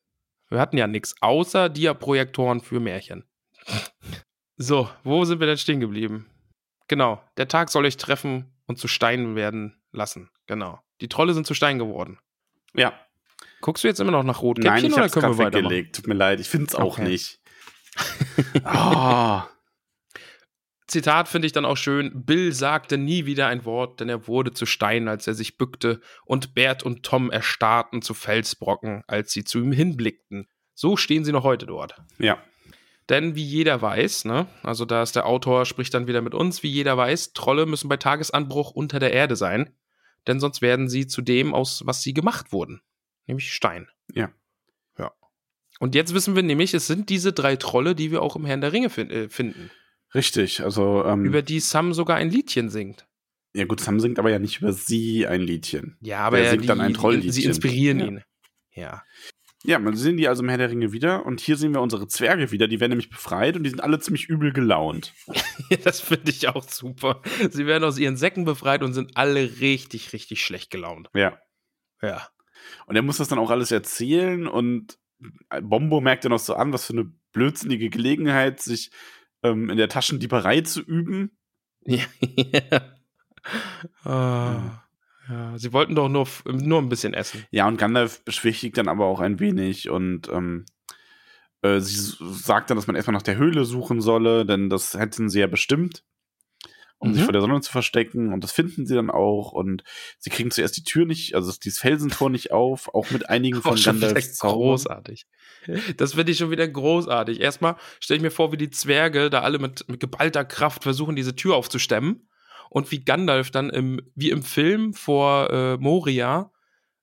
Wir 0.48 0.60
hatten 0.60 0.76
ja 0.76 0.86
nichts 0.86 1.14
außer 1.22 1.68
Dia-Projektoren 1.70 2.60
für 2.60 2.78
Märchen. 2.80 3.24
So, 4.56 4.88
wo 5.04 5.24
sind 5.24 5.40
wir 5.40 5.46
denn 5.46 5.58
stehen 5.58 5.80
geblieben? 5.80 6.26
Genau, 6.88 7.22
der 7.36 7.48
Tag 7.48 7.70
soll 7.70 7.84
euch 7.84 7.96
treffen 7.96 8.52
und 8.66 8.78
zu 8.78 8.88
Steinen 8.88 9.34
werden 9.36 9.76
lassen. 9.92 10.30
Genau. 10.46 10.80
Die 11.00 11.08
Trolle 11.08 11.34
sind 11.34 11.46
zu 11.46 11.54
Stein 11.54 11.78
geworden. 11.78 12.18
Ja. 12.74 12.92
Guckst 13.60 13.82
du 13.84 13.88
jetzt 13.88 14.00
immer 14.00 14.12
noch 14.12 14.22
nach 14.22 14.36
Nein, 14.36 14.42
Rotkäppchen 14.42 14.86
ich 14.90 14.92
oder 14.94 15.08
können 15.08 15.24
wir 15.32 15.38
weitermachen? 15.46 15.64
weggelegt. 15.70 15.96
Tut 15.96 16.06
mir 16.06 16.14
leid, 16.14 16.40
ich 16.40 16.48
find's 16.48 16.74
auch 16.74 16.98
Okay. 16.98 17.04
nicht. 17.08 17.40
Ah, 18.64 19.48
Zitat 20.86 21.28
finde 21.28 21.46
ich 21.46 21.52
dann 21.52 21.64
auch 21.64 21.76
schön. 21.76 22.24
Bill 22.24 22.52
sagte 22.52 22.96
nie 22.96 23.26
wieder 23.26 23.48
ein 23.48 23.64
Wort, 23.64 24.00
denn 24.00 24.08
er 24.08 24.28
wurde 24.28 24.52
zu 24.52 24.66
Stein, 24.66 25.08
als 25.08 25.26
er 25.26 25.34
sich 25.34 25.58
bückte, 25.58 26.00
und 26.24 26.54
Bert 26.54 26.84
und 26.84 27.02
Tom 27.02 27.30
erstarrten 27.30 28.02
zu 28.02 28.14
Felsbrocken, 28.14 29.02
als 29.06 29.32
sie 29.32 29.44
zu 29.44 29.58
ihm 29.58 29.72
hinblickten. 29.72 30.48
So 30.74 30.96
stehen 30.96 31.24
sie 31.24 31.32
noch 31.32 31.44
heute 31.44 31.66
dort. 31.66 31.96
ja. 32.18 32.38
Denn 33.08 33.36
wie 33.36 33.44
jeder 33.44 33.80
weiß, 33.80 34.24
ne, 34.24 34.48
also 34.64 34.84
da 34.84 35.00
ist 35.00 35.14
der 35.14 35.26
Autor, 35.26 35.64
spricht 35.64 35.94
dann 35.94 36.08
wieder 36.08 36.22
mit 36.22 36.34
uns, 36.34 36.64
wie 36.64 36.68
jeder 36.68 36.96
weiß, 36.96 37.34
Trolle 37.34 37.64
müssen 37.64 37.88
bei 37.88 37.96
Tagesanbruch 37.96 38.72
unter 38.72 38.98
der 38.98 39.12
Erde 39.12 39.36
sein, 39.36 39.70
denn 40.26 40.40
sonst 40.40 40.60
werden 40.60 40.88
sie 40.88 41.06
zu 41.06 41.22
dem, 41.22 41.54
aus 41.54 41.86
was 41.86 42.02
sie 42.02 42.14
gemacht 42.14 42.50
wurden, 42.50 42.80
nämlich 43.26 43.52
Stein. 43.52 43.88
Ja. 44.12 44.32
Und 45.78 45.94
jetzt 45.94 46.14
wissen 46.14 46.34
wir 46.34 46.42
nämlich, 46.42 46.72
es 46.74 46.86
sind 46.86 47.10
diese 47.10 47.32
drei 47.32 47.56
Trolle, 47.56 47.94
die 47.94 48.10
wir 48.10 48.22
auch 48.22 48.36
im 48.36 48.46
Herrn 48.46 48.60
der 48.60 48.72
Ringe 48.72 48.90
fin 48.90 49.10
äh, 49.10 49.28
finden, 49.28 49.70
Richtig, 50.14 50.62
also 50.62 51.04
ähm, 51.04 51.24
über 51.24 51.42
die 51.42 51.60
Sam 51.60 51.92
sogar 51.92 52.16
ein 52.16 52.30
Liedchen 52.30 52.70
singt. 52.70 53.06
Ja 53.54 53.64
gut, 53.64 53.80
Sam 53.80 54.00
singt 54.00 54.18
aber 54.18 54.30
ja 54.30 54.38
nicht 54.38 54.60
über 54.60 54.72
sie 54.72 55.26
ein 55.26 55.40
Liedchen. 55.40 55.96
Ja, 56.00 56.20
aber 56.20 56.38
ja, 56.38 56.50
singt 56.50 56.62
die, 56.62 56.66
dann 56.68 56.80
ein 56.80 56.94
Trollliedchen. 56.94 57.32
Sie 57.32 57.44
inspirieren 57.44 57.98
Ja. 58.00 58.06
ihn. 58.06 58.22
Ja. 58.72 59.02
Ja, 59.64 59.78
man 59.78 59.96
sehen 59.96 60.16
die 60.16 60.28
also 60.28 60.42
im 60.42 60.48
Herr 60.48 60.58
der 60.58 60.70
Ringe 60.70 60.92
wieder 60.92 61.26
und 61.26 61.40
hier 61.40 61.56
sehen 61.56 61.74
wir 61.74 61.80
unsere 61.80 62.06
Zwerge 62.06 62.52
wieder, 62.52 62.68
die 62.68 62.78
werden 62.78 62.90
nämlich 62.90 63.10
befreit 63.10 63.56
und 63.56 63.64
die 63.64 63.70
sind 63.70 63.80
alle 63.82 63.98
ziemlich 63.98 64.28
übel 64.28 64.52
gelaunt. 64.52 65.12
Das 65.82 66.00
finde 66.00 66.30
ich 66.30 66.46
auch 66.48 66.62
super. 66.68 67.20
Sie 67.50 67.66
werden 67.66 67.82
aus 67.82 67.98
ihren 67.98 68.16
Säcken 68.16 68.44
befreit 68.44 68.84
und 68.84 68.92
sind 68.94 69.16
alle 69.16 69.58
richtig, 69.60 70.12
richtig 70.12 70.44
schlecht 70.44 70.70
gelaunt. 70.70 71.08
Ja. 71.12 71.38
Ja. 72.00 72.28
Und 72.86 72.94
er 72.94 73.02
muss 73.02 73.16
das 73.16 73.26
dann 73.26 73.40
auch 73.40 73.50
alles 73.50 73.72
erzählen 73.72 74.46
und 74.46 74.96
Bombo 75.62 76.00
merkt 76.00 76.24
ja 76.24 76.30
noch 76.30 76.38
so 76.38 76.54
an, 76.54 76.72
was 76.72 76.86
für 76.86 76.92
eine 76.92 77.12
blödsinnige 77.32 77.90
Gelegenheit, 77.90 78.60
sich 78.60 78.90
ähm, 79.42 79.70
in 79.70 79.76
der 79.76 79.88
Taschendieberei 79.88 80.62
zu 80.62 80.80
üben. 80.80 81.36
Ja. 81.88 82.02
ah, 84.02 84.82
ja. 85.28 85.56
Sie 85.56 85.72
wollten 85.72 85.94
doch 85.94 86.08
nur, 86.08 86.26
nur 86.46 86.82
ein 86.82 86.88
bisschen 86.88 87.14
essen. 87.14 87.44
Ja, 87.52 87.68
und 87.68 87.78
Gandalf 87.78 88.24
beschwichtigt 88.24 88.76
dann 88.76 88.88
aber 88.88 89.06
auch 89.06 89.20
ein 89.20 89.38
wenig 89.38 89.88
und 89.88 90.28
ähm, 90.28 90.64
äh, 91.62 91.78
sie 91.78 92.16
sagt 92.32 92.70
dann, 92.70 92.76
dass 92.76 92.88
man 92.88 92.96
erstmal 92.96 93.14
nach 93.14 93.22
der 93.22 93.36
Höhle 93.36 93.64
suchen 93.64 94.00
solle, 94.00 94.44
denn 94.44 94.68
das 94.68 94.94
hätten 94.94 95.28
sie 95.28 95.38
ja 95.38 95.46
bestimmt, 95.46 96.02
um 96.98 97.12
sich 97.12 97.20
Mhm. 97.22 97.26
vor 97.26 97.32
der 97.32 97.42
Sonne 97.42 97.60
zu 97.60 97.70
verstecken. 97.70 98.32
Und 98.32 98.42
das 98.44 98.52
finden 98.52 98.86
sie 98.86 98.94
dann 98.94 99.10
auch. 99.10 99.52
Und 99.52 99.82
sie 100.18 100.30
kriegen 100.30 100.50
zuerst 100.50 100.76
die 100.76 100.84
Tür 100.84 101.04
nicht, 101.06 101.34
also 101.34 101.52
dieses 101.62 101.78
Felsentor 101.78 102.30
nicht 102.30 102.52
auf, 102.52 102.92
auch 102.94 103.10
mit 103.10 103.28
einigen 103.28 103.60
von 103.62 103.76
wieder 103.76 103.92
Gandalfs 103.92 104.38
großartig. 104.40 105.26
Das 105.96 106.14
finde 106.14 106.32
ich 106.32 106.38
schon 106.38 106.50
wieder 106.50 106.66
großartig. 106.66 107.40
Erstmal 107.40 107.76
stelle 108.00 108.16
ich 108.18 108.22
mir 108.22 108.30
vor, 108.30 108.52
wie 108.52 108.56
die 108.56 108.70
Zwerge 108.70 109.30
da 109.30 109.42
alle 109.42 109.58
mit, 109.58 109.88
mit 109.88 110.00
geballter 110.00 110.44
Kraft 110.44 110.82
versuchen, 110.84 111.16
diese 111.16 111.36
Tür 111.36 111.56
aufzustemmen. 111.56 112.28
Und 112.68 112.90
wie 112.90 113.04
Gandalf 113.04 113.50
dann 113.52 113.70
im, 113.70 114.00
wie 114.16 114.30
im 114.30 114.42
Film 114.42 114.92
vor 114.92 115.50
äh, 115.50 115.76
Moria 115.76 116.50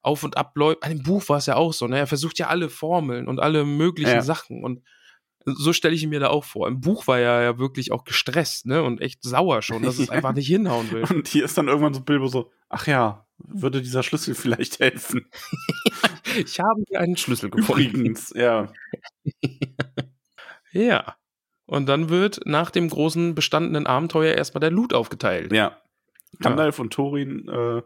auf 0.02 0.24
und 0.24 0.36
ab 0.36 0.52
läuft. 0.56 0.86
Im 0.86 1.02
Buch 1.04 1.30
war 1.30 1.38
es 1.38 1.46
ja 1.46 1.56
auch 1.56 1.72
so, 1.72 1.88
ne? 1.88 1.98
Er 2.00 2.08
versucht 2.08 2.38
ja 2.38 2.48
alle 2.48 2.68
Formeln 2.70 3.30
und 3.30 3.39
alle 3.39 3.64
möglichen 3.64 4.12
Ja. 4.12 4.22
Sachen. 4.22 4.62
Und 4.64 4.82
so 5.46 5.74
stelle 5.74 5.94
ich 5.96 6.04
ihn 6.04 6.10
mir 6.10 6.20
da 6.20 6.30
auch 6.30 6.44
vor. 6.44 6.68
Im 6.68 6.80
Buch 6.82 7.08
war 7.08 7.20
er 7.20 7.41
ja 7.41 7.60
wirklich 7.60 7.91
auch 7.91 8.04
gestresst, 8.04 8.66
ne? 8.66 8.84
Und 8.84 9.02
echt 9.02 9.24
sauer 9.24 9.62
schon, 9.62 9.84
dass 9.84 10.00
es 10.00 10.08
Ja. 10.08 10.14
einfach 10.14 10.34
nicht 10.34 10.48
hinhauen 10.48 10.91
will. 10.91 11.04
Und 11.10 11.28
hier 11.28 11.46
ist 11.46 11.58
dann 11.58 11.68
irgendwann 11.68 11.94
so 11.94 12.02
Bilbo 12.02 12.28
so, 12.28 12.52
ach 12.70 12.88
ja, 12.88 13.26
würde 13.38 13.82
dieser 13.82 14.04
Schlüssel 14.04 14.36
vielleicht 14.36 14.80
helfen. 14.80 15.26
Ich 16.36 16.60
habe 16.60 16.82
hier 16.88 17.00
einen 17.00 17.16
Schlüssel 17.16 17.52
gefunden. 17.52 17.89
Übrigens, 17.89 18.34
ja. 18.36 18.72
Ja. 20.72 21.16
Und 21.66 21.88
dann 21.88 22.10
wird 22.10 22.41
nach 22.46 22.72
dem 22.72 22.89
großen 22.89 23.36
bestandenen 23.36 23.88
Abenteuer 23.88 24.34
erstmal 24.36 24.60
der 24.62 24.72
Loot 24.72 24.94
aufgeteilt. 24.94 25.52
Ja. 25.54 25.78
Gandalf 26.39 26.80
und 26.80 26.91
Thorin 26.91 27.48
äh, 27.48 27.82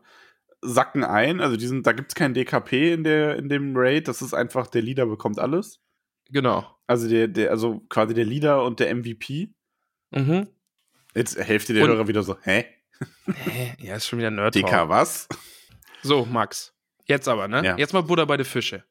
sacken 0.61 1.03
ein. 1.03 1.41
Also 1.41 1.57
die 1.57 1.67
sind, 1.67 1.85
da 1.85 1.91
gibt 1.91 2.11
es 2.11 2.15
kein 2.15 2.33
DKP 2.33 2.93
in, 2.93 3.03
der, 3.03 3.35
in 3.35 3.49
dem 3.49 3.73
Raid. 3.75 4.07
Das 4.07 4.21
ist 4.21 4.33
einfach, 4.33 4.67
der 4.67 4.81
Leader 4.81 5.05
bekommt 5.05 5.39
alles. 5.39 5.79
Genau. 6.29 6.65
Also 6.87 7.07
der, 7.09 7.27
der, 7.27 7.51
also 7.51 7.79
quasi 7.89 8.13
der 8.13 8.25
Leader 8.25 8.63
und 8.63 8.79
der 8.79 8.93
MVP. 8.95 9.49
Mhm. 10.11 10.47
Jetzt 11.15 11.37
Hälfte 11.37 11.73
der 11.73 11.83
Und- 11.83 11.89
Hörer 11.91 12.07
wieder 12.07 12.23
so, 12.23 12.37
hä? 12.41 12.65
Hä? 13.25 13.73
Ja, 13.79 13.95
ist 13.95 14.07
schon 14.07 14.19
wieder 14.19 14.31
Nerd. 14.31 14.55
DK 14.55 14.89
was? 14.89 15.27
So, 16.03 16.25
Max. 16.25 16.73
Jetzt 17.05 17.27
aber, 17.27 17.47
ne? 17.47 17.63
Ja. 17.63 17.77
Jetzt 17.77 17.93
mal 17.93 18.01
Butter 18.03 18.25
bei 18.25 18.37
den 18.37 18.45
Fische. 18.45 18.83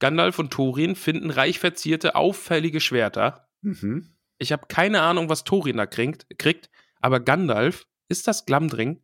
Gandalf 0.00 0.38
und 0.38 0.52
Thorin 0.52 0.94
finden 0.96 1.30
reich 1.30 1.58
verzierte, 1.58 2.14
auffällige 2.14 2.80
Schwerter. 2.80 3.48
Mhm. 3.62 4.14
Ich 4.38 4.52
habe 4.52 4.66
keine 4.68 5.00
Ahnung, 5.02 5.28
was 5.28 5.44
Thorin 5.44 5.76
da 5.78 5.86
kriegt, 5.86 6.26
kriegt, 6.38 6.70
aber 7.00 7.18
Gandalf, 7.20 7.86
ist 8.08 8.28
das 8.28 8.46
Glamdring? 8.46 9.02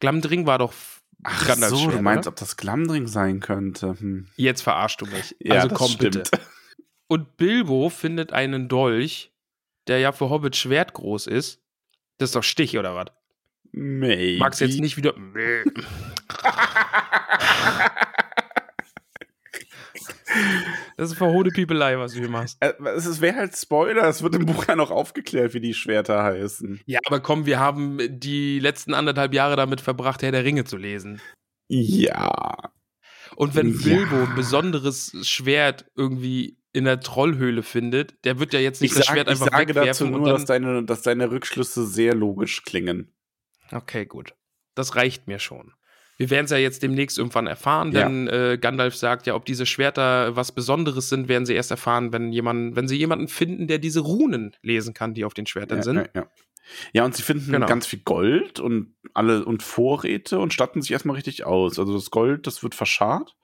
Glamdring 0.00 0.46
war 0.46 0.58
doch 0.58 0.74
Ach 1.22 1.46
Gandalfs 1.46 1.76
so, 1.78 1.84
Schwert, 1.84 1.98
du 1.98 2.02
meinst, 2.02 2.26
oder? 2.26 2.32
ob 2.34 2.36
das 2.36 2.56
Glamdring 2.56 3.06
sein 3.06 3.40
könnte. 3.40 3.98
Hm. 3.98 4.28
Jetzt 4.36 4.62
verarschst 4.62 5.00
du 5.00 5.06
mich. 5.06 5.36
Ja, 5.38 5.54
also 5.62 5.68
komm 5.74 5.88
stimmt. 5.90 6.30
bitte. 6.30 6.40
Und 7.06 7.36
Bilbo 7.36 7.90
findet 7.90 8.32
einen 8.32 8.68
Dolch, 8.68 9.32
der 9.86 9.98
ja 9.98 10.12
für 10.12 10.30
Hobbit 10.30 10.56
Schwert 10.56 10.92
groß 10.94 11.26
ist. 11.26 11.60
Das 12.18 12.30
ist 12.30 12.36
doch 12.36 12.42
Stich, 12.44 12.78
oder 12.78 12.94
was? 12.94 13.06
Maybe. 13.72 14.38
Magst 14.38 14.60
jetzt 14.60 14.80
nicht 14.80 14.96
wieder. 14.96 15.14
Das 20.96 21.10
ist 21.10 21.16
verhohne 21.18 21.50
Piepelei, 21.50 21.98
was 21.98 22.12
du 22.12 22.20
hier 22.20 22.28
machst. 22.28 22.56
Äh, 22.60 22.72
Es 22.96 23.20
wäre 23.20 23.36
halt 23.36 23.56
Spoiler, 23.56 24.04
es 24.08 24.22
wird 24.22 24.34
im 24.34 24.46
Buch 24.46 24.66
ja 24.68 24.76
noch 24.76 24.90
aufgeklärt, 24.90 25.54
wie 25.54 25.60
die 25.60 25.74
Schwerter 25.74 26.22
heißen. 26.22 26.80
Ja, 26.86 27.00
aber 27.06 27.20
komm, 27.20 27.46
wir 27.46 27.58
haben 27.58 27.98
die 28.08 28.58
letzten 28.60 28.94
anderthalb 28.94 29.34
Jahre 29.34 29.56
damit 29.56 29.80
verbracht, 29.80 30.22
Herr 30.22 30.32
der 30.32 30.44
Ringe 30.44 30.64
zu 30.64 30.76
lesen. 30.76 31.20
Ja. 31.68 32.72
Und 33.36 33.54
wenn 33.54 33.68
Ja. 33.72 33.78
Bilbo 33.82 34.16
ein 34.24 34.34
besonderes 34.34 35.16
Schwert 35.22 35.86
irgendwie 35.96 36.56
in 36.74 36.84
der 36.84 37.00
Trollhöhle 37.00 37.62
findet, 37.62 38.22
der 38.24 38.38
wird 38.38 38.52
ja 38.52 38.60
jetzt 38.60 38.82
nicht 38.82 38.90
Ich, 38.92 38.96
das 38.98 39.06
sag, 39.06 39.14
Schwert 39.14 39.28
ich 39.28 39.40
einfach 39.40 39.46
sage 39.52 39.72
dazu 39.72 40.04
wegwerfen 40.04 40.10
nur, 40.10 40.28
dass 40.28 40.44
deine, 40.44 40.84
dass 40.84 41.02
deine 41.02 41.30
Rückschlüsse 41.30 41.86
sehr 41.86 42.14
logisch 42.14 42.62
klingen. 42.64 43.14
Okay, 43.72 44.04
gut. 44.04 44.34
Das 44.74 44.96
reicht 44.96 45.26
mir 45.28 45.38
schon. 45.38 45.72
Wir 46.16 46.30
werden 46.30 46.44
es 46.44 46.50
ja 46.50 46.58
jetzt 46.58 46.82
demnächst 46.82 47.16
irgendwann 47.18 47.46
erfahren, 47.46 47.92
Ja. 47.92 48.04
denn 48.04 48.28
äh, 48.28 48.58
Gandalf 48.60 48.94
sagt 48.96 49.26
ja, 49.26 49.34
ob 49.34 49.44
diese 49.46 49.66
Schwerter 49.66 50.36
was 50.36 50.52
Besonderes 50.52 51.08
sind, 51.08 51.28
werden 51.28 51.46
sie 51.46 51.54
erst 51.54 51.70
erfahren, 51.70 52.12
wenn 52.12 52.32
jemand, 52.32 52.76
wenn 52.76 52.86
sie 52.88 52.96
jemanden 52.96 53.28
finden, 53.28 53.66
der 53.66 53.78
diese 53.78 54.00
Runen 54.00 54.54
lesen 54.62 54.94
kann, 54.94 55.14
die 55.14 55.24
auf 55.24 55.34
den 55.34 55.46
Schwertern 55.46 55.78
Ja, 55.78 55.82
sind. 55.82 55.96
ja, 55.96 56.08
ja. 56.14 56.26
ja, 56.92 57.04
und 57.04 57.14
sie 57.16 57.22
finden 57.22 57.50
Genau. 57.52 57.66
ganz 57.66 57.86
viel 57.86 58.00
Gold 58.04 58.58
und 58.60 58.94
alle 59.12 59.44
und 59.44 59.62
Vorräte 59.62 60.38
und 60.40 60.52
statten 60.52 60.82
sich 60.82 60.90
erstmal 60.92 61.16
richtig 61.16 61.44
aus. 61.46 61.78
Also 61.78 61.94
das 61.94 62.10
Gold, 62.10 62.46
das 62.48 62.62
wird 62.64 62.74
verscharrt 62.74 63.34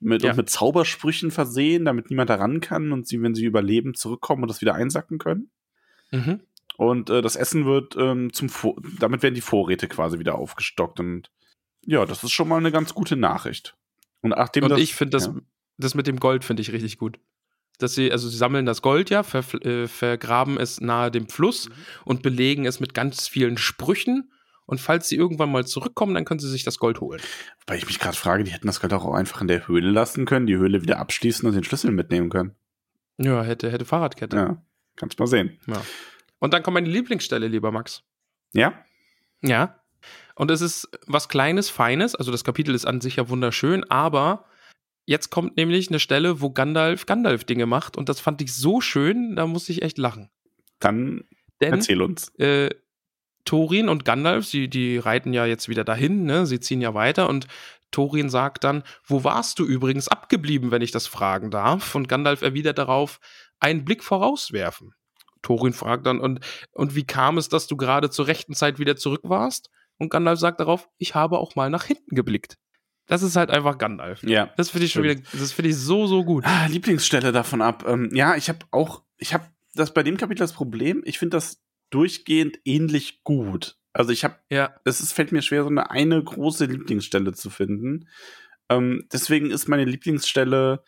mit, 0.00 0.22
Ja. 0.22 0.30
und 0.30 0.36
mit 0.36 0.50
Zaubersprüchen 0.50 1.30
versehen, 1.30 1.84
damit 1.84 2.10
niemand 2.10 2.30
daran 2.30 2.60
kann 2.60 2.92
und 2.92 3.06
sie, 3.06 3.22
wenn 3.22 3.34
sie 3.34 3.44
überleben, 3.44 3.94
zurückkommen 3.94 4.42
und 4.42 4.48
das 4.48 4.60
wieder 4.60 4.74
einsacken 4.74 5.18
können. 5.18 5.50
Mhm. 6.10 6.40
Und 6.76 7.08
äh, 7.10 7.22
das 7.22 7.36
Essen 7.36 7.64
wird 7.64 7.96
ähm, 7.96 8.32
zum 8.32 8.48
Vor 8.48 8.76
damit 8.98 9.22
werden 9.22 9.34
die 9.34 9.40
Vorräte 9.40 9.88
quasi 9.88 10.18
wieder 10.18 10.34
aufgestockt 10.36 11.00
und 11.00 11.30
ja, 11.86 12.04
das 12.04 12.22
ist 12.24 12.32
schon 12.32 12.48
mal 12.48 12.58
eine 12.58 12.72
ganz 12.72 12.94
gute 12.94 13.16
Nachricht. 13.16 13.76
Und 14.20 14.30
nachdem 14.30 14.64
Und 14.64 14.70
das, 14.70 14.80
ich 14.80 14.94
finde 14.94 15.10
das, 15.12 15.26
ja. 15.26 15.34
das 15.78 15.94
mit 15.94 16.06
dem 16.06 16.18
Gold 16.18 16.44
finde 16.44 16.60
ich 16.60 16.72
richtig 16.72 16.98
gut. 16.98 17.18
Dass 17.78 17.94
sie, 17.94 18.10
also 18.10 18.28
sie 18.28 18.36
sammeln 18.36 18.66
das 18.66 18.82
Gold 18.82 19.10
ja, 19.10 19.22
ver, 19.22 19.44
äh, 19.64 19.86
vergraben 19.86 20.58
es 20.58 20.80
nahe 20.80 21.10
dem 21.10 21.28
Fluss 21.28 21.68
Mhm. 21.68 21.72
und 22.04 22.22
belegen 22.22 22.66
es 22.66 22.80
mit 22.80 22.92
ganz 22.94 23.28
vielen 23.28 23.56
Sprüchen. 23.56 24.30
Und 24.66 24.80
falls 24.80 25.08
sie 25.08 25.16
irgendwann 25.16 25.50
mal 25.50 25.64
zurückkommen, 25.66 26.14
dann 26.14 26.24
können 26.24 26.40
sie 26.40 26.50
sich 26.50 26.64
das 26.64 26.78
Gold 26.78 27.00
holen. 27.00 27.20
Weil 27.66 27.78
ich 27.78 27.86
mich 27.86 27.98
gerade 27.98 28.16
frage, 28.16 28.44
die 28.44 28.50
hätten 28.50 28.66
das 28.66 28.80
Gold 28.80 28.92
auch 28.92 29.12
einfach 29.14 29.40
in 29.40 29.48
der 29.48 29.66
Höhle 29.68 29.90
lassen 29.90 30.26
können, 30.26 30.46
die 30.46 30.56
Höhle 30.56 30.82
wieder 30.82 30.98
abschließen 30.98 31.46
und 31.48 31.54
den 31.54 31.64
Schlüssel 31.64 31.92
mitnehmen 31.92 32.30
können. 32.30 32.54
Ja, 33.18 33.42
hätte, 33.42 33.70
hätte 33.70 33.84
Fahrradkette. 33.84 34.36
Ja, 34.36 34.62
kannst 34.96 35.18
mal 35.18 35.26
sehen. 35.26 35.58
Ja. 35.66 35.80
Und 36.38 36.52
dann 36.52 36.62
kommt 36.62 36.74
meine 36.74 36.88
Lieblingsstelle, 36.88 37.48
lieber 37.48 37.70
Max. 37.70 38.02
Ja? 38.52 38.74
Ja. 39.40 39.80
Und 40.34 40.50
es 40.50 40.60
ist 40.60 40.88
was 41.06 41.28
Kleines, 41.28 41.70
Feines. 41.70 42.14
Also 42.14 42.30
das 42.30 42.44
Kapitel 42.44 42.74
ist 42.74 42.86
an 42.86 43.00
sich 43.00 43.16
ja 43.16 43.28
wunderschön, 43.28 43.84
aber 43.90 44.44
jetzt 45.06 45.30
kommt 45.30 45.56
nämlich 45.56 45.88
eine 45.88 45.98
Stelle, 46.00 46.40
wo 46.40 46.50
Gandalf 46.50 47.06
Gandalf-Dinge 47.06 47.66
macht. 47.66 47.96
Und 47.96 48.08
das 48.08 48.20
fand 48.20 48.42
ich 48.42 48.52
so 48.54 48.80
schön, 48.80 49.36
da 49.36 49.46
musste 49.46 49.72
ich 49.72 49.82
echt 49.82 49.96
lachen. 49.96 50.28
Dann 50.78 51.24
Denn 51.60 51.72
erzähl 51.74 52.02
uns. 52.02 52.28
äh, 52.38 52.70
Thorin 53.46 53.88
und 53.88 54.04
Gandalf, 54.04 54.44
sie, 54.44 54.68
die 54.68 54.98
reiten 54.98 55.32
ja 55.32 55.46
jetzt 55.46 55.68
wieder 55.70 55.84
dahin, 55.84 56.24
ne? 56.24 56.44
Sie 56.44 56.60
ziehen 56.60 56.82
ja 56.82 56.92
weiter 56.92 57.28
und 57.28 57.46
Thorin 57.90 58.28
sagt 58.28 58.64
dann, 58.64 58.82
wo 59.06 59.24
warst 59.24 59.58
du 59.58 59.64
übrigens 59.64 60.08
abgeblieben, 60.08 60.70
wenn 60.70 60.82
ich 60.82 60.90
das 60.90 61.06
fragen 61.06 61.50
darf? 61.50 61.94
Und 61.94 62.08
Gandalf 62.08 62.42
erwidert 62.42 62.76
darauf, 62.76 63.20
einen 63.58 63.84
Blick 63.84 64.04
vorauswerfen. 64.04 64.92
Thorin 65.42 65.72
fragt 65.72 66.06
dann, 66.06 66.20
und, 66.20 66.40
und 66.72 66.94
wie 66.94 67.06
kam 67.06 67.38
es, 67.38 67.48
dass 67.48 67.66
du 67.68 67.76
gerade 67.76 68.10
zur 68.10 68.26
rechten 68.26 68.54
Zeit 68.54 68.78
wieder 68.78 68.96
zurück 68.96 69.22
warst? 69.22 69.70
Und 69.98 70.10
Gandalf 70.10 70.40
sagt 70.40 70.60
darauf, 70.60 70.88
ich 70.98 71.14
habe 71.14 71.38
auch 71.38 71.54
mal 71.54 71.70
nach 71.70 71.84
hinten 71.84 72.14
geblickt. 72.14 72.58
Das 73.06 73.22
ist 73.22 73.36
halt 73.36 73.50
einfach 73.50 73.78
Gandalf. 73.78 74.22
Ja. 74.24 74.52
Das 74.56 74.70
finde 74.70 74.86
ich 74.86 74.92
schon 74.92 75.04
wieder, 75.04 75.14
das 75.32 75.52
finde 75.52 75.70
ich 75.70 75.76
so, 75.76 76.08
so 76.08 76.24
gut. 76.24 76.44
Ah, 76.44 76.66
Lieblingsstelle 76.66 77.30
davon 77.30 77.62
ab. 77.62 77.84
Ähm, 77.86 78.10
ja, 78.12 78.34
ich 78.34 78.48
habe 78.48 78.58
auch, 78.72 79.04
ich 79.16 79.32
habe 79.32 79.46
das 79.74 79.94
bei 79.94 80.02
dem 80.02 80.16
Kapitel 80.16 80.40
das 80.40 80.52
Problem, 80.52 81.02
ich 81.04 81.18
finde 81.18 81.36
das 81.36 81.62
durchgehend 81.90 82.58
ähnlich 82.64 83.22
gut. 83.24 83.76
Also 83.92 84.12
ich 84.12 84.24
habe, 84.24 84.36
Ja. 84.50 84.74
es 84.84 85.00
ist, 85.00 85.12
fällt 85.12 85.32
mir 85.32 85.42
schwer, 85.42 85.62
so 85.62 85.68
eine, 85.70 85.90
eine 85.90 86.22
große 86.22 86.66
Lieblingsstelle 86.66 87.32
zu 87.32 87.48
finden. 87.50 88.08
Ähm, 88.68 89.06
deswegen 89.12 89.50
ist 89.50 89.68
meine 89.68 89.84
Lieblingsstelle 89.84 90.84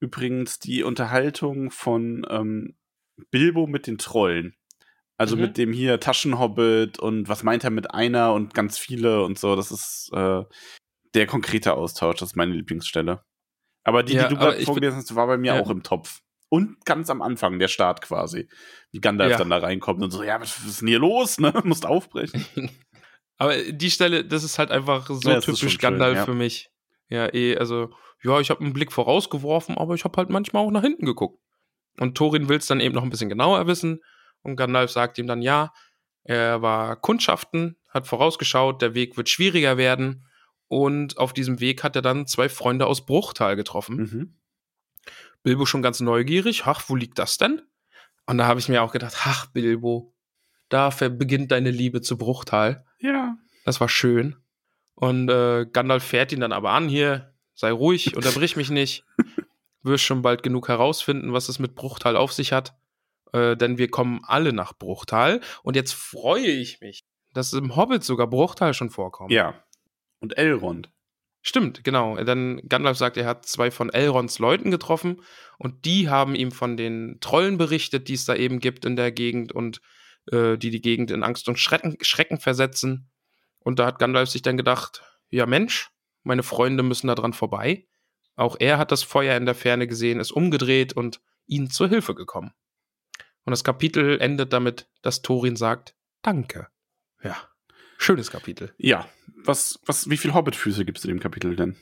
übrigens 0.00 0.58
die 0.58 0.82
Unterhaltung 0.82 1.70
von 1.70 2.26
ähm, 2.30 2.76
Bilbo 3.30 3.66
mit 3.66 3.86
den 3.86 3.98
Trollen. 3.98 4.54
Also 5.18 5.34
Mhm. 5.36 5.42
mit 5.42 5.58
dem 5.58 5.72
hier 5.72 5.98
Taschenhobbit 6.00 6.98
und 6.98 7.28
was 7.28 7.42
meint 7.42 7.64
er 7.64 7.70
mit 7.70 7.90
einer 7.90 8.32
und 8.34 8.52
ganz 8.54 8.78
viele 8.78 9.22
und 9.24 9.38
so. 9.38 9.56
Das 9.56 9.70
ist 9.72 10.10
äh, 10.12 10.42
der 11.14 11.26
konkrete 11.26 11.74
Austausch, 11.74 12.18
das 12.18 12.30
ist 12.30 12.36
meine 12.36 12.52
Lieblingsstelle. 12.52 13.22
Aber 13.84 14.02
die, 14.02 14.14
Ja, 14.14 14.28
die 14.28 14.34
du 14.34 14.40
gerade 14.40 14.60
vorgelesen 14.62 14.98
hast, 14.98 15.14
war 15.14 15.26
bei 15.26 15.38
mir 15.38 15.54
Ja. 15.54 15.60
auch 15.60 15.70
im 15.70 15.82
Topf. 15.82 16.20
Und 16.48 16.84
ganz 16.84 17.10
am 17.10 17.22
Anfang, 17.22 17.58
der 17.58 17.68
Start 17.68 18.02
quasi. 18.02 18.48
Wie 18.92 19.00
Gandalf 19.00 19.32
Ja. 19.32 19.38
dann 19.38 19.50
da 19.50 19.58
reinkommt 19.58 20.02
und 20.02 20.10
so, 20.10 20.22
ja, 20.22 20.40
was 20.40 20.64
ist 20.64 20.80
denn 20.80 20.88
hier 20.88 21.00
los, 21.00 21.38
ne? 21.38 21.52
Musst 21.64 21.86
aufbrechen. 21.86 22.44
Aber 23.38 23.56
die 23.56 23.90
Stelle, 23.90 24.24
das 24.24 24.44
ist 24.44 24.58
halt 24.58 24.70
einfach 24.70 25.06
so 25.08 25.28
Ja, 25.28 25.40
typisch 25.40 25.60
schon 25.60 25.68
schön, 25.70 25.78
Gandalf 25.78 26.16
ja. 26.16 26.24
für 26.24 26.34
mich. 26.34 26.70
Ja, 27.08 27.32
eh, 27.34 27.56
also, 27.56 27.90
ja, 28.22 28.40
ich 28.40 28.50
habe 28.50 28.60
einen 28.60 28.72
Blick 28.72 28.92
vorausgeworfen, 28.92 29.76
aber 29.76 29.94
ich 29.94 30.04
habe 30.04 30.16
halt 30.16 30.30
manchmal 30.30 30.64
auch 30.64 30.70
nach 30.70 30.82
hinten 30.82 31.04
geguckt. 31.04 31.40
Und 31.98 32.16
Thorin 32.16 32.48
will 32.48 32.58
es 32.58 32.66
dann 32.66 32.80
eben 32.80 32.94
noch 32.94 33.02
ein 33.02 33.10
bisschen 33.10 33.28
genauer 33.28 33.66
wissen. 33.66 34.00
Und 34.42 34.56
Gandalf 34.56 34.90
sagt 34.90 35.18
ihm 35.18 35.26
dann, 35.26 35.42
ja, 35.42 35.72
er 36.24 36.62
war 36.62 36.96
Kundschaften, 36.96 37.76
hat 37.90 38.06
vorausgeschaut, 38.06 38.82
der 38.82 38.94
Weg 38.94 39.16
wird 39.16 39.28
schwieriger 39.28 39.76
werden. 39.76 40.26
Und 40.68 41.18
auf 41.18 41.32
diesem 41.32 41.60
Weg 41.60 41.84
hat 41.84 41.94
er 41.94 42.02
dann 42.02 42.26
zwei 42.26 42.48
Freunde 42.48 42.86
aus 42.86 43.06
Bruchtal 43.06 43.54
getroffen. 43.56 43.96
Mhm. 43.96 44.38
Bilbo 45.46 45.64
schon 45.64 45.80
ganz 45.80 46.00
neugierig. 46.00 46.64
Ach, 46.66 46.82
wo 46.88 46.96
liegt 46.96 47.20
das 47.20 47.38
denn? 47.38 47.62
Und 48.26 48.38
da 48.38 48.46
habe 48.46 48.58
ich 48.58 48.68
mir 48.68 48.82
auch 48.82 48.90
gedacht, 48.90 49.14
ach, 49.22 49.46
Bilbo, 49.46 50.12
da 50.68 50.90
beginnt 50.90 51.52
deine 51.52 51.70
Liebe 51.70 52.00
zu 52.00 52.18
Bruchtal. 52.18 52.84
Ja. 52.98 53.36
Das 53.64 53.80
war 53.80 53.88
schön. 53.88 54.34
Und 54.96 55.28
äh, 55.28 55.64
Gandalf 55.72 56.02
fährt 56.02 56.32
ihn 56.32 56.40
dann 56.40 56.50
aber 56.50 56.72
an, 56.72 56.88
hier, 56.88 57.32
sei 57.54 57.70
ruhig, 57.70 58.16
unterbrich 58.16 58.56
mich 58.56 58.70
nicht. 58.70 59.04
Wirst 59.82 60.02
schon 60.02 60.22
bald 60.22 60.42
genug 60.42 60.66
herausfinden, 60.66 61.32
was 61.32 61.48
es 61.48 61.60
mit 61.60 61.76
Bruchtal 61.76 62.16
auf 62.16 62.32
sich 62.32 62.52
hat. 62.52 62.76
Äh, 63.32 63.56
denn 63.56 63.78
wir 63.78 63.88
kommen 63.88 64.22
alle 64.24 64.52
nach 64.52 64.72
Bruchtal. 64.72 65.40
Und 65.62 65.76
jetzt 65.76 65.94
freue 65.94 66.48
ich 66.48 66.80
mich, 66.80 67.06
dass 67.34 67.52
im 67.52 67.76
Hobbit 67.76 68.02
sogar 68.02 68.26
Bruchtal 68.26 68.74
schon 68.74 68.90
vorkommt. 68.90 69.30
Ja. 69.30 69.54
Und 70.18 70.36
Elrond. 70.38 70.90
Stimmt, 71.48 71.84
genau. 71.84 72.16
Dann 72.16 72.60
Gandalf 72.68 72.98
sagt, 72.98 73.16
er 73.16 73.24
hat 73.24 73.46
zwei 73.46 73.70
von 73.70 73.88
Elrons 73.90 74.40
Leuten 74.40 74.72
getroffen 74.72 75.22
und 75.58 75.84
die 75.84 76.08
haben 76.08 76.34
ihm 76.34 76.50
von 76.50 76.76
den 76.76 77.18
Trollen 77.20 77.56
berichtet, 77.56 78.08
die 78.08 78.14
es 78.14 78.24
da 78.24 78.34
eben 78.34 78.58
gibt 78.58 78.84
in 78.84 78.96
der 78.96 79.12
Gegend 79.12 79.52
und 79.52 79.80
äh, 80.32 80.58
die 80.58 80.70
die 80.70 80.80
Gegend 80.80 81.12
in 81.12 81.22
Angst 81.22 81.48
und 81.48 81.56
Schrecken, 81.56 81.98
Schrecken 82.00 82.40
versetzen. 82.40 83.12
Und 83.60 83.78
da 83.78 83.86
hat 83.86 84.00
Gandalf 84.00 84.28
sich 84.28 84.42
dann 84.42 84.56
gedacht, 84.56 85.04
ja 85.30 85.46
Mensch, 85.46 85.92
meine 86.24 86.42
Freunde 86.42 86.82
müssen 86.82 87.06
da 87.06 87.14
dran 87.14 87.32
vorbei. 87.32 87.86
Auch 88.34 88.56
er 88.58 88.78
hat 88.78 88.90
das 88.90 89.04
Feuer 89.04 89.36
in 89.36 89.46
der 89.46 89.54
Ferne 89.54 89.86
gesehen, 89.86 90.18
ist 90.18 90.32
umgedreht 90.32 90.94
und 90.94 91.20
ihnen 91.46 91.70
zur 91.70 91.88
Hilfe 91.88 92.16
gekommen. 92.16 92.54
Und 93.44 93.52
das 93.52 93.62
Kapitel 93.62 94.20
endet 94.20 94.52
damit, 94.52 94.88
dass 95.00 95.22
Thorin 95.22 95.54
sagt, 95.54 95.94
danke. 96.22 96.66
Ja, 97.22 97.36
schönes 97.98 98.30
Kapitel. 98.30 98.72
Ja. 98.78 99.06
Was, 99.44 99.78
was, 99.86 100.08
wie 100.10 100.16
viele 100.16 100.34
Hobbitfüße 100.34 100.84
gibt 100.84 100.98
es 100.98 101.04
in 101.04 101.10
dem 101.10 101.20
Kapitel 101.20 101.54
denn? 101.56 101.76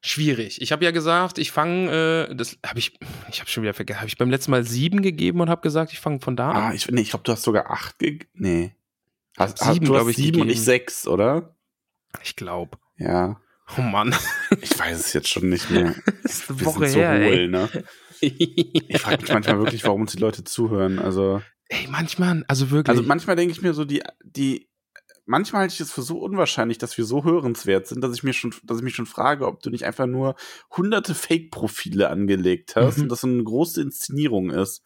Schwierig. 0.00 0.60
Ich 0.62 0.70
habe 0.70 0.84
ja 0.84 0.92
gesagt, 0.92 1.38
ich 1.38 1.50
fange, 1.50 2.28
äh, 2.30 2.34
das 2.34 2.56
habe 2.64 2.78
ich, 2.78 2.98
ich 3.30 3.40
habe 3.40 3.50
schon 3.50 3.62
wieder 3.64 3.74
vergessen, 3.74 3.98
habe 4.00 4.08
ich 4.08 4.16
beim 4.18 4.30
letzten 4.30 4.52
Mal 4.52 4.62
sieben 4.64 5.02
gegeben 5.02 5.40
und 5.40 5.50
habe 5.50 5.60
gesagt, 5.62 5.92
ich 5.92 5.98
fange 5.98 6.20
von 6.20 6.36
da 6.36 6.52
Ah, 6.52 6.68
an. 6.68 6.74
ich, 6.74 6.88
nee, 6.88 7.00
ich 7.00 7.10
glaube, 7.10 7.24
du 7.24 7.32
hast 7.32 7.42
sogar 7.42 7.70
acht 7.70 7.98
ge 7.98 8.20
Nee. 8.34 8.74
Hast, 9.36 9.58
sieben, 9.58 9.86
du 9.86 9.94
hast 9.94 10.00
glaub 10.02 10.08
ich, 10.10 10.16
sieben 10.16 10.40
und 10.40 10.48
ich 10.48 10.54
gegeben. 10.54 10.64
sechs, 10.64 11.06
oder? 11.08 11.56
Ich 12.22 12.36
glaube. 12.36 12.78
Ja. 12.96 13.40
Oh 13.76 13.82
Mann. 13.82 14.14
Ich 14.60 14.78
weiß 14.78 14.98
es 14.98 15.12
jetzt 15.12 15.28
schon 15.28 15.48
nicht 15.48 15.70
mehr. 15.70 15.94
Das 16.22 16.32
ist 16.40 16.50
eine 16.50 16.60
Wir 16.60 16.66
Woche 16.66 16.78
sind 16.88 16.90
so 16.90 16.98
her, 17.00 17.12
hohl, 17.14 17.34
ey. 17.34 17.48
ne? 17.48 17.68
Ich 18.20 19.00
frage 19.00 19.22
mich 19.22 19.32
manchmal 19.32 19.58
wirklich, 19.58 19.84
warum 19.84 20.00
uns 20.02 20.12
die 20.12 20.18
Leute 20.18 20.42
zuhören. 20.44 20.98
Also, 20.98 21.40
ey, 21.68 21.86
manchmal, 21.88 22.44
also 22.48 22.70
wirklich. 22.70 22.88
also 22.96 23.02
manchmal 23.06 23.36
denke 23.36 23.52
ich 23.52 23.62
mir 23.62 23.74
so, 23.74 23.84
die, 23.84 24.02
die, 24.24 24.67
manchmal 25.28 25.62
halte 25.62 25.74
ich 25.74 25.80
es 25.80 25.92
für 25.92 26.02
so 26.02 26.18
unwahrscheinlich, 26.18 26.78
dass 26.78 26.98
wir 26.98 27.04
so 27.04 27.22
hörenswert 27.22 27.86
sind, 27.86 28.00
dass 28.02 28.14
ich 28.14 28.22
mir 28.24 28.32
schon, 28.32 28.52
dass 28.64 28.78
ich 28.78 28.82
mich 28.82 28.96
schon 28.96 29.06
frage, 29.06 29.46
ob 29.46 29.62
du 29.62 29.70
nicht 29.70 29.84
einfach 29.84 30.06
nur 30.06 30.34
hunderte 30.76 31.14
Fake-Profile 31.14 32.08
angelegt 32.08 32.74
hast 32.76 32.96
Mhm. 32.96 33.04
und 33.04 33.08
das 33.10 33.20
so 33.20 33.28
eine 33.28 33.44
große 33.44 33.80
Inszenierung 33.80 34.50
ist. 34.50 34.82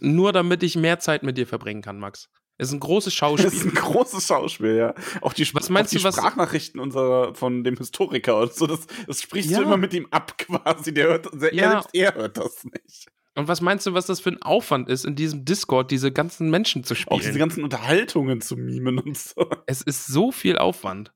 Nur 0.00 0.32
damit 0.32 0.62
ich 0.62 0.76
mehr 0.76 0.98
Zeit 0.98 1.22
mit 1.22 1.38
dir 1.38 1.46
verbringen 1.46 1.80
kann, 1.82 1.98
Max. 1.98 2.28
Es 2.58 2.68
ist 2.68 2.74
ein 2.74 2.80
großes 2.80 3.14
Das 3.20 3.44
ist 3.44 3.62
Schauspiel. 3.62 3.70
ein 3.70 3.74
großes 3.74 4.26
Schauspiel, 4.26 4.74
ja. 4.76 4.94
Auch 5.22 5.32
die, 5.32 5.48
Was 5.54 5.70
meinst 5.70 5.90
auch 5.90 5.92
die 5.92 5.98
du, 5.98 6.04
was- 6.04 6.16
Sprachnachrichten 6.16 6.78
unserer, 6.78 7.34
von 7.34 7.64
dem 7.64 7.76
Historiker 7.78 8.38
und 8.40 8.52
so, 8.52 8.66
das, 8.66 8.86
das 9.06 9.22
sprichst 9.22 9.50
Ja. 9.50 9.58
du 9.60 9.64
immer 9.64 9.78
mit 9.78 9.94
ihm 9.94 10.06
ab 10.10 10.36
quasi. 10.38 10.92
Der 10.92 11.06
hört, 11.08 11.28
der, 11.40 11.54
Ja. 11.54 11.62
er, 11.62 11.70
selbst 11.72 11.94
er 11.94 12.14
hört 12.16 12.36
das 12.36 12.64
nicht. 12.64 13.06
Und 13.40 13.48
was 13.48 13.60
meinst 13.62 13.86
du, 13.86 13.94
was 13.94 14.06
das 14.06 14.20
für 14.20 14.30
ein 14.30 14.42
Aufwand 14.42 14.88
ist, 14.88 15.04
in 15.06 15.16
diesem 15.16 15.44
Discord 15.46 15.90
diese 15.90 16.12
ganzen 16.12 16.50
Menschen 16.50 16.84
zu 16.84 16.92
Auch 16.92 17.16
diese 17.16 17.30
spielen? 17.30 17.38
ganzen 17.38 17.64
Unterhaltungen 17.64 18.40
zu 18.42 18.56
mimen 18.56 18.98
und 18.98 19.16
so. 19.16 19.48
Es 19.66 19.80
ist 19.80 20.06
so 20.06 20.30
viel 20.30 20.58
Aufwand. 20.58 21.12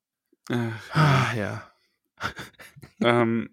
Ah, 0.48 1.34
ja. 1.36 1.70
ähm, 3.02 3.50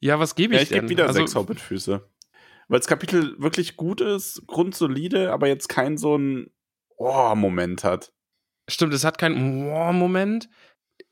Ja, 0.00 0.18
was 0.18 0.34
gebe 0.34 0.54
ja, 0.54 0.60
ich 0.60 0.70
ich 0.70 0.76
gebe 0.76 0.88
wieder 0.90 1.06
also, 1.06 1.20
sechs 1.20 1.34
Hobbitfüße. 1.34 2.06
Weil 2.68 2.78
das 2.78 2.86
Kapitel 2.86 3.34
wirklich 3.38 3.76
gut 3.76 4.00
ist, 4.00 4.46
grundsolide, 4.46 5.32
aber 5.32 5.48
jetzt 5.48 5.68
kein 5.68 5.96
so 5.96 6.16
ein 6.16 6.50
Oh-Moment 6.96 7.82
hat. 7.84 8.12
Stimmt, 8.68 8.94
es 8.94 9.04
hat 9.04 9.16
keinen 9.16 9.66
Wow-Moment. 9.66 10.48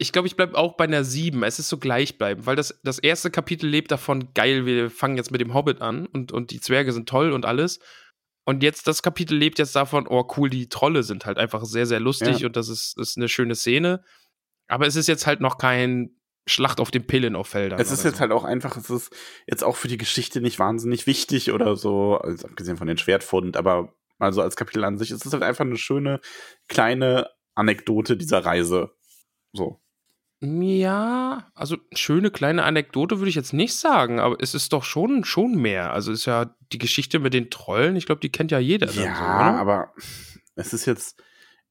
Ich 0.01 0.13
glaube, 0.13 0.27
ich 0.27 0.35
bleibe 0.35 0.57
auch 0.57 0.77
bei 0.77 0.85
einer 0.85 1.05
7. 1.05 1.43
Es 1.43 1.59
ist 1.59 1.69
so 1.69 1.77
gleichbleibend, 1.77 2.47
weil 2.47 2.57
das, 2.57 2.81
das 2.83 2.99
erste 2.99 3.31
Kapitel 3.31 3.69
lebt 3.69 3.91
davon, 3.91 4.33
geil, 4.33 4.65
wir 4.65 4.91
fangen 4.91 5.19
jetzt 5.19 5.31
mit 5.31 5.43
dem 5.43 5.53
Hobbit 5.53 5.83
an 5.83 6.07
und, 6.07 6.33
und 6.33 6.53
die 6.53 6.61
Zwerge 6.61 6.93
sind 6.93 7.07
toll 7.07 7.33
und 7.33 7.45
alles. 7.45 7.81
Und 8.45 8.63
jetzt, 8.63 8.87
das 8.87 9.03
Kapitel 9.03 9.37
lebt 9.37 9.59
jetzt 9.59 9.77
davon, 9.77 10.07
oh 10.09 10.27
cool, 10.37 10.49
die 10.49 10.71
Trolle 10.71 11.03
sind 11.03 11.27
halt 11.27 11.37
einfach 11.37 11.65
sehr, 11.67 11.85
sehr 11.87 12.01
lustig 12.01 12.41
Ja. 12.41 12.47
und 12.47 12.57
das 12.57 12.71
ist, 12.71 12.99
ist 12.99 13.19
eine 13.19 13.29
schöne 13.29 13.55
Szene. 13.55 14.03
Aber 14.69 14.87
es 14.87 14.97
ist 14.97 15.07
jetzt 15.07 15.27
halt 15.27 15.43
noch 15.43 15.59
kein 15.59 16.17
Schlacht 16.47 16.81
auf 16.81 16.91
den 16.91 17.07
Pillen 17.07 17.37
auf 17.37 17.49
Feldern. 17.49 17.79
Es 17.79 17.93
ist 17.93 18.03
jetzt 18.03 18.15
so. 18.17 18.21
halt 18.21 18.33
auch 18.33 18.45
einfach, 18.45 18.79
es 18.79 18.89
ist 18.89 19.15
jetzt 19.47 19.63
auch 19.63 19.77
für 19.77 19.89
die 19.89 19.99
Geschichte 19.99 20.41
nicht 20.41 20.59
wahnsinnig 20.59 21.07
wichtig 21.07 21.53
oder 21.53 21.77
so, 21.77 22.17
also 22.17 22.49
abgesehen 22.49 22.79
von 22.79 22.87
den 22.87 22.97
Schwertfund, 22.97 23.59
aber 23.59 23.93
mal 24.19 24.33
so 24.33 24.41
als 24.41 24.57
Kapitel 24.57 24.85
an 24.85 24.97
sich, 24.97 25.11
es 25.11 25.27
ist 25.27 25.33
halt 25.33 25.43
einfach 25.43 25.65
eine 25.65 25.77
schöne 25.77 26.21
kleine 26.69 27.29
Anekdote 27.55 28.17
dieser 28.17 28.45
Reise. 28.47 28.93
So. 29.53 29.80
Ja, 30.43 31.51
also 31.55 31.77
schöne 31.93 32.31
kleine 32.31 32.65
Anekdote 32.65 33.19
würde 33.19 33.29
ich 33.29 33.35
jetzt 33.35 33.53
nicht 33.53 33.75
sagen, 33.75 34.21
aber 34.21 34.37
es 34.41 34.55
ist 34.55 34.73
doch 34.73 34.85
schon, 34.85 35.25
schon 35.25 35.55
mehr. 35.55 35.93
Also 35.93 36.13
ist 36.13 36.25
ja 36.25 36.55
die 36.73 36.79
Geschichte 36.79 37.19
mit 37.19 37.35
den 37.35 37.51
Trollen, 37.51 37.95
ich 37.95 38.07
glaube, 38.07 38.23
die 38.23 38.33
kennt 38.33 38.51
ja 38.51 38.59
jeder. 38.59 38.91
Ja, 38.93 39.17
so, 39.17 39.61
aber 39.61 39.93
es 40.55 40.73
ist 40.73 40.87
jetzt, 40.87 41.23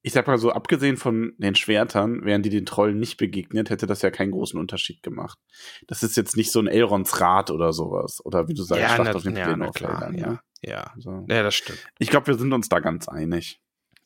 ich 0.04 0.14
sag 0.14 0.28
mal 0.28 0.38
so, 0.38 0.52
abgesehen 0.52 0.98
von 0.98 1.34
den 1.40 1.56
Schwertern, 1.56 2.24
wären 2.26 2.44
die 2.44 2.52
den 2.52 2.68
Trollen 2.68 3.00
nicht 3.00 3.18
begegnet, 3.18 3.72
hätte 3.72 3.88
das 3.88 4.04
ja 4.04 4.12
keinen 4.12 4.32
großen 4.32 4.60
Unterschied 4.60 5.02
gemacht. 5.02 5.40
Das 5.88 6.04
ist 6.04 6.16
jetzt 6.16 6.38
nicht 6.38 6.52
so 6.52 6.60
ein 6.60 6.68
Elrons 6.68 7.20
Rat 7.20 7.50
oder 7.50 7.74
sowas. 7.74 8.24
Oder 8.24 8.48
wie 8.50 8.54
du 8.54 8.62
sagst, 8.62 8.84
ja, 8.84 8.90
Schlacht 8.90 9.10
na, 9.12 9.16
auf 9.16 9.24
den 9.24 9.36
ja, 9.36 9.58
na 9.58 9.72
klar, 9.72 10.14
ja, 10.14 10.42
ja. 10.62 10.92
Also, 10.96 11.26
Ja, 11.28 11.42
das 11.42 11.56
stimmt. 11.56 11.80
ich 11.98 12.12
glaube, 12.12 12.28
wir 12.28 12.36
sind 12.36 12.54
uns 12.54 12.70
da 12.70 12.80
ganz 12.80 13.08
einig. 13.08 13.60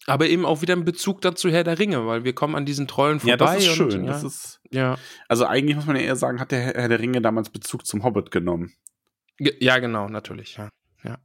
Aber 0.05 0.27
eben 0.27 0.45
auch 0.45 0.61
wieder 0.61 0.73
in 0.73 0.83
Bezug 0.85 1.21
dazu 1.21 1.49
Herr 1.49 1.63
der 1.63 1.79
Ringe, 1.79 2.05
weil 2.05 2.23
wir 2.25 2.33
kommen 2.33 2.55
an 2.55 2.65
diesen 2.65 2.87
Trollen 2.87 3.19
vorbei. 3.19 3.31
Ja, 3.31 3.37
das 3.37 3.57
ist 3.65 3.79
und, 3.79 3.91
schön. 3.91 4.03
Ja, 4.05 4.11
Das 4.11 4.23
ist, 4.23 4.59
ja. 4.69 4.97
also 5.29 5.45
eigentlich 5.45 5.75
muss 5.77 5.85
man 5.85 5.95
ja 5.95 6.01
eher 6.01 6.15
sagen, 6.17 6.39
hat 6.39 6.51
der 6.51 6.61
Herr 6.61 6.89
der 6.89 6.99
Ringe 6.99 7.21
damals 7.21 7.49
Bezug 7.49 7.85
zum 7.85 8.03
Hobbit 8.03 8.29
genommen. 8.31 8.73
Ge- 9.37 9.55
ja, 9.59 9.79
genau, 9.79 10.07
natürlich, 10.09 10.57
ja. 10.57 10.69
Ja, 11.03 11.17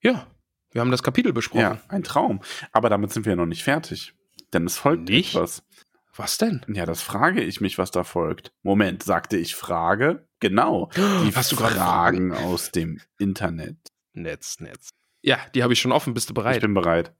ja 0.00 0.26
wir 0.72 0.80
haben 0.80 0.90
das 0.90 1.02
Kapitel 1.02 1.32
besprochen. 1.32 1.60
Ja, 1.62 1.80
ein 1.88 2.02
Traum. 2.02 2.40
Aber 2.72 2.88
damit 2.88 3.12
sind 3.12 3.26
wir 3.26 3.36
noch 3.36 3.46
nicht 3.46 3.62
fertig. 3.62 4.14
Denn 4.52 4.64
es 4.66 4.76
folgt 4.78 5.08
Nicht? 5.08 5.34
etwas. 5.34 5.62
Was 6.16 6.36
denn? 6.38 6.64
Ja, 6.68 6.84
das 6.84 7.00
frage 7.02 7.42
ich 7.42 7.60
mich, 7.60 7.78
was 7.78 7.90
da 7.90 8.04
folgt. 8.04 8.52
Moment, 8.62 9.02
sagte 9.02 9.36
ich 9.38 9.54
Frage? 9.54 10.26
Genau. 10.40 10.90
Die 10.96 11.34
Hast 11.34 11.52
du 11.52 11.56
gerade 11.56 11.74
Fragen 11.76 12.32
aus 12.32 12.70
dem 12.70 13.00
Internet. 13.18 13.76
Netz, 14.12 14.60
Netz. 14.60 14.90
Ja, 15.22 15.38
die 15.54 15.62
habe 15.62 15.72
ich 15.72 15.80
schon 15.80 15.92
offen. 15.92 16.12
Bist 16.14 16.28
du 16.28 16.32
Ich 16.32 16.34
bereit? 16.34 16.60
bin 16.60 16.74
bereit. 16.74 17.14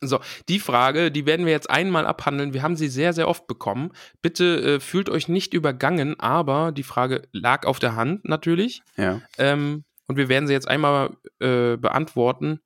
So, 0.00 0.20
die 0.48 0.60
Frage, 0.60 1.10
die 1.10 1.26
werden 1.26 1.44
wir 1.44 1.52
jetzt 1.52 1.70
einmal 1.70 2.06
abhandeln. 2.06 2.52
Wir 2.54 2.62
haben 2.62 2.76
sie 2.76 2.88
sehr, 2.88 3.12
sehr 3.12 3.28
oft 3.28 3.46
bekommen. 3.46 3.90
Bitte 4.22 4.76
äh, 4.76 4.80
fühlt 4.80 5.10
euch 5.10 5.28
nicht 5.28 5.54
übergangen, 5.54 6.18
aber 6.20 6.70
die 6.72 6.84
Frage 6.84 7.22
lag 7.32 7.66
auf 7.66 7.78
der 7.80 7.96
Hand 7.96 8.28
natürlich. 8.28 8.82
Ja. 8.96 9.20
Ähm, 9.38 9.84
und 10.06 10.16
wir 10.16 10.28
werden 10.28 10.46
sie 10.46 10.52
jetzt 10.52 10.68
einmal 10.68 11.16
äh, 11.40 11.76
beantworten. 11.76 12.60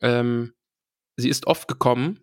Ähm, 0.00 0.52
sie 1.16 1.28
ist 1.28 1.46
oft 1.46 1.68
gekommen. 1.68 2.20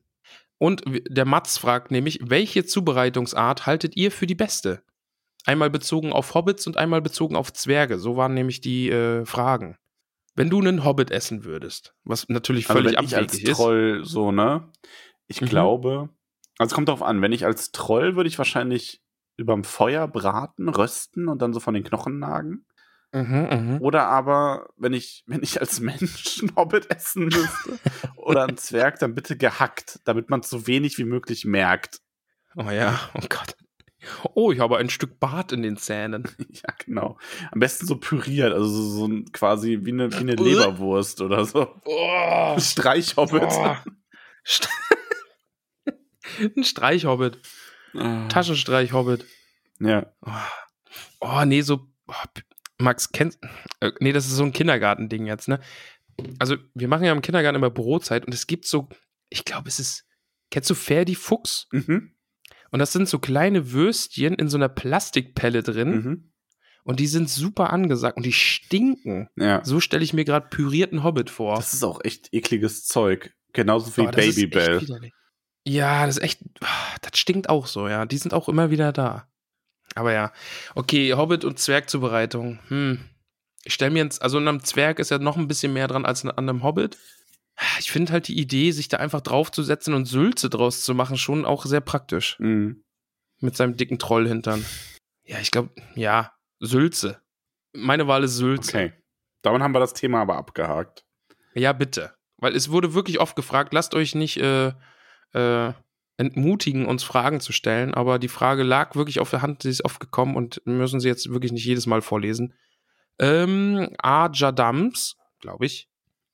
Und 0.57 0.83
der 0.87 1.25
Mats 1.25 1.57
fragt 1.57 1.91
nämlich, 1.91 2.19
welche 2.23 2.65
Zubereitungsart 2.65 3.65
haltet 3.65 3.97
ihr 3.97 4.09
für 4.11 4.25
die 4.25 4.35
beste? 4.35 4.83
Einmal 5.45 5.69
bezogen 5.69 6.13
auf 6.13 6.33
Hobbits 6.33 6.65
und 6.65 6.77
einmal 6.77 7.01
bezogen 7.01 7.35
auf 7.35 7.53
Zwerge. 7.53 7.99
So 7.99 8.15
waren 8.15 8.33
nämlich 8.33 8.61
die 8.61 8.89
äh, 8.89 9.25
Fragen. 9.25 9.77
Wenn 10.35 10.49
du 10.49 10.59
einen 10.59 10.83
Hobbit 10.83 11.11
essen 11.11 11.45
würdest, 11.45 11.95
was 12.03 12.27
natürlich 12.27 12.69
Also 12.69 12.79
völlig 12.79 12.97
wenn 12.97 13.05
ich 13.05 13.15
als 13.15 13.25
abwegig 13.33 13.49
ist. 13.49 13.55
Troll 13.57 14.01
so, 14.03 14.31
ne? 14.31 14.69
Ich 15.27 15.41
Mhm. 15.41 15.45
glaube, 15.47 16.09
also 16.57 16.71
es 16.71 16.75
kommt 16.75 16.89
darauf 16.89 17.01
an, 17.01 17.21
wenn 17.21 17.31
ich 17.31 17.45
als 17.45 17.71
Troll 17.71 18.15
würde 18.15 18.27
ich 18.27 18.37
wahrscheinlich 18.37 19.01
überm 19.37 19.63
Feuer 19.63 20.07
braten, 20.07 20.69
rösten 20.69 21.27
und 21.27 21.41
dann 21.41 21.53
so 21.53 21.59
von 21.59 21.73
den 21.73 21.83
Knochen 21.83 22.19
nagen. 22.19 22.65
Mhm, 23.11 23.47
mhm. 23.49 23.77
Oder 23.81 24.07
aber, 24.07 24.67
wenn 24.75 24.93
ich, 24.93 25.23
wenn 25.25 25.41
ich 25.41 25.61
als 25.61 25.79
Mensch 25.79 26.41
einen 26.41 26.55
Hobbit 26.55 26.91
essen 26.91 27.25
müsste 27.25 27.79
oder 28.17 28.43
ein 28.43 28.57
Zwerg, 28.57 28.99
dann 28.99 29.15
bitte 29.15 29.37
gehackt, 29.37 29.99
damit 30.03 30.29
man 30.29 30.41
so 30.41 30.67
wenig 30.67 30.97
wie 30.97 31.05
möglich 31.05 31.45
merkt. 31.45 32.01
Oh 32.57 32.69
ja, 32.69 32.99
oh 33.13 33.21
Gott. 33.29 33.55
Oh, 34.33 34.51
ich 34.51 34.59
habe 34.59 34.77
ein 34.77 34.89
Stück 34.89 35.19
Bart 35.19 35.51
in 35.51 35.61
den 35.63 35.77
Zähnen. 35.77 36.23
Ja, 36.49 36.73
genau. 36.85 37.17
Am 37.51 37.59
besten 37.59 37.85
so 37.85 37.97
püriert, 37.97 38.53
also 38.53 38.67
so, 38.67 38.81
so 38.99 39.07
ein, 39.07 39.31
quasi 39.31 39.79
wie 39.83 39.91
eine, 39.91 40.11
wie 40.11 40.17
eine 40.17 40.35
Leberwurst 40.35 41.21
oder 41.21 41.43
so. 41.45 41.67
Oh, 41.85 42.55
Streichhobbit. 42.59 43.43
oh. 43.45 43.75
St- 44.45 44.69
Ein 46.55 46.63
Streichhobbit. 46.63 47.39
Ah. 47.93 48.27
Taschenstreich-Hobbit. 48.27 49.25
Ja. 49.79 50.11
Oh, 51.19 51.43
nee, 51.45 51.61
so. 51.61 51.87
Oh, 52.07 52.13
Max, 52.77 53.11
kennst. 53.11 53.39
Äh, 53.79 53.91
nee, 53.99 54.11
das 54.11 54.25
ist 54.25 54.33
so 54.35 54.43
ein 54.43 54.51
Kindergartending 54.53 55.25
jetzt, 55.27 55.47
ne? 55.47 55.59
Also, 56.39 56.55
wir 56.73 56.87
machen 56.87 57.03
ja 57.05 57.11
im 57.11 57.21
Kindergarten 57.21 57.55
immer 57.55 57.69
Brotzeit 57.69 58.25
und 58.25 58.33
es 58.33 58.47
gibt 58.47 58.65
so. 58.65 58.89
Ich 59.29 59.45
glaube, 59.45 59.67
es 59.69 59.79
ist. 59.79 60.05
Kennst 60.51 60.69
du 60.69 60.75
Ferdi 60.75 61.15
Fuchs? 61.15 61.67
Mhm. 61.71 62.14
Und 62.75 62.79
das 62.79 62.91
sind 62.91 63.07
so 63.07 63.19
kleine 63.19 63.71
Würstchen 63.71 64.33
in 64.33 64.49
so 64.49 64.57
einer 64.57 64.67
Plastikpelle 64.67 65.63
drin. 65.63 65.89
Mhm. 65.91 66.31
Und 66.83 66.99
die 66.99 67.07
sind 67.07 67.29
super 67.29 67.69
angesagt 67.71 68.17
und 68.17 68.25
die 68.25 68.33
stinken. 68.33 69.29
Ja. 69.37 69.63
So 69.63 69.79
stelle 69.79 70.03
ich 70.03 70.11
mir 70.11 70.25
gerade 70.25 70.49
pürierten 70.49 71.01
Hobbit 71.01 71.29
vor. 71.29 71.55
Das 71.55 71.73
ist 71.73 71.83
auch 71.85 72.01
echt 72.03 72.33
ekliges 72.33 72.83
Zeug. 72.83 73.33
Genauso 73.53 73.95
wie 73.95 74.01
Oh, 74.01 74.11
Babybell. 74.11 74.81
Ja, 75.63 76.05
das 76.05 76.17
ist 76.17 76.23
echt. 76.23 76.41
ah, 76.59 76.95
Das 77.01 77.17
stinkt 77.17 77.47
auch 77.47 77.67
so, 77.67 77.87
ja. 77.87 78.05
Die 78.05 78.17
sind 78.17 78.33
auch 78.33 78.49
immer 78.49 78.71
wieder 78.71 78.91
da. 78.91 79.29
Aber 79.95 80.11
ja. 80.11 80.33
Okay, 80.75 81.13
Hobbit 81.13 81.45
und 81.45 81.57
Zwergzubereitung. 81.57 82.59
Hm. 82.67 82.99
Ich 83.63 83.73
stelle 83.73 83.91
mir 83.91 84.03
jetzt, 84.03 84.21
also 84.21 84.37
an 84.37 84.49
einem 84.49 84.63
Zwerg 84.65 84.99
ist 84.99 85.11
ja 85.11 85.17
noch 85.17 85.37
ein 85.37 85.47
bisschen 85.47 85.71
mehr 85.71 85.87
dran 85.87 86.05
als 86.05 86.25
an 86.25 86.31
einem 86.37 86.61
Hobbit. 86.61 86.97
Ich 87.79 87.91
finde 87.91 88.11
halt 88.11 88.27
die 88.27 88.37
Idee, 88.39 88.71
sich 88.71 88.87
da 88.87 88.97
einfach 88.97 89.21
draufzusetzen 89.21 89.93
und 89.93 90.05
Sülze 90.05 90.49
draus 90.49 90.81
zu 90.81 90.93
machen, 90.93 91.17
schon 91.17 91.45
auch 91.45 91.65
sehr 91.65 91.81
praktisch. 91.81 92.37
Mhm. 92.39 92.83
Mit 93.39 93.55
seinem 93.55 93.77
dicken 93.77 93.99
Trollhintern. 93.99 94.65
Ja, 95.23 95.39
ich 95.39 95.51
glaube, 95.51 95.69
ja, 95.95 96.33
Sülze. 96.59 97.21
Meine 97.73 98.07
Wahl 98.07 98.23
ist 98.23 98.35
Sülze. 98.35 98.69
Okay. 98.69 98.93
Damit 99.41 99.61
haben 99.61 99.73
wir 99.73 99.79
das 99.79 99.93
Thema 99.93 100.21
aber 100.21 100.37
abgehakt. 100.37 101.05
Ja, 101.53 101.71
bitte. 101.73 102.15
Weil 102.37 102.55
es 102.55 102.71
wurde 102.71 102.93
wirklich 102.93 103.19
oft 103.19 103.35
gefragt, 103.35 103.73
lasst 103.73 103.93
euch 103.93 104.15
nicht 104.15 104.37
äh, 104.37 104.73
äh, 105.33 105.73
entmutigen, 106.17 106.85
uns 106.85 107.03
Fragen 107.03 107.39
zu 107.39 107.51
stellen, 107.51 107.93
aber 107.93 108.19
die 108.19 108.27
Frage 108.27 108.63
lag 108.63 108.95
wirklich 108.95 109.19
auf 109.19 109.29
der 109.29 109.41
Hand, 109.41 109.63
sie 109.63 109.69
ist 109.69 109.85
oft 109.85 109.99
gekommen 109.99 110.35
und 110.35 110.61
müssen 110.65 110.99
sie 110.99 111.07
jetzt 111.07 111.29
wirklich 111.31 111.51
nicht 111.51 111.65
jedes 111.65 111.85
Mal 111.85 112.01
vorlesen. 112.01 112.53
Ähm, 113.19 113.89
Ajadams, 113.99 115.17
glaube 115.39 115.65
ich. 115.65 115.89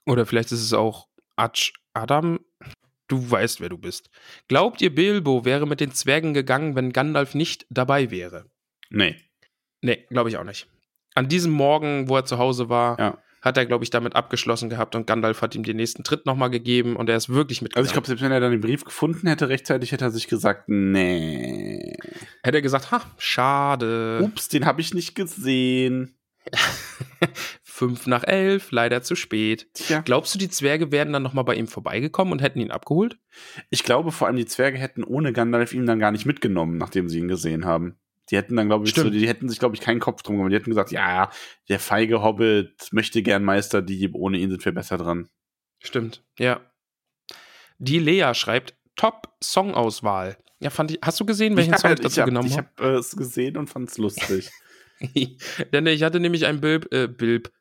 Oder 0.05 0.25
vielleicht 0.25 0.51
ist 0.51 0.61
es 0.61 0.73
auch 0.73 1.07
Aj 1.35 1.73
Adam. 1.93 2.39
Du 3.07 3.29
weißt, 3.29 3.59
wer 3.59 3.69
du 3.69 3.77
bist. 3.77 4.09
Glaubt 4.47 4.81
ihr, 4.81 4.93
Bilbo 4.95 5.43
wäre 5.43 5.67
mit 5.67 5.81
den 5.81 5.91
Zwergen 5.91 6.33
gegangen, 6.33 6.75
wenn 6.75 6.93
Gandalf 6.93 7.35
nicht 7.35 7.65
dabei 7.69 8.09
wäre? 8.09 8.45
Nee. 8.89 9.17
Nee, 9.81 10.05
glaube 10.09 10.29
ich 10.29 10.37
auch 10.37 10.43
nicht. 10.45 10.67
An 11.15 11.27
diesem 11.27 11.51
Morgen, 11.51 12.07
wo 12.07 12.15
er 12.15 12.23
zu 12.25 12.37
Hause 12.37 12.69
war, 12.69 12.97
Ja. 12.99 13.17
hat 13.41 13.57
er, 13.57 13.65
glaube 13.65 13.83
ich, 13.83 13.89
damit 13.89 14.15
abgeschlossen 14.15 14.69
gehabt 14.69 14.95
und 14.95 15.07
Gandalf 15.07 15.41
hat 15.41 15.55
ihm 15.55 15.63
den 15.63 15.75
nächsten 15.75 16.03
Tritt 16.05 16.25
nochmal 16.25 16.49
gegeben 16.49 16.95
und 16.95 17.09
er 17.09 17.17
ist 17.17 17.27
wirklich 17.27 17.61
mitgegangen. 17.61 17.83
Also 17.83 17.89
ich 17.89 17.93
glaube, 17.93 18.07
selbst 18.07 18.21
wenn 18.21 18.31
er 18.31 18.39
dann 18.39 18.51
den 18.51 18.61
Brief 18.61 18.85
gefunden 18.85 19.27
hätte, 19.27 19.49
rechtzeitig 19.49 19.91
hätte 19.91 20.05
er 20.05 20.11
sich 20.11 20.27
gesagt, 20.29 20.69
nee. 20.69 21.97
hätte 22.43 22.59
er 22.59 22.61
gesagt, 22.61 22.91
ha, 22.91 23.01
schade. 23.17 24.21
Ups, 24.23 24.47
den 24.47 24.65
habe 24.65 24.79
ich 24.79 24.93
nicht 24.93 25.15
gesehen. 25.15 26.15
Fünf 27.81 28.05
nach 28.05 28.23
elf, 28.23 28.69
leider 28.69 29.01
zu 29.01 29.15
spät. 29.15 29.67
Tja. 29.73 30.01
Glaubst 30.01 30.35
du, 30.35 30.37
die 30.37 30.51
Zwerge 30.51 30.91
wären 30.91 31.11
dann 31.13 31.23
nochmal 31.23 31.45
bei 31.45 31.55
ihm 31.55 31.65
vorbeigekommen 31.65 32.31
und 32.31 32.39
hätten 32.39 32.59
ihn 32.59 32.69
abgeholt? 32.69 33.17
Ich 33.71 33.83
glaube, 33.83 34.11
vor 34.11 34.27
allem 34.27 34.35
die 34.35 34.45
Zwerge 34.45 34.77
hätten 34.77 35.03
ohne 35.03 35.33
Gandalf 35.33 35.73
ihn 35.73 35.87
dann 35.87 35.97
gar 35.97 36.11
nicht 36.11 36.27
mitgenommen, 36.27 36.77
nachdem 36.77 37.09
sie 37.09 37.17
ihn 37.17 37.27
gesehen 37.27 37.65
haben. 37.65 37.97
Die 38.29 38.37
hätten 38.37 38.55
dann, 38.55 38.67
glaube 38.67 38.85
ich, 38.85 38.93
so, 38.93 39.09
die 39.09 39.27
hätten 39.27 39.49
sich, 39.49 39.57
glaube 39.57 39.73
ich, 39.75 39.81
keinen 39.81 39.99
Kopf 39.99 40.21
drum 40.21 40.37
gemacht. 40.37 40.51
Die 40.51 40.57
hätten 40.57 40.69
gesagt, 40.69 40.91
ja, 40.91 41.31
der 41.69 41.79
feige 41.79 42.21
Hobbit 42.21 42.89
möchte 42.91 43.23
gern 43.23 43.43
Meisterdieb, 43.43 44.13
ohne 44.13 44.37
ihn 44.37 44.51
sind 44.51 44.63
wir 44.63 44.73
besser 44.73 44.99
dran. 44.99 45.27
Stimmt, 45.79 46.23
ja. 46.37 46.61
Die 47.79 47.97
Lea 47.97 48.35
schreibt, 48.35 48.75
Top-Songauswahl. 48.95 50.37
Ja, 50.59 50.69
fand 50.69 50.91
ich, 50.91 50.99
hast 51.01 51.19
du 51.19 51.25
gesehen, 51.25 51.57
welchen 51.57 51.75
Song 51.79 51.93
ich 51.93 51.99
dazu 51.99 52.21
hab, 52.21 52.27
genommen 52.27 52.47
ich 52.47 52.59
habe? 52.59 52.67
habe 52.77 52.93
äh, 52.93 52.99
es 52.99 53.15
gesehen 53.15 53.57
und 53.57 53.71
fand 53.71 53.89
es 53.89 53.97
lustig. 53.97 54.51
Denn 55.73 55.87
ich 55.87 56.03
hatte 56.03 56.19
nämlich 56.19 56.45
ein 56.45 56.61
Bilb, 56.61 56.93
äh, 56.93 57.07
Bilb, 57.07 57.51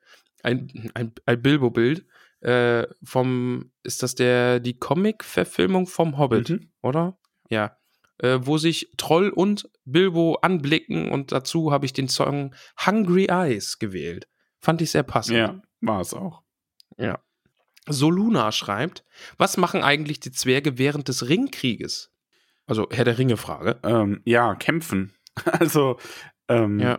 ein, 0.43 0.91
ein, 0.95 1.13
ein 1.27 1.43
Bilbo-Bild 1.43 2.07
äh, 2.41 2.87
vom, 3.03 3.71
ist 3.83 4.03
das 4.03 4.15
der, 4.15 4.61
die 4.61 4.79
Comic-Verfilmung 4.79 5.87
vom 5.87 6.19
Hobbit, 6.19 6.51
Mhm. 6.51 6.71
oder? 6.83 7.19
Ja. 7.51 7.77
Äh, 8.19 8.41
wo 8.43 8.59
sich 8.59 8.93
Troll 8.99 9.31
und 9.31 9.69
Bilbo 9.85 10.35
anblicken 10.43 11.11
und 11.11 11.33
dazu 11.33 11.73
habe 11.73 11.87
ich 11.87 11.93
den 11.93 12.09
Song 12.09 12.55
Hungry 12.87 13.27
Eyes 13.31 13.79
gewählt. 13.79 14.29
Fand 14.59 14.83
ich 14.83 14.91
sehr 14.91 15.03
passend. 15.03 15.37
ja, 15.39 15.61
war 15.81 16.01
es 16.03 16.13
auch. 16.15 16.43
Ja. 16.99 17.19
Soluna 17.89 18.53
schreibt, 18.53 19.05
was 19.39 19.57
machen 19.57 19.83
eigentlich 19.83 20.21
die 20.21 20.33
Zwerge 20.33 20.77
während 20.79 21.09
des 21.09 21.29
Ringkrieges? 21.29 22.13
Also 22.67 22.87
Herr 22.91 23.05
der 23.05 23.19
Ringe-Frage. 23.19 23.81
Ähm, 23.83 24.21
ja, 24.25 24.55
kämpfen. 24.55 25.15
Also, 25.45 25.99
ähm, 26.49 26.79
Ja. 26.79 26.99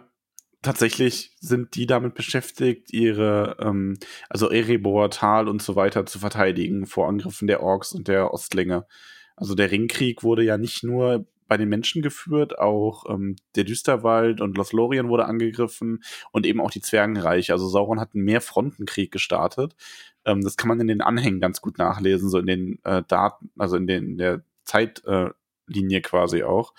Tatsächlich 0.62 1.36
sind 1.40 1.76
die 1.76 1.88
damit 1.88 2.14
beschäftigt, 2.14 2.94
ihre, 2.94 3.58
ähm, 3.60 3.98
also 4.30 4.50
Erebor, 4.50 5.10
Tal 5.10 5.48
und 5.48 5.62
so 5.62 5.76
weiter 5.76 6.06
zu 6.06 6.20
verteidigen 6.20 6.86
vor 6.86 7.08
Angriffen 7.08 7.48
der 7.48 7.64
Orks 7.64 7.94
und 7.94 8.08
der 8.08 8.34
Ostlinge. 8.34 8.86
Also 9.36 9.56
der 9.56 9.72
Ringkrieg 9.72 10.24
wurde 10.24 10.44
ja 10.44 10.58
nicht 10.58 10.84
nur 10.84 11.26
bei 11.48 11.58
den 11.58 11.68
Menschen 11.68 12.02
geführt, 12.02 12.60
auch 12.60 13.04
ähm, 13.10 13.36
der 13.56 13.66
Düsterwald 13.66 14.40
und 14.40 14.56
Lothlorien 14.56 15.10
wurde 15.10 15.26
angegriffen 15.26 16.02
und 16.32 16.46
eben 16.46 16.62
auch 16.62 16.72
die 16.72 16.80
Zwergenreiche. 16.80 17.52
Also 17.52 17.68
Sauron 17.68 18.00
hat 18.00 18.16
einen 18.16 18.24
Mehrfrontenkrieg 18.24 19.12
gestartet. 19.12 19.76
Ähm, 20.24 20.42
das 20.44 20.56
kann 20.56 20.70
man 20.70 20.80
in 20.80 20.88
den 20.88 21.02
Anhängen 21.02 21.42
ganz 21.42 21.60
gut 21.60 21.78
nachlesen, 21.78 22.30
so 22.30 22.38
in 22.38 22.46
den 22.46 22.80
äh, 22.86 23.04
Daten, 23.06 23.52
also 23.58 23.76
in, 23.76 23.86
den, 23.86 24.12
in 24.12 24.18
der 24.18 24.44
Zeitlinie 24.64 25.98
äh, 25.98 26.02
quasi 26.02 26.44
auch. 26.44 26.74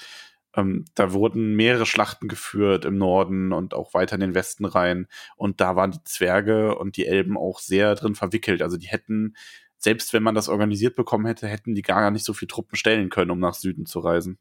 Ähm, 0.54 0.84
da 0.94 1.12
wurden 1.12 1.54
mehrere 1.54 1.86
Schlachten 1.86 2.28
geführt 2.28 2.84
im 2.84 2.98
Norden 2.98 3.52
und 3.52 3.74
auch 3.74 3.94
weiter 3.94 4.14
in 4.14 4.20
den 4.20 4.34
Westen 4.34 4.64
rein. 4.64 5.06
Und 5.36 5.60
da 5.60 5.76
waren 5.76 5.92
die 5.92 6.04
Zwerge 6.04 6.76
und 6.76 6.96
die 6.96 7.06
Elben 7.06 7.36
auch 7.36 7.58
sehr 7.58 7.94
drin 7.94 8.14
verwickelt. 8.14 8.62
Also 8.62 8.76
die 8.76 8.88
hätten, 8.88 9.34
selbst 9.78 10.12
wenn 10.12 10.22
man 10.22 10.34
das 10.34 10.48
organisiert 10.48 10.94
bekommen 10.96 11.26
hätte, 11.26 11.48
hätten 11.48 11.74
die 11.74 11.82
gar 11.82 12.10
nicht 12.10 12.24
so 12.24 12.34
viel 12.34 12.48
Truppen 12.48 12.76
stellen 12.76 13.08
können, 13.08 13.30
um 13.30 13.38
nach 13.38 13.54
Süden 13.54 13.86
zu 13.86 14.00
reisen. 14.00 14.38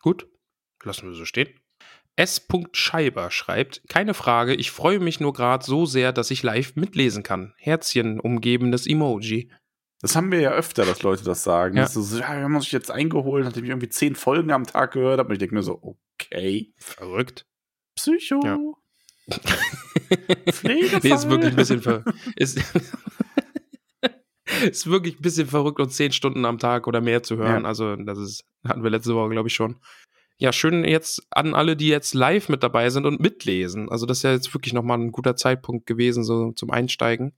Gut, 0.00 0.28
lassen 0.82 1.08
wir 1.08 1.14
so 1.14 1.24
stehen. 1.24 1.48
S. 2.16 2.46
Scheiber 2.72 3.30
schreibt, 3.32 3.82
keine 3.88 4.14
Frage, 4.14 4.54
ich 4.54 4.70
freue 4.70 5.00
mich 5.00 5.18
nur 5.18 5.32
gerade 5.32 5.64
so 5.64 5.84
sehr, 5.84 6.12
dass 6.12 6.30
ich 6.30 6.44
live 6.44 6.76
mitlesen 6.76 7.24
kann. 7.24 7.54
Herzchen 7.56 8.20
umgebendes 8.20 8.86
Emoji. 8.86 9.50
Das 10.04 10.16
haben 10.16 10.30
wir 10.30 10.40
ja 10.40 10.50
öfter, 10.50 10.84
dass 10.84 11.02
Leute 11.02 11.24
das 11.24 11.44
sagen. 11.44 11.78
Ja. 11.78 11.84
Das 11.84 11.96
ist 11.96 12.10
so, 12.10 12.18
ja, 12.18 12.36
wir 12.36 12.42
haben 12.42 12.54
uns 12.54 12.70
jetzt 12.70 12.90
eingeholt, 12.90 13.42
nachdem 13.42 13.64
ich 13.64 13.70
irgendwie 13.70 13.88
zehn 13.88 14.14
Folgen 14.14 14.50
am 14.50 14.66
Tag 14.66 14.92
gehört 14.92 15.18
habe. 15.18 15.30
Und 15.30 15.32
ich 15.32 15.38
denke 15.38 15.54
mir 15.54 15.62
so, 15.62 15.80
okay, 15.80 16.74
Verrückt. 16.76 17.46
Psycho. 17.96 18.38
Ja. 18.44 18.58
Pflegefall. 20.52 21.00
Nee, 21.02 21.14
ist 21.14 21.30
wirklich 21.30 21.52
ein 21.52 21.56
bisschen 21.56 21.80
ver 21.80 22.04
ist, 22.36 22.58
ist 24.68 24.86
wirklich 24.88 25.18
ein 25.18 25.22
bisschen 25.22 25.46
verrückt 25.46 25.80
und 25.80 25.88
zehn 25.88 26.12
Stunden 26.12 26.44
am 26.44 26.58
Tag 26.58 26.86
oder 26.86 27.00
mehr 27.00 27.22
zu 27.22 27.38
hören. 27.38 27.62
Ja. 27.62 27.68
Also, 27.68 27.96
das 27.96 28.18
ist, 28.18 28.44
hatten 28.62 28.82
wir 28.82 28.90
letzte 28.90 29.14
Woche, 29.14 29.30
glaube 29.30 29.48
ich, 29.48 29.54
schon. 29.54 29.76
Ja, 30.36 30.52
schön 30.52 30.84
jetzt 30.84 31.26
an 31.30 31.54
alle, 31.54 31.76
die 31.76 31.88
jetzt 31.88 32.12
live 32.12 32.50
mit 32.50 32.62
dabei 32.62 32.90
sind 32.90 33.06
und 33.06 33.20
mitlesen. 33.20 33.88
Also, 33.88 34.04
das 34.04 34.18
ist 34.18 34.24
ja 34.24 34.32
jetzt 34.32 34.52
wirklich 34.52 34.74
nochmal 34.74 34.98
ein 34.98 35.12
guter 35.12 35.34
Zeitpunkt 35.34 35.86
gewesen, 35.86 36.24
so 36.24 36.52
zum 36.52 36.70
Einsteigen. 36.70 37.32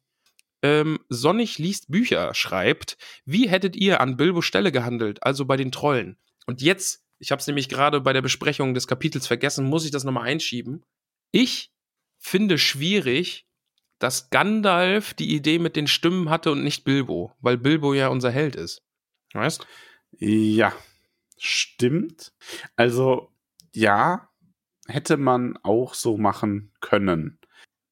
Ähm, 0.63 0.99
Sonnig 1.09 1.59
liest 1.59 1.91
Bücher 1.91 2.35
schreibt, 2.35 2.97
wie 3.25 3.49
hättet 3.49 3.77
ihr 3.77 4.01
an 4.01 4.17
Bilbo 4.17 4.43
Stelle 4.43 4.73
gehandelt, 4.73 5.23
also 5.23 5.45
bei 5.45 5.57
den 5.57 5.73
Trollen? 5.73 6.17
Und 6.47 6.63
jetzt, 6.63 7.05
ich 7.19 7.31
habe 7.31 7.41
es 7.41 7.47
nämlich 7.47 7.69
gerade 7.69 8.01
bei 8.01 8.13
der 8.13 8.23
Besprechung 8.23 8.75
des 8.75 8.87
Kapitels 8.87 9.27
vergessen, 9.27 9.67
muss 9.67 9.85
ich 9.85 9.91
das 9.91 10.05
nochmal 10.05 10.27
einschieben. 10.27 10.83
Ich 11.31 11.73
finde 12.19 12.59
schwierig, 12.59 13.47
dass 13.99 14.31
Gandalf 14.31 15.15
die 15.15 15.35
Idee 15.35 15.59
mit 15.59 15.77
den 15.77 15.87
Stimmen 15.87 16.31
hatte 16.31 16.51
und 16.53 16.63
nicht 16.63 16.85
Bilbo, 16.85 17.33
weil 17.41 17.57
Bilbo 17.57 17.95
ja 17.95 18.09
unser 18.09 18.31
Held 18.31 18.57
ist. 18.57 18.83
Weißt? 19.33 19.67
Ja, 20.19 20.73
stimmt. 21.39 22.33
Also, 22.77 23.31
ja, 23.75 24.29
hätte 24.87 25.17
man 25.17 25.59
auch 25.63 25.95
so 25.95 26.17
machen 26.17 26.73
können. 26.81 27.39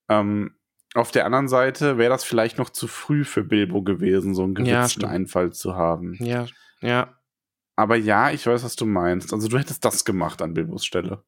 Ähm, 0.09 0.57
auf 0.95 1.11
der 1.11 1.27
anderen 1.27 1.49
Seite 1.49 1.99
wäre 1.99 2.11
das 2.11 2.25
vielleicht 2.25 2.59
noch 2.59 2.71
zu 2.71 2.87
früh 2.87 3.25
für 3.25 3.45
Bilbo 3.45 3.83
gewesen, 3.83 4.35
so 4.35 4.45
einen 4.45 4.57
Ja, 4.65 4.79
gewitzten 4.79 5.01
stimmt. 5.01 5.13
Einfall 5.13 5.53
zu 5.53 5.75
haben. 5.75 6.15
Ja, 6.21 6.47
ja. 6.81 7.15
Aber 7.77 7.97
ja, 7.97 8.31
ich 8.31 8.47
weiß, 8.47 8.63
was 8.63 8.77
du 8.77 8.87
meinst. 8.87 9.33
Also, 9.33 9.49
du 9.49 9.59
hättest 9.59 9.85
das 9.85 10.05
gemacht 10.05 10.41
an 10.41 10.55
Bilbos 10.55 10.85
Stelle. 10.85 11.25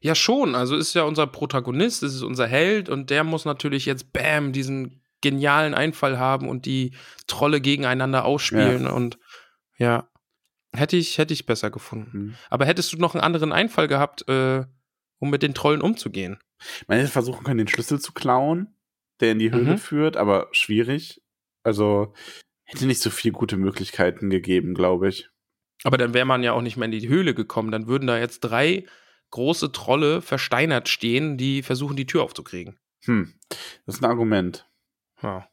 Ja, 0.00 0.14
schon. 0.14 0.54
Also 0.54 0.76
ist 0.76 0.94
ja 0.94 1.02
unser 1.02 1.26
Protagonist, 1.26 2.02
es 2.02 2.14
ist 2.14 2.22
unser 2.22 2.46
Held 2.46 2.88
und 2.88 3.10
der 3.10 3.24
muss 3.24 3.44
natürlich 3.44 3.86
jetzt 3.86 4.12
Bam 4.12 4.52
diesen 4.52 5.02
genialen 5.20 5.74
Einfall 5.74 6.18
haben 6.18 6.48
und 6.48 6.64
die 6.64 6.92
Trolle 7.26 7.60
gegeneinander 7.60 8.24
ausspielen 8.24 8.86
und 8.86 9.18
ja. 9.76 10.06
Hätte 10.72 10.96
ich, 10.96 11.18
hätte 11.18 11.34
ich 11.34 11.46
besser 11.46 11.70
gefunden. 11.70 12.12
Hm. 12.12 12.34
Aber 12.48 12.64
hättest 12.64 12.92
du 12.92 12.96
noch 12.98 13.14
einen 13.14 13.24
anderen 13.24 13.52
Einfall 13.52 13.88
gehabt, 13.88 14.28
äh, 14.28 14.64
um 15.18 15.28
mit 15.30 15.42
den 15.42 15.52
Trollen 15.52 15.80
umzugehen? 15.80 16.38
Man 16.86 16.98
hätte 16.98 17.10
versuchen 17.10 17.42
können, 17.44 17.58
den 17.58 17.68
Schlüssel 17.68 18.00
zu 18.00 18.12
klauen, 18.12 18.72
der 19.20 19.32
in 19.32 19.38
die 19.38 19.52
Höhle 19.52 19.72
Mhm. 19.72 19.78
führt, 19.78 20.16
aber 20.16 20.48
schwierig. 20.52 21.22
Also, 21.62 22.14
hätte 22.64 22.86
nicht 22.86 23.00
so 23.02 23.10
viele 23.10 23.32
gute 23.32 23.56
Möglichkeiten 23.56 24.30
gegeben, 24.30 24.74
glaube 24.74 25.08
ich. 25.08 25.28
Aber 25.84 25.98
dann 25.98 26.14
wäre 26.14 26.26
man 26.26 26.42
ja 26.42 26.52
auch 26.52 26.62
nicht 26.62 26.76
mehr 26.76 26.86
in 26.86 26.92
die 26.92 27.08
Höhle 27.08 27.34
gekommen. 27.34 27.70
Dann 27.70 27.86
würden 27.86 28.06
da 28.06 28.18
jetzt 28.18 28.40
drei 28.40 28.84
große 29.30 29.72
Trolle 29.72 30.20
versteinert 30.22 30.88
stehen, 30.88 31.36
die 31.38 31.62
versuchen, 31.62 31.96
die 31.96 32.06
Tür 32.06 32.22
aufzukriegen. 32.22 32.78
Hm, 33.04 33.32
das 33.86 33.96
ist 33.96 34.02
ein 34.02 34.10
Argument. 34.10 34.68
Ja. 35.22 35.48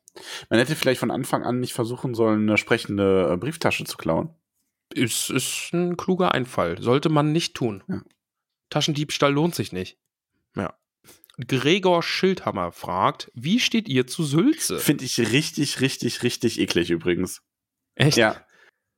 Man 0.49 0.59
hätte 0.59 0.76
vielleicht 0.76 0.99
von 0.99 1.11
Anfang 1.11 1.43
an 1.43 1.59
nicht 1.59 1.74
versuchen 1.74 2.13
sollen, 2.15 2.41
eine 2.49 2.57
sprechende 2.57 3.30
äh, 3.32 3.38
Brieftasche 3.38 3.84
zu 3.86 3.97
klauen. 3.97 4.34
Ist, 4.93 5.30
ist 5.30 5.72
ein 5.74 5.95
kluger 5.95 6.32
Einfall. 6.34 6.82
Sollte 6.82 7.09
man 7.09 7.32
nicht 7.32 7.55
tun. 7.55 7.84
Ja. 7.88 8.01
Taschendiebstahl 8.70 9.32
lohnt 9.34 9.53
sich 9.55 9.72
nicht. 9.72 9.97
Ja. 10.55 10.74
Gregor 11.45 12.01
Schildhammer 12.01 12.71
fragt, 12.71 13.31
wie 13.35 13.59
steht 13.59 13.88
ihr 13.88 14.07
zu 14.07 14.23
Sülze? 14.23 14.79
Finde 14.79 15.05
ich 15.05 15.19
richtig, 15.19 15.81
richtig, 15.81 16.23
richtig 16.23 16.59
eklig 16.59 16.89
übrigens. 16.89 17.43
Echt? 17.95 18.17
Ja. 18.17 18.43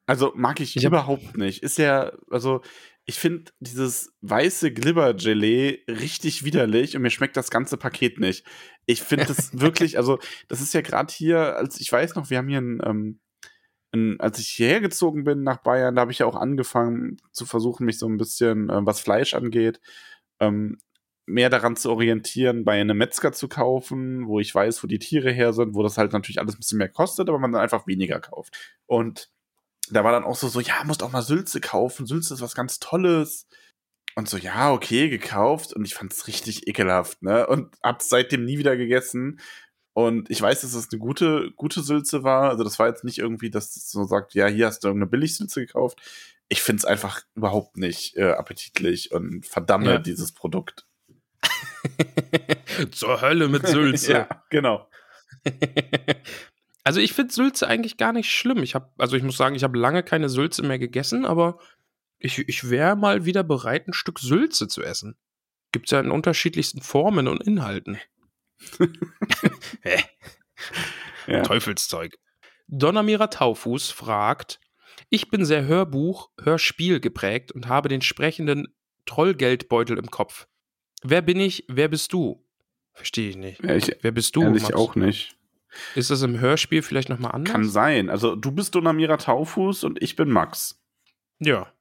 Also 0.06 0.32
mag 0.36 0.60
ich, 0.60 0.76
Ich 0.76 0.86
überhaupt 0.86 1.38
nicht. 1.38 1.62
Ist 1.62 1.78
ja, 1.78 2.12
also 2.32 2.62
ich 3.06 3.20
finde 3.20 3.52
dieses 3.60 4.16
weiße 4.22 4.72
Glibber-Gelee 4.72 5.84
richtig 5.88 6.44
widerlich 6.44 6.96
und 6.96 7.02
mir 7.02 7.10
schmeckt 7.10 7.38
das 7.38 7.52
ganze 7.52 7.76
Paket 7.78 8.20
nicht. 8.20 8.46
Ich 8.86 9.02
finde 9.02 9.26
das 9.26 9.52
wirklich, 9.60 9.98
also 9.98 10.20
das 10.48 10.62
ist 10.62 10.74
ja 10.74 10.82
gerade 10.82 11.14
hier, 11.14 11.58
als 11.58 11.80
ich 11.80 11.92
weiß 11.92 12.16
noch, 12.16 12.30
wir 12.30 12.38
haben 12.38 12.48
hier 12.48 12.62
ein, 12.62 12.82
ähm, 12.86 13.20
ein 13.92 14.20
als 14.20 14.40
ich 14.40 14.48
hierher 14.50 14.80
gezogen 14.80 15.24
bin 15.24 15.44
nach 15.44 15.58
Bayern, 15.58 15.96
da 15.96 16.02
habe 16.02 16.12
ich 16.12 16.20
ja 16.20 16.26
auch 16.26 16.36
angefangen 16.36 17.18
zu 17.32 17.46
versuchen, 17.46 17.86
mich 17.86 18.00
so 18.00 18.08
ein 18.08 18.18
bisschen, 18.18 18.70
ähm, 18.70 18.86
was 18.86 19.00
Fleisch 19.00 19.34
angeht, 19.34 19.80
ähm, 20.40 20.78
mehr 21.30 21.50
daran 21.50 21.76
zu 21.76 21.90
orientieren, 21.92 22.66
bei 22.66 22.80
einem 22.80 22.98
Metzger 22.98 23.32
zu 23.32 23.48
kaufen, 23.48 24.28
wo 24.28 24.40
ich 24.40 24.54
weiß, 24.54 24.84
wo 24.84 24.88
die 24.88 25.00
Tiere 25.00 25.32
her 25.32 25.54
sind, 25.54 25.76
wo 25.76 25.84
das 25.84 25.98
halt 25.98 26.12
natürlich 26.14 26.40
alles 26.40 26.56
ein 26.56 26.60
bisschen 26.60 26.78
mehr 26.78 26.90
kostet, 26.90 27.30
aber 27.30 27.40
man 27.40 27.52
dann 27.52 27.62
einfach 27.62 27.88
weniger 27.88 28.20
kauft. 28.20 28.58
Und 28.86 29.30
da 29.92 30.04
war 30.04 30.12
dann 30.12 30.24
auch 30.24 30.36
so, 30.36 30.48
so, 30.48 30.60
ja, 30.60 30.84
musst 30.86 31.02
auch 31.04 31.12
mal 31.12 31.22
Sülze 31.22 31.62
kaufen. 31.62 32.06
Sülze 32.06 32.34
ist 32.34 32.42
was 32.42 32.56
ganz 32.56 32.80
Tolles. 32.80 33.48
Und 34.16 34.28
so, 34.28 34.38
ja, 34.38 34.72
okay, 34.72 35.10
gekauft. 35.10 35.74
Und 35.74 35.86
ich 35.86 35.94
fand's 35.94 36.28
richtig 36.28 36.68
ekelhaft, 36.68 37.22
ne? 37.22 37.48
Und 37.48 37.76
hab's 37.84 38.10
seitdem 38.10 38.44
nie 38.46 38.58
wieder 38.58 38.76
gegessen. 38.76 39.40
Und 39.94 40.30
ich 40.30 40.42
weiß, 40.42 40.62
dass 40.62 40.74
es 40.74 40.92
eine 40.92 41.00
gute, 41.00 41.52
gute 41.56 41.82
Sülze 41.82 42.24
war. 42.24 42.50
Also 42.50 42.64
das 42.64 42.80
war 42.80 42.88
jetzt 42.88 43.04
nicht 43.04 43.18
irgendwie, 43.18 43.50
dass 43.50 43.76
es 43.76 43.90
so 43.90 44.04
sagt, 44.06 44.34
ja, 44.34 44.48
hier 44.48 44.68
hast 44.68 44.84
du 44.84 44.88
irgendeine 44.88 45.10
Billigsülze 45.10 45.62
gekauft. 45.66 46.00
Ich 46.48 46.62
find's 46.62 46.86
einfach 46.86 47.22
überhaupt 47.36 47.78
nicht 47.78 48.16
äh, 48.18 48.32
appetitlich 48.32 49.12
und 49.12 49.46
verdamme 49.46 49.94
Ja. 49.94 49.98
dieses 50.00 50.32
Produkt. 50.32 50.86
Zur 52.92 53.22
Hölle 53.22 53.48
mit 53.48 53.68
Sülze. 53.68 54.12
ja, 54.30 54.44
genau. 54.50 54.90
Also 56.86 57.02
ich 57.02 57.14
finde 57.14 57.32
Sülze 57.32 57.68
eigentlich 57.68 57.98
gar 57.98 58.14
nicht 58.14 58.32
schlimm. 58.32 58.64
Ich 58.64 58.74
habe, 58.74 58.90
also 58.98 59.16
ich 59.16 59.22
muss 59.22 59.38
sagen, 59.38 59.54
ich 59.54 59.64
habe 59.64 59.78
lange 59.78 60.02
keine 60.02 60.28
Sülze 60.28 60.64
mehr 60.64 60.80
gegessen, 60.80 61.24
aber 61.24 61.60
ich, 62.18 62.40
ich 62.48 62.70
wäre 62.70 62.96
mal 62.96 63.26
wieder 63.26 63.44
bereit, 63.44 63.88
ein 63.88 63.94
Stück 63.94 64.18
Sülze 64.18 64.68
zu 64.68 64.82
essen. 64.82 65.16
Gibt's 65.72 65.92
ja 65.92 66.00
in 66.00 66.10
unterschiedlichsten 66.10 66.82
Formen 66.82 67.28
und 67.28 67.44
Inhalten. 67.44 68.00
Ja. 71.28 71.44
Teufelszeug. 71.44 72.18
Donnermira 72.68 73.28
Taufuß 73.28 73.92
fragt, 73.92 74.60
ich 75.10 75.30
bin 75.30 75.46
sehr 75.46 75.66
Hörbuch, 75.66 76.30
Hörspiel 76.42 77.00
geprägt 77.00 77.52
und 77.52 77.68
habe 77.68 77.90
den 77.90 78.02
sprechenden 78.02 78.74
Trollgeldbeutel 79.06 79.98
im 79.98 80.10
Kopf. 80.12 80.48
Wer 81.02 81.22
bin 81.22 81.40
ich, 81.40 81.66
wer 81.68 81.88
bist 81.88 82.14
du? 82.14 82.44
Verstehe 82.94 83.30
ich 83.30 83.38
nicht. 83.38 83.64
Ja, 83.64 83.76
ich 83.76 83.96
wer 84.02 84.12
bist 84.12 84.36
du? 84.36 84.42
ehrlich 84.44 84.64
Max? 84.64 84.76
auch 84.76 84.96
nicht. 84.96 85.36
Ist 85.96 86.10
das 86.10 86.22
im 86.24 86.40
Hörspiel 86.40 86.82
vielleicht 86.82 87.10
nochmal 87.10 87.32
anders? 87.32 87.52
Kann 87.54 87.64
sein. 87.70 88.10
Also 88.10 88.36
du 88.36 88.52
bist 88.52 88.74
Donamira 88.76 89.18
Taufuß 89.18 89.84
und 89.84 90.02
ich 90.02 90.16
bin 90.16 90.30
Max. 90.30 90.82
Ja. 91.40 91.72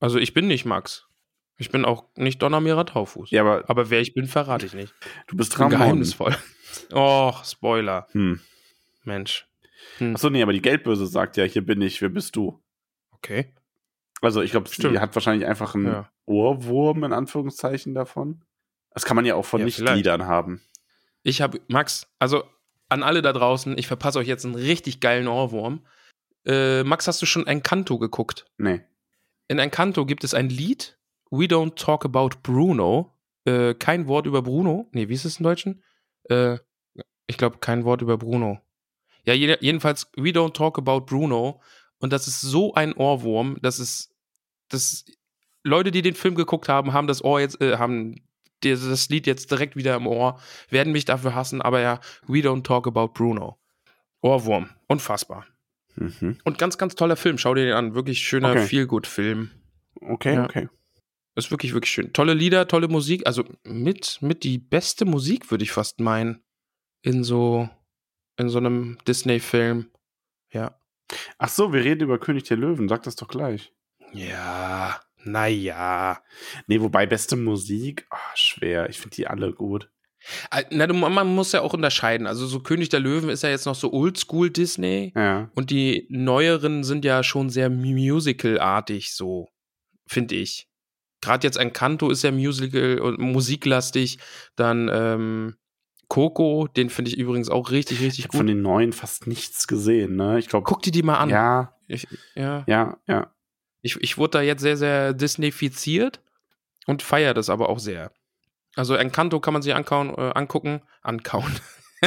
Also 0.00 0.18
ich 0.18 0.32
bin 0.34 0.46
nicht 0.46 0.64
Max. 0.64 1.06
Ich 1.56 1.70
bin 1.70 1.84
auch 1.84 2.04
nicht 2.16 2.42
Donnermira 2.42 2.84
Taufuß. 2.84 3.30
Ja, 3.30 3.42
aber 3.42 3.64
Aber 3.68 3.90
wer 3.90 4.00
ich 4.00 4.14
bin, 4.14 4.26
verrate 4.26 4.66
ich 4.66 4.74
nicht. 4.74 4.92
du 5.28 5.36
bist 5.36 5.56
Ramon. 5.58 5.70
geheimnisvoll. 5.70 6.34
Och, 6.92 7.44
Spoiler. 7.44 8.08
Hm. 8.12 8.40
Mensch. 9.04 9.46
Achso, 10.00 10.30
nee, 10.30 10.42
aber 10.42 10.52
die 10.52 10.62
Geldböse 10.62 11.06
sagt 11.06 11.36
ja, 11.36 11.44
hier 11.44 11.64
bin 11.64 11.80
ich, 11.82 12.00
wer 12.02 12.08
bist 12.08 12.34
du? 12.36 12.60
Okay. 13.12 13.52
Also 14.20 14.42
ich 14.42 14.50
glaube, 14.52 14.68
sie 14.68 14.98
hat 14.98 15.14
wahrscheinlich 15.14 15.46
einfach 15.48 15.74
einen 15.74 15.86
Ja. 15.86 16.10
Ohrwurm 16.26 17.04
in 17.04 17.12
Anführungszeichen 17.12 17.94
davon. 17.94 18.42
Das 18.94 19.04
kann 19.04 19.16
man 19.16 19.24
ja 19.24 19.34
auch 19.34 19.44
von 19.44 19.60
Ja, 19.60 19.66
Nichtgliedern 19.66 20.26
haben. 20.26 20.60
Ich 21.22 21.42
habe, 21.42 21.60
Max, 21.68 22.06
also 22.18 22.44
an 22.88 23.02
alle 23.02 23.22
da 23.22 23.32
draußen, 23.32 23.76
ich 23.76 23.86
verpasse 23.86 24.18
euch 24.18 24.28
jetzt 24.28 24.44
einen 24.44 24.54
richtig 24.54 25.00
geilen 25.00 25.28
Ohrwurm. 25.28 25.84
Äh, 26.46 26.84
Max, 26.84 27.08
hast 27.08 27.20
du 27.20 27.26
schon 27.26 27.46
Encanto 27.46 27.98
geguckt? 27.98 28.46
Nee. 28.56 28.82
In 29.48 29.58
Encanto 29.58 30.06
gibt 30.06 30.24
es 30.24 30.34
ein 30.34 30.48
Lied, 30.48 30.98
We 31.30 31.44
Don't 31.44 31.74
Talk 31.74 32.04
About 32.04 32.36
Bruno. 32.42 33.12
Äh, 33.44 33.74
kein 33.74 34.06
Wort 34.06 34.26
über 34.26 34.42
Bruno. 34.42 34.88
Nee, 34.92 35.08
wie 35.08 35.14
ist 35.14 35.24
es 35.24 35.38
im 35.38 35.44
Deutschen? 35.44 35.82
Äh, 36.24 36.58
ich 37.26 37.36
glaube, 37.36 37.58
kein 37.58 37.84
Wort 37.84 38.02
über 38.02 38.16
Bruno. 38.16 38.60
Ja, 39.26 39.32
jedenfalls, 39.32 40.10
We 40.16 40.30
Don't 40.30 40.52
Talk 40.52 40.78
About 40.78 41.06
Bruno. 41.06 41.60
Und 41.98 42.12
das 42.12 42.28
ist 42.28 42.40
so 42.42 42.74
ein 42.74 42.92
Ohrwurm, 42.92 43.56
das 43.62 43.78
ist, 43.78 44.14
das, 44.68 45.04
Leute, 45.62 45.90
die 45.90 46.02
den 46.02 46.14
Film 46.14 46.34
geguckt 46.34 46.68
haben, 46.68 46.92
haben 46.92 47.06
das 47.06 47.24
Ohr 47.24 47.40
jetzt, 47.40 47.60
äh, 47.62 47.78
haben 47.78 48.16
dieses 48.64 49.08
Lied 49.08 49.26
jetzt 49.26 49.50
direkt 49.50 49.76
wieder 49.76 49.94
im 49.96 50.06
Ohr, 50.06 50.40
werden 50.70 50.92
mich 50.92 51.04
dafür 51.04 51.34
hassen, 51.34 51.62
aber 51.62 51.80
ja, 51.80 52.00
We 52.26 52.38
Don't 52.38 52.64
Talk 52.64 52.86
About 52.86 53.08
Bruno. 53.08 53.58
Ohrwurm. 54.22 54.70
Unfassbar. 54.88 55.46
Mhm. 55.96 56.38
Und 56.44 56.58
ganz, 56.58 56.78
ganz 56.78 56.94
toller 56.94 57.16
Film. 57.16 57.38
Schau 57.38 57.54
dir 57.54 57.66
den 57.66 57.74
an. 57.74 57.94
Wirklich 57.94 58.20
schöner 58.20 58.50
Okay. 58.50 58.66
Feel-Good-Film. 58.66 59.50
Okay, 60.00 60.34
Ja. 60.34 60.44
okay. 60.44 60.68
Ist 61.36 61.50
wirklich, 61.50 61.72
wirklich 61.74 61.92
schön. 61.92 62.12
Tolle 62.12 62.32
Lieder, 62.32 62.68
tolle 62.68 62.88
Musik. 62.88 63.26
Also 63.26 63.44
mit, 63.64 64.18
mit 64.22 64.44
die 64.44 64.58
beste 64.58 65.04
Musik, 65.04 65.50
würde 65.50 65.64
ich 65.64 65.72
fast 65.72 66.00
meinen. 66.00 66.42
In 67.02 67.22
so, 67.24 67.68
in 68.38 68.48
so 68.48 68.58
einem 68.58 68.98
Disney-Film. 69.06 69.90
Ja. 70.52 70.78
Ach 71.38 71.48
so, 71.48 71.72
wir 71.72 71.84
reden 71.84 72.02
über 72.02 72.18
König 72.18 72.44
der 72.44 72.56
Löwen. 72.56 72.88
Sag 72.88 73.02
das 73.02 73.16
doch 73.16 73.28
gleich. 73.28 73.72
Ja, 74.12 75.00
naja. 75.24 76.20
Nee, 76.66 76.80
wobei 76.80 77.06
beste 77.06 77.36
Musik, 77.36 78.06
ah, 78.10 78.16
schwer. 78.34 78.88
Ich 78.88 78.98
finde 78.98 79.16
die 79.16 79.26
alle 79.26 79.52
gut. 79.52 79.90
Na, 80.70 80.86
man 80.90 81.34
muss 81.34 81.52
ja 81.52 81.60
auch 81.60 81.74
unterscheiden. 81.74 82.26
Also 82.26 82.46
so 82.46 82.60
König 82.60 82.88
der 82.88 83.00
Löwen 83.00 83.28
ist 83.28 83.42
ja 83.42 83.50
jetzt 83.50 83.66
noch 83.66 83.74
so 83.74 83.92
Oldschool 83.92 84.50
Disney. 84.50 85.12
Ja. 85.14 85.50
Und 85.54 85.70
die 85.70 86.06
neueren 86.08 86.82
sind 86.82 87.04
ja 87.04 87.22
schon 87.22 87.50
sehr 87.50 87.68
musical-artig, 87.68 89.12
so, 89.14 89.48
finde 90.06 90.36
ich. 90.36 90.68
Gerade 91.20 91.46
jetzt 91.46 91.56
Encanto 91.56 92.10
ist 92.10 92.22
ja 92.22 92.32
musical 92.32 93.00
und 93.00 93.18
musiklastig. 93.18 94.18
Dann 94.56 94.90
ähm, 94.92 95.56
Coco, 96.08 96.68
den 96.68 96.90
finde 96.90 97.10
ich 97.10 97.18
übrigens 97.18 97.48
auch 97.50 97.70
richtig, 97.70 97.98
Ich 98.00 98.06
richtig 98.06 98.24
habe 98.26 98.36
von 98.36 98.46
gut. 98.46 98.54
den 98.54 98.62
neuen 98.62 98.92
fast 98.92 99.26
nichts 99.26 99.66
gesehen, 99.66 100.16
ne? 100.16 100.38
Ich 100.38 100.48
glaube. 100.48 100.64
Guck 100.64 100.82
dir 100.82 100.90
die 100.90 101.02
mal 101.02 101.18
an. 101.18 101.30
Ja, 101.30 101.74
Ich, 101.86 102.06
ja. 102.34 102.64
ja, 102.66 102.98
ja. 103.06 103.30
Ich, 103.84 103.96
ich 104.00 104.16
wurde 104.16 104.38
da 104.38 104.40
jetzt 104.40 104.62
sehr, 104.62 104.78
sehr 104.78 105.12
Disneyfiziert 105.12 106.22
und 106.86 107.02
feiere 107.02 107.34
das 107.34 107.50
aber 107.50 107.68
auch 107.68 107.78
sehr. 107.78 108.12
Also 108.76 108.94
Encanto 108.94 109.40
kann 109.40 109.52
man 109.52 109.62
sich 109.62 109.74
ankauen, 109.74 110.08
äh, 110.16 110.32
angucken. 110.34 110.80
Ankauen. 111.02 111.54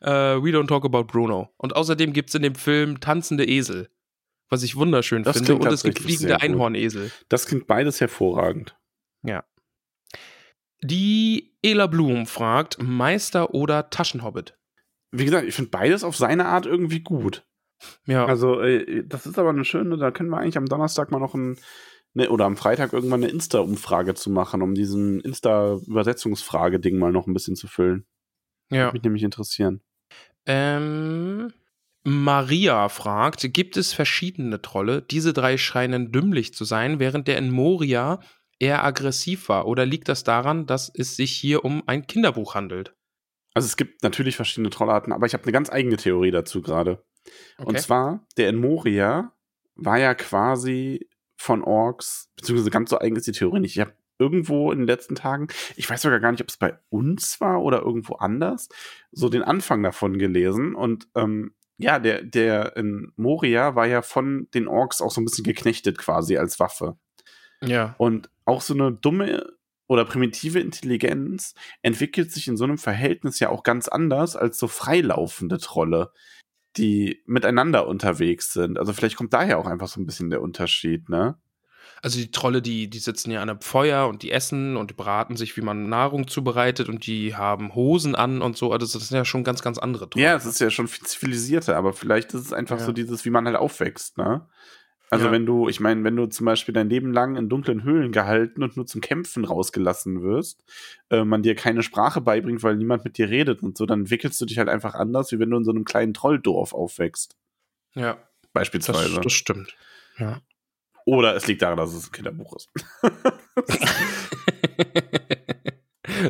äh, 0.00 0.10
We 0.10 0.50
Don't 0.50 0.66
Talk 0.66 0.84
About 0.84 1.04
Bruno. 1.04 1.54
Und 1.58 1.76
außerdem 1.76 2.12
gibt 2.12 2.30
es 2.30 2.34
in 2.34 2.42
dem 2.42 2.56
Film 2.56 2.98
tanzende 2.98 3.46
Esel. 3.46 3.88
Was 4.48 4.64
ich 4.64 4.74
wunderschön 4.74 5.22
Das 5.22 5.36
finde. 5.36 5.54
Und 5.54 5.66
es 5.66 5.84
gibt 5.84 6.00
fliegende. 6.00 6.40
Einhornesel. 6.40 7.12
Das 7.28 7.46
klingt 7.46 7.68
beides 7.68 8.00
hervorragend. 8.00 8.76
Ja. 9.22 9.44
Die 10.82 11.56
Ela 11.62 11.86
Blum 11.86 12.26
fragt: 12.26 12.82
Meister 12.82 13.54
oder 13.54 13.90
Taschenhobbit? 13.90 14.58
Wie 15.12 15.24
gesagt, 15.24 15.46
ich 15.46 15.54
finde 15.54 15.70
beides 15.70 16.02
auf 16.02 16.16
seine 16.16 16.46
Art 16.46 16.66
irgendwie 16.66 17.00
gut. 17.00 17.44
Ja. 18.06 18.26
Also, 18.26 18.60
äh, 18.60 19.04
das 19.06 19.26
ist 19.26 19.38
aber 19.38 19.50
eine 19.50 19.64
schöne, 19.64 19.96
da 19.96 20.10
können 20.10 20.30
wir 20.30 20.38
eigentlich 20.38 20.58
am 20.58 20.66
Donnerstag 20.66 21.10
mal 21.10 21.18
noch 21.18 21.34
ein, 21.34 21.58
ne, 22.14 22.28
oder 22.30 22.44
am 22.44 22.56
Freitag 22.56 22.92
irgendwann 22.92 23.22
eine 23.22 23.32
Insta-Umfrage 23.32 24.14
zu 24.14 24.30
machen, 24.30 24.62
um 24.62 24.74
diesen 24.74 25.20
Insta-Übersetzungsfrage-Ding 25.20 26.98
mal 26.98 27.12
noch 27.12 27.26
ein 27.26 27.34
bisschen 27.34 27.56
zu 27.56 27.68
füllen. 27.68 28.06
ja. 28.70 28.86
Würde 28.86 28.94
mich 28.94 29.02
nämlich 29.02 29.22
interessieren. 29.22 29.82
Ähm, 30.46 31.52
Maria 32.04 32.88
fragt, 32.88 33.52
gibt 33.52 33.76
es 33.76 33.92
verschiedene 33.92 34.62
Trolle? 34.62 35.02
Diese 35.02 35.32
drei 35.32 35.58
scheinen 35.58 36.12
dümmlich 36.12 36.54
zu 36.54 36.64
sein, 36.64 37.00
während 37.00 37.26
der 37.26 37.36
in 37.36 37.50
Moria 37.50 38.20
eher 38.60 38.84
aggressiv 38.84 39.48
war. 39.48 39.66
Oder 39.66 39.84
liegt 39.86 40.08
das 40.08 40.22
daran, 40.22 40.66
dass 40.66 40.90
es 40.94 41.16
sich 41.16 41.32
hier 41.32 41.64
um 41.64 41.82
ein 41.86 42.06
Kinderbuch 42.06 42.54
handelt? 42.54 42.94
Also 43.54 43.66
es 43.66 43.76
gibt 43.76 44.02
natürlich 44.02 44.36
verschiedene 44.36 44.70
Trollarten, 44.70 45.12
aber 45.12 45.26
ich 45.26 45.32
habe 45.32 45.42
eine 45.44 45.52
ganz 45.52 45.70
eigene 45.70 45.96
Theorie 45.96 46.30
dazu 46.30 46.62
gerade. 46.62 47.02
Und 47.58 47.68
Okay. 47.68 47.78
zwar, 47.78 48.26
der 48.36 48.48
in 48.48 48.56
Moria 48.56 49.32
war 49.74 49.98
ja 49.98 50.14
quasi 50.14 51.08
von 51.36 51.62
Orks, 51.62 52.30
beziehungsweise 52.36 52.70
ganz 52.70 52.90
so 52.90 52.98
eigen 52.98 53.16
ist 53.16 53.26
die 53.26 53.32
Theorie 53.32 53.60
nicht. 53.60 53.76
Ich 53.76 53.80
habe 53.80 53.92
irgendwo 54.18 54.72
in 54.72 54.78
den 54.78 54.86
letzten 54.86 55.14
Tagen, 55.14 55.48
ich 55.76 55.88
weiß 55.88 56.02
sogar 56.02 56.20
gar 56.20 56.32
nicht, 56.32 56.40
ob 56.40 56.48
es 56.48 56.56
bei 56.56 56.78
uns 56.88 57.40
war 57.40 57.62
oder 57.62 57.82
irgendwo 57.82 58.14
anders, 58.14 58.68
so 59.12 59.28
den 59.28 59.42
Anfang 59.42 59.82
davon 59.82 60.18
gelesen. 60.18 60.74
Und 60.74 61.08
ähm, 61.14 61.54
ja, 61.78 61.98
der, 61.98 62.22
der 62.22 62.76
in 62.76 63.12
Moria 63.16 63.74
war 63.74 63.86
ja 63.86 64.00
von 64.00 64.48
den 64.54 64.66
Orks 64.66 65.02
auch 65.02 65.10
so 65.10 65.20
ein 65.20 65.24
bisschen 65.26 65.44
geknechtet 65.44 65.98
quasi 65.98 66.38
als 66.38 66.58
Waffe. 66.58 66.96
Ja. 67.62 67.94
Und 67.98 68.30
auch 68.46 68.62
so 68.62 68.72
eine 68.72 68.92
dumme 68.92 69.52
oder 69.86 70.04
primitive 70.04 70.58
Intelligenz 70.58 71.54
entwickelt 71.82 72.32
sich 72.32 72.48
in 72.48 72.56
so 72.56 72.64
einem 72.64 72.78
Verhältnis 72.78 73.38
ja 73.38 73.50
auch 73.50 73.62
ganz 73.62 73.88
anders 73.88 74.34
als 74.36 74.58
so 74.58 74.68
freilaufende 74.68 75.58
Trolle, 75.58 76.12
die 76.76 77.22
miteinander 77.26 77.86
unterwegs 77.86 78.52
sind. 78.52 78.78
Also 78.78 78.92
vielleicht 78.92 79.16
kommt 79.16 79.32
daher 79.32 79.58
auch 79.58 79.66
einfach 79.66 79.88
so 79.88 80.00
ein 80.00 80.06
bisschen 80.06 80.30
der 80.30 80.42
Unterschied, 80.42 81.08
ne? 81.08 81.36
Also 82.02 82.18
die 82.18 82.30
Trolle, 82.30 82.60
die, 82.60 82.88
die 82.90 82.98
sitzen 82.98 83.30
ja 83.30 83.40
an 83.40 83.48
einem 83.48 83.62
Feuer 83.62 84.06
und 84.06 84.22
die 84.22 84.30
essen 84.30 84.76
und 84.76 84.90
die 84.90 84.94
beraten 84.94 85.36
sich, 85.36 85.56
wie 85.56 85.62
man 85.62 85.88
Nahrung 85.88 86.28
zubereitet 86.28 86.88
und 86.90 87.06
die 87.06 87.34
haben 87.34 87.74
Hosen 87.74 88.14
an 88.14 88.42
und 88.42 88.56
so. 88.56 88.70
Also 88.70 88.98
das 88.98 89.08
sind 89.08 89.16
ja 89.16 89.24
schon 89.24 89.44
ganz, 89.44 89.62
ganz 89.62 89.78
andere 89.78 90.08
Trolle. 90.10 90.24
Ja, 90.24 90.36
es 90.36 90.44
ist 90.44 90.60
ja 90.60 90.68
schon 90.70 90.88
viel 90.88 91.06
zivilisierter, 91.06 91.74
aber 91.76 91.94
vielleicht 91.94 92.34
ist 92.34 92.42
es 92.42 92.52
einfach 92.52 92.78
Ja. 92.78 92.84
so 92.84 92.92
dieses, 92.92 93.24
wie 93.24 93.30
man 93.30 93.46
halt 93.46 93.56
aufwächst, 93.56 94.18
ne? 94.18 94.46
Also 95.10 95.26
Ja. 95.26 95.32
wenn 95.32 95.46
du, 95.46 95.68
ich 95.68 95.78
meine, 95.80 96.02
wenn 96.04 96.16
du 96.16 96.26
zum 96.26 96.46
Beispiel 96.46 96.74
dein 96.74 96.90
Leben 96.90 97.12
lang 97.12 97.36
in 97.36 97.48
dunklen 97.48 97.84
Höhlen 97.84 98.10
gehalten 98.10 98.62
und 98.64 98.76
nur 98.76 98.86
zum 98.86 99.00
Kämpfen 99.00 99.44
rausgelassen 99.44 100.22
wirst, 100.22 100.64
äh, 101.10 101.22
man 101.24 101.42
dir 101.42 101.54
keine 101.54 101.82
Sprache 101.84 102.20
beibringt, 102.20 102.62
weil 102.64 102.74
niemand 102.76 103.04
mit 103.04 103.16
dir 103.16 103.28
redet 103.28 103.62
und 103.62 103.78
so, 103.78 103.86
dann 103.86 104.00
entwickelst 104.00 104.40
du 104.40 104.46
dich 104.46 104.58
halt 104.58 104.68
einfach 104.68 104.94
anders, 104.94 105.30
wie 105.30 105.38
wenn 105.38 105.50
du 105.50 105.56
in 105.58 105.64
so 105.64 105.70
einem 105.70 105.84
kleinen 105.84 106.12
Trolldorf 106.12 106.72
aufwächst. 106.74 107.36
Ja, 107.94 108.14
das, 108.14 108.50
Beispielsweise. 108.52 109.20
das 109.20 109.32
stimmt. 109.32 109.76
Ja. 110.18 110.40
Oder 111.04 111.36
es 111.36 111.46
liegt 111.46 111.62
daran, 111.62 111.76
dass 111.76 111.94
es 111.94 112.08
ein 112.08 112.12
Kinderbuch 112.12 112.56
ist. 112.56 112.68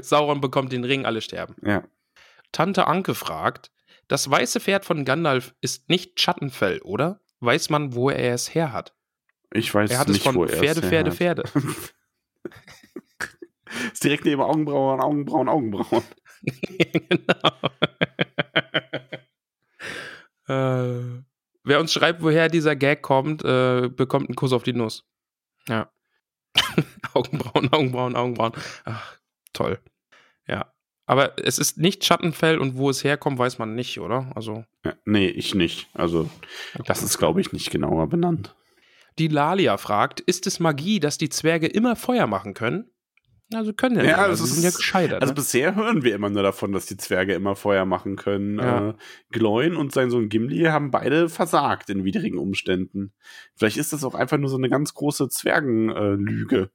Sauron 0.02 0.40
bekommt 0.40 0.72
den 0.72 0.84
Ring, 0.84 1.06
alle 1.06 1.20
sterben. 1.20 1.54
Ja. 1.62 1.84
Tante 2.52 2.86
Anke 2.86 3.14
fragt, 3.14 3.70
das 4.08 4.30
weiße 4.30 4.60
Pferd 4.60 4.84
von 4.84 5.04
Gandalf 5.04 5.54
ist 5.60 5.88
nicht 5.88 6.20
Schattenfell, 6.20 6.80
oder? 6.82 7.20
Weiß 7.40 7.70
man, 7.70 7.94
wo 7.94 8.10
er 8.10 8.34
es 8.34 8.54
her 8.54 8.72
hat? 8.72 8.94
Ich 9.52 9.72
weiß 9.74 9.90
Er 9.90 9.98
hat 9.98 10.08
nicht, 10.08 10.18
es 10.18 10.24
von 10.24 10.34
wo 10.34 10.44
er 10.44 10.56
Pferde, 10.56 10.80
es 10.80 10.88
Pferde, 10.88 11.10
her 11.10 11.16
Pferde. 11.16 11.42
hat. 11.44 11.54
ist 13.92 14.04
direkt 14.04 14.24
neben 14.24 14.42
Augenbrauen, 14.42 15.00
Augenbrauen, 15.00 15.48
Augenbrauen. 15.48 16.02
genau. 16.42 17.52
äh, 20.48 21.22
wer 21.64 21.80
uns 21.80 21.92
schreibt, 21.92 22.22
woher 22.22 22.48
dieser 22.48 22.76
Gag 22.76 23.02
kommt, 23.02 23.44
äh, 23.44 23.88
bekommt 23.88 24.28
einen 24.28 24.36
Kuss 24.36 24.52
auf 24.52 24.62
die 24.62 24.72
Nuss. 24.72 25.04
Ja. 25.68 25.90
Augenbrauen, 27.12 27.72
Augenbrauen, 27.72 28.16
Augenbrauen. 28.16 28.52
Ach, 28.84 29.18
toll. 29.52 29.78
Aber 31.06 31.34
es 31.42 31.58
ist 31.58 31.78
nicht 31.78 32.04
Schattenfell 32.04 32.58
und 32.58 32.76
wo 32.76 32.90
es 32.90 33.04
herkommt, 33.04 33.38
weiß 33.38 33.58
man 33.58 33.74
nicht, 33.74 34.00
oder? 34.00 34.32
Also, 34.34 34.64
Ja, 34.84 34.94
nee, 35.04 35.28
ich 35.28 35.54
nicht. 35.54 35.88
Also, 35.94 36.28
das 36.84 37.02
ist, 37.02 37.18
glaube 37.18 37.40
ich, 37.40 37.52
nicht 37.52 37.70
genauer 37.70 38.08
benannt. 38.08 38.54
die 39.18 39.28
Lalia 39.28 39.76
fragt, 39.78 40.20
ist 40.20 40.46
es 40.46 40.60
Magie, 40.60 41.00
dass 41.00 41.16
die 41.16 41.28
Zwerge 41.28 41.68
immer 41.68 41.96
Feuer 41.96 42.26
machen 42.26 42.54
können? 42.54 42.90
Also 43.54 43.72
können 43.72 43.96
ja, 43.98 44.04
Ja, 44.04 44.16
also 44.16 44.44
sie 44.44 44.54
sind 44.54 44.64
ja 44.64 44.70
gescheitert. 44.70 45.22
Also 45.22 45.30
ne? 45.30 45.36
bisher 45.36 45.76
hören 45.76 46.02
wir 46.02 46.14
immer 46.14 46.28
nur 46.28 46.42
davon, 46.42 46.72
dass 46.72 46.86
die 46.86 46.96
Zwerge 46.96 47.32
immer 47.34 47.54
Feuer 47.54 47.84
machen 47.84 48.16
können. 48.16 48.58
Ja. 48.58 48.90
Äh, 48.90 48.94
Gloin 49.30 49.76
und 49.76 49.92
sein 49.92 50.10
Sohn 50.10 50.28
Gimli 50.28 50.64
haben 50.64 50.90
beide 50.90 51.28
versagt 51.28 51.88
in 51.88 52.04
widrigen 52.04 52.38
Umständen. 52.38 53.12
Vielleicht 53.54 53.76
ist 53.76 53.92
das 53.92 54.02
auch 54.02 54.16
einfach 54.16 54.36
nur 54.38 54.50
so 54.50 54.56
eine 54.56 54.68
ganz 54.68 54.94
große 54.94 55.28
Zwergenlüge. 55.28 56.70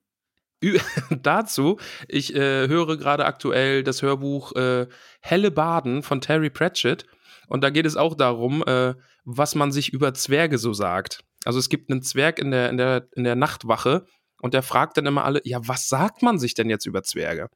Dazu, 1.09 1.80
ich 2.07 2.36
äh, 2.36 2.68
höre 2.68 2.97
gerade 2.97 3.26
aktuell 3.26 3.84
das 3.84 4.01
Hörbuch 4.01 4.53
äh, 4.55 4.88
Helle 5.22 5.51
Baden 5.51 6.03
von 6.03 6.22
Terry 6.22 6.49
Pratchett. 6.49 7.05
Und 7.47 7.64
da 7.64 7.70
geht 7.70 7.86
es 7.86 7.97
auch 7.97 8.16
darum, 8.16 8.64
äh, 8.66 8.93
was 9.26 9.55
man 9.55 9.72
sich 9.72 9.91
über 9.91 10.14
Zwerge 10.14 10.57
so 10.57 10.74
sagt. 10.74 11.24
Also 11.43 11.59
es 11.59 11.70
gibt 11.70 11.91
einen 11.91 12.01
Zwerg 12.01 12.39
in 12.39 12.51
der, 12.51 12.70
in 12.70 12.78
der, 12.78 13.07
in 13.16 13.24
der 13.24 13.36
Nachtwache 13.36 14.05
und 14.41 14.53
der 14.53 14.64
fragt 14.64 14.97
dann 14.97 15.05
immer 15.05 15.26
alle, 15.26 15.41
ja, 15.43 15.59
was 15.68 15.89
sagt 15.89 16.22
man 16.22 16.39
sich 16.39 16.53
denn 16.53 16.70
jetzt 16.70 16.86
über 16.86 17.03
Zwerge? 17.03 17.49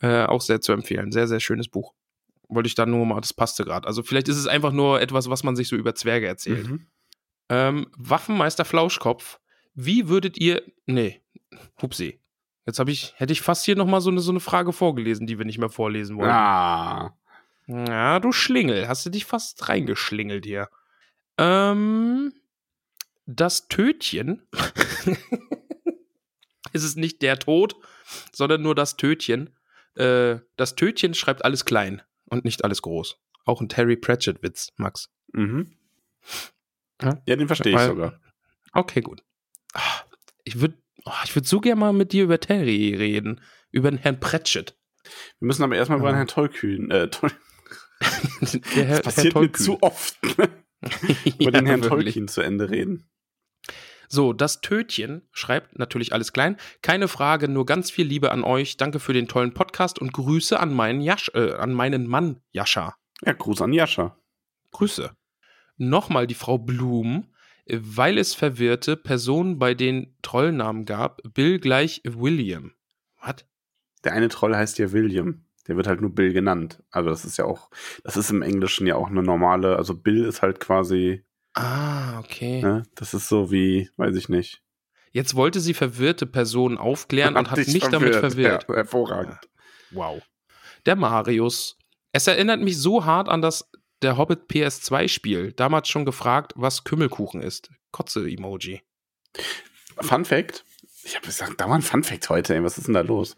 Äh, 0.00 0.24
auch 0.24 0.40
sehr 0.40 0.60
zu 0.60 0.72
empfehlen. 0.72 1.12
Sehr, 1.12 1.28
sehr 1.28 1.40
schönes 1.40 1.68
Buch. 1.68 1.94
Wollte 2.48 2.66
ich 2.66 2.74
da 2.74 2.86
nur 2.86 3.06
mal, 3.06 3.20
das 3.20 3.32
passte 3.32 3.64
gerade. 3.64 3.86
Also 3.86 4.02
vielleicht 4.02 4.28
ist 4.28 4.36
es 4.36 4.46
einfach 4.46 4.72
nur 4.72 5.00
etwas, 5.00 5.30
was 5.30 5.44
man 5.44 5.56
sich 5.56 5.68
so 5.68 5.76
über 5.76 5.94
Zwerge 5.94 6.26
erzählt. 6.26 6.68
Mhm. 6.68 6.86
Ähm, 7.48 7.86
Waffenmeister 7.96 8.64
Flauschkopf, 8.64 9.38
wie 9.74 10.08
würdet 10.08 10.38
ihr. 10.38 10.62
Nee, 10.86 11.22
hupsi. 11.80 12.20
Jetzt 12.66 12.78
habe 12.78 12.90
ich, 12.90 13.14
hätte 13.16 13.32
ich 13.32 13.42
fast 13.42 13.64
hier 13.64 13.76
nochmal 13.76 14.00
so 14.00 14.10
eine, 14.10 14.20
so 14.20 14.32
eine 14.32 14.40
Frage 14.40 14.72
vorgelesen, 14.72 15.26
die 15.26 15.38
wir 15.38 15.44
nicht 15.44 15.58
mehr 15.58 15.68
vorlesen 15.68 16.16
wollen. 16.16 16.30
Ah. 16.30 17.16
Ja, 17.66 18.20
du 18.20 18.32
Schlingel, 18.32 18.88
hast 18.88 19.06
du 19.06 19.10
dich 19.10 19.24
fast 19.24 19.68
reingeschlingelt 19.68 20.44
hier. 20.44 20.68
Ähm, 21.38 22.32
das 23.26 23.68
Tötchen 23.68 24.46
ist 26.72 26.84
es 26.84 26.96
nicht 26.96 27.22
der 27.22 27.38
Tod, 27.38 27.76
sondern 28.32 28.62
nur 28.62 28.74
das 28.74 28.96
Tötchen. 28.96 29.56
Äh, 29.96 30.38
das 30.56 30.76
Tötchen 30.76 31.14
schreibt 31.14 31.44
alles 31.44 31.64
klein 31.64 32.02
und 32.26 32.44
nicht 32.44 32.64
alles 32.64 32.82
groß. 32.82 33.18
Auch 33.44 33.60
ein 33.60 33.68
Terry 33.68 33.96
Pratchett-Witz, 33.96 34.72
Max. 34.76 35.10
Mhm. 35.32 35.76
Ja? 37.00 37.22
Ja, 37.26 37.36
den 37.36 37.46
verstehe 37.46 37.74
ich 37.74 37.80
sogar. 37.80 38.20
Okay, 38.72 39.00
gut. 39.00 39.22
Ah, 39.74 39.80
Ich 40.44 40.60
würde 40.60 40.76
ich 41.24 41.34
würd 41.34 41.46
so 41.46 41.60
gerne 41.60 41.80
mal 41.80 41.92
mit 41.92 42.12
dir 42.12 42.24
über 42.24 42.40
Terry 42.40 42.94
reden. 42.94 43.40
Über 43.70 43.90
den 43.90 43.98
Herrn 43.98 44.20
Pratchett. 44.20 44.76
Wir 45.38 45.46
müssen 45.46 45.62
aber 45.64 45.76
erstmal 45.76 45.98
über 45.98 46.10
Ja. 46.10 46.16
Herrn 46.16 46.28
Tollkühn. 46.28 46.90
Äh, 46.90 47.08
Tol 47.10 47.30
Der 48.76 48.84
Herr, 48.84 48.96
das 49.00 49.02
passiert 49.14 49.34
mir 49.34 49.40
Tollkühn. 49.40 49.64
zu 49.64 49.82
oft, 49.82 50.18
über 50.22 50.48
Ja, 51.38 51.50
den 51.50 51.66
Herrn 51.66 51.82
wirklich. 51.82 51.88
Tolkien 52.14 52.28
zu 52.28 52.40
Ende 52.42 52.70
reden. 52.70 53.08
So, 54.08 54.32
das 54.32 54.60
Tötchen 54.60 55.26
schreibt 55.32 55.78
natürlich 55.78 56.12
alles 56.12 56.32
klein. 56.32 56.56
Keine 56.82 57.08
Frage, 57.08 57.48
nur 57.48 57.66
ganz 57.66 57.90
viel 57.90 58.06
Liebe 58.06 58.30
an 58.30 58.44
euch. 58.44 58.76
Danke 58.76 59.00
für 59.00 59.12
den 59.12 59.28
tollen 59.28 59.54
Podcast 59.54 59.98
und 59.98 60.12
Grüße 60.12 60.60
an 60.60 60.72
meinen, 60.74 61.00
Jasch, 61.00 61.30
äh, 61.34 61.52
an 61.54 61.72
meinen 61.72 62.06
Mann 62.06 62.40
Jascha. 62.52 62.96
Ja, 63.24 63.32
Gruß 63.32 63.62
an 63.62 63.72
Jascha. 63.72 64.16
Grüße. 64.72 65.10
Nochmal 65.76 66.26
die 66.26 66.34
Frau 66.34 66.58
Blum, 66.58 67.33
weil 67.68 68.18
es 68.18 68.34
verwirrte 68.34 68.96
Personen 68.96 69.58
bei 69.58 69.74
den 69.74 70.16
Trollnamen 70.22 70.84
gab. 70.84 71.22
Bill 71.34 71.58
gleich 71.58 72.02
William. 72.04 72.72
Was? 73.22 73.36
Der 74.04 74.12
eine 74.12 74.28
Troll 74.28 74.54
heißt 74.54 74.78
ja 74.78 74.92
William. 74.92 75.44
Der 75.66 75.76
wird 75.76 75.86
halt 75.86 76.02
nur 76.02 76.14
Bill 76.14 76.32
genannt. 76.32 76.82
Also 76.90 77.08
das 77.08 77.24
ist 77.24 77.38
ja 77.38 77.46
auch, 77.46 77.70
das 78.02 78.16
ist 78.18 78.30
im 78.30 78.42
Englischen 78.42 78.86
ja 78.86 78.96
auch 78.96 79.08
eine 79.08 79.22
normale, 79.22 79.76
also 79.76 79.94
Bill 79.94 80.24
ist 80.24 80.42
halt 80.42 80.60
quasi, 80.60 81.24
Ah, 81.54 82.18
okay. 82.18 82.60
ne, 82.60 82.82
das 82.96 83.14
ist 83.14 83.28
so 83.28 83.50
wie, 83.50 83.88
weiß 83.96 84.14
ich 84.16 84.28
nicht. 84.28 84.62
Jetzt 85.12 85.36
wollte 85.36 85.60
sie 85.60 85.72
verwirrte 85.74 86.26
Personen 86.26 86.76
aufklären 86.76 87.36
und 87.36 87.50
hat 87.50 87.58
mich 87.58 87.78
damit 87.88 88.16
verwirrt. 88.16 88.66
Ja, 88.68 88.74
hervorragend. 88.74 89.38
Wow. 89.92 90.20
Der 90.86 90.96
Marius. 90.96 91.78
Es 92.12 92.26
erinnert 92.26 92.60
mich 92.60 92.78
so 92.78 93.04
hart 93.04 93.28
an 93.28 93.40
das 93.40 93.70
der 94.02 94.16
Hobbit 94.16 94.50
PS2-Spiel. 94.50 95.52
Damals 95.52 95.88
schon 95.88 96.04
gefragt, 96.04 96.52
was 96.56 96.84
Kümmelkuchen 96.84 97.40
ist. 97.42 97.70
Kotze-Emoji. 97.92 98.82
Fun 100.00 100.24
Fact. 100.24 100.64
Ich 101.04 101.16
habe 101.16 101.26
gesagt, 101.26 101.60
dauernd 101.60 101.84
Fun 101.84 102.02
Fact 102.02 102.28
heute, 102.30 102.54
ey. 102.54 102.62
Was 102.64 102.78
ist 102.78 102.86
denn 102.86 102.94
da 102.94 103.00
los? 103.02 103.36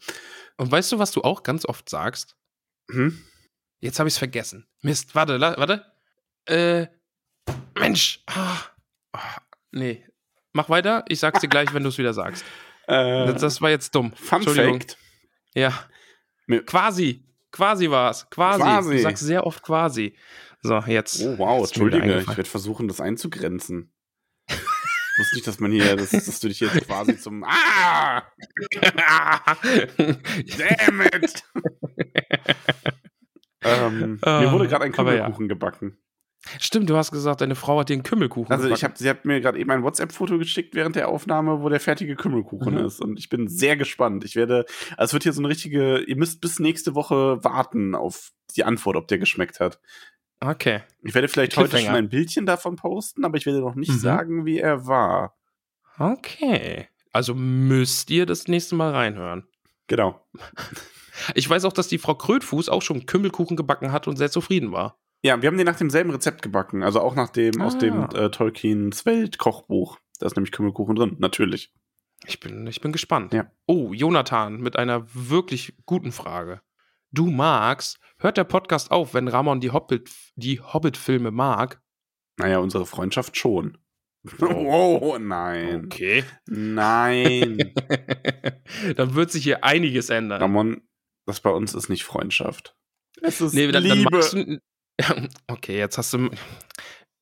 Und 0.57 0.71
weißt 0.71 0.93
du, 0.93 0.99
was 0.99 1.11
du 1.13 1.23
auch 1.23 1.43
ganz 1.43 1.67
oft 1.67 1.89
sagst? 1.89 2.37
Hm? 2.91 3.23
Jetzt 3.81 3.99
habe 3.99 4.09
ich 4.09 4.15
es 4.15 4.19
vergessen. 4.19 4.67
Mist, 4.83 5.15
warte, 5.15 5.37
la- 5.37 5.57
warte. 5.59 5.85
Äh, 6.47 6.87
Mensch. 7.79 8.23
Ah, 8.27 8.59
ah, 9.13 9.37
nee. 9.73 10.07
Mach 10.53 10.69
weiter. 10.71 11.05
Ich 11.09 11.19
sag's 11.21 11.41
dir 11.41 11.49
gleich, 11.49 11.75
wenn 11.75 11.83
du 11.83 11.89
es 11.91 11.99
wieder 11.99 12.15
sagst. 12.15 12.45
Äh, 12.89 13.35
Das, 13.35 13.61
war 13.61 13.71
jetzt 13.71 13.93
dumm. 13.97 14.13
Fun. 14.13 14.45
Fact. 14.45 14.97
Ja. 15.55 15.73
Mir- 16.47 16.65
Quasi. 16.65 17.25
Quasi 17.51 17.91
war's. 17.91 18.31
Quasi. 18.31 18.63
Quasi. 18.63 18.97
Du 18.99 19.03
sagst 19.03 19.25
sehr 19.25 19.45
oft 19.45 19.61
quasi. 19.65 20.15
So, 20.67 20.79
jetzt. 20.87 21.23
Oh 21.23 21.39
wow, 21.39 21.67
Entschuldige. 21.67 22.19
Ich 22.21 22.29
werde 22.29 22.45
versuchen, 22.45 22.89
das 22.89 23.01
einzugrenzen. 23.01 23.93
Ich 24.49 25.19
wusste 25.19 25.35
nicht, 25.37 25.47
dass 25.47 25.61
man 25.61 25.71
hier, 25.73 25.97
dass, 25.97 26.11
dass 26.11 26.41
du 26.41 26.49
dich 26.49 26.61
jetzt 26.61 26.87
quasi 26.87 27.17
zum 27.19 27.43
Ah! 27.45 28.23
Damn 29.97 31.01
it! 31.01 31.43
ähm, 33.63 34.19
Ah, 34.23 34.41
mir 34.41 34.53
wurde 34.53 34.69
gerade 34.69 34.85
ein 34.85 34.95
aber 34.95 35.13
ja. 35.13 35.19
Kümmelkuchen 35.21 35.49
gebacken. 35.49 35.99
Stimmt, 36.61 36.89
du 36.89 36.97
hast 36.97 37.11
gesagt, 37.11 37.41
deine 37.41 37.57
Frau 37.57 37.81
hat 37.81 37.89
dir 37.89 37.95
einen 37.95 38.05
Kümmelkuchen 38.05 38.53
Also 38.53 38.65
ich 38.69 38.75
gebacken. 38.75 38.93
hab, 38.93 38.99
sie 38.99 39.09
hat 39.09 39.25
mir 39.25 39.41
gerade 39.41 39.59
eben 39.59 39.71
ein 39.73 39.83
WhatsApp-Foto 39.83 40.39
geschickt 40.39 40.75
während 40.77 40.95
der 40.95 41.09
Aufnahme, 41.09 41.61
wo 41.63 41.69
der 41.69 41.81
fertige 41.81 42.15
Kümmelkuchen 42.15 42.75
Mhm. 42.75 42.85
ist. 42.85 43.01
Und 43.01 43.19
ich 43.19 43.29
bin 43.29 43.49
sehr 43.49 43.77
gespannt. 43.77 44.25
Ich 44.25 44.37
werde, 44.37 44.65
also 44.97 45.11
es 45.11 45.13
wird 45.15 45.25
hier 45.25 45.33
so 45.33 45.41
eine 45.41 45.49
richtige, 45.49 45.99
ihr 46.01 46.17
müsst 46.17 46.41
bis 46.41 46.61
nächste 46.61 46.95
Woche 46.95 47.43
warten 47.43 47.95
auf 47.97 48.31
die 48.55 48.63
Antwort, 48.63 48.97
ob 48.97 49.09
der 49.09 49.19
geschmeckt 49.19 49.59
hat. 49.59 49.81
Okay. 50.47 50.83
Ich 51.03 51.15
werde 51.15 51.29
vielleicht 51.29 51.57
heute 51.57 51.79
schon 51.79 51.95
ein 51.95 52.09
Bildchen 52.09 52.47
davon 52.47 52.77
posten, 52.77 53.25
aber 53.25 53.37
ich 53.37 53.47
werde 53.47 53.61
noch 53.61 53.75
nicht 53.75 53.91
Mhm. 53.93 53.99
sagen, 53.99 54.47
wie 54.47 54.59
er 54.59 54.87
war. 54.87 55.37
Okay. 55.99 56.89
Also 57.13 57.35
müsst 57.35 58.11
ihr 58.11 58.27
das 58.27 58.47
nächste 58.49 58.75
Mal 58.75 58.93
reinhören. 58.93 59.47
Genau. 59.87 60.21
Ich 61.35 61.49
weiß 61.49 61.65
auch, 61.65 61.73
dass 61.73 61.89
die 61.89 61.97
Frau 61.97 62.15
Krötfuß 62.15 62.69
auch 62.69 62.83
schon 62.83 63.07
Kümmelkuchen 63.07 63.57
gebacken 63.57 63.91
hat 63.91 64.07
und 64.07 64.17
sehr 64.17 64.31
zufrieden 64.31 64.71
war. 64.71 64.99
Ja, 65.23 65.41
wir 65.41 65.47
haben 65.47 65.57
den 65.57 65.65
nach 65.65 65.79
demselben 65.79 66.11
Rezept 66.11 66.43
gebacken. 66.43 66.83
Also 66.83 67.01
auch 67.01 67.15
nach 67.15 67.31
dem, 67.31 67.59
aus 67.63 67.79
dem 67.79 68.03
Ah. 68.03 68.09
äh, 68.15 68.31
Tolkiens 68.31 69.07
Weltkochbuch. 69.07 69.97
Da 70.21 70.27
ist 70.27 70.37
nämlich 70.37 70.53
Kümmelkuchen 70.53 70.95
drin, 70.95 71.17
natürlich. 71.19 71.73
Ich 72.27 72.39
bin, 72.39 72.67
ich 72.67 72.83
bin 72.83 72.93
gespannt. 72.93 73.33
Ja. 73.33 73.51
Oh, 73.67 73.95
Jonathan 73.95 74.61
mit 74.61 74.77
einer 74.77 75.07
wirklich 75.15 75.75
guten 75.87 76.13
Frage. 76.13 76.61
Du 77.13 77.31
magst, 77.31 77.99
hört 78.19 78.37
der 78.37 78.45
Podcast 78.45 78.91
auf, 78.91 79.15
wenn 79.15 79.29
Ramon 79.29 79.61
die 79.61 79.71
Hobbit, 79.71 80.11
die 80.35 80.61
Hobbit-Filme 80.61 81.31
mag? 81.31 81.81
Naja, 82.39 82.59
unsere 82.59 82.87
Freundschaft 82.87 83.37
schon. 83.37 83.79
Oh. 84.41 84.99
Oh, 85.01 85.19
nein. 85.19 85.85
Okay. 85.85 86.25
Nein. 86.47 87.73
dann 88.97 89.15
wird 89.15 89.31
sich 89.31 89.45
hier 89.45 89.63
einiges 89.63 90.11
ändern. 90.11 90.43
Ramon, 90.43 90.83
das 91.27 91.39
bei 91.41 91.51
uns 91.51 91.75
ist 91.75 91.89
nicht 91.89 92.03
Freundschaft. 92.03 92.77
Es 93.23 93.41
ist 93.41 93.55
Nee, 93.55 93.71
dann, 93.71 93.85
dann 93.85 93.99
Liebe. 93.99 94.11
magst 94.11 94.33
du. 94.33 94.59
Okay, 95.47 95.79
jetzt 95.79 95.97
hast 95.97 96.13
du. 96.13 96.31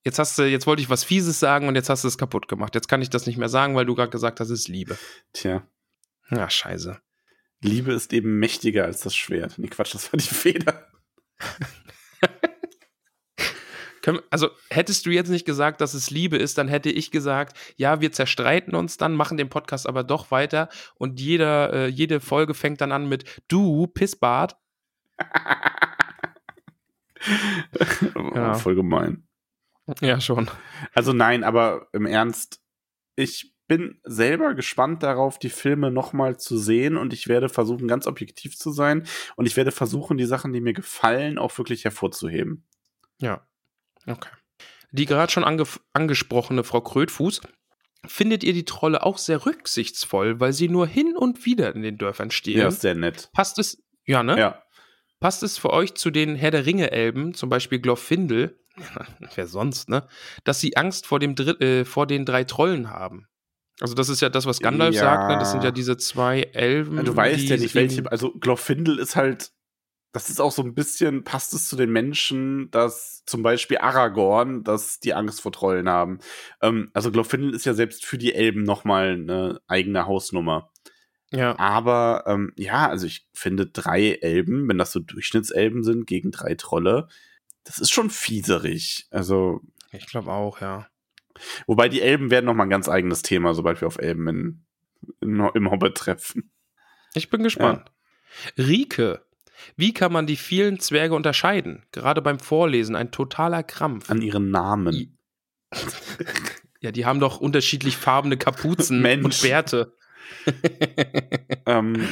Jetzt 0.06 0.18
hast 0.18 0.38
du, 0.38 0.44
jetzt 0.44 0.66
wollte 0.66 0.80
ich 0.80 0.88
was 0.88 1.04
Fieses 1.04 1.38
sagen 1.40 1.68
und 1.68 1.74
jetzt 1.74 1.90
hast 1.90 2.04
du 2.04 2.08
es 2.08 2.16
kaputt 2.16 2.48
gemacht. 2.48 2.74
Jetzt 2.74 2.88
kann 2.88 3.02
ich 3.02 3.10
das 3.10 3.26
nicht 3.26 3.36
mehr 3.36 3.48
sagen, 3.50 3.74
weil 3.74 3.84
du 3.84 3.94
gerade 3.94 4.10
gesagt 4.10 4.40
hast, 4.40 4.48
es 4.48 4.60
ist 4.60 4.68
Liebe. 4.68 4.96
Tja, 5.34 5.66
Ja, 6.30 6.48
scheiße. 6.48 7.00
Liebe 7.64 7.92
ist 7.92 8.12
eben 8.12 8.38
mächtiger 8.38 8.84
als 8.84 9.00
das 9.00 9.16
Schwert. 9.16 9.58
Nee, 9.58 9.68
Quatsch, 9.68 9.94
das 9.94 10.12
war 10.12 10.18
die 10.18 10.34
Feder. 10.34 10.88
Also 14.28 14.50
hättest 14.68 15.06
du 15.06 15.10
jetzt 15.10 15.30
nicht 15.30 15.46
gesagt, 15.46 15.80
dass 15.80 15.94
es 15.94 16.10
Liebe 16.10 16.36
ist, 16.36 16.58
dann 16.58 16.68
hätte 16.68 16.90
ich 16.90 17.10
gesagt, 17.10 17.56
ja, 17.76 18.02
wir 18.02 18.12
zerstreiten 18.12 18.74
uns 18.74 18.98
dann, 18.98 19.14
machen 19.14 19.38
den 19.38 19.48
Podcast 19.48 19.86
aber 19.86 20.04
doch 20.04 20.30
weiter 20.30 20.68
und 20.96 21.20
jeder, 21.20 21.72
äh, 21.72 21.86
jede 21.86 22.20
Folge 22.20 22.52
fängt 22.52 22.82
dann 22.82 22.92
an 22.92 23.08
mit 23.08 23.42
Du, 23.48 23.86
Pissbart. 23.86 24.58
Ja. 28.34 28.52
Voll 28.54 28.74
gemein. 28.74 29.26
Ja, 30.00 30.20
schon. 30.20 30.50
Also 30.92 31.14
nein, 31.14 31.42
aber 31.42 31.88
im 31.92 32.04
Ernst, 32.04 32.60
ich 33.16 33.53
bin 33.66 34.00
selber 34.04 34.54
gespannt 34.54 35.02
darauf, 35.02 35.38
die 35.38 35.50
Filme 35.50 35.90
nochmal 35.90 36.38
zu 36.38 36.58
sehen 36.58 36.96
und 36.96 37.12
ich 37.12 37.28
werde 37.28 37.48
versuchen, 37.48 37.88
ganz 37.88 38.06
objektiv 38.06 38.56
zu 38.58 38.72
sein 38.72 39.06
und 39.36 39.46
ich 39.46 39.56
werde 39.56 39.72
versuchen, 39.72 40.16
die 40.16 40.26
Sachen, 40.26 40.52
die 40.52 40.60
mir 40.60 40.74
gefallen, 40.74 41.38
auch 41.38 41.56
wirklich 41.56 41.84
hervorzuheben. 41.84 42.66
Ja. 43.20 43.46
Okay. 44.06 44.30
Die 44.92 45.06
gerade 45.06 45.32
schon 45.32 45.44
ange 45.44 45.64
angesprochene 45.92 46.62
Frau 46.62 46.80
Krötfuß, 46.80 47.40
findet 48.06 48.44
ihr 48.44 48.52
die 48.52 48.64
Trolle 48.64 49.02
auch 49.02 49.18
sehr 49.18 49.46
rücksichtsvoll, 49.46 50.40
weil 50.40 50.52
sie 50.52 50.68
nur 50.68 50.86
hin 50.86 51.16
und 51.16 51.44
wieder 51.46 51.74
in 51.74 51.82
den 51.82 51.98
Dörfern 51.98 52.30
stehen? 52.30 52.58
Ja, 52.58 52.68
ist 52.68 52.82
sehr 52.82 52.94
nett. 52.94 53.30
Passt 53.32 53.58
es, 53.58 53.82
ja, 54.04 54.22
ne? 54.22 54.38
Ja. 54.38 54.62
Passt 55.20 55.42
es 55.42 55.56
für 55.56 55.70
euch 55.70 55.94
zu 55.94 56.10
den 56.10 56.36
Herr 56.36 56.50
der 56.50 56.66
Ringe-Elben, 56.66 57.34
zum 57.34 57.48
Beispiel 57.48 57.78
Glorfindel, 57.78 58.60
wer 59.34 59.46
sonst, 59.46 59.88
ne? 59.88 60.06
Dass 60.44 60.60
sie 60.60 60.76
Angst 60.76 61.06
vor, 61.06 61.18
dem 61.18 61.34
Dr 61.34 61.60
äh, 61.60 61.84
vor 61.84 62.06
den 62.06 62.26
drei 62.26 62.44
Trollen 62.44 62.90
haben? 62.90 63.26
Also, 63.80 63.94
das 63.94 64.08
ist 64.08 64.20
ja 64.20 64.28
das, 64.28 64.46
was 64.46 64.60
Gandalf 64.60 64.94
Ja. 64.94 65.00
sagt, 65.00 65.28
ne? 65.30 65.38
Das 65.38 65.50
sind 65.50 65.64
ja 65.64 65.70
diese 65.70 65.96
zwei 65.96 66.42
Elben. 66.42 67.04
Du 67.04 67.16
weißt 67.16 67.48
ja 67.48 67.56
nicht, 67.56 67.74
welche. 67.74 68.10
Also 68.10 68.32
Glorfindel 68.32 68.98
ist 68.98 69.16
halt. 69.16 69.52
Das 70.12 70.30
ist 70.30 70.40
auch 70.40 70.52
so 70.52 70.62
ein 70.62 70.74
bisschen, 70.76 71.24
passt 71.24 71.54
es 71.54 71.66
zu 71.66 71.74
den 71.74 71.90
Menschen, 71.90 72.70
dass 72.70 73.24
zum 73.26 73.42
Beispiel 73.42 73.78
Aragorn, 73.78 74.62
dass 74.62 75.00
die 75.00 75.12
Angst 75.12 75.40
vor 75.40 75.50
Trollen 75.50 75.88
haben. 75.88 76.20
Ähm, 76.62 76.88
also 76.94 77.10
Glorfindel 77.10 77.52
ist 77.52 77.64
ja 77.64 77.74
selbst 77.74 78.06
für 78.06 78.16
die 78.16 78.32
Elben 78.32 78.62
nochmal 78.62 79.14
eine 79.14 79.60
eigene 79.66 80.06
Hausnummer. 80.06 80.70
Ja, 81.32 81.58
Aber 81.58 82.22
ähm, 82.28 82.52
ja, 82.54 82.88
also 82.88 83.06
ich 83.08 83.26
finde 83.32 83.66
drei 83.66 84.12
Elben, 84.12 84.68
wenn 84.68 84.78
das 84.78 84.92
so 84.92 85.00
Durchschnittselben 85.00 85.82
sind 85.82 86.06
gegen 86.06 86.30
drei 86.30 86.54
Trolle, 86.54 87.08
das 87.64 87.78
ist 87.80 87.92
schon 87.92 88.08
fieserig. 88.08 89.08
Also, 89.10 89.62
ich 89.90 90.06
glaube 90.06 90.30
auch, 90.30 90.60
ja. 90.60 90.86
Wobei 91.66 91.88
die 91.88 92.00
Elben 92.02 92.30
werden 92.30 92.46
noch 92.46 92.54
mal 92.54 92.64
ein 92.64 92.70
ganz 92.70 92.88
eigenes 92.88 93.22
Thema, 93.22 93.54
sobald 93.54 93.80
wir 93.80 93.88
auf 93.88 93.98
Elben 93.98 94.28
in, 94.28 94.64
in, 95.20 95.40
im 95.54 95.70
Hobbit 95.70 95.96
treffen. 95.96 96.50
Ich 97.14 97.30
bin 97.30 97.42
gespannt. 97.42 97.90
Rike, 98.58 99.24
wie 99.76 99.94
kann 99.94 100.12
man 100.12 100.26
die 100.26 100.36
vielen 100.36 100.80
Zwerge 100.80 101.14
unterscheiden? 101.14 101.84
Gerade 101.92 102.20
beim 102.22 102.38
Vorlesen 102.40 102.96
ein 102.96 103.10
totaler 103.12 103.62
Krampf. 103.62 104.10
An 104.10 104.20
ihren 104.22 104.50
Namen. 104.50 104.94
I- 104.94 105.12
Ja, 106.80 106.92
die 106.92 107.06
haben 107.06 107.18
doch 107.18 107.40
unterschiedlich 107.40 107.96
farbene 107.96 108.36
Kapuzen 108.36 109.00
Mensch. 109.00 109.24
und 109.24 109.40
Bärte. 109.40 109.94
ähm, 111.64 112.08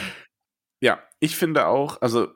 ja, 0.81 0.99
ich 1.20 1.36
finde 1.36 1.66
auch, 1.66 2.01
also 2.01 2.28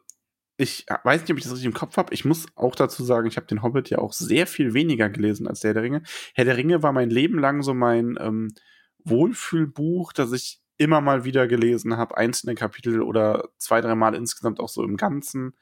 ich 0.59 0.87
weiß 1.05 1.23
nicht, 1.23 1.31
ob 1.31 1.39
ich 1.39 1.45
das 1.45 1.53
richtig 1.53 1.66
im 1.66 1.74
Kopf 1.74 1.97
habe. 1.97 2.15
Ich 2.15 2.24
muss 2.24 2.47
auch 2.55 2.74
dazu 2.74 3.05
sagen, 3.05 3.28
ich 3.28 3.37
habe 3.37 3.47
den 3.47 3.62
Hobbit 3.62 3.91
ja 3.91 3.99
auch 3.99 4.12
sehr 4.12 4.47
viel 4.47 4.73
weniger 4.73 5.11
gelesen 5.11 5.47
als 5.47 5.61
der 5.61 5.70
Herr 5.70 5.74
der 5.74 5.83
Ringe. 5.83 6.03
Herr 6.35 6.45
der 6.45 6.57
Ringe 6.57 6.83
war 6.83 6.93
mein 6.93 7.11
Leben 7.11 7.39
lang 7.39 7.62
so 7.62 7.74
mein 7.74 8.16
ähm, 8.19 8.55
Wohlfühlbuch, 9.05 10.12
das 10.12 10.33
ich 10.33 10.61
immer 10.78 11.01
mal 11.01 11.24
wieder 11.24 11.47
gelesen 11.47 11.97
habe, 11.97 12.16
einzelne 12.16 12.55
Kapitel 12.55 13.03
oder 13.03 13.49
zwei, 13.59 13.81
dreimal 13.81 14.15
insgesamt 14.15 14.61
auch 14.61 14.69
so 14.69 14.83
im 14.83 14.97
Ganzen. 14.97 15.55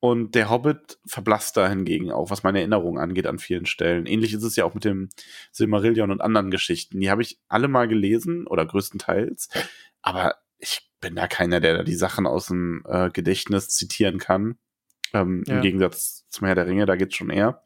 Und 0.00 0.34
der 0.34 0.50
Hobbit 0.50 0.98
verblasst 1.06 1.56
da 1.56 1.68
hingegen 1.68 2.10
auch, 2.10 2.30
was 2.30 2.42
meine 2.42 2.58
Erinnerung 2.58 2.98
angeht 2.98 3.28
an 3.28 3.38
vielen 3.38 3.66
Stellen. 3.66 4.06
Ähnlich 4.06 4.34
ist 4.34 4.42
es 4.42 4.56
ja 4.56 4.64
auch 4.64 4.74
mit 4.74 4.84
dem 4.84 5.10
Silmarillion 5.52 6.10
und 6.10 6.20
anderen 6.20 6.50
Geschichten. 6.50 6.98
Die 6.98 7.08
habe 7.08 7.22
ich 7.22 7.38
alle 7.46 7.68
mal 7.68 7.86
gelesen 7.86 8.48
oder 8.48 8.66
größtenteils. 8.66 9.48
Aber 10.02 10.34
ich 10.62 10.88
bin 11.00 11.16
da 11.16 11.26
keiner, 11.26 11.60
der 11.60 11.78
da 11.78 11.82
die 11.82 11.94
Sachen 11.96 12.26
aus 12.26 12.46
dem 12.46 12.84
äh, 12.86 13.10
Gedächtnis 13.10 13.68
zitieren 13.68 14.18
kann. 14.18 14.58
Ähm, 15.12 15.42
Ja. 15.46 15.56
Im 15.56 15.62
Gegensatz 15.62 16.26
zum 16.30 16.46
Herr 16.46 16.54
der 16.54 16.66
Ringe, 16.66 16.86
da 16.86 16.96
geht's 16.96 17.16
schon 17.16 17.30
eher. 17.30 17.62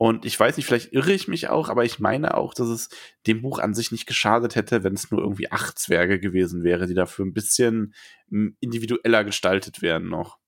Und 0.00 0.24
ich 0.24 0.38
weiß 0.38 0.56
nicht, 0.56 0.66
vielleicht 0.66 0.92
irre 0.92 1.12
ich 1.12 1.26
mich 1.26 1.48
auch, 1.48 1.68
aber 1.68 1.84
ich 1.84 1.98
meine 1.98 2.36
auch, 2.36 2.54
dass 2.54 2.68
es 2.68 2.88
dem 3.26 3.42
Buch 3.42 3.58
an 3.58 3.74
sich 3.74 3.90
nicht 3.90 4.06
geschadet 4.06 4.54
hätte, 4.54 4.84
wenn 4.84 4.94
es 4.94 5.10
nur 5.10 5.20
irgendwie 5.20 5.50
acht 5.50 5.76
Zwerge 5.76 6.20
gewesen 6.20 6.62
wäre, 6.62 6.86
die 6.86 6.94
dafür 6.94 7.26
ein 7.26 7.34
bisschen 7.34 7.94
m, 8.30 8.56
individueller 8.60 9.24
gestaltet 9.24 9.82
werden 9.82 10.08
noch. 10.08 10.38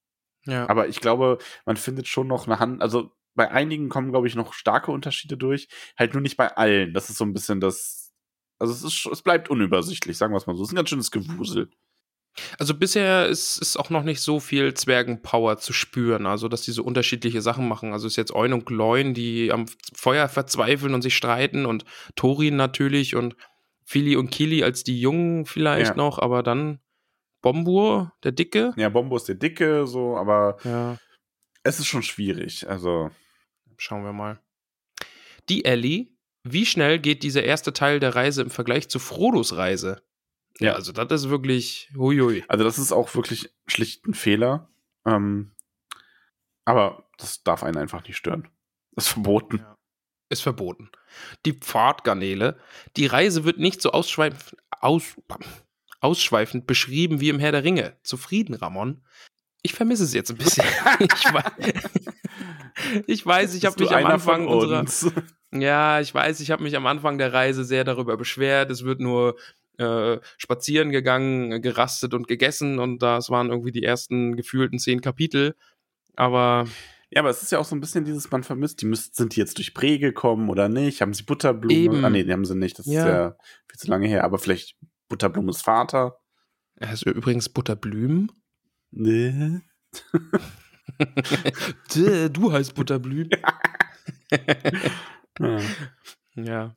Ja. 0.47 0.69
Aber 0.69 0.87
ich 0.87 1.01
glaube, 1.01 1.39
man 1.67 1.77
findet 1.77 2.07
schon 2.07 2.29
noch 2.29 2.47
eine 2.47 2.61
Hand, 2.61 2.81
also 2.81 3.11
bei 3.35 3.51
einigen 3.51 3.89
kommen, 3.89 4.12
glaube 4.12 4.29
ich, 4.29 4.37
noch 4.37 4.53
starke 4.53 4.93
Unterschiede 4.93 5.37
durch, 5.37 5.69
halt 5.99 6.15
nur 6.15 6.23
nicht 6.23 6.37
bei 6.37 6.57
allen. 6.57 6.95
Das 6.95 7.11
ist 7.11 7.19
so 7.19 7.25
ein 7.25 7.33
bisschen 7.33 7.61
das, 7.61 8.00
also 8.61 8.73
es 8.73 8.85
ist, 8.85 9.07
es 9.11 9.23
bleibt 9.23 9.51
unübersichtlich, 9.51 10.16
sagen 10.16 10.32
wir 10.32 10.37
es 10.39 10.47
mal 10.47 10.55
so. 10.55 10.62
Es 10.62 10.69
ist 10.69 10.73
ein 10.73 10.77
ganz 10.77 10.91
schönes 10.91 11.11
Gewusel. 11.11 11.69
Also 12.59 12.74
bisher 12.74 13.27
ist, 13.27 13.59
ist 13.59 13.77
auch 13.77 13.91
noch 13.91 14.05
nicht 14.05 14.20
so 14.20 14.39
viel 14.39 14.73
Zwergenpower 14.74 15.59
zu 15.59 15.73
spüren, 15.73 16.27
also 16.27 16.47
dass 16.47 16.62
die 16.62 16.70
so 16.70 16.85
unterschiedliche 16.85 17.43
Sachen 17.43 17.66
machen. 17.66 17.93
Also 17.93 18.07
ist 18.07 18.16
jetzt 18.16 18.32
Eun 18.32 18.53
und 18.53 18.66
Gloin, 18.66 19.15
die 19.15 19.51
am 19.51 19.66
Feuer 19.93 20.28
verzweifeln 20.28 20.95
und 20.95 21.03
sich 21.03 21.16
streiten 21.16 21.66
und 21.66 21.85
Thorin 22.15 22.55
natürlich 22.55 23.16
und 23.16 23.35
Fili 23.85 24.15
und 24.16 24.31
Kili 24.31 24.62
als 24.62 24.85
die 24.85 25.01
Jungen 25.01 25.45
vielleicht 25.45 25.91
Ja. 25.91 25.97
noch, 25.97 26.20
aber 26.20 26.45
dann 26.45 26.78
Bombur, 27.43 28.12
der 28.23 28.32
Dicke. 28.32 28.73
Ja, 28.77 28.89
Bombo 28.91 29.16
ist 29.16 29.27
der 29.27 29.35
Dicke, 29.35 29.87
so, 29.87 30.16
aber 30.16 30.59
Ja, 30.62 30.99
es 31.65 31.81
ist 31.81 31.87
schon 31.87 32.03
schwierig. 32.03 32.69
Also, 32.69 33.11
schauen 33.77 34.05
wir 34.05 34.12
mal. 34.12 34.39
Die 35.49 35.65
Ellie, 35.65 36.09
wie 36.43 36.67
schnell 36.67 36.99
geht 36.99 37.23
dieser 37.23 37.45
erste 37.45 37.73
Teil 37.73 38.01
der 38.01 38.15
Reise 38.15 38.43
im 38.43 38.51
Vergleich 38.51 38.89
zu 38.89 38.99
Frodos 38.99 39.57
Reise? 39.57 40.03
Ja, 40.59 40.69
Ja. 40.69 40.75
also 40.75 40.93
das 40.93 41.23
ist 41.23 41.31
wirklich 41.31 41.91
huiui. 41.97 42.45
also 42.49 42.65
das 42.65 42.79
ist 42.79 42.93
auch 42.93 43.15
wirklich 43.15 43.51
schlicht 43.67 44.07
ein 44.07 44.15
Fehler. 44.15 44.69
Ähm, 45.07 45.53
aber 46.65 47.05
das 47.19 47.43
darf 47.43 47.62
einen 47.62 47.77
einfach 47.79 48.05
nicht 48.05 48.17
stören. 48.17 48.49
Das 48.93 49.07
ist 49.07 49.12
verboten. 49.12 49.59
Ja. 49.59 49.77
Ist 50.29 50.43
verboten. 50.43 50.91
Die 51.45 51.53
Pfadgarnele. 51.55 52.59
Die 52.97 53.07
Reise 53.07 53.45
wird 53.45 53.59
nicht 53.59 53.83
so 53.83 53.91
ausschweifend, 53.93 54.57
aus, 54.81 55.17
ausschweifend 56.01 56.67
beschrieben 56.67 57.21
wie 57.21 57.31
im 57.31 57.39
Herr 57.41 57.53
der 57.53 57.65
Ringe. 57.65 57.97
Zufrieden, 58.03 58.55
Ramon? 58.55 59.03
Ich 59.62 59.75
vermisse 59.75 60.05
es 60.05 60.15
jetzt 60.15 60.31
ein 60.31 60.37
bisschen. 60.37 60.65
ich, 61.01 61.25
weiß, 61.35 61.53
ich 63.07 63.27
weiß, 63.27 63.55
ich 63.55 63.65
habe 63.67 63.83
mich 63.83 63.91
am 63.93 64.07
Anfang 64.07 64.47
unserer. 64.47 64.85
Ja, 65.53 66.01
ich 66.01 66.15
weiß, 66.15 66.41
ich 66.41 66.51
habe 66.51 66.63
mich 66.63 66.77
am 66.77 66.87
Anfang 66.87 67.19
der 67.19 67.33
Reise 67.33 67.65
sehr 67.65 67.85
darüber 67.85 68.17
beschwert. 68.17 68.71
Es 68.71 68.85
wird 68.85 69.01
nur 69.01 69.37
äh, 69.79 70.19
spazieren 70.39 70.91
gegangen, 70.91 71.61
gerastet 71.63 72.15
und 72.15 72.29
gegessen 72.29 72.79
und 72.79 73.01
das 73.03 73.31
waren 73.31 73.49
irgendwie 73.51 73.73
die 73.73 73.83
ersten 73.83 74.37
gefühlten 74.37 74.79
zehn 74.79 75.01
Kapitel. 75.01 75.57
Aber 76.17 76.67
Ja, 77.11 77.21
aber 77.23 77.31
es 77.31 77.43
ist 77.43 77.51
ja 77.51 77.59
auch 77.59 77.65
so 77.65 77.75
ein 77.75 77.81
bisschen 77.81 78.05
dieses, 78.05 78.31
man 78.31 78.45
vermisst, 78.45 78.83
die 78.83 78.87
müsst, 78.87 79.17
sind 79.17 79.35
die 79.35 79.41
jetzt 79.41 79.59
durch 79.59 79.75
Bree 79.75 79.99
gekommen 79.99 80.49
oder 80.51 80.69
nicht? 80.69 81.01
Haben 81.01 81.15
sie 81.15 81.23
Butterblume? 81.25 81.75
Eben. 81.75 82.05
Ah, 82.05 82.11
nee, 82.11 82.23
die 82.25 82.33
haben 82.33 82.45
sie 82.45 82.55
nicht. 82.55 82.79
Das 82.79 82.87
Ja. 82.87 83.01
ist 83.01 83.07
ja 83.07 83.37
viel 83.69 83.79
zu 83.79 83.89
lange 83.89 84.07
her. 84.07 84.23
Aber 84.25 84.39
vielleicht 84.39 84.77
Butterblumes 85.09 85.63
Vater? 85.63 86.17
er 86.77 86.93
ist 86.93 87.05
übrigens 87.05 87.49
Butterblüm. 87.49 88.31
Nee. 88.91 89.61
Du 92.33 92.53
heißt 92.53 92.75
Butterblüm. 92.75 93.31
Ja. 95.41 95.59
Ja. 96.37 96.77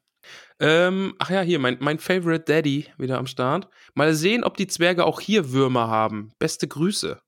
Ähm, 0.59 1.13
ach 1.19 1.29
ja, 1.29 1.41
hier, 1.41 1.59
mein, 1.59 1.77
mein 1.79 1.99
Favorite 1.99 2.43
Daddy 2.45 2.87
wieder 2.97 3.17
am 3.19 3.27
Start. 3.27 3.69
Mal 3.93 4.13
sehen, 4.15 4.43
ob 4.43 4.57
die 4.57 4.67
Zwerge 4.67 5.05
auch 5.05 5.19
hier 5.21 5.51
Würmer 5.51 5.87
haben. 5.89 6.31
Beste 6.39 6.67
Grüße. 6.67 7.21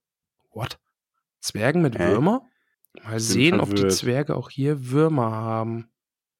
What? 0.52 0.78
Zwergen 1.40 1.82
mit 1.82 1.96
Hä? 1.98 2.08
Würmer? 2.08 2.42
Mal 3.04 3.20
sehen, 3.20 3.60
ob 3.60 3.70
die 3.70 3.76
verwirrt. 3.82 3.92
Zwerge 3.92 4.34
auch 4.36 4.50
hier 4.50 4.90
Würmer 4.90 5.30
haben. 5.30 5.88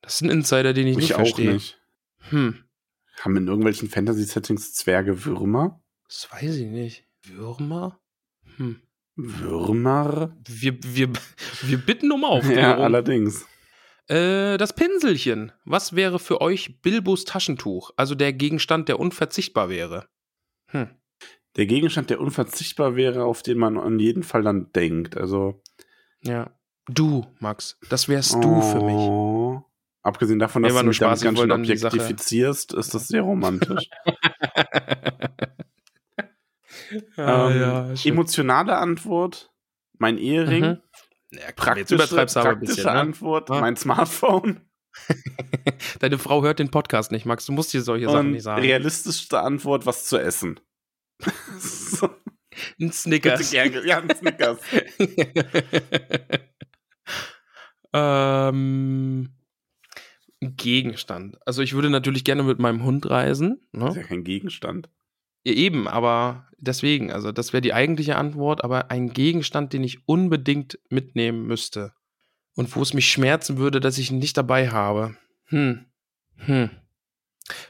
Das 0.02 0.16
ist 0.16 0.22
ein 0.22 0.30
Insider, 0.30 0.72
den 0.72 0.86
ich, 0.88 0.92
Ich 0.92 0.96
nicht 0.98 1.14
auch 1.14 1.18
verstehe. 1.18 1.52
nicht. 1.52 1.78
Hm, 2.30 2.64
Haben 3.20 3.36
in 3.36 3.46
irgendwelchen 3.46 3.88
Fantasy-Settings 3.88 4.74
Zwerge 4.74 5.24
Würmer? 5.24 5.80
das 6.08 6.28
weiß 6.32 6.56
ich 6.56 6.66
nicht. 6.66 7.04
Würmer? 7.22 8.00
Hm. 8.56 8.80
Würmer? 9.14 10.36
Wir, 10.48 10.76
wir, 10.82 11.10
wir 11.62 11.78
bitten 11.78 12.10
um 12.12 12.22
Ja, 12.22 12.28
Aufklärung. 12.28 12.82
allerdings. 12.84 13.46
Äh, 14.08 14.56
das 14.56 14.74
Pinselchen. 14.74 15.52
Was 15.64 15.96
wäre 15.96 16.18
für 16.18 16.40
euch 16.40 16.80
Bilbos 16.82 17.24
Taschentuch? 17.24 17.92
Also 17.96 18.14
der 18.14 18.32
Gegenstand, 18.32 18.88
der 18.88 19.00
unverzichtbar 19.00 19.68
wäre. 19.68 20.08
Hm. 20.68 20.90
Der 21.56 21.66
Gegenstand, 21.66 22.10
der 22.10 22.20
unverzichtbar 22.20 22.96
wäre, 22.96 23.24
auf 23.24 23.42
den 23.42 23.58
man 23.58 23.78
an 23.78 23.98
jeden 23.98 24.22
Fall 24.22 24.42
dann 24.42 24.70
denkt. 24.72 25.16
Also. 25.16 25.62
Ja. 26.22 26.50
Du, 26.88 27.26
Max. 27.40 27.78
Das 27.88 28.08
wärst 28.08 28.34
du 28.34 28.62
für 28.62 28.82
mich. 28.82 28.94
Oh. 28.94 29.64
Abgesehen 30.02 30.38
davon, 30.38 30.62
dass 30.62 30.72
du 30.72 30.84
mich 30.84 30.96
damit 30.96 30.96
Spaß, 30.96 31.18
ich 31.18 31.24
ganz 31.24 31.40
schön 31.40 31.50
objektifizierst, 31.50 32.74
ist 32.74 32.94
das 32.94 33.08
sehr 33.08 33.22
romantisch. 33.22 33.90
ah, 37.16 37.50
ähm, 37.50 37.60
ja, 37.60 37.92
emotionale 38.04 38.76
Antwort, 38.76 39.52
mein 39.98 40.16
Ehering. 40.16 40.64
Mhm. 40.64 40.80
Ja, 41.32 41.40
jetzt 41.48 41.56
Praktische, 41.56 41.94
übertreibst 41.96 42.36
du 42.36 42.40
aber 42.40 42.50
ein 42.50 42.60
bisschen. 42.60 42.84
Ne? 42.84 42.90
Antwort, 42.92 43.48
Ja. 43.50 43.60
mein 43.60 43.76
Smartphone. 43.76 44.60
Deine 46.00 46.18
Frau 46.18 46.42
hört 46.42 46.58
den 46.58 46.70
Podcast 46.70 47.12
nicht, 47.12 47.26
Max. 47.26 47.44
Du 47.46 47.52
musst 47.52 47.72
dir 47.74 47.82
solche 47.82 48.06
Sachen 48.06 48.18
Und 48.28 48.30
nicht 48.32 48.42
sagen. 48.44 48.62
realistischste 48.62 49.40
Antwort, 49.40 49.84
was 49.86 50.06
zu 50.06 50.16
essen. 50.18 50.58
so, 51.58 52.08
Ein 52.80 52.92
Snickers. 52.92 53.52
Ja, 53.52 53.62
ein 53.64 54.14
Snickers. 54.16 54.58
ähm, 57.92 59.28
ein 60.42 60.56
Gegenstand. 60.56 61.38
Also 61.46 61.62
ich 61.62 61.74
würde 61.74 61.90
natürlich 61.90 62.24
gerne 62.24 62.42
mit 62.42 62.58
meinem 62.58 62.82
Hund 62.84 63.08
reisen. 63.08 63.60
Das 63.72 63.90
ist 63.90 63.96
Ne? 63.96 64.02
ja 64.02 64.06
kein 64.06 64.24
Gegenstand. 64.24 64.88
Ja, 65.46 65.52
eben, 65.52 65.86
aber 65.86 66.48
deswegen, 66.58 67.12
also 67.12 67.30
das 67.30 67.52
wäre 67.52 67.60
die 67.60 67.72
eigentliche 67.72 68.16
Antwort, 68.16 68.64
aber 68.64 68.90
ein 68.90 69.12
Gegenstand, 69.12 69.72
den 69.72 69.84
ich 69.84 70.08
unbedingt 70.08 70.80
mitnehmen 70.88 71.46
müsste. 71.46 71.92
Und 72.56 72.74
wo 72.74 72.82
es 72.82 72.94
mich 72.94 73.08
schmerzen 73.08 73.56
würde, 73.56 73.78
dass 73.78 73.96
ich 73.96 74.10
ihn 74.10 74.18
nicht 74.18 74.36
dabei 74.36 74.70
habe. 74.70 75.16
Hm. 75.44 75.86
Hm. 76.38 76.70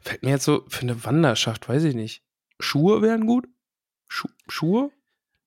Fällt 0.01 0.23
mir 0.23 0.31
jetzt 0.31 0.47
so 0.47 0.65
für 0.69 0.81
eine 0.81 1.05
Wanderschaft, 1.05 1.69
weiß 1.69 1.85
ich 1.85 1.95
nicht. 1.95 2.23
Schuhe 2.59 3.03
wären 3.03 3.27
gut? 3.27 3.47
Schu 4.09 4.29
Schuhe? 4.49 4.91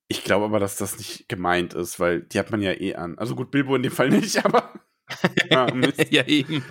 Ich 0.07 0.23
glaube 0.23 0.45
aber, 0.45 0.59
dass 0.59 0.75
das 0.75 0.99
nicht 0.99 1.27
gemeint 1.29 1.73
ist, 1.73 1.99
weil 1.99 2.21
die 2.21 2.37
hat 2.37 2.51
man 2.51 2.61
ja 2.61 2.73
eh 2.73 2.93
an. 2.93 3.17
Also 3.17 3.35
gut, 3.35 3.49
Bilbo 3.49 3.75
in 3.75 3.81
dem 3.81 3.91
Fall 3.91 4.09
nicht, 4.09 4.37
aber. 4.45 4.71
ja, 6.11 6.27
eben. 6.27 6.63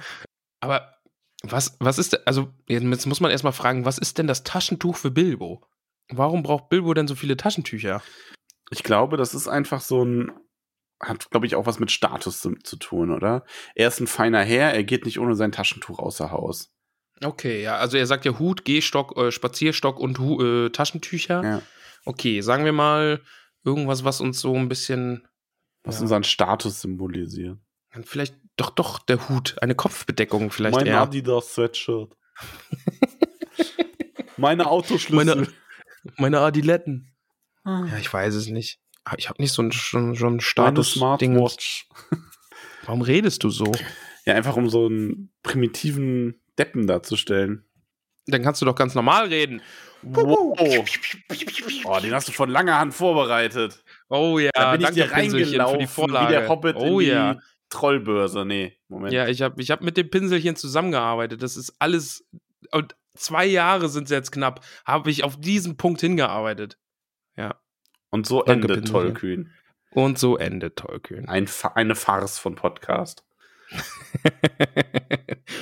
Aber 0.61 0.98
was, 1.43 1.77
was 1.81 1.99
ist 1.99 2.13
denn, 2.15 2.21
also 2.25 2.53
jetzt 2.69 3.07
muss 3.07 3.21
man 3.21 3.31
erstmal 3.31 3.53
fragen, 3.53 3.85
was 3.85 3.99
ist 3.99 4.19
denn 4.19 4.27
das 4.27 4.43
Taschentuch 4.45 4.97
für 4.97 5.11
Bilbo? 5.11 5.65
Warum 6.11 6.43
braucht 6.43 6.69
Bilbo 6.69 6.95
denn 6.95 7.07
so 7.07 7.15
viele 7.15 7.37
Taschentücher? 7.37 8.03
Ich 8.71 8.83
glaube, 8.83 9.17
das 9.17 9.35
ist 9.35 9.49
einfach 9.49 9.81
so 9.81 10.05
ein. 10.05 10.33
Hat, 11.01 11.31
glaube 11.31 11.47
ich, 11.47 11.55
auch 11.55 11.67
was 11.67 11.79
mit 11.79 11.93
Status 11.93 12.41
zu, 12.41 12.57
zu 12.57 12.77
tun, 12.77 13.13
oder? 13.13 13.45
Er 13.77 13.87
ist 13.87 14.01
ein 14.01 14.09
feiner 14.09 14.43
Herr, 14.43 14.75
er 14.75 14.83
geht 14.83 15.05
nicht 15.05 15.21
ohne 15.21 15.37
sein 15.37 15.53
Taschentuch 15.53 16.01
außer 16.01 16.33
Haus. 16.33 16.73
Okay, 17.23 17.63
ja, 17.63 17.77
also 17.77 17.97
er 17.97 18.07
sagt 18.07 18.25
ja 18.25 18.37
Hut, 18.41 18.65
Gehstock, 18.65 19.17
äh, 19.17 19.31
Spazierstock 19.31 20.01
und 20.01 20.19
Hu 20.19 20.43
äh, 20.43 20.71
Taschentücher. 20.71 21.45
Ja. 21.45 21.63
Okay, 22.05 22.41
sagen 22.41 22.65
wir 22.65 22.73
mal 22.73 23.21
irgendwas, 23.65 24.03
was 24.03 24.21
uns 24.21 24.41
so 24.41 24.55
ein 24.57 24.69
bisschen, 24.69 25.29
Was 25.85 25.97
Ja. 25.97 26.03
unseren 26.03 26.25
Status 26.25 26.81
symbolisiert. 26.81 27.59
Vielleicht 28.05 28.35
doch, 28.57 28.71
doch 28.71 28.99
der 29.01 29.29
Hut, 29.29 29.57
eine 29.61 29.75
Kopfbedeckung 29.75 30.51
vielleicht 30.51 30.77
mein 30.77 30.87
eher. 30.87 31.01
Adidas 31.03 31.55
Sweatshirt. 31.55 32.13
Meine 34.37 34.67
Autoschlüssel. 34.67 35.25
Meine- 35.37 35.49
Meine 36.17 36.41
Adiletten. 36.41 37.13
Ja, 37.67 37.99
ich 37.99 38.11
weiß 38.13 38.35
es 38.35 38.47
nicht. 38.47 38.79
Ah, 39.05 39.15
Ich 39.19 39.29
habe 39.29 39.43
nicht 39.43 39.53
so 39.53 39.63
ein, 39.63 39.73
schon, 39.73 40.15
schon 40.15 40.29
ein 40.29 40.31
Meine 40.33 40.41
Status-Ding. 40.43 41.35
Smartwatch. 41.37 41.89
Warum 42.85 43.03
redest 43.03 43.43
du 43.45 43.51
so? 43.51 43.73
Ja, 44.25 44.35
einfach 44.35 44.57
um 44.57 44.69
so 44.71 44.87
einen 44.87 45.33
primitiven 45.43 46.41
Deppen 46.57 46.87
darzustellen. 46.87 47.65
Dann 48.27 48.43
kannst 48.43 48.61
du 48.63 48.67
doch 48.67 48.75
ganz 48.75 48.95
normal 48.95 49.27
reden. 49.29 49.61
Wow. 50.03 50.57
Oh, 50.59 52.01
den 52.01 52.15
hast 52.15 52.29
du 52.29 52.33
von 52.33 52.49
langer 52.49 52.79
Hand 52.79 52.95
vorbereitet. 52.95 53.83
Oh 54.09 54.39
ja, 54.39 54.51
Da 54.55 54.73
bin 54.73 54.81
ich 54.81 54.87
danke 54.87 55.01
dir 55.01 55.11
reingelaufen, 55.13 55.75
für 55.75 55.79
die 55.81 55.87
Vorlage. 55.87 56.27
wie 56.29 56.33
der 56.33 56.49
Hobbit 56.49 56.77
oh 56.77 57.01
in 57.01 57.07
die 57.07 57.11
ja. 57.13 57.39
Trollbörse. 57.71 58.45
Nee, 58.45 58.77
Moment. 58.89 59.13
Ja, 59.13 59.29
ich 59.29 59.43
habe 59.43 59.61
ich 59.61 59.71
hab 59.71 59.83
mit 59.83 59.97
dem 59.97 60.11
Pinselchen 60.11 60.57
zusammengearbeitet. 60.57 61.43
Das 61.43 61.57
ist 61.57 61.75
alles. 61.79 62.27
Und 62.73 62.97
zwei 63.15 63.47
Jahre 63.47 63.89
sind 63.89 64.05
es 64.05 64.11
jetzt 64.11 64.33
knapp. 64.33 64.65
Habe 64.85 65.11
ich 65.11 65.25
auf 65.25 65.39
diesen 65.39 65.77
Punkt 65.77 66.01
hingearbeitet. 66.01 66.79
Ja. 67.37 67.61
Und 68.11 68.27
so 68.27 68.43
Danke, 68.43 68.53
endet 68.53 68.71
Pinselchen. 68.85 68.93
Tollkühn. 69.15 69.51
Und 69.91 70.19
so 70.19 70.37
endet 70.37 70.77
Tollkühn. 70.77 71.29
Ein, 71.29 71.49
eine 71.75 71.95
Farce 71.95 72.39
von 72.39 72.55
Podcast. 72.55 73.25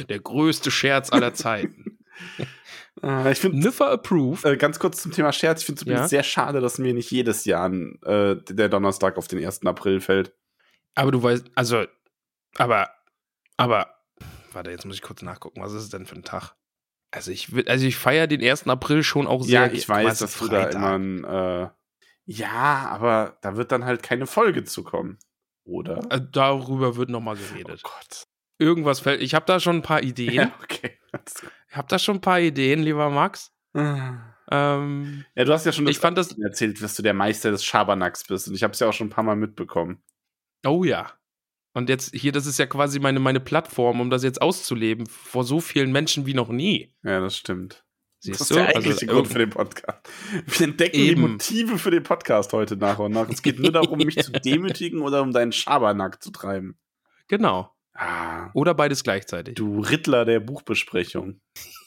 Der 0.09 0.21
größte 0.21 0.71
Scherz 0.71 1.13
aller 1.13 1.35
Zeiten. 1.35 1.99
Äh, 3.03 3.33
ich 3.33 3.39
finde, 3.39 3.59
Niffer 3.59 3.91
approved. 3.91 4.45
äh, 4.45 4.57
ganz 4.57 4.79
kurz 4.79 5.03
zum 5.03 5.13
Thema 5.13 5.33
Scherz, 5.33 5.61
ich 5.61 5.67
finde 5.67 5.83
es 5.83 5.89
Ja. 5.89 6.09
sehr 6.09 6.23
schade, 6.23 6.61
dass 6.61 6.79
mir 6.79 6.95
nicht 6.95 7.11
jedes 7.11 7.45
Jahr 7.45 7.73
äh, 7.73 8.37
der 8.49 8.69
Donnerstag 8.69 9.17
auf 9.17 9.29
den 9.29 9.45
1. 9.45 9.65
April 9.67 10.01
fällt. 10.01 10.33
Aber 10.95 11.11
du 11.11 11.23
weißt, 11.23 11.51
also, 11.55 11.85
aber, 12.59 12.91
aber, 13.57 13.95
warte, 14.53 14.71
jetzt 14.71 14.85
muss 14.85 14.97
ich 14.97 15.03
kurz 15.03 15.23
nachgucken. 15.23 15.61
Was 15.63 15.73
ist 15.73 15.83
es 15.85 15.89
denn 15.91 16.07
für 16.07 16.17
ein 16.17 16.25
Tag? 16.25 16.55
Also 17.11 17.31
ich, 17.31 17.53
will- 17.55 17.69
also 17.69 17.87
ich 17.87 17.97
feiere 17.97 18.27
den 18.27 18.43
1. 18.43 18.67
April 18.69 19.03
schon 19.03 19.27
auch 19.27 19.43
sehr. 19.43 19.67
Ja, 19.67 19.73
ich 19.73 19.89
weiß, 19.89 20.19
dass 20.19 20.39
du 20.39 20.49
da 20.49 20.69
immer 20.69 20.99
ein, 20.99 21.25
äh, 21.25 21.69
ja, 22.25 22.89
aber 22.91 23.39
da 23.43 23.57
wird 23.57 23.71
dann 23.73 23.85
halt 23.85 24.03
keine 24.03 24.27
Folge 24.27 24.65
zu 24.65 24.83
kommen. 24.83 25.19
Oder? 25.65 26.01
Äh, 26.11 26.21
Darüber 26.31 26.97
wird 26.97 27.09
nochmal 27.11 27.37
Oh 27.37 27.53
geredet. 27.53 27.83
Gott. 27.83 28.25
Irgendwas 28.59 29.01
fällt. 29.01 29.21
Ich 29.21 29.35
habe 29.35 29.47
da 29.47 29.61
schon 29.61 29.77
ein 29.77 29.83
paar 29.83 30.03
Ideen. 30.03 30.33
Ja, 30.33 30.53
okay. 30.63 30.99
Ich 31.71 31.77
habe 31.77 31.89
da 31.89 31.99
schon 31.99 32.17
ein 32.17 32.21
paar 32.21 32.41
Ideen, 32.41 32.83
lieber 32.83 33.11
Max. 33.11 33.53
Ja, 33.75 34.35
Ähm, 34.51 35.25
du 35.35 35.53
hast 35.53 35.67
ja 35.67 35.73
schon 35.73 35.87
ich 35.89 35.99
fand 35.99 36.17
das. 36.19 36.37
erzählt, 36.39 36.81
dass 36.83 36.95
du 36.95 37.03
der 37.03 37.15
Meister 37.15 37.51
des 37.51 37.65
Schabernacks 37.65 38.25
bist. 38.25 38.49
Und 38.49 38.55
ich 38.55 38.63
habe 38.63 38.73
es 38.73 38.81
ja 38.81 38.89
auch 38.89 38.93
schon 38.93 39.09
ein 39.09 39.11
paar 39.11 39.25
Mal 39.25 39.37
mitbekommen. 39.37 40.03
Oh 40.65 40.85
ja. 40.85 41.13
Und 41.77 41.91
jetzt 41.91 42.15
hier, 42.15 42.33
das 42.33 42.47
ist 42.47 42.59
ja 42.59 42.65
quasi 42.65 42.99
meine, 43.01 43.21
meine 43.21 43.39
Plattform, 43.39 44.01
um 44.01 44.09
das 44.09 44.23
jetzt 44.25 44.41
auszuleben 44.41 45.07
vor 45.07 45.45
so 45.45 45.61
vielen 45.61 45.93
Menschen 45.93 46.25
wie 46.25 46.33
noch 46.33 46.49
nie. 46.49 46.95
Ja, 47.03 47.21
das 47.21 47.37
stimmt. 47.37 47.85
Siehst 48.21 48.41
das 48.41 48.47
ist 48.47 48.51
du? 48.53 48.55
der 48.55 48.69
Also, 48.69 48.79
eigentliche 48.79 49.07
Grund 49.07 49.29
für 49.29 49.39
den 49.41 49.51
Podcast. 49.51 50.09
Wir 50.47 50.69
entdecken 50.69 50.97
Eben. 50.97 51.21
die 51.21 51.29
Motive 51.33 51.79
für 51.79 51.91
den 51.91 52.03
Podcast 52.03 52.55
heute 52.55 52.79
nach 52.79 52.99
und 52.99 53.13
nach. 53.13 53.29
Es 53.29 53.43
geht 53.43 53.59
nur 53.59 53.73
darum, 53.73 53.99
mich 53.99 54.17
zu 54.17 54.33
demütigen 54.45 55.03
oder 55.03 55.21
um 55.21 55.33
deinen 55.33 55.53
Schabernack 55.53 56.23
zu 56.23 56.31
treiben. 56.31 56.79
genau. 57.29 57.71
Ah, 57.99 58.51
Oder 58.55 58.73
beides 58.75 59.03
gleichzeitig. 59.05 59.55
du 59.57 59.81
Rittler 59.81 60.25
der 60.27 60.41
Buchbesprechung. 60.41 61.41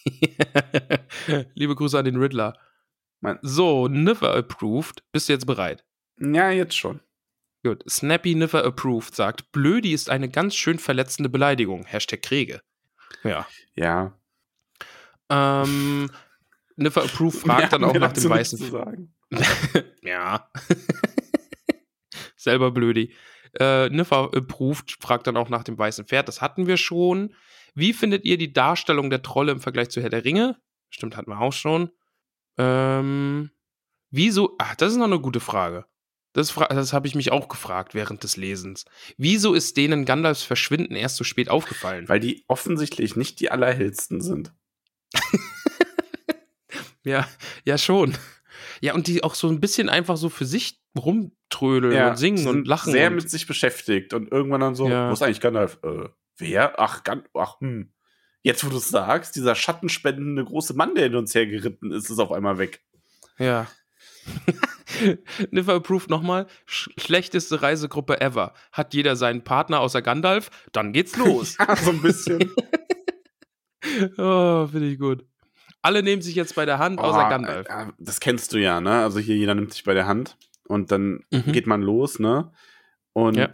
Liebe 1.56 1.76
Grüße 1.76 1.98
an 1.98 2.06
den 2.06 2.16
Riddler. 2.18 2.57
Mein- 3.22 3.38
So, 3.44 3.88
Niffer 3.88 4.36
approved. 4.36 5.03
Bist 5.11 5.30
du 5.30 5.34
jetzt 5.34 5.45
bereit? 5.45 5.84
Ja, 6.20 6.49
jetzt 6.52 6.76
schon. 6.76 6.99
Gut. 7.64 7.84
Snappy 7.90 8.36
Niffer 8.36 8.64
approved 8.64 9.15
sagt, 9.15 9.52
Blödi 9.52 9.94
ist 9.94 10.10
eine 10.10 10.30
ganz 10.30 10.56
schön 10.56 10.80
verletzende 10.80 11.30
Beleidigung. 11.30 11.86
Hashtag 11.86 12.22
Kriege. 12.22 12.61
Ja. 13.23 13.45
Ja. 13.76 14.18
Ähm, 15.30 16.10
Niffer 16.76 17.03
approved 17.03 17.40
fragt 17.45 17.60
Mehr 17.60 17.69
dann 17.69 17.84
auch 17.84 17.94
nach 17.94 18.14
dem 18.14 18.30
weißen. 18.30 18.72
Ja. 20.02 20.49
Selber 22.36 22.72
blödi. 22.72 23.14
Äh, 23.60 23.90
Niffer 23.90 24.31
approved 24.34 24.98
fragt 24.99 25.27
dann 25.27 25.38
auch 25.38 25.49
nach 25.49 25.64
dem 25.64 25.77
weißen 25.77 26.06
Pferd. 26.06 26.27
Das 26.27 26.41
hatten 26.41 26.65
wir 26.65 26.77
schon. 26.77 27.36
Wie 27.76 27.94
findet 27.94 28.26
ihr 28.26 28.38
die 28.38 28.53
Darstellung 28.53 29.10
der 29.10 29.22
Trolle 29.22 29.52
im 29.52 29.60
Vergleich 29.60 29.90
zu 29.90 30.02
Herr 30.02 30.10
der 30.10 30.26
Ringe? 30.26 30.57
Stimmt, 30.90 31.15
hatten 31.15 31.30
wir 31.30 31.40
auch 31.40 31.53
schon. 31.53 31.91
Ähm, 32.57 33.52
wieso? 34.10 34.56
Ach, 34.57 34.76
das 34.76 34.94
ist 34.94 34.98
noch 34.98 35.06
eine 35.06 35.19
gute 35.19 35.40
Frage. 35.40 35.86
Das, 36.34 36.53
das 36.53 36.93
habe 36.93 37.07
ich 37.07 37.15
mich 37.15 37.31
auch 37.31 37.47
gefragt 37.47 37.93
während 37.95 38.23
des 38.23 38.38
Lesens. 38.38 38.85
Wieso 39.18 39.53
ist 39.56 39.77
denen 39.77 40.06
Gandalfs 40.06 40.43
Verschwinden 40.43 40.95
erst 40.95 41.15
so 41.15 41.23
spät 41.23 41.49
aufgefallen? 41.49 42.07
Weil 42.07 42.19
die 42.19 42.43
offensichtlich 42.47 43.15
nicht 43.15 43.39
die 43.39 43.49
allerhellsten 43.51 44.22
sind. 44.22 44.53
Ja, 47.03 47.27
ja, 47.65 47.77
schon. 47.77 48.15
Ja, 48.81 48.93
und 48.93 49.07
die 49.07 49.23
auch 49.23 49.34
so 49.34 49.47
ein 49.47 49.60
bisschen 49.61 49.89
einfach 49.89 50.18
so 50.18 50.30
für 50.30 50.45
sich 50.45 50.81
rumtrödeln 50.97 52.10
und 52.10 52.18
sie 52.18 52.22
singen 52.35 52.47
und 52.47 52.68
lachen. 52.68 52.91
Sehr 52.91 53.07
und, 53.10 53.15
mit 53.15 53.30
sich 53.30 53.47
beschäftigt 53.47 54.14
und 54.14 54.31
irgendwann 54.31 54.61
dann 54.61 54.76
so, 54.76 54.88
Ja. 54.88 55.10
wo 55.10 55.14
ist 55.14 55.22
eigentlich 55.23 55.39
Gandalf? 55.39 55.80
Äh, 55.84 56.10
wer? 56.38 56.80
Ach, 56.80 57.03
Gan 57.03 57.23
ach, 57.34 57.60
hm. 57.61 57.91
Jetzt, 58.41 58.65
wo 58.65 58.69
du 58.69 58.77
es 58.77 58.89
sagst, 58.89 59.35
dieser 59.35 59.56
schattenspendende 59.56 60.43
große 60.45 60.73
Mann, 60.73 60.93
der 60.95 61.07
in 61.07 61.15
uns 61.15 61.34
hergeritten 61.34 61.91
ist, 61.91 62.10
ist 62.10 62.19
auf 62.19 62.31
einmal 62.31 62.57
weg. 62.57 62.81
ja. 63.38 63.68
Niffer 65.52 65.76
approved 65.76 66.10
nochmal. 66.10 66.48
Sch 66.66 66.90
schlechteste 66.98 67.62
Reisegruppe 67.62 68.20
ever. 68.22 68.54
Hat 68.72 68.94
jeder 68.94 69.16
seinen 69.16 69.44
Partner 69.44 69.80
außer 69.80 70.02
Gandalf? 70.02 70.50
Dann 70.72 70.94
geht's 70.94 71.16
los. 71.18 71.58
Ja, 71.68 71.76
so 71.76 71.91
ein 71.91 72.02
bisschen. 72.02 72.52
oh, 74.18 74.68
finde 74.68 74.88
ich 74.88 75.00
gut. 75.00 75.26
Alle 75.82 76.04
nehmen 76.04 76.22
sich 76.22 76.36
jetzt 76.36 76.56
bei 76.56 76.66
der 76.66 76.78
Hand, 76.80 77.00
außer 77.00 77.26
Oh, 77.26 77.30
Gandalf. 77.30 77.68
Das 78.00 78.20
kennst 78.20 78.52
du 78.54 78.58
ja, 78.58 78.82
ne? 78.82 79.02
Also 79.04 79.20
hier 79.20 79.36
jeder 79.38 79.56
nimmt 79.56 79.72
sich 79.74 79.84
bei 79.84 79.94
der 79.94 80.08
Hand 80.08 80.38
und 80.68 80.91
dann 80.91 81.24
Mhm. 81.32 81.52
geht 81.54 81.68
man 81.68 81.82
los, 81.82 82.20
ne? 82.20 82.52
Und 83.14 83.38
Ja. 83.38 83.50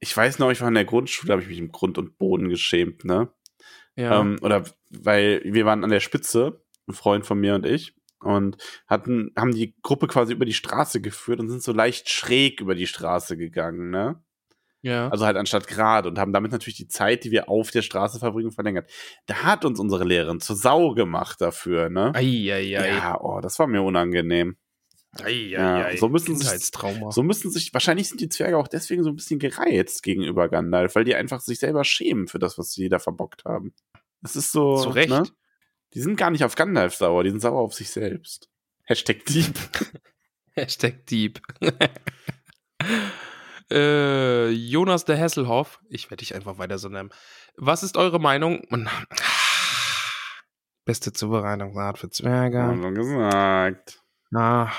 ich 0.00 0.16
weiß 0.16 0.38
noch, 0.38 0.50
ich 0.50 0.60
war 0.60 0.68
in 0.68 0.74
der 0.74 0.84
Grundschule, 0.86 1.32
habe 1.32 1.42
ich 1.42 1.48
mich 1.48 1.58
im 1.58 1.70
Grund 1.72 1.98
und 1.98 2.16
Boden 2.18 2.48
geschämt, 2.48 3.04
ne? 3.04 3.28
Ja. 3.96 4.20
Ähm, 4.20 4.38
oder 4.40 4.64
weil 4.90 5.42
wir 5.44 5.66
waren 5.66 5.84
an 5.84 5.90
der 5.90 6.00
Spitze, 6.00 6.62
ein 6.88 6.94
Freund 6.94 7.26
von 7.26 7.38
mir 7.38 7.54
und 7.54 7.66
ich, 7.66 7.94
und 8.20 8.56
hatten, 8.86 9.32
haben 9.36 9.52
die 9.54 9.74
Gruppe 9.82 10.06
quasi 10.06 10.32
über 10.32 10.44
die 10.44 10.54
Straße 10.54 11.00
geführt 11.00 11.40
und 11.40 11.48
sind 11.48 11.62
so 11.62 11.72
leicht 11.72 12.10
schräg 12.10 12.60
über 12.60 12.74
die 12.74 12.86
Straße 12.86 13.36
gegangen, 13.36 13.90
ne? 13.90 14.22
ja. 14.82 15.08
Also 15.08 15.26
halt 15.26 15.36
anstatt 15.36 15.66
gerade 15.66 16.08
und 16.08 16.18
haben 16.18 16.32
damit 16.32 16.52
natürlich 16.52 16.76
die 16.76 16.88
Zeit, 16.88 17.24
die 17.24 17.30
wir 17.30 17.48
auf 17.48 17.70
der 17.70 17.82
Straße 17.82 18.18
verbringen, 18.18 18.52
verlängert. 18.52 18.90
Da 19.26 19.42
hat 19.42 19.64
uns 19.64 19.80
unsere 19.80 20.04
Lehrerin 20.04 20.40
zur 20.40 20.56
Sau 20.56 20.94
gemacht 20.94 21.40
dafür, 21.40 21.88
ne? 21.88 22.12
Eieiei. 22.14 22.96
Ja, 22.96 23.20
oh, 23.20 23.40
das 23.40 23.58
war 23.58 23.66
mir 23.66 23.82
unangenehm. 23.82 24.56
Eieiei. 25.20 25.90
Ja, 25.92 25.96
so 25.96 26.08
müssen 26.08 26.36
sich-. 26.36 26.70
So 27.10 27.22
müssen 27.22 27.50
sich, 27.50 27.72
wahrscheinlich 27.72 28.08
sind 28.08 28.20
die 28.20 28.28
Zwerge 28.28 28.58
auch 28.58 28.68
deswegen 28.68 29.02
so 29.02 29.10
ein 29.10 29.16
bisschen 29.16 29.38
gereizt 29.38 30.02
gegenüber 30.02 30.48
Gandalf, 30.48 30.94
weil 30.94 31.04
die 31.04 31.14
einfach 31.14 31.40
sich 31.40 31.58
selber 31.58 31.84
schämen 31.84 32.28
für 32.28 32.38
das, 32.38 32.58
was 32.58 32.72
sie 32.72 32.88
da 32.88 32.98
verbockt 32.98 33.44
haben. 33.44 33.74
Das 34.22 34.36
ist 34.36 34.52
so. 34.52 34.76
Zu 34.76 34.90
Recht. 34.90 35.10
Ne? 35.10 35.24
Die 35.94 36.00
sind 36.00 36.16
gar 36.16 36.30
nicht 36.30 36.44
auf 36.44 36.54
Gandalf 36.54 36.94
sauer, 36.94 37.24
die 37.24 37.30
sind 37.30 37.40
sauer 37.40 37.60
auf 37.60 37.74
sich 37.74 37.90
selbst. 37.90 38.50
Hashtag 38.84 39.24
Dieb. 39.26 39.54
Hashtag 40.52 41.06
Dieb. 41.06 41.40
äh, 43.70 44.48
Jonas 44.48 45.04
der 45.04 45.16
Hesselhoff. 45.16 45.80
Ich 45.88 46.10
werde 46.10 46.20
dich 46.20 46.34
einfach 46.34 46.58
weiter 46.58 46.78
so 46.78 46.88
nennen. 46.88 47.10
Was 47.56 47.82
ist 47.82 47.96
eure 47.96 48.18
Meinung? 48.18 48.66
Beste 50.84 51.12
Zubereitungsart 51.12 51.98
für 51.98 52.10
Zwerge. 52.10 52.62
Haben 52.62 52.82
wir 52.82 52.92
gesagt. 52.92 54.00
Ah. 54.34 54.72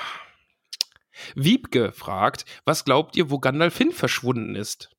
Wiebke 1.34 1.92
fragt, 1.92 2.44
was 2.64 2.84
glaubt 2.84 3.16
ihr, 3.16 3.30
wo 3.30 3.38
Gandalf 3.38 3.76
hin 3.76 3.92
verschwunden 3.92 4.54
ist? 4.54 4.90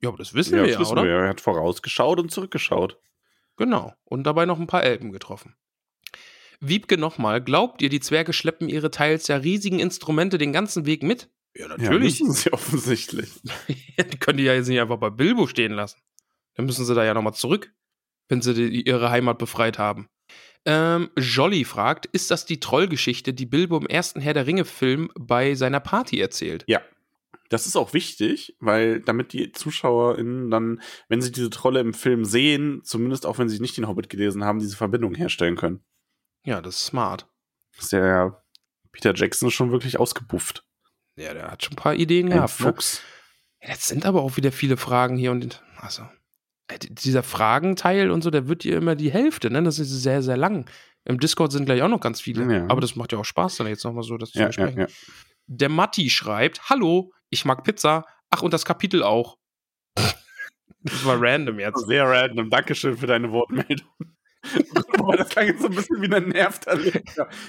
Ja, 0.00 0.08
aber 0.08 0.18
das 0.18 0.34
wissen 0.34 0.56
Ja, 0.56 0.62
wir 0.62 0.66
das 0.66 0.74
ja, 0.74 0.80
wissen 0.80 0.92
oder? 0.92 1.04
wir. 1.04 1.12
Er 1.12 1.28
hat 1.28 1.40
vorausgeschaut 1.40 2.18
und 2.18 2.30
zurückgeschaut. 2.30 2.98
Genau. 3.56 3.94
Und 4.04 4.24
dabei 4.24 4.46
noch 4.46 4.58
ein 4.58 4.66
paar 4.66 4.82
Elben 4.84 5.12
getroffen. 5.12 5.54
Wiebke 6.60 6.96
nochmal, 6.96 7.42
glaubt 7.42 7.82
ihr, 7.82 7.88
die 7.88 8.00
Zwerge 8.00 8.32
schleppen 8.32 8.68
ihre 8.68 8.90
teils 8.90 9.28
ja 9.28 9.36
riesigen 9.36 9.78
Instrumente 9.78 10.38
den 10.38 10.52
ganzen 10.52 10.86
Weg 10.86 11.02
mit? 11.02 11.28
Ja, 11.54 11.62
Ja, 11.62 11.76
natürlich. 11.76 12.20
müssen 12.20 12.32
sie 12.32 12.52
offensichtlich. 12.52 13.30
die 13.68 14.18
können 14.18 14.38
die 14.38 14.44
ja 14.44 14.54
jetzt 14.54 14.68
nicht 14.68 14.80
einfach 14.80 14.98
bei 14.98 15.10
Bilbo 15.10 15.46
stehen 15.46 15.72
lassen. 15.72 16.00
Dann 16.54 16.66
müssen 16.66 16.84
sie 16.86 16.94
da 16.94 17.04
ja 17.04 17.12
nochmal 17.14 17.34
zurück, 17.34 17.72
wenn 18.28 18.40
sie 18.40 18.54
die, 18.54 18.82
ihre 18.86 19.10
Heimat 19.10 19.38
befreit 19.38 19.78
haben. 19.78 20.08
Ähm, 20.64 21.10
Jolly 21.16 21.64
fragt, 21.64 22.06
ist 22.06 22.30
das 22.30 22.44
die 22.44 22.58
Trollgeschichte, 22.58 23.32
die 23.32 23.46
Bilbo 23.46 23.76
im 23.76 23.86
ersten 23.86 24.20
Herr 24.20 24.34
der 24.34 24.46
Ringe-Film 24.46 25.10
bei 25.14 25.54
seiner 25.54 25.80
Party 25.80 26.18
erzählt? 26.20 26.64
Ja. 26.66 26.80
Das 27.48 27.66
ist 27.66 27.76
auch 27.76 27.92
wichtig, 27.92 28.56
weil 28.60 29.00
damit 29.00 29.32
die 29.32 29.52
ZuschauerInnen 29.52 30.50
dann, 30.50 30.80
wenn 31.08 31.20
sie 31.20 31.32
diese 31.32 31.50
Trolle 31.50 31.80
im 31.80 31.94
Film 31.94 32.24
sehen, 32.24 32.80
zumindest 32.84 33.26
auch 33.26 33.38
wenn 33.38 33.48
sie 33.48 33.60
nicht 33.60 33.76
den 33.76 33.86
Hobbit 33.88 34.08
gelesen 34.08 34.44
haben, 34.44 34.58
diese 34.58 34.76
Verbindung 34.76 35.14
herstellen 35.14 35.56
können. 35.56 35.84
Ja, 36.44 36.60
das 36.60 36.76
ist 36.76 36.86
smart. 36.86 37.28
ist 37.78 37.92
der 37.92 38.42
Peter 38.92 39.14
Jackson 39.14 39.50
schon 39.50 39.72
wirklich 39.72 39.98
ausgebufft. 39.98 40.64
Ja, 41.16 41.34
der 41.34 41.50
hat 41.50 41.64
schon 41.64 41.74
ein 41.74 41.76
paar 41.76 41.94
Ideen 41.94 42.30
gehabt. 42.30 42.60
Ne? 42.60 42.72
Fuchs. 42.72 43.02
Ja, 43.62 43.70
Jetzt 43.70 43.88
sind 43.88 44.06
aber 44.06 44.22
auch 44.22 44.36
wieder 44.36 44.52
viele 44.52 44.76
Fragen 44.76 45.16
hier 45.16 45.32
und 45.32 45.62
also 45.78 46.02
äh, 46.68 46.78
dieser 46.78 47.22
Fragenteil 47.22 48.10
und 48.10 48.22
so, 48.22 48.30
der 48.30 48.48
wird 48.48 48.62
hier 48.62 48.76
immer 48.76 48.94
die 48.96 49.10
Hälfte, 49.10 49.50
ne? 49.50 49.62
Das 49.62 49.78
ist 49.78 49.90
sehr, 49.90 50.22
sehr 50.22 50.36
lang. 50.36 50.68
Im 51.04 51.20
Discord 51.20 51.52
sind 51.52 51.64
gleich 51.66 51.82
auch 51.82 51.88
noch 51.88 52.00
ganz 52.00 52.20
viele. 52.20 52.52
Ja. 52.52 52.66
Aber 52.68 52.80
das 52.80 52.96
macht 52.96 53.12
ja 53.12 53.18
auch 53.18 53.24
Spaß, 53.24 53.56
dann 53.56 53.66
jetzt 53.68 53.84
nochmal 53.84 54.02
so 54.02 54.16
das 54.18 54.30
zu 54.32 54.38
Ja, 54.38 54.42
ja, 54.44 54.46
besprechen. 54.48 54.80
ja. 54.80 54.86
Der 55.46 55.68
Matti 55.68 56.10
schreibt: 56.10 56.68
Hallo, 56.70 57.12
ich 57.30 57.44
mag 57.44 57.64
Pizza. 57.64 58.04
Ach, 58.30 58.42
und 58.42 58.52
das 58.52 58.64
Kapitel 58.64 59.02
auch. 59.02 59.38
das 59.94 61.04
war 61.04 61.20
random 61.20 61.58
jetzt. 61.60 61.86
Sehr 61.86 62.04
random. 62.04 62.50
Dankeschön 62.50 62.96
für 62.96 63.06
deine 63.06 63.30
Wortmeldung. 63.32 63.88
Boah, 64.98 65.16
das 65.16 65.28
klang 65.28 65.46
jetzt 65.46 65.60
so 65.62 65.68
ein 65.68 65.74
bisschen 65.74 66.00
wie 66.02 66.14
ein 66.14 66.30
Leser. 66.30 66.78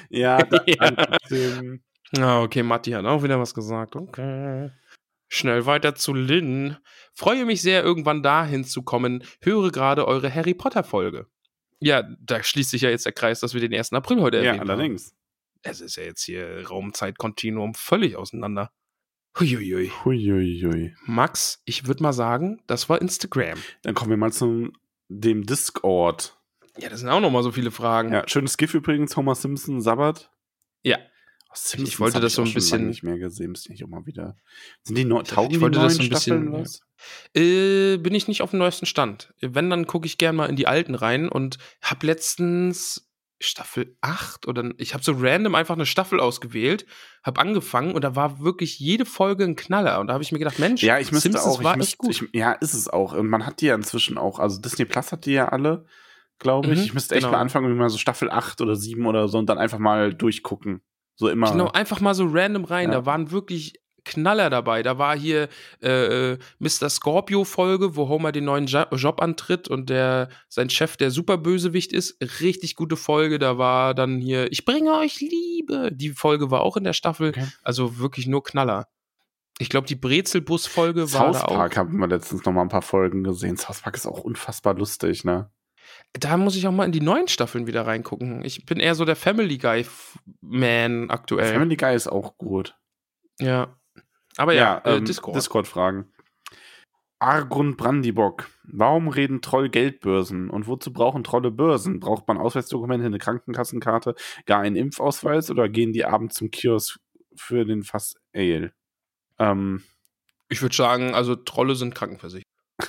Ja, 0.09 0.39
Ja. 0.65 1.61
Ah, 2.17 2.41
okay, 2.41 2.63
Matti 2.63 2.91
hat 2.91 3.05
auch 3.05 3.21
wieder 3.23 3.39
was 3.39 3.53
gesagt. 3.53 3.95
Okay. 3.95 4.71
Schnell 5.27 5.65
weiter 5.65 5.93
zu 5.93 6.13
Lynn. 6.13 6.77
Freue 7.13 7.43
mich 7.45 7.61
sehr, 7.61 7.83
irgendwann 7.83 8.23
dahin 8.23 8.63
zu 8.63 8.81
kommen. 8.83 9.23
Höre 9.41 9.71
gerade 9.71 10.07
eure 10.07 10.33
Harry 10.33 10.53
Potter-Folge. 10.53 11.27
Ja, 11.79 12.03
da 12.21 12.41
schließt 12.41 12.69
sich 12.71 12.81
ja 12.83 12.89
jetzt 12.89 13.05
der 13.05 13.11
Kreis, 13.11 13.41
dass 13.41 13.53
wir 13.53 13.61
den 13.61 13.73
1. 13.73 13.91
April 13.93 14.21
heute 14.21 14.37
Ja, 14.37 14.53
erwähnt 14.53 14.69
haben. 14.69 14.97
Es 15.63 15.81
ist 15.81 15.95
ja 15.95 16.03
jetzt 16.03 16.23
hier 16.23 16.67
Raumzeitkontinuum 16.67 17.73
völlig 17.73 18.15
auseinander. 18.15 18.71
Huiuiui. 19.39 19.91
Huiuiui. 20.03 20.95
Max, 21.05 21.61
ich 21.65 21.85
würde 21.87 22.01
mal 22.03 22.13
sagen, 22.13 22.61
das 22.67 22.89
war 22.89 23.01
Instagram. 23.01 23.59
Dann 23.83 23.93
kommen 23.93 24.09
wir 24.09 24.17
mal 24.17 24.31
zum 24.31 24.73
dem 25.09 25.45
Discord. 25.45 26.37
Ja, 26.79 26.89
das 26.89 26.99
sind 27.01 27.09
auch 27.09 27.19
noch 27.21 27.31
mal 27.31 27.43
so 27.43 27.51
viele 27.51 27.71
Fragen. 27.71 28.13
Ja, 28.13 28.23
schönes 28.27 28.57
GIF 28.57 28.73
übrigens, 28.73 29.15
Homer 29.15 29.35
Simpson, 29.35 29.81
Sabbat. 29.81 30.31
Ja. 30.83 30.97
Oh, 31.49 31.53
Simpsons 31.55 31.89
Ich 31.89 31.99
wollte 31.99 32.19
das 32.19 32.33
so 32.33 32.41
auch 32.41 32.47
ein 32.47 32.53
bisschen- 32.53 32.87
nicht 32.87 33.03
mehr 33.03 33.17
gesehen, 33.17 33.55
ich 33.69 33.83
auch 33.83 33.87
mal 33.87 34.05
wieder. 34.05 34.35
Sind 34.83 34.97
die 34.97 35.05
neu, 35.05 35.21
taugen 35.23 35.51
ich 35.51 35.57
die 35.57 35.61
wollte 35.61 35.77
neuen 35.79 35.87
das 35.87 35.95
so 35.97 36.03
ein 36.03 36.09
bisschen- 36.09 36.51
was? 36.53 36.81
Äh, 37.35 37.97
bin 37.97 38.13
ich 38.15 38.27
nicht 38.27 38.41
auf 38.41 38.51
dem 38.51 38.59
neuesten 38.59 38.85
Stand. 38.85 39.33
Wenn, 39.39 39.69
dann 39.69 39.87
gucke 39.87 40.07
ich 40.07 40.17
gern 40.17 40.35
mal 40.35 40.47
in 40.47 40.55
die 40.55 40.67
alten 40.67 40.93
rein 40.95 41.29
und 41.29 41.57
hab 41.81 42.03
letztens 42.03 43.06
Staffel 43.39 43.95
8 44.01 44.47
oder 44.47 44.71
ich 44.77 44.93
habe 44.93 45.03
so 45.03 45.13
random 45.15 45.55
einfach 45.55 45.75
eine 45.75 45.85
Staffel 45.85 46.19
ausgewählt, 46.19 46.85
hab 47.23 47.39
angefangen 47.39 47.93
und 47.93 48.03
da 48.03 48.15
war 48.15 48.39
wirklich 48.39 48.79
jede 48.79 49.05
Folge 49.05 49.43
ein 49.43 49.55
Knaller 49.55 49.99
und 49.99 50.07
da 50.07 50.13
habe 50.13 50.23
ich 50.23 50.31
mir 50.31 50.39
gedacht, 50.39 50.57
Mensch, 50.59 50.81
Ja, 50.81 50.97
ich 50.99 51.11
müsste 51.11 51.31
Simpsons 51.31 51.57
auch. 51.57 51.63
war 51.63 51.75
ich 51.75 51.83
echt 51.83 52.03
müsste, 52.03 52.23
gut. 52.23 52.29
Ich, 52.33 52.39
ja, 52.39 52.53
ist 52.53 52.73
es 52.73 52.89
auch. 52.89 53.13
Und 53.13 53.27
man 53.27 53.45
hat 53.45 53.61
die 53.61 53.67
ja 53.67 53.75
inzwischen 53.75 54.17
auch. 54.17 54.39
Also 54.39 54.59
Disney 54.59 54.85
Plus 54.85 55.11
hat 55.11 55.25
die 55.25 55.33
ja 55.33 55.49
alle, 55.49 55.85
glaube 56.39 56.69
ich. 56.71 56.79
Mhm, 56.79 56.85
ich 56.85 56.93
müsste 56.95 57.15
echt 57.15 57.23
genau. 57.23 57.33
mal 57.33 57.41
anfangen, 57.41 57.75
mal 57.77 57.89
so 57.89 57.97
Staffel 57.97 58.31
8 58.31 58.61
oder 58.61 58.75
7 58.75 59.05
oder 59.05 59.27
so 59.27 59.37
und 59.37 59.47
dann 59.47 59.59
einfach 59.59 59.79
mal 59.79 60.13
durchgucken. 60.13 60.81
So 61.15 61.29
immer. 61.29 61.51
Genau, 61.51 61.67
einfach 61.69 61.99
mal 61.99 62.15
so 62.15 62.27
random 62.27 62.65
rein. 62.65 62.89
Ja. 62.89 62.99
Da 62.99 63.05
waren 63.05 63.31
wirklich 63.31 63.73
Knaller 64.07 64.49
dabei. 64.49 64.81
Da 64.81 64.97
war 64.97 65.17
hier 65.17 65.49
äh, 65.83 66.31
äh, 66.31 66.37
Mr. 66.59 66.89
Scorpio-Folge, 66.89 67.95
wo 67.95 68.07
Homer 68.07 68.31
den 68.31 68.45
neuen 68.45 68.65
jo 68.65 68.83
Job 68.93 69.21
antritt 69.21 69.67
und 69.67 69.89
der 69.89 70.29
sein 70.49 70.69
Chef 70.69 70.97
der 70.97 71.11
Superbösewicht 71.11 71.93
ist. 71.93 72.17
Richtig 72.41 72.75
gute 72.75 72.95
Folge. 72.95 73.37
Da 73.37 73.57
war 73.57 73.93
dann 73.93 74.17
hier 74.19 74.51
Ich 74.51 74.65
bringe 74.65 74.93
euch 74.93 75.19
Liebe. 75.19 75.91
Die 75.93 76.09
Folge 76.09 76.49
war 76.49 76.61
auch 76.61 76.77
in 76.77 76.83
der 76.83 76.93
Staffel. 76.93 77.29
Okay. 77.29 77.47
Also 77.61 77.99
wirklich 77.99 78.25
nur 78.27 78.43
Knaller. 78.43 78.87
Ich 79.59 79.69
glaube, 79.69 79.87
die 79.87 79.95
Brezelbus-Folge 79.95 81.11
war 81.13 81.33
South 81.33 81.41
da 81.41 81.45
auch. 81.45 81.55
Park 81.55 81.77
haben 81.77 81.97
wir 81.97 82.07
letztens 82.07 82.45
noch 82.45 82.53
mal 82.53 82.61
ein 82.61 82.69
paar 82.69 82.83
Folgen 82.83 83.23
gesehen. 83.23 83.57
South 83.57 83.81
Park 83.81 83.95
ist 83.95 84.05
auch 84.05 84.19
unfassbar 84.19 84.75
lustig, 84.75 85.23
ne? 85.23 85.49
Da 86.13 86.37
muss 86.37 86.55
ich 86.55 86.67
auch 86.67 86.71
mal 86.71 86.85
in 86.85 86.91
die 86.91 87.01
neuen 87.01 87.27
Staffeln 87.27 87.67
wieder 87.67 87.85
reingucken. 87.87 88.43
Ich 88.43 88.65
bin 88.65 88.79
eher 88.79 88.95
so 88.95 89.05
der 89.05 89.15
Family 89.15 89.57
Guy-Man 89.57 91.09
aktuell. 91.09 91.53
Family 91.53 91.75
Guy 91.75 91.95
ist 91.95 92.07
auch 92.07 92.37
gut. 92.37 92.75
ja. 93.39 93.75
Aber 94.37 94.53
ja, 94.53 94.77
äh, 94.85 94.97
ähm, 94.97 95.05
Discord. 95.05 95.35
Discord-Fragen. 95.35 96.11
Argun 97.19 97.75
Brandibock. 97.77 98.47
Warum 98.63 99.07
reden 99.07 99.41
Troll 99.41 99.69
Geldbörsen? 99.69 100.49
Und 100.51 100.67
wozu 100.67 100.93
brauchen 100.93 101.23
Trolle 101.23 101.49
Börsen? 101.49 101.99
Braucht 101.99 102.27
man 102.27 102.37
Ausweisdokumente, 102.37 103.07
eine 103.07 103.17
Krankenkassenkarte, 103.17 104.13
gar 104.45 104.59
einen 104.61 104.75
Impfausweis 104.75 105.49
oder 105.49 105.67
gehen 105.67 105.93
die 105.93 106.05
abends 106.05 106.35
zum 106.35 106.51
Kiosk 106.51 106.99
für 107.35 107.65
den 107.65 107.81
Fass 107.83 108.15
Ale? 108.35 108.71
Ähm, 109.39 109.83
Ich 110.49 110.61
würde 110.61 110.75
sagen, 110.75 111.15
also 111.15 111.35
Trolle 111.35 111.75
sind 111.75 111.95
krankenversichert. 111.95 112.45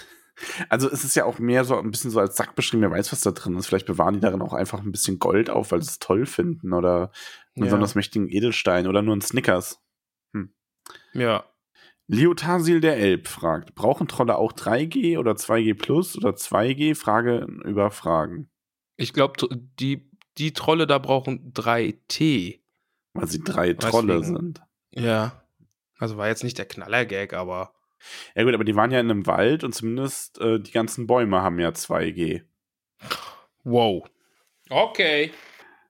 also 0.69 0.91
es 0.91 1.05
ist 1.05 1.17
ja 1.17 1.25
auch 1.25 1.39
mehr 1.39 1.65
so 1.65 1.79
ein 1.79 1.91
bisschen 1.91 2.11
so 2.11 2.21
als 2.21 2.37
Sack 2.37 2.55
beschrieben, 2.55 2.83
wer 2.83 2.91
weiß, 2.91 3.11
was 3.11 3.23
da 3.23 3.31
drin 3.31 3.57
ist. 3.57 3.67
Vielleicht 3.67 3.87
bewahren 3.87 4.15
die 4.15 4.21
darin 4.21 4.43
auch 4.43 4.53
einfach 4.53 4.81
ein 4.81 4.93
bisschen 4.93 5.19
Gold 5.19 5.49
auf, 5.49 5.73
weil 5.73 5.83
sie 5.83 5.89
es 5.89 5.99
toll 6.01 6.27
finden 6.27 6.75
oder 6.75 7.13
einen 7.57 7.65
Ja. 7.65 7.65
besonders 7.65 7.95
mächtigen 7.95 8.29
Edelstein 8.29 8.87
oder 8.87 9.01
nur 9.01 9.17
ein 9.17 9.23
Snickers. 9.23 9.81
Ja. 11.13 11.45
Leotasil 12.07 12.81
der 12.81 12.97
Elb 12.97 13.29
fragt, 13.29 13.75
brauchen 13.75 14.09
Trolle 14.09 14.37
auch 14.37 14.53
3G 14.53 15.19
oder 15.19 15.33
2G 15.33 15.75
Plus 15.75 16.17
oder 16.17 16.31
2G? 16.31 16.95
Frage 16.95 17.47
über 17.65 17.91
Fragen. 17.91 18.49
Ich 18.97 19.13
glaube, 19.13 19.49
die, 19.79 20.11
die 20.39 20.53
Trolle 20.53 20.87
da 20.87 20.99
brauchen 20.99 21.53
3T. 21.53 22.61
Weil 23.13 23.27
sie 23.27 23.45
drei 23.45 23.75
Trolle 23.75 24.19
Deswegen. 24.19 24.37
sind. 24.37 24.63
Ja. 24.93 25.43
Also 25.99 26.17
war 26.17 26.29
jetzt 26.29 26.45
nicht 26.45 26.57
der 26.57 26.67
Knaller-Gag, 26.67 27.35
aber. 27.35 27.75
Ja 28.35 28.45
gut, 28.45 28.55
aber 28.55 28.65
die 28.65 28.77
waren 28.77 28.91
ja 28.91 29.01
in 29.01 29.11
einem 29.11 29.27
Wald 29.27 29.65
und 29.65 29.75
zumindest 29.75 30.41
äh, 30.41 30.61
die 30.61 30.71
ganzen 30.71 31.07
Bäume 31.07 31.43
haben 31.43 31.59
ja 31.59 31.71
2G. 31.71 32.43
Wow. 33.65 34.09
Okay. 34.71 35.33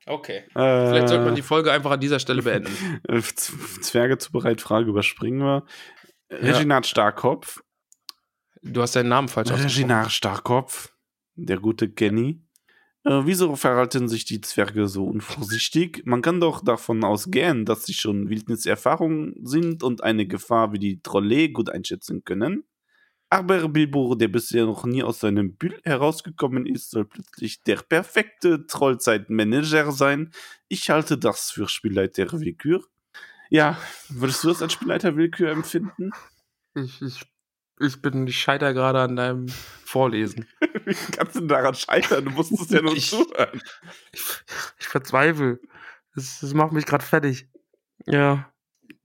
Okay. 0.08 0.44
Äh, 0.54 0.88
Vielleicht 0.88 1.08
sollte 1.08 1.24
man 1.24 1.34
die 1.34 1.42
Folge 1.42 1.70
einfach 1.70 1.90
an 1.90 2.00
dieser 2.00 2.18
Stelle 2.18 2.42
beenden. 2.42 3.00
äh, 3.08 3.20
Zwerge 3.20 4.18
zu 4.18 4.32
bereit, 4.32 4.60
Frage 4.60 4.88
überspringen 4.88 5.40
wir. 5.40 5.64
Reginat 6.30 6.86
Starkopf. 6.86 7.60
Du 8.62 8.82
hast 8.82 8.96
deinen 8.96 9.08
Namen 9.08 9.28
falsch 9.28 9.50
ausgesprochen. 9.50 9.90
Reginat 9.90 10.12
Starkopf. 10.12 10.92
Der 11.36 11.58
gute 11.58 11.90
Kenny. 11.90 12.42
Äh, 13.04 13.22
wieso 13.24 13.54
verhalten 13.56 14.08
sich 14.08 14.24
die 14.24 14.40
Zwerge 14.40 14.86
so 14.88 15.06
unvorsichtig? 15.06 16.02
Man 16.04 16.22
kann 16.22 16.40
doch 16.40 16.62
davon 16.62 17.04
ausgehen, 17.04 17.64
dass 17.64 17.84
sie 17.84 17.94
schon 17.94 18.28
Wildniserfahrung 18.28 19.34
sind 19.42 19.82
und 19.82 20.02
eine 20.02 20.26
Gefahr 20.26 20.72
wie 20.72 20.78
die 20.78 21.00
Trolle 21.00 21.50
gut 21.50 21.70
einschätzen 21.70 22.24
können. 22.24 22.64
Aber 23.30 23.68
Bilbo, 23.68 24.14
der 24.14 24.28
bisher 24.28 24.64
noch 24.64 24.84
nie 24.84 25.02
aus 25.02 25.20
seinem 25.20 25.54
Bühl 25.54 25.78
herausgekommen 25.84 26.64
ist, 26.64 26.90
soll 26.90 27.04
plötzlich 27.04 27.62
der 27.62 27.76
perfekte 27.76 28.66
Trollzeitmanager 28.66 29.92
sein. 29.92 30.32
Ich 30.68 30.88
halte 30.88 31.18
das 31.18 31.50
für 31.50 31.68
Spielleiter-Willkür. 31.68 32.84
Ja, 33.50 33.78
würdest 34.08 34.44
du 34.44 34.48
das 34.48 34.62
als 34.62 34.72
Spielleiter-Willkür 34.72 35.50
empfinden? 35.50 36.10
Ich, 36.74 37.02
ich, 37.02 37.22
ich 37.80 38.00
bin, 38.00 38.26
ich 38.26 38.40
scheiter 38.40 38.72
gerade 38.72 39.00
an 39.00 39.16
deinem 39.16 39.48
Vorlesen. 39.84 40.46
Wie 40.84 40.94
kannst 41.12 41.36
du 41.36 41.40
daran 41.46 41.74
scheitern? 41.74 42.24
Du 42.24 42.30
musstest 42.30 42.70
ja 42.70 42.80
nur 42.80 42.96
Ich- 42.96 43.10
zuhören. 43.10 43.60
Ich, 44.12 44.22
ich 44.80 44.86
verzweifle. 44.86 45.60
Das, 46.14 46.40
das 46.40 46.54
macht 46.54 46.72
mich 46.72 46.86
gerade 46.86 47.04
fertig. 47.04 47.46
Ja. 48.06 48.50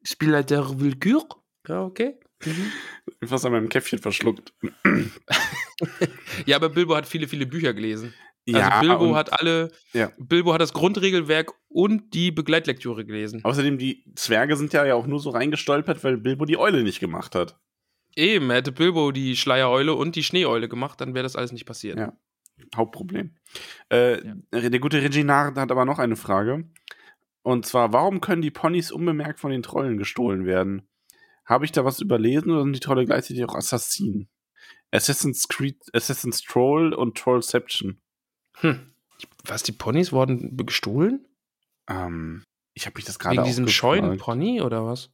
Spielleiter 0.03 0.79
Willkür? 0.79 1.23
Ja, 1.67 1.83
okay. 1.83 2.19
Mhm. 2.45 3.27
Fast 3.27 3.45
an 3.45 3.51
meinem 3.51 3.69
Käffchen 3.69 3.99
verschluckt. 3.99 4.53
Ja, 6.45 6.55
aber 6.57 6.69
Bilbo 6.69 6.95
hat 6.95 7.05
viele, 7.07 7.27
viele 7.27 7.45
Bücher 7.45 7.73
gelesen. 7.73 8.13
Ja, 8.45 8.69
also 8.69 8.87
Bilbo 8.87 9.05
und 9.09 9.15
hat 9.15 9.39
alle, 9.39 9.71
Ja. 9.93 10.11
Bilbo 10.17 10.53
hat 10.53 10.61
das 10.61 10.73
Grundregelwerk 10.73 11.51
und 11.69 12.13
die 12.13 12.31
Begleitlektüre 12.31 13.05
gelesen. 13.05 13.43
außerdem, 13.43 13.77
die 13.77 14.03
Zwerge 14.15 14.55
sind 14.55 14.73
ja, 14.73 14.85
ja 14.85 14.95
auch 14.95 15.07
nur 15.07 15.19
so 15.19 15.29
reingestolpert, 15.31 16.03
weil 16.03 16.17
Bilbo 16.17 16.45
die 16.45 16.57
Eule 16.57 16.83
nicht 16.83 16.99
gemacht 16.99 17.35
hat. 17.35 17.57
Eben, 18.15 18.51
hätte 18.51 18.71
Bilbo 18.71 19.11
die 19.11 19.35
Schleiereule 19.35 19.93
und 19.93 20.15
die 20.15 20.23
Schneeeule 20.23 20.69
gemacht, 20.69 21.01
dann 21.01 21.13
wäre 21.15 21.23
das 21.23 21.35
alles 21.35 21.51
nicht 21.51 21.65
passiert. 21.65 21.97
Ja. 21.97 22.13
Hauptproblem. 22.75 23.35
Äh, 23.89 24.17
Der 24.51 24.79
gute 24.79 25.01
Reginard 25.01 25.57
hat 25.57 25.71
aber 25.71 25.85
noch 25.85 25.99
eine 25.99 26.15
Frage. 26.15 26.65
Und 27.41 27.65
zwar, 27.65 27.91
warum 27.91 28.21
können 28.21 28.41
die 28.41 28.51
Ponys 28.51 28.91
unbemerkt 28.91 29.39
von 29.39 29.51
den 29.51 29.63
Trollen 29.63 29.97
gestohlen 29.97 30.45
werden? 30.45 30.83
Habe 31.45 31.65
ich 31.65 31.71
da 31.71 31.83
was 31.85 31.99
überlesen 31.99 32.51
oder 32.51 32.63
sind 32.63 32.73
die 32.73 32.79
Trolle 32.79 33.05
gleichzeitig 33.05 33.43
auch 33.45 33.55
Assassinen? 33.55 34.29
Assassin's 34.91 35.47
Creed, 35.47 35.77
Assassin's 35.93 36.41
Troll 36.41 36.93
und 36.93 37.17
Trollception. 37.17 38.01
Hm. 38.57 38.93
Was, 39.45 39.63
die 39.63 39.71
Ponys 39.71 40.11
wurden 40.11 40.55
gestohlen? 40.57 41.25
Ähm, 41.89 42.43
ich 42.73 42.85
habe 42.85 42.95
mich 42.97 43.05
das 43.05 43.19
gerade 43.19 43.37
Wegen 43.37 43.45
diesem 43.45 43.67
scheuen 43.67 44.17
Pony 44.17 44.61
oder 44.61 44.85
was? 44.85 45.11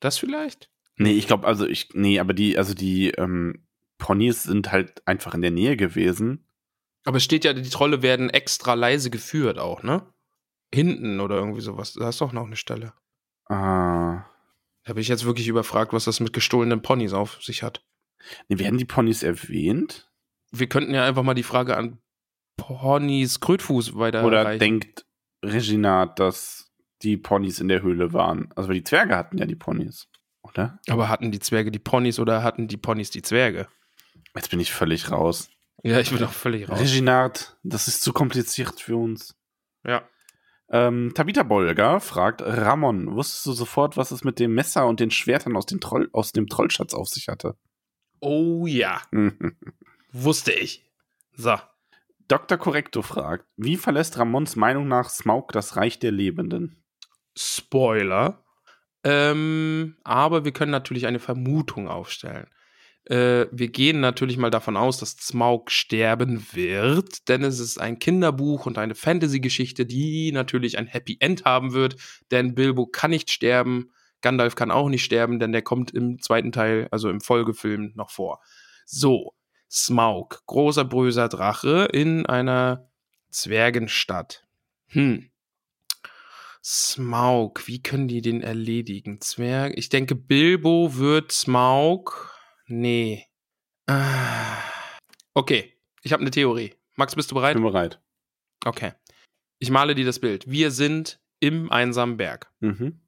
Das 0.00 0.18
vielleicht? 0.18 0.70
Nee, 0.96 1.12
ich 1.12 1.26
glaube, 1.26 1.46
also 1.46 1.66
ich, 1.66 1.90
nee, 1.94 2.18
aber 2.18 2.34
die, 2.34 2.58
also 2.58 2.74
die 2.74 3.10
ähm, 3.10 3.66
Ponys 3.98 4.44
sind 4.44 4.72
halt 4.72 5.06
einfach 5.06 5.34
in 5.34 5.42
der 5.42 5.50
Nähe 5.50 5.76
gewesen. 5.76 6.44
Aber 7.04 7.18
es 7.18 7.24
steht 7.24 7.44
ja, 7.44 7.52
die 7.52 7.68
Trolle 7.68 8.02
werden 8.02 8.30
extra 8.30 8.74
leise 8.74 9.10
geführt 9.10 9.58
auch, 9.58 9.82
ne? 9.82 10.06
Hinten 10.74 11.20
oder 11.20 11.36
irgendwie 11.36 11.60
sowas. 11.60 11.94
Da 11.94 12.08
ist 12.08 12.20
doch 12.20 12.32
noch 12.32 12.46
eine 12.46 12.56
Stelle. 12.56 12.92
Ah. 13.46 14.24
Da 14.88 14.94
bin 14.94 15.02
ich 15.02 15.08
jetzt 15.08 15.26
wirklich 15.26 15.48
überfragt, 15.48 15.92
was 15.92 16.04
das 16.04 16.18
mit 16.18 16.32
gestohlenen 16.32 16.80
Ponys 16.80 17.12
auf 17.12 17.42
sich 17.42 17.62
hat. 17.62 17.84
Nee, 18.48 18.58
werden 18.58 18.78
die 18.78 18.86
Ponys 18.86 19.22
erwähnt? 19.22 20.10
Wir 20.50 20.66
könnten 20.66 20.94
ja 20.94 21.04
einfach 21.04 21.22
mal 21.22 21.34
die 21.34 21.42
Frage 21.42 21.76
an 21.76 21.98
Ponys 22.56 23.38
Krötfuß 23.40 23.96
weiter 23.96 24.24
Oder 24.24 24.56
denkt 24.56 25.04
Reginat, 25.44 26.18
dass 26.18 26.72
die 27.02 27.18
Ponys 27.18 27.60
in 27.60 27.68
der 27.68 27.82
Höhle 27.82 28.14
waren? 28.14 28.50
Also, 28.56 28.70
weil 28.70 28.76
die 28.76 28.84
Zwerge 28.84 29.14
hatten 29.14 29.36
ja 29.36 29.44
die 29.44 29.56
Ponys, 29.56 30.08
oder? 30.42 30.80
Aber 30.88 31.10
hatten 31.10 31.32
die 31.32 31.40
Zwerge 31.40 31.70
die 31.70 31.78
Ponys 31.78 32.18
oder 32.18 32.42
hatten 32.42 32.66
die 32.66 32.78
Ponys 32.78 33.10
die 33.10 33.20
Zwerge? 33.20 33.68
Jetzt 34.34 34.48
bin 34.48 34.58
ich 34.58 34.72
völlig 34.72 35.10
raus. 35.10 35.50
Ja, 35.82 36.00
ich 36.00 36.10
bin 36.10 36.24
auch 36.24 36.32
völlig 36.32 36.66
raus. 36.66 36.80
Reginat, 36.80 37.58
das 37.62 37.88
ist 37.88 38.00
zu 38.00 38.14
kompliziert 38.14 38.80
für 38.80 38.96
uns. 38.96 39.36
Ja. 39.84 40.08
Ähm, 40.70 41.12
Tabitha 41.14 41.42
Bolger 41.42 42.00
fragt, 42.00 42.42
Ramon, 42.42 43.14
wusstest 43.14 43.46
du 43.46 43.52
sofort, 43.52 43.96
was 43.96 44.10
es 44.10 44.22
mit 44.22 44.38
dem 44.38 44.54
Messer 44.54 44.86
und 44.86 45.00
den 45.00 45.10
Schwertern 45.10 45.56
aus, 45.56 45.66
den 45.66 45.80
Troll, 45.80 46.10
aus 46.12 46.32
dem 46.32 46.46
Trollschatz 46.46 46.92
auf 46.92 47.08
sich 47.08 47.28
hatte? 47.28 47.56
Oh 48.20 48.66
ja, 48.66 49.00
wusste 50.12 50.52
ich. 50.52 50.84
So. 51.32 51.56
Dr. 52.26 52.58
Correcto 52.58 53.00
fragt, 53.00 53.46
wie 53.56 53.76
verlässt 53.76 54.18
Ramons 54.18 54.56
Meinung 54.56 54.86
nach 54.86 55.08
Smaug 55.08 55.52
das 55.52 55.76
Reich 55.76 55.98
der 55.98 56.12
Lebenden? 56.12 56.84
Spoiler. 57.34 58.44
Ähm, 59.04 59.96
aber 60.04 60.44
wir 60.44 60.52
können 60.52 60.72
natürlich 60.72 61.06
eine 61.06 61.20
Vermutung 61.20 61.88
aufstellen. 61.88 62.50
Äh, 63.08 63.46
wir 63.50 63.68
gehen 63.68 64.00
natürlich 64.00 64.36
mal 64.36 64.50
davon 64.50 64.76
aus, 64.76 64.98
dass 64.98 65.12
Smaug 65.12 65.70
sterben 65.70 66.46
wird, 66.52 67.28
denn 67.28 67.42
es 67.42 67.58
ist 67.58 67.80
ein 67.80 67.98
Kinderbuch 67.98 68.66
und 68.66 68.76
eine 68.76 68.94
Fantasy-Geschichte, 68.94 69.86
die 69.86 70.30
natürlich 70.32 70.76
ein 70.76 70.86
Happy 70.86 71.16
End 71.20 71.44
haben 71.44 71.72
wird, 71.72 71.96
denn 72.30 72.54
Bilbo 72.54 72.86
kann 72.86 73.10
nicht 73.10 73.30
sterben, 73.30 73.92
Gandalf 74.20 74.56
kann 74.56 74.70
auch 74.70 74.88
nicht 74.88 75.04
sterben, 75.04 75.38
denn 75.38 75.52
der 75.52 75.62
kommt 75.62 75.92
im 75.92 76.20
zweiten 76.20 76.52
Teil, 76.52 76.88
also 76.90 77.08
im 77.08 77.20
Folgefilm, 77.20 77.92
noch 77.94 78.10
vor. 78.10 78.40
So, 78.84 79.34
Smaug, 79.70 80.42
großer 80.46 80.84
böser 80.84 81.28
Drache 81.28 81.88
in 81.92 82.26
einer 82.26 82.90
Zwergenstadt. 83.30 84.46
Hm. 84.88 85.30
Smaug, 86.62 87.66
wie 87.66 87.82
können 87.82 88.08
die 88.08 88.20
den 88.20 88.42
erledigen? 88.42 89.20
Zwerg. 89.20 89.72
Ich 89.76 89.88
denke, 89.88 90.14
Bilbo 90.14 90.96
wird 90.96 91.32
Smaug. 91.32 92.37
Nee. 92.68 93.26
Ah. 93.86 94.62
Okay, 95.34 95.72
ich 96.02 96.12
habe 96.12 96.20
eine 96.20 96.30
Theorie. 96.30 96.74
Max, 96.96 97.14
bist 97.14 97.30
du 97.30 97.34
bereit? 97.34 97.54
Bin 97.54 97.62
bereit. 97.62 98.00
Okay. 98.64 98.92
Ich 99.58 99.70
male 99.70 99.94
dir 99.94 100.04
das 100.04 100.18
Bild. 100.18 100.48
Wir 100.50 100.70
sind 100.70 101.20
im 101.40 101.72
einsamen 101.72 102.16
Berg. 102.16 102.52
Mhm. 102.60 103.00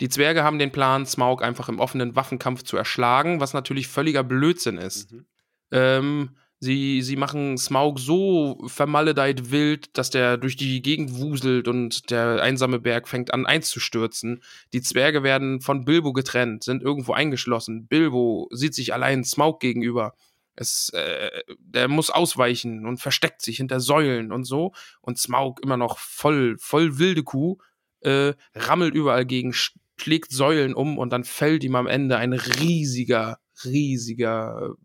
Die 0.00 0.08
Zwerge 0.08 0.42
haben 0.42 0.58
den 0.58 0.72
Plan, 0.72 1.06
Smaug 1.06 1.42
einfach 1.42 1.68
im 1.68 1.78
offenen 1.78 2.16
Waffenkampf 2.16 2.64
zu 2.64 2.76
erschlagen, 2.76 3.40
was 3.40 3.54
natürlich 3.54 3.88
völliger 3.88 4.24
Blödsinn 4.24 4.76
ist. 4.76 5.12
Mhm. 5.12 5.26
Ähm, 5.70 6.36
sie, 6.60 7.02
sie 7.02 7.16
machen 7.16 7.58
Smaug 7.58 7.98
so 7.98 8.58
vermaledeit 8.66 9.50
wild, 9.50 9.96
dass 9.96 10.10
der 10.10 10.36
durch 10.36 10.56
die 10.56 10.82
Gegend 10.82 11.18
wuselt 11.18 11.68
und 11.68 12.10
der 12.10 12.42
einsame 12.42 12.78
Berg 12.78 13.08
fängt 13.08 13.32
an 13.32 13.46
einzustürzen. 13.46 14.42
Die 14.72 14.82
Zwerge 14.82 15.22
werden 15.22 15.60
von 15.60 15.84
Bilbo 15.84 16.12
getrennt, 16.12 16.64
sind 16.64 16.82
irgendwo 16.82 17.12
eingeschlossen. 17.12 17.86
Bilbo 17.86 18.48
sieht 18.52 18.74
sich 18.74 18.94
allein 18.94 19.24
Smaug 19.24 19.60
gegenüber. 19.60 20.14
Es, 20.54 20.88
äh, 20.94 21.30
der 21.58 21.88
muss 21.88 22.08
ausweichen 22.08 22.86
und 22.86 22.98
versteckt 22.98 23.42
sich 23.42 23.58
hinter 23.58 23.78
Säulen 23.78 24.32
und 24.32 24.44
so. 24.44 24.72
Und 25.02 25.18
Smaug 25.18 25.60
immer 25.62 25.76
noch 25.76 25.98
voll, 25.98 26.56
voll 26.58 26.98
wilde 26.98 27.22
Kuh, 27.22 27.58
äh, 28.00 28.32
rammelt 28.54 28.94
überall 28.94 29.26
gegen, 29.26 29.52
schlägt 29.52 30.32
Säulen 30.32 30.74
um 30.74 30.96
und 30.96 31.10
dann 31.10 31.24
fällt 31.24 31.62
ihm 31.62 31.76
am 31.76 31.86
Ende 31.86 32.16
ein 32.16 32.32
riesiger, 32.32 33.38
riesiger 33.64 34.76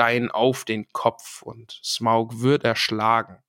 Stein 0.00 0.30
auf 0.30 0.64
den 0.64 0.88
Kopf 0.92 1.42
und 1.42 1.78
Smaug 1.84 2.40
wird 2.40 2.64
erschlagen. 2.64 3.42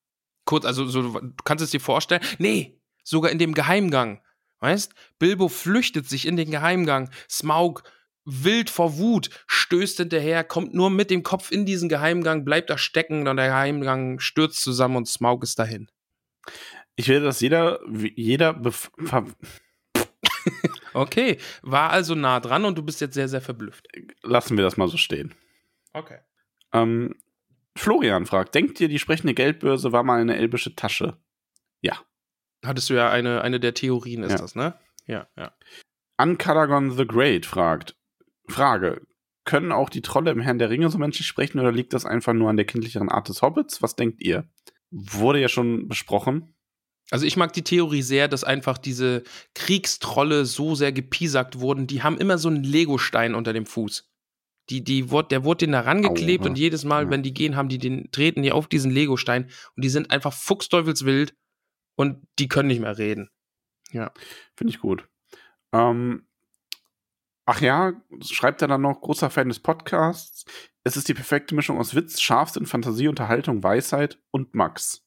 Kurz, 0.43 0.65
also 0.65 0.85
so, 0.85 1.01
du 1.01 1.33
kannst 1.45 1.63
es 1.63 1.71
dir 1.71 1.79
vorstellen? 1.79 2.21
Nee, 2.39 2.77
sogar 3.05 3.31
in 3.31 3.39
dem 3.39 3.53
Geheimgang. 3.53 4.21
Weißt? 4.59 4.93
Bilbo 5.17 5.47
flüchtet 5.47 6.09
sich 6.09 6.27
in 6.27 6.35
den 6.35 6.51
Geheimgang. 6.51 7.09
Smaug 7.29 7.83
wild 8.25 8.69
vor 8.69 8.97
Wut, 8.97 9.29
stößt 9.47 9.95
hinterher, 9.99 10.43
kommt 10.43 10.73
nur 10.73 10.89
mit 10.89 11.09
dem 11.09 11.23
Kopf 11.23 11.51
in 11.51 11.65
diesen 11.65 11.87
Geheimgang, 11.87 12.43
bleibt 12.43 12.69
da 12.69 12.77
stecken 12.77 13.29
und 13.29 13.37
der 13.37 13.47
Geheimgang 13.47 14.19
stürzt 14.19 14.61
zusammen 14.61 14.97
und 14.97 15.07
Smaug 15.07 15.43
ist 15.43 15.57
dahin. 15.57 15.89
Ich 16.97 17.07
will, 17.07 17.21
dass 17.21 17.39
jeder, 17.39 17.79
jeder 17.87 18.61
Okay, 20.93 21.37
war 21.61 21.91
also 21.91 22.13
nah 22.13 22.41
dran 22.41 22.65
und 22.65 22.77
du 22.77 22.83
bist 22.83 22.99
jetzt 22.99 23.13
sehr, 23.13 23.29
sehr 23.29 23.39
verblüfft. 23.39 23.87
lassen 24.21 24.57
wir 24.57 24.65
das 24.65 24.75
mal 24.75 24.89
so 24.89 24.97
stehen. 24.97 25.33
Okay. 25.93 26.19
Ähm, 26.73 27.15
Florian 27.75 28.25
fragt, 28.25 28.53
denkt 28.55 28.79
ihr, 28.81 28.87
die 28.89 28.99
sprechende 28.99 29.33
Geldbörse 29.33 29.91
war 29.91 30.03
mal 30.03 30.19
eine 30.21 30.35
elbische 30.37 30.75
Tasche? 30.75 31.17
Hattest 32.63 32.91
du 32.91 32.93
ja 32.93 33.09
eine, 33.09 33.41
eine 33.41 33.59
der 33.59 33.73
Theorien, 33.73 34.21
ist 34.21 34.33
Ja. 34.33 34.37
das, 34.37 34.53
ne? 34.53 34.75
Ja, 35.07 35.27
ja. 35.35 35.51
Uncadagon 36.17 36.91
the 36.95 37.07
Great 37.07 37.47
fragt, 37.47 37.95
Frage, 38.47 39.01
können 39.45 39.71
auch 39.71 39.89
die 39.89 40.03
Trolle 40.03 40.29
im 40.29 40.41
Herrn 40.41 40.59
der 40.59 40.69
Ringe 40.69 40.89
so 40.91 40.99
menschlich 40.99 41.25
sprechen 41.25 41.59
oder 41.59 41.71
liegt 41.71 41.93
das 41.93 42.05
einfach 42.05 42.33
nur 42.33 42.51
an 42.51 42.57
der 42.57 42.67
kindlicheren 42.67 43.09
Art 43.09 43.29
des 43.29 43.41
Hobbits? 43.41 43.81
Was 43.81 43.95
denkt 43.95 44.21
ihr? 44.21 44.47
Wurde 44.91 45.39
ja 45.41 45.49
schon 45.49 45.87
besprochen. 45.87 46.53
Also 47.09 47.25
ich 47.25 47.35
mag 47.35 47.51
die 47.53 47.63
Theorie 47.63 48.03
sehr, 48.03 48.27
dass 48.27 48.43
einfach 48.43 48.77
diese 48.77 49.23
Kriegstrolle 49.55 50.45
so 50.45 50.75
sehr 50.75 50.91
gepiesackt 50.91 51.59
wurden. 51.59 51.87
Die 51.87 52.03
haben 52.03 52.19
immer 52.19 52.37
so 52.37 52.47
einen 52.47 52.63
Legostein 52.63 53.33
unter 53.33 53.53
dem 53.53 53.65
Fuß. 53.65 54.07
Die, 54.69 54.83
die, 54.83 55.05
der 55.29 55.43
wurde 55.43 55.57
denen 55.59 55.73
da 55.73 55.81
rangeklebt 55.81 56.43
Aua. 56.43 56.49
und 56.49 56.57
jedes 56.57 56.85
Mal, 56.85 57.05
Ja. 57.05 57.09
wenn 57.09 57.23
die 57.23 57.33
gehen, 57.33 57.55
haben 57.55 57.67
die 57.69 57.77
den, 57.79 58.09
treten 58.11 58.41
die 58.43 58.51
auf 58.51 58.67
diesen 58.67 58.91
Legostein 58.91 59.49
und 59.75 59.83
die 59.83 59.89
sind 59.89 60.11
einfach 60.11 60.33
fuchsteufelswild 60.33 61.35
und 61.95 62.25
die 62.39 62.47
können 62.47 62.67
nicht 62.69 62.79
mehr 62.81 62.97
reden. 62.97 63.29
Finde 63.91 64.69
ich 64.69 64.79
gut. 64.79 65.07
Ähm, 65.73 66.25
ach 67.45 67.59
ja, 67.61 67.93
schreibt 68.23 68.61
er 68.61 68.67
dann 68.69 68.81
noch, 68.81 69.01
großer 69.01 69.29
Fan 69.29 69.49
des 69.49 69.59
Podcasts. 69.59 70.45
Es 70.83 70.95
ist 70.95 71.07
die 71.09 71.13
perfekte 71.13 71.53
Mischung 71.55 71.77
aus 71.77 71.93
Witz, 71.95 72.21
Scharfsinn, 72.21 72.65
Fantasie, 72.65 73.07
Unterhaltung, 73.09 73.63
Weisheit 73.63 74.19
und 74.31 74.55
Max. 74.55 75.05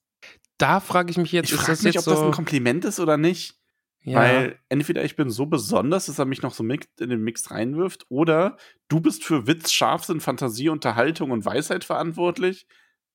Da 0.59 0.81
frage 0.81 1.11
ich 1.11 1.17
mich 1.17 1.33
jetzt, 1.33 1.51
ich 1.53 1.59
ist 1.59 1.69
das 1.69 1.83
mich, 1.83 1.95
jetzt 1.95 2.07
ob 2.07 2.13
das 2.13 2.21
so? 2.21 2.27
ein 2.27 2.33
Kompliment 2.33 2.85
ist 2.85 3.01
oder 3.01 3.17
nicht. 3.17 3.59
Ja, 4.05 4.19
Weil 4.19 4.59
entweder 4.69 5.03
ich 5.05 5.17
bin 5.17 5.31
so 5.31 5.47
besonders, 5.47 6.07
dass 6.07 6.19
er 6.19 6.27
mich 6.27 6.43
noch 6.43 6.53
so 6.53 6.63
in 6.65 7.11
den 7.11 7.23
Mix 7.23 7.51
reinwirft, 7.51 8.05
oder 8.11 8.59
du 8.89 9.01
bist 9.01 9.25
für 9.25 9.47
Witz, 9.47 9.73
Scharfsinn, 9.73 10.21
Fantasie, 10.21 10.69
Unterhaltung 10.69 11.31
und 11.31 11.45
Weisheit 11.47 11.85
verantwortlich. 11.85 12.67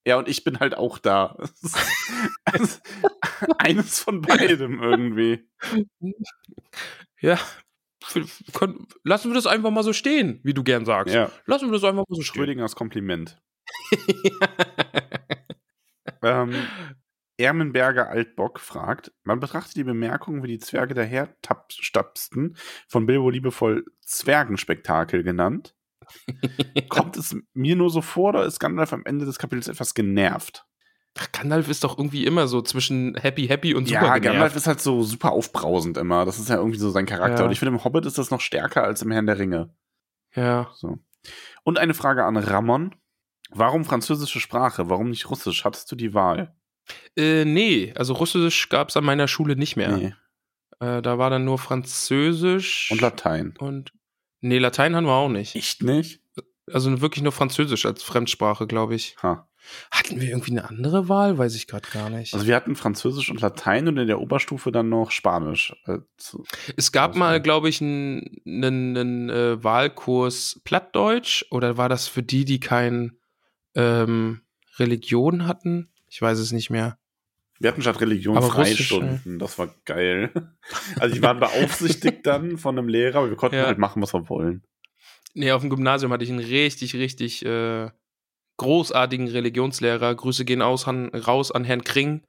Ja, 0.07 0.18
und 0.18 0.28
ich 0.28 0.44
bin 0.44 0.60
halt 0.60 0.76
auch 0.76 0.98
da. 0.98 1.38
Eines 3.60 3.99
von 3.99 4.22
beidem 4.22 4.82
irgendwie. 4.82 5.48
ja. 7.22 7.38
Können- 8.53 8.88
Lassen 9.03 9.30
wir 9.30 9.36
das 9.36 9.45
einfach 9.45 9.70
mal 9.72 9.84
so 9.84 9.94
stehen, 9.94 10.40
wie 10.44 10.53
du 10.56 10.64
gern 10.64 10.86
sagst. 10.86 11.14
Ja, 11.14 11.30
Lassen 11.45 11.68
wir 11.68 11.74
das 11.74 11.84
einfach 11.84 12.06
mal 12.10 12.16
so 12.16 12.22
stehen. 12.22 12.34
Schrödingers 12.41 12.76
Kompliment. 12.76 13.40
Ähm, 16.22 16.53
Ermenberger 17.40 18.10
Altbock 18.10 18.60
fragt, 18.60 19.11
man 19.24 19.40
betrachtet 19.40 19.78
die 19.78 19.84
Bemerkung, 19.84 20.44
wie 20.44 20.48
die 20.48 20.60
Zwerge 20.60 20.94
daherstapsten, 20.94 22.57
von 22.88 23.06
Bilbo 23.06 23.30
liebevoll 23.30 23.86
Zwergenspektakel 24.02 25.24
genannt. 25.24 25.76
Kommt 26.90 27.18
es 27.18 27.36
mir 27.53 27.76
nur 27.76 27.90
so 27.90 28.02
vor, 28.02 28.30
oder 28.30 28.45
ist 28.45 28.60
Gandalf 28.60 28.94
am 28.94 29.06
Ende 29.06 29.26
des 29.26 29.40
Kapitels 29.40 29.68
etwas 29.68 29.94
genervt? 29.94 30.66
Ach, 31.18 31.32
Gandalf 31.32 31.70
ist 31.70 31.84
doch 31.84 31.98
irgendwie 31.98 32.26
immer 32.26 32.48
so 32.48 32.61
zwischen 32.61 33.16
happy, 33.16 33.48
happy 33.48 33.74
und 33.74 33.88
super 33.88 34.02
ja, 34.02 34.18
genervt. 34.18 34.24
Gandalf 34.24 34.56
ist 34.56 34.68
halt 34.68 34.82
so 34.82 35.03
super 35.03 35.32
aufbrausend 35.32 35.98
immer. 35.98 36.26
Das 36.26 36.40
ist 36.40 36.49
ja 36.49 36.56
irgendwie 36.56 36.78
so 36.78 36.90
sein 36.91 37.06
Charakter. 37.06 37.40
Ja. 37.40 37.45
Und 37.45 37.52
ich 37.52 37.60
finde, 37.60 37.74
im 37.74 37.84
Hobbit 37.84 38.06
ist 38.06 38.18
das 38.18 38.32
noch 38.32 38.41
stärker 38.41 38.84
als 38.84 39.02
im 39.02 39.11
Herrn 39.11 39.26
der 39.26 39.40
Ringe. 39.40 39.74
Ja. 40.36 40.72
So. 40.76 40.98
Und 41.64 41.78
eine 41.78 41.94
Frage 41.94 42.24
an 42.24 42.38
Ramon. 42.38 42.95
Warum 43.52 43.84
französische 43.84 44.40
Sprache? 44.40 44.90
Warum 44.90 45.10
nicht 45.10 45.30
Russisch? 45.30 45.66
Hattest 45.66 45.91
du 45.91 45.95
die 45.95 46.14
Wahl? 46.14 46.56
Äh, 47.18 47.45
nee, 47.45 47.94
also 47.95 48.14
Russisch 48.14 48.69
gab 48.69 48.90
es 48.90 48.98
an 48.98 49.03
meiner 49.03 49.27
Schule 49.27 49.56
nicht 49.56 49.76
mehr. 49.76 49.98
Nee. 49.98 50.14
Äh, 50.80 51.02
da 51.02 51.18
war 51.18 51.30
dann 51.30 51.45
nur 51.45 51.57
Französisch 51.60 52.90
Und 52.91 53.02
Latein. 53.02 53.53
und 53.60 53.91
nee, 54.41 54.57
Latein 54.60 54.95
haben 54.95 55.06
wir 55.06 55.14
auch 55.14 55.30
nicht. 55.30 55.56
Echt 55.56 55.84
nicht? 55.84 56.22
Also 56.72 57.02
wirklich 57.02 57.23
nur 57.23 57.31
Französisch 57.31 57.86
als 57.86 58.03
Fremdsprache, 58.03 58.68
glaube 58.68 58.95
ich. 58.95 59.15
Ha. 59.23 59.48
Hatten 59.91 60.22
wir 60.22 60.30
irgendwie 60.30 60.52
eine 60.52 60.69
andere 60.69 61.10
Wahl? 61.10 61.38
Weiß 61.38 61.53
ich 61.56 61.68
gerade 61.68 61.90
gar 61.91 62.10
nicht. 62.10 62.34
Also 62.34 62.48
wir 62.48 62.56
hatten 62.56 62.76
Französisch 62.76 63.30
und 63.30 63.41
Latein 63.41 63.88
und 63.88 63.98
in 63.98 64.07
der 64.07 64.22
Oberstufe 64.22 64.72
dann 64.72 64.88
noch 64.88 65.11
Spanisch. 65.11 65.76
Äh, 65.86 65.98
es 66.77 66.91
gab 66.91 67.15
mal, 67.15 67.41
glaube 67.41 67.69
ich, 67.69 67.81
einen 67.81 68.38
einen- 68.48 68.98
einen, 68.98 69.30
äh, 69.30 69.64
Wahlkurs 69.64 70.61
Plattdeutsch 70.64 71.44
oder 71.52 71.76
war 71.77 71.90
das 71.90 72.07
für 72.07 72.23
die, 72.23 72.45
die 72.45 72.60
kein 72.60 73.18
ähm, 73.76 74.41
Religion 74.77 75.45
hatten? 75.45 75.90
Ich 76.10 76.22
weiß 76.22 76.40
es 76.40 76.52
nicht 76.52 76.69
mehr. 76.69 76.98
Wir 77.60 77.72
hatten 77.72 77.81
statt 77.81 77.99
Religion 77.99 78.41
Freistunden. 78.41 79.38
Das 79.40 79.57
war 79.57 79.73
geil. 79.86 80.31
Also 80.99 81.15
die 81.15 81.22
waren 81.22 81.40
beaufsichtigt 81.40 82.19
dann 82.26 82.57
von 82.57 82.77
einem 82.77 82.88
Lehrer, 82.88 83.19
aber 83.19 83.30
wir 83.30 83.36
konnten 83.38 83.57
Ja. 83.57 83.65
halt 83.65 83.77
machen, 83.80 84.02
was 84.02 84.14
wir 84.14 84.30
wollen. 84.30 84.64
Nee, 85.34 85.52
auf 85.52 85.61
dem 85.61 85.69
Gymnasium 85.69 86.11
hatte 86.11 86.23
ich 86.23 86.30
einen 86.30 86.40
richtig, 86.40 86.95
richtig 86.95 87.45
äh, 87.45 87.90
großartigen 88.57 89.27
Religionslehrer. 89.27 90.14
Grüße 90.15 90.45
gehen 90.45 90.61
aus, 90.61 90.88
han, 90.88 91.10
raus 91.10 91.52
an 91.52 91.64
Herrn 91.64 91.84
Kring. 91.84 92.26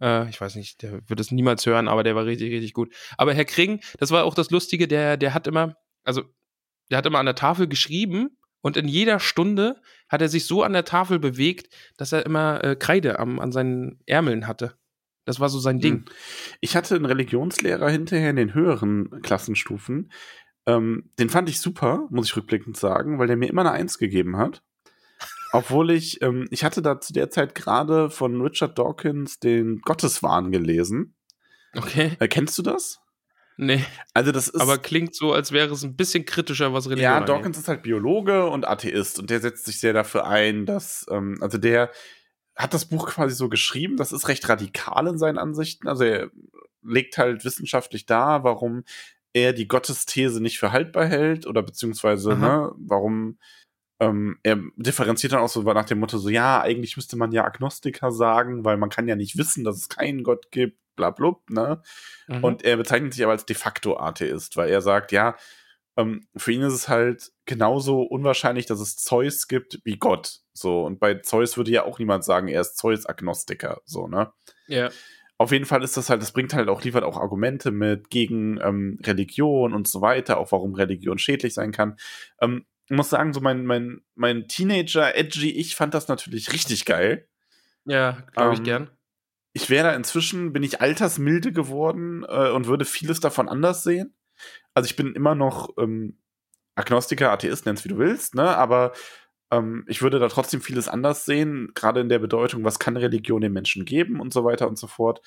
Äh, 0.00 0.28
ich 0.28 0.40
weiß 0.40 0.56
nicht, 0.56 0.82
der 0.82 1.08
wird 1.08 1.20
es 1.20 1.30
niemals 1.30 1.64
hören, 1.66 1.88
aber 1.88 2.02
der 2.02 2.14
war 2.16 2.24
richtig, 2.26 2.52
richtig 2.52 2.72
gut. 2.72 2.92
Aber 3.16 3.32
Herr 3.34 3.44
Kring, 3.44 3.80
das 3.98 4.10
war 4.10 4.24
auch 4.24 4.34
das 4.34 4.50
Lustige, 4.50 4.88
der, 4.88 5.16
der 5.16 5.34
hat 5.34 5.46
immer, 5.46 5.76
also 6.04 6.22
der 6.90 6.98
hat 6.98 7.06
immer 7.06 7.18
an 7.18 7.26
der 7.26 7.34
Tafel 7.34 7.66
geschrieben 7.68 8.36
und 8.64 8.78
in 8.78 8.88
jeder 8.88 9.20
Stunde 9.20 9.76
hat 10.08 10.22
er 10.22 10.30
sich 10.30 10.46
so 10.46 10.62
an 10.62 10.72
der 10.72 10.86
Tafel 10.86 11.18
bewegt, 11.18 11.68
dass 11.98 12.12
er 12.12 12.24
immer 12.24 12.64
äh, 12.64 12.76
Kreide 12.76 13.18
am, 13.18 13.38
an 13.38 13.52
seinen 13.52 14.00
Ärmeln 14.06 14.46
hatte. 14.46 14.78
Das 15.26 15.38
war 15.38 15.50
so 15.50 15.58
sein 15.58 15.80
Ding. 15.80 15.96
Hm. 15.96 16.04
Ich 16.60 16.74
hatte 16.74 16.94
einen 16.94 17.04
Religionslehrer 17.04 17.90
hinterher 17.90 18.30
in 18.30 18.36
den 18.36 18.54
höheren 18.54 19.20
Klassenstufen. 19.20 20.10
Ähm, 20.64 21.10
den 21.18 21.28
fand 21.28 21.50
ich 21.50 21.60
super, 21.60 22.08
muss 22.08 22.28
ich 22.28 22.36
rückblickend 22.36 22.78
sagen, 22.78 23.18
weil 23.18 23.26
der 23.26 23.36
mir 23.36 23.50
immer 23.50 23.60
eine 23.60 23.72
Eins 23.72 23.98
gegeben 23.98 24.38
hat. 24.38 24.62
Obwohl 25.52 25.90
ich, 25.90 26.22
ähm, 26.22 26.48
ich 26.50 26.64
hatte 26.64 26.80
da 26.80 26.98
zu 27.02 27.12
der 27.12 27.28
Zeit 27.28 27.54
gerade 27.54 28.08
von 28.08 28.40
Richard 28.40 28.78
Dawkins 28.78 29.40
den 29.40 29.80
Gotteswahn 29.80 30.52
gelesen. 30.52 31.16
Okay. 31.76 32.12
Äh, 32.18 32.28
kennst 32.28 32.56
du 32.56 32.62
das? 32.62 33.03
Nee, 33.56 33.84
Also 34.14 34.32
das 34.32 34.48
ist 34.48 34.60
aber 34.60 34.78
klingt 34.78 35.14
so, 35.14 35.32
als 35.32 35.52
wäre 35.52 35.72
es 35.72 35.84
ein 35.84 35.96
bisschen 35.96 36.24
kritischer, 36.24 36.72
was 36.72 36.86
Religion 36.86 37.04
Ja, 37.04 37.16
angeht. 37.18 37.28
Dawkins 37.28 37.58
ist 37.58 37.68
halt 37.68 37.82
Biologe 37.82 38.46
und 38.46 38.66
Atheist 38.66 39.18
und 39.18 39.30
der 39.30 39.40
setzt 39.40 39.66
sich 39.66 39.78
sehr 39.78 39.92
dafür 39.92 40.26
ein, 40.26 40.66
dass, 40.66 41.06
ähm, 41.10 41.38
also 41.40 41.58
der 41.58 41.90
hat 42.56 42.74
das 42.74 42.86
Buch 42.86 43.08
quasi 43.08 43.34
so 43.34 43.48
geschrieben, 43.48 43.96
das 43.96 44.12
ist 44.12 44.28
recht 44.28 44.48
radikal 44.48 45.06
in 45.06 45.18
seinen 45.18 45.38
Ansichten. 45.38 45.88
Also 45.88 46.04
er 46.04 46.30
legt 46.82 47.16
halt 47.18 47.44
wissenschaftlich 47.44 48.06
dar, 48.06 48.44
warum 48.44 48.84
er 49.32 49.52
die 49.52 49.68
Gottesthese 49.68 50.40
nicht 50.40 50.58
für 50.58 50.72
haltbar 50.72 51.06
hält 51.06 51.46
oder 51.46 51.62
beziehungsweise, 51.62 52.32
Aha. 52.32 52.38
ne, 52.38 52.72
warum 52.76 53.38
ähm, 54.00 54.38
er 54.42 54.58
differenziert 54.76 55.32
dann 55.32 55.40
auch 55.40 55.48
so 55.48 55.62
nach 55.62 55.84
dem 55.84 55.98
Motto 55.98 56.18
so, 56.18 56.28
ja, 56.28 56.60
eigentlich 56.60 56.96
müsste 56.96 57.16
man 57.16 57.32
ja 57.32 57.44
Agnostiker 57.44 58.12
sagen, 58.12 58.64
weil 58.64 58.76
man 58.76 58.90
kann 58.90 59.08
ja 59.08 59.16
nicht 59.16 59.38
wissen, 59.38 59.64
dass 59.64 59.76
es 59.76 59.88
keinen 59.88 60.22
Gott 60.22 60.50
gibt, 60.50 60.78
bla 60.96 61.10
blub, 61.10 61.48
ne? 61.50 61.82
Mhm. 62.28 62.44
Und 62.44 62.64
er 62.64 62.76
bezeichnet 62.76 63.14
sich 63.14 63.22
aber 63.22 63.32
als 63.32 63.46
de 63.46 63.56
facto 63.56 63.96
Atheist, 63.96 64.56
weil 64.56 64.70
er 64.70 64.80
sagt, 64.80 65.12
ja, 65.12 65.36
ähm, 65.96 66.26
für 66.36 66.52
ihn 66.52 66.62
ist 66.62 66.72
es 66.72 66.88
halt 66.88 67.32
genauso 67.44 68.02
unwahrscheinlich, 68.02 68.66
dass 68.66 68.80
es 68.80 68.96
Zeus 68.96 69.48
gibt 69.48 69.80
wie 69.84 69.96
Gott. 69.96 70.40
So, 70.52 70.84
und 70.84 70.98
bei 70.98 71.14
Zeus 71.14 71.56
würde 71.56 71.70
ja 71.70 71.84
auch 71.84 71.98
niemand 71.98 72.24
sagen, 72.24 72.48
er 72.48 72.60
ist 72.60 72.76
Zeus-Agnostiker, 72.76 73.80
so, 73.84 74.08
ne? 74.08 74.32
ja. 74.66 74.90
Auf 75.36 75.50
jeden 75.50 75.64
Fall 75.64 75.82
ist 75.82 75.96
das 75.96 76.10
halt, 76.10 76.22
das 76.22 76.30
bringt 76.30 76.54
halt 76.54 76.68
auch, 76.68 76.82
liefert 76.82 77.02
auch 77.02 77.16
Argumente 77.16 77.72
mit 77.72 78.08
gegen 78.08 78.60
ähm, 78.62 79.00
Religion 79.02 79.74
und 79.74 79.88
so 79.88 80.00
weiter, 80.00 80.38
auch 80.38 80.52
warum 80.52 80.74
Religion 80.74 81.18
schädlich 81.18 81.54
sein 81.54 81.72
kann. 81.72 81.96
Ähm, 82.40 82.66
ich 82.86 82.96
muss 82.96 83.10
sagen, 83.10 83.32
so 83.32 83.40
mein, 83.40 83.66
mein, 83.66 84.02
mein 84.14 84.46
Teenager, 84.46 85.16
edgy, 85.16 85.50
ich 85.50 85.74
fand 85.74 85.92
das 85.92 86.06
natürlich 86.06 86.52
richtig 86.52 86.84
geil. 86.84 87.28
Ja, 87.84 88.24
glaube 88.32 88.54
ich 88.54 88.60
Ähm, 88.60 88.64
gern. 88.64 88.90
Ich 89.54 89.70
wäre 89.70 89.88
da 89.88 89.94
inzwischen, 89.94 90.52
bin 90.52 90.64
ich 90.64 90.80
altersmilde 90.80 91.52
geworden 91.52 92.24
äh, 92.28 92.50
und 92.50 92.66
würde 92.66 92.84
vieles 92.84 93.20
davon 93.20 93.48
anders 93.48 93.84
sehen. 93.84 94.14
Also 94.74 94.86
ich 94.86 94.96
bin 94.96 95.14
immer 95.14 95.34
noch 95.34 95.70
ähm, 95.78 96.18
Agnostiker, 96.74 97.30
Atheist, 97.30 97.64
nenn's 97.64 97.84
wie 97.84 97.88
du 97.88 97.98
willst, 97.98 98.34
ne? 98.34 98.56
Aber 98.56 98.92
ähm, 99.52 99.84
ich 99.88 100.02
würde 100.02 100.18
da 100.18 100.28
trotzdem 100.28 100.60
vieles 100.60 100.88
anders 100.88 101.24
sehen, 101.24 101.70
gerade 101.74 102.00
in 102.00 102.08
der 102.08 102.18
Bedeutung, 102.18 102.64
was 102.64 102.80
kann 102.80 102.96
Religion 102.96 103.40
den 103.40 103.52
Menschen 103.52 103.84
geben 103.84 104.20
und 104.20 104.32
so 104.32 104.44
weiter 104.44 104.68
und 104.68 104.76
so 104.76 104.88
fort. 104.88 105.20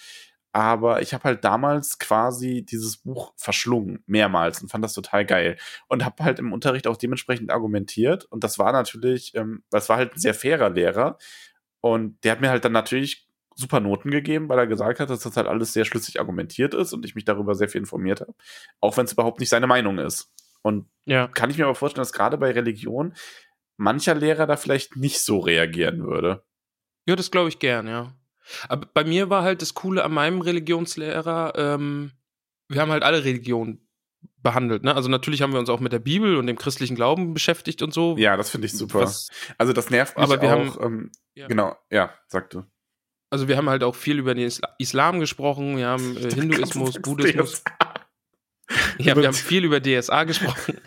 Aber 0.51 1.01
ich 1.01 1.13
habe 1.13 1.23
halt 1.25 1.43
damals 1.45 1.99
quasi 1.99 2.65
dieses 2.65 2.97
Buch 2.97 3.33
verschlungen, 3.37 4.03
mehrmals, 4.07 4.61
und 4.61 4.69
fand 4.69 4.83
das 4.83 4.93
total 4.93 5.25
geil. 5.25 5.57
Und 5.87 6.03
habe 6.03 6.23
halt 6.23 6.39
im 6.39 6.51
Unterricht 6.51 6.87
auch 6.87 6.97
dementsprechend 6.97 7.51
argumentiert. 7.51 8.25
Und 8.25 8.43
das 8.43 8.59
war 8.59 8.71
natürlich, 8.73 9.35
ähm, 9.35 9.63
das 9.69 9.87
war 9.87 9.97
halt 9.97 10.15
ein 10.15 10.19
sehr 10.19 10.33
fairer 10.33 10.69
Lehrer. 10.69 11.17
Und 11.79 12.23
der 12.23 12.33
hat 12.33 12.41
mir 12.41 12.49
halt 12.49 12.65
dann 12.65 12.71
natürlich 12.73 13.26
super 13.59 13.79
Noten 13.79 14.11
gegeben, 14.11 14.47
weil 14.49 14.59
er 14.59 14.67
gesagt 14.67 14.99
hat, 14.99 15.09
dass 15.09 15.21
das 15.21 15.35
halt 15.35 15.47
alles 15.47 15.73
sehr 15.73 15.84
schlüssig 15.84 16.19
argumentiert 16.19 16.73
ist 16.75 16.93
und 16.93 17.03
ich 17.05 17.15
mich 17.15 17.25
darüber 17.25 17.55
sehr 17.55 17.67
viel 17.69 17.81
informiert 17.81 18.21
habe. 18.21 18.35
Auch 18.79 18.95
wenn 18.97 19.05
es 19.05 19.13
überhaupt 19.13 19.39
nicht 19.39 19.49
seine 19.49 19.65
Meinung 19.67 19.97
ist. 19.97 20.31
Und 20.61 20.88
Ja. 21.05 21.27
kann 21.27 21.49
ich 21.49 21.57
mir 21.57 21.65
aber 21.65 21.75
vorstellen, 21.75 22.01
dass 22.03 22.13
gerade 22.13 22.38
bei 22.38 22.51
Religion 22.51 23.15
mancher 23.77 24.13
Lehrer 24.15 24.45
da 24.45 24.57
vielleicht 24.57 24.95
nicht 24.95 25.21
so 25.21 25.39
reagieren 25.39 26.05
würde. 26.05 26.43
Ja, 27.07 27.15
das 27.15 27.31
glaube 27.31 27.49
ich 27.49 27.57
gern, 27.59 27.88
ja. 27.88 28.13
Aber 28.69 28.88
bei 28.93 29.03
mir 29.03 29.29
war 29.29 29.43
halt 29.43 29.61
das 29.61 29.73
Coole 29.73 30.03
an 30.03 30.13
meinem 30.13 30.41
Religionslehrer, 30.41 31.53
ähm, 31.55 32.11
wir 32.69 32.81
haben 32.81 32.91
halt 32.91 33.03
alle 33.03 33.23
Religionen 33.23 33.88
behandelt, 34.41 34.84
ne? 34.84 34.95
Also 34.95 35.09
natürlich 35.09 35.41
haben 35.41 35.51
wir 35.53 35.59
uns 35.59 35.69
auch 35.69 35.79
mit 35.79 35.93
der 35.93 35.99
Bibel 35.99 36.38
und 36.38 36.47
dem 36.47 36.57
christlichen 36.57 36.95
Glauben 36.95 37.34
beschäftigt 37.34 37.81
und 37.81 37.93
so. 37.93 38.15
Ja, 38.17 38.38
das 38.38 38.49
finde 38.49 38.67
ich 38.67 38.73
super. 38.73 39.01
Was, 39.01 39.29
also 39.57 39.73
das 39.73 39.89
nervt 39.89 40.17
mich 40.17 40.23
Aber 40.23 40.41
wir 40.41 40.55
auch. 40.55 40.81
ähm, 40.81 41.11
Ja. 41.34 41.47
Genau, 41.47 41.75
ja, 41.89 42.13
sagte. 42.27 42.65
Also 43.29 43.47
wir 43.47 43.57
haben 43.57 43.69
halt 43.69 43.83
auch 43.83 43.95
viel 43.95 44.19
über 44.19 44.33
den 44.33 44.47
Isla- 44.47 44.75
Islam 44.79 45.19
gesprochen, 45.19 45.77
wir 45.77 45.87
haben 45.87 46.17
äh, 46.17 46.31
Hinduismus, 46.33 46.95
Buddhismus. 47.01 47.63
Ja, 48.99 49.15
wir 49.15 49.27
haben 49.27 49.33
viel 49.33 49.63
über 49.63 49.79
DSA 49.79 50.25
gesprochen. 50.25 50.77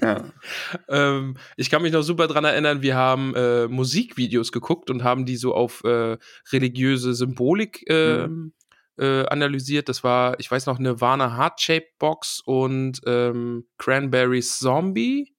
Ja. 0.00 0.24
ähm, 0.88 1.36
ich 1.56 1.68
kann 1.68 1.82
mich 1.82 1.92
noch 1.92 2.00
super 2.02 2.26
dran 2.26 2.44
erinnern, 2.44 2.80
wir 2.80 2.96
haben 2.96 3.34
äh, 3.34 3.68
Musikvideos 3.68 4.50
geguckt 4.50 4.88
und 4.88 5.04
haben 5.04 5.26
die 5.26 5.36
so 5.36 5.54
auf 5.54 5.84
äh, 5.84 6.16
religiöse 6.50 7.12
Symbolik 7.12 7.84
ähm, 7.90 8.54
äh, 8.96 9.26
analysiert. 9.26 9.90
Das 9.90 10.04
war, 10.04 10.40
ich 10.40 10.50
weiß 10.50 10.66
noch, 10.66 10.78
Nirvana 10.78 11.36
Heart-Shaped 11.36 11.98
Box 11.98 12.40
und 12.44 13.00
ähm, 13.06 13.66
Cranberries 13.76 14.58
Zombie. 14.58 15.34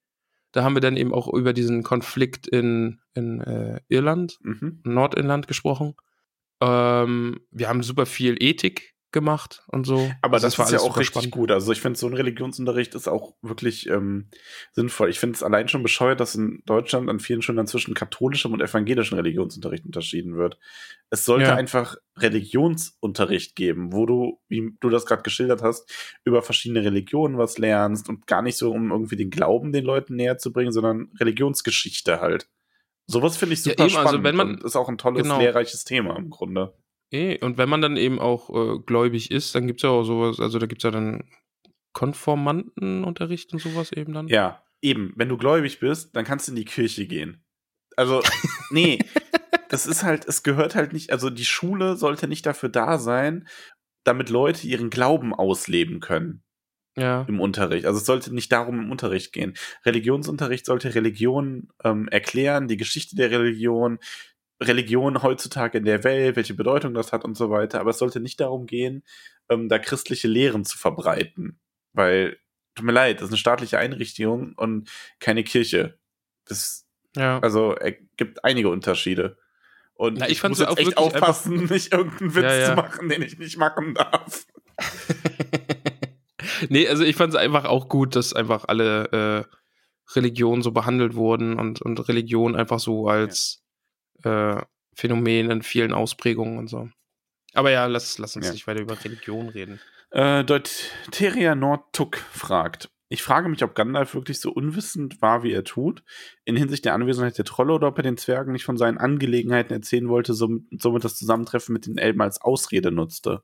Da 0.52 0.64
haben 0.64 0.76
wir 0.76 0.82
dann 0.82 0.98
eben 0.98 1.14
auch 1.14 1.32
über 1.34 1.54
diesen 1.54 1.84
Konflikt 1.84 2.48
in, 2.48 3.00
in 3.14 3.42
äh, 3.42 3.80
Irland, 3.88 4.38
Mhm. 4.42 4.82
Nordirland 4.84 5.48
gesprochen. 5.48 5.96
Ähm, 6.62 7.40
wir 7.52 7.70
haben 7.70 7.84
super 7.84 8.06
viel 8.06 8.36
Ethik 8.42 8.91
gemacht 9.12 9.64
und 9.68 9.86
so. 9.86 10.10
Aber 10.22 10.36
Also 10.36 10.48
das, 10.48 10.58
war 10.60 10.66
ist 10.66 10.72
ja 10.72 10.80
auch 10.80 10.98
richtig 10.98 11.08
spannend. 11.24 11.32
gut. 11.32 11.52
Also 11.52 11.72
ich 11.72 11.82
finde, 11.82 12.00
so 12.00 12.08
ein 12.08 12.14
Religionsunterricht 12.14 12.96
ist 12.96 13.08
auch 13.08 13.34
wirklich 13.42 13.88
ähm, 13.90 14.30
sinnvoll. 14.72 15.10
Ich 15.10 15.20
finde 15.20 15.36
es 15.36 15.44
allein 15.44 15.68
schon 15.68 15.84
bescheuert, 15.84 16.20
dass 16.20 16.36
in 16.36 16.64
Deutschland 16.66 17.10
an 17.10 17.20
vielen 17.20 17.42
Schulen 17.42 17.66
zwischen 17.68 17.94
katholischem 17.94 18.54
und 18.54 18.62
evangelischem 18.62 19.18
Religionsunterricht 19.18 19.86
unterschieden 19.86 20.38
wird. 20.38 20.58
Es 21.10 21.26
sollte 21.26 21.48
Ja. 21.48 21.56
einfach 21.56 21.98
Religionsunterricht 22.18 23.56
geben, 23.56 23.94
wo 23.94 24.06
du, 24.06 24.40
wie 24.48 24.76
du 24.80 24.90
das 24.90 25.06
gerade 25.06 25.24
geschildert 25.24 25.62
hast, 25.62 25.90
über 26.24 26.42
verschiedene 26.42 26.84
Religionen 26.84 27.38
was 27.38 27.58
lernst 27.58 28.10
und 28.10 28.28
gar 28.28 28.42
nicht 28.42 28.58
so, 28.58 28.72
um 28.72 28.92
irgendwie 28.92 29.16
den 29.16 29.30
Glauben 29.30 29.72
den 29.72 29.86
Leuten 29.86 30.16
näher 30.16 30.38
zu 30.38 30.52
bringen, 30.54 30.72
sondern 30.72 31.10
Religionsgeschichte 31.20 32.22
halt. 32.22 32.48
Sowas 33.08 33.36
finde 33.36 33.54
ich 33.56 33.66
Ja, 33.66 33.72
super 33.72 33.86
eben, 33.88 33.98
also 33.98 34.08
spannend 34.10 34.24
wenn 34.24 34.36
man- 34.36 34.58
ist 34.60 34.76
auch 34.76 34.88
ein 34.88 34.98
tolles, 34.98 35.24
genau. 35.24 35.40
lehrreiches 35.40 35.84
Thema 35.84 36.16
im 36.18 36.30
Grunde. 36.30 36.74
Eh, 37.12 37.38
und 37.44 37.58
wenn 37.58 37.68
man 37.70 37.82
dann 37.82 37.98
eben 37.98 38.20
auch 38.20 38.50
äh, 38.50 38.80
gläubig 38.86 39.32
ist, 39.32 39.54
dann 39.54 39.68
gibt's 39.68 39.84
ja 39.84 39.90
auch 39.90 40.04
sowas, 40.04 40.40
also 40.40 40.60
da 40.60 40.66
gibt's 40.66 40.84
ja 40.86 40.92
dann 40.92 41.24
Konformantenunterricht 41.94 43.52
und 43.54 43.60
sowas 43.60 43.92
eben 43.92 44.14
dann. 44.14 44.28
Ja, 44.28 44.64
eben. 44.82 45.14
Wenn 45.16 45.30
du 45.30 45.38
gläubig 45.38 45.80
bist, 45.80 46.16
dann 46.16 46.26
kannst 46.26 46.48
du 46.48 46.52
in 46.54 46.56
die 46.56 46.66
Kirche 46.66 47.06
gehen. 47.06 47.44
Also, 47.98 48.22
nee, 48.70 49.00
das 49.70 49.86
ist 49.86 50.04
halt, 50.04 50.26
es 50.28 50.44
gehört 50.44 50.76
halt 50.76 50.94
nicht, 50.94 51.12
also 51.12 51.30
die 51.30 51.46
Schule 51.46 51.98
sollte 51.98 52.28
nicht 52.28 52.46
dafür 52.46 52.70
da 52.70 52.98
sein, 52.98 53.48
damit 54.04 54.30
Leute 54.30 54.66
ihren 54.68 54.90
Glauben 54.90 55.34
ausleben 55.34 56.00
können 56.00 56.44
Ja. 56.98 57.26
im 57.28 57.40
Unterricht. 57.40 57.86
Also 57.86 58.00
es 58.00 58.06
sollte 58.06 58.34
nicht 58.34 58.52
darum 58.52 58.80
im 58.80 58.92
Unterricht 58.92 59.34
gehen. 59.34 59.54
Religionsunterricht 59.86 60.66
sollte 60.66 60.96
Religion 60.96 61.68
ähm, 61.84 62.08
erklären, 62.08 62.68
die 62.68 62.78
Geschichte 62.78 63.16
der 63.16 63.30
Religion, 63.32 64.00
Religion 64.62 65.24
heutzutage 65.24 65.78
in 65.80 65.86
der 65.86 66.04
Welt, 66.04 66.36
welche 66.36 66.54
Bedeutung 66.54 66.94
das 66.94 67.12
hat 67.12 67.24
und 67.26 67.36
so 67.36 67.50
weiter. 67.50 67.80
Aber 67.80 67.90
es 67.90 67.98
sollte 67.98 68.20
nicht 68.20 68.40
darum 68.40 68.68
gehen, 68.68 69.04
ähm, 69.50 69.70
da 69.70 69.80
christliche 69.80 70.28
Lehren 70.28 70.66
zu 70.66 70.78
verbreiten. 70.78 71.60
Weil, 71.94 72.38
tut 72.76 72.86
mir 72.86 72.92
leid, 72.92 73.18
das 73.18 73.26
ist 73.26 73.32
eine 73.32 73.38
staatliche 73.38 73.80
Einrichtung 73.80 74.54
und 74.56 74.90
keine 75.20 75.44
Kirche. 75.44 75.98
Das, 76.46 76.86
Ja. 77.16 77.40
also, 77.40 77.76
es 77.76 77.96
gibt 78.18 78.44
einige 78.46 78.70
Unterschiede. 78.70 79.38
Und 79.96 80.20
Na, 80.20 80.26
ich 80.28 80.34
ich, 80.34 80.44
muss 80.44 80.60
jetzt 80.60 80.70
auch 80.70 80.78
echt 80.78 80.98
aufpassen, 80.98 81.66
nicht 81.70 81.94
irgendeinen 81.94 82.36
Witz 82.36 82.44
Ja, 82.44 82.56
ja. 82.56 82.66
zu 82.70 82.76
machen, 82.76 83.10
den 83.10 83.22
ich 83.22 83.38
nicht 83.38 83.58
machen 83.58 83.94
darf. 83.94 84.46
nee, 86.70 86.88
also 86.88 87.04
ich 87.04 87.16
fand 87.16 87.34
es 87.34 87.40
einfach 87.40 87.66
auch 87.66 87.90
gut, 87.90 88.16
dass 88.16 88.34
einfach 88.34 88.66
alle 88.68 89.48
äh, 89.48 90.16
Religionen 90.16 90.62
so 90.62 90.72
behandelt 90.72 91.16
wurden 91.16 91.58
und, 91.60 91.82
und 91.82 92.08
Religion 92.08 92.56
einfach 92.56 92.80
so 92.80 93.08
als 93.08 93.61
äh, 94.24 94.62
Phänomen 94.96 95.50
in 95.52 95.62
vielen 95.62 95.94
Ausprägungen 95.94 96.58
und 96.58 96.68
so. 96.68 96.90
Aber 97.54 97.72
ja, 97.72 97.86
lass, 97.86 98.18
lass 98.18 98.36
uns 98.36 98.46
Ja. 98.48 98.54
nicht 98.54 98.68
weiter 98.68 98.82
über 98.82 99.02
Religion 99.04 99.50
reden. 99.50 99.80
Äh, 100.12 100.44
Deuteria 100.44 101.56
Nordtuck 101.56 102.18
fragt. 102.18 102.90
Ich 103.10 103.24
frage 103.24 103.50
mich, 103.50 103.62
ob 103.64 103.76
Gandalf 103.76 104.14
wirklich 104.14 104.40
so 104.40 104.52
unwissend 104.52 105.22
war, 105.22 105.44
wie 105.44 105.52
er 105.52 105.66
tut, 105.66 106.02
in 106.46 106.56
Hinsicht 106.56 106.86
der 106.86 106.94
Anwesenheit 106.94 107.38
der 107.38 107.44
Trolle 107.44 107.74
oder 107.74 107.88
ob 107.90 107.98
er 107.98 108.04
den 108.04 108.16
Zwergen 108.18 108.54
nicht 108.54 108.64
von 108.64 108.78
seinen 108.78 108.98
Angelegenheiten 108.98 109.74
erzählen 109.74 110.08
wollte, 110.08 110.34
som- 110.34 110.68
somit 110.80 111.04
das 111.04 111.16
Zusammentreffen 111.18 111.74
mit 111.74 111.86
den 111.88 111.98
Elben 111.98 112.22
als 112.22 112.40
Ausrede 112.40 112.90
nutzte. 112.92 113.44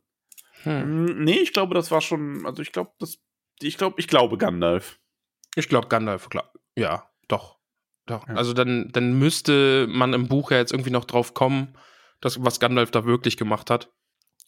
Hm. 0.63 0.81
Hm, 1.07 1.23
nee, 1.25 1.39
ich 1.39 1.51
glaube, 1.51 1.73
das 1.75 1.91
war 1.91 1.99
schon, 1.99 2.45
also 2.45 2.61
ich 2.61 2.71
glaube, 2.71 2.91
das, 2.99 3.17
ich 3.61 3.77
glaube, 3.77 3.99
ich 3.99 4.07
glaube 4.07 4.37
Gandalf. 4.37 4.99
Ich 5.55 5.67
glaube, 5.67 5.89
Gandalf, 5.89 6.29
klar. 6.29 6.53
Ja, 6.77 7.09
doch. 7.27 7.56
Doch. 8.07 8.27
Ja. 8.27 8.35
Also 8.35 8.53
dann, 8.53 8.89
dann 8.91 9.17
müsste 9.19 9.87
man 9.89 10.13
im 10.13 10.27
Buch 10.27 10.51
ja 10.51 10.57
jetzt 10.57 10.71
irgendwie 10.71 10.89
noch 10.91 11.05
drauf 11.05 11.33
kommen, 11.33 11.77
dass, 12.21 12.43
was 12.43 12.59
Gandalf 12.59 12.91
da 12.91 13.05
wirklich 13.05 13.37
gemacht 13.37 13.69
hat. 13.69 13.91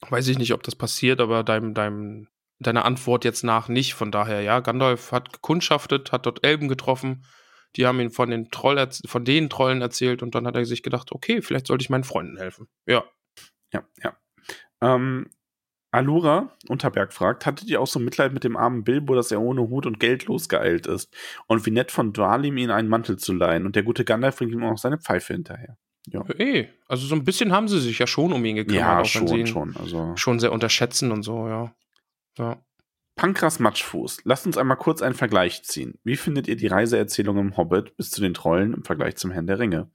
Weiß 0.10 0.28
ich 0.28 0.38
nicht, 0.38 0.54
ob 0.54 0.64
das 0.64 0.76
passiert, 0.76 1.20
aber 1.20 1.44
deinem, 1.44 1.74
deinem, 1.74 2.28
deiner 2.60 2.86
Antwort 2.86 3.26
jetzt 3.26 3.44
nach 3.44 3.68
nicht. 3.68 3.94
Von 3.94 4.12
daher, 4.12 4.42
ja, 4.42 4.60
Gandalf 4.60 5.12
hat 5.12 5.34
gekundschaftet, 5.34 6.12
hat 6.12 6.26
dort 6.26 6.46
Elben 6.46 6.68
getroffen. 6.68 7.26
Die 7.76 7.86
haben 7.86 8.00
ihn 8.00 8.10
von 8.10 8.32
den, 8.32 8.50
Troll 8.50 8.90
von 9.06 9.26
den 9.26 9.50
Trollen 9.50 9.82
erzählt 9.82 10.24
und 10.24 10.34
dann 10.34 10.48
hat 10.48 10.56
er 10.56 10.66
sich 10.66 10.82
gedacht, 10.82 11.12
okay, 11.12 11.42
vielleicht 11.42 11.68
sollte 11.68 11.84
ich 11.84 11.90
meinen 11.90 12.04
Freunden 12.04 12.38
helfen. 12.38 12.68
Ja. 12.88 13.04
Ja, 13.72 13.84
ja. 14.02 14.18
Ähm, 14.82 15.30
Alura 15.92 16.56
Unterberg 16.68 17.14
fragt, 17.14 17.46
hattet 17.46 17.68
ihr 17.68 17.82
auch 17.82 17.88
so 17.88 18.00
Mitleid 18.00 18.34
mit 18.34 18.44
dem 18.44 18.56
armen 18.56 18.84
Bilbo, 18.84 19.16
dass 19.16 19.32
er 19.32 19.42
ohne 19.42 19.62
Hut 19.62 19.86
und 19.86 20.00
Geld 20.00 20.26
losgeeilt 20.26 20.86
ist? 20.86 21.14
Und 21.48 21.66
wie 21.66 21.72
nett 21.72 21.92
von 21.92 22.14
Dwalim, 22.14 22.58
ihm 22.58 22.70
einen 22.70 22.90
Mantel 22.90 23.18
zu 23.18 23.34
leihen. 23.34 23.66
Und 23.66 23.76
der 23.76 23.84
gute 23.84 24.06
Gandalf 24.06 24.38
bringt 24.38 24.52
ihm 24.52 24.64
auch 24.64 24.72
noch 24.72 24.78
seine 24.78 25.00
Pfeife 25.00 25.34
hinterher. 25.34 25.78
Eh, 26.38 26.68
also 26.88 27.06
so 27.06 27.16
ein 27.16 27.24
bisschen 27.24 27.52
haben 27.52 27.68
sie 27.68 27.80
sich 27.80 28.00
ja 28.00 28.08
schon 28.08 28.34
um 28.34 28.44
ihn 28.46 28.56
gekümmert, 28.56 28.82
ja, 28.82 29.00
auch 29.00 29.16
wenn 29.16 29.28
sie 29.28 29.34
schon, 29.34 29.40
ihn 29.40 29.48
schon. 29.48 29.78
Also. 29.78 30.16
schon 30.16 30.40
sehr 30.40 30.52
unterschätzen 30.52 31.12
und 31.12 31.24
so, 31.24 31.48
ja. 31.48 31.74
Ja. 32.38 32.58
Pankras 33.16 33.60
Matschfuß, 33.60 34.22
lasst 34.24 34.46
uns 34.46 34.58
einmal 34.58 34.78
kurz 34.78 35.02
einen 35.02 35.14
Vergleich 35.14 35.64
ziehen. 35.64 36.00
Wie 36.06 36.16
findet 36.16 36.48
ihr 36.48 36.56
die 36.56 36.68
Reiseerzählung 36.68 37.38
im 37.38 37.58
Hobbit 37.58 37.98
bis 37.98 38.12
zu 38.12 38.22
den 38.22 38.34
Trollen 38.34 38.74
im 38.74 38.84
Vergleich 38.86 39.18
zum 39.18 39.32
Herrn 39.32 39.46
der 39.46 39.60
Ringe? 39.60 39.92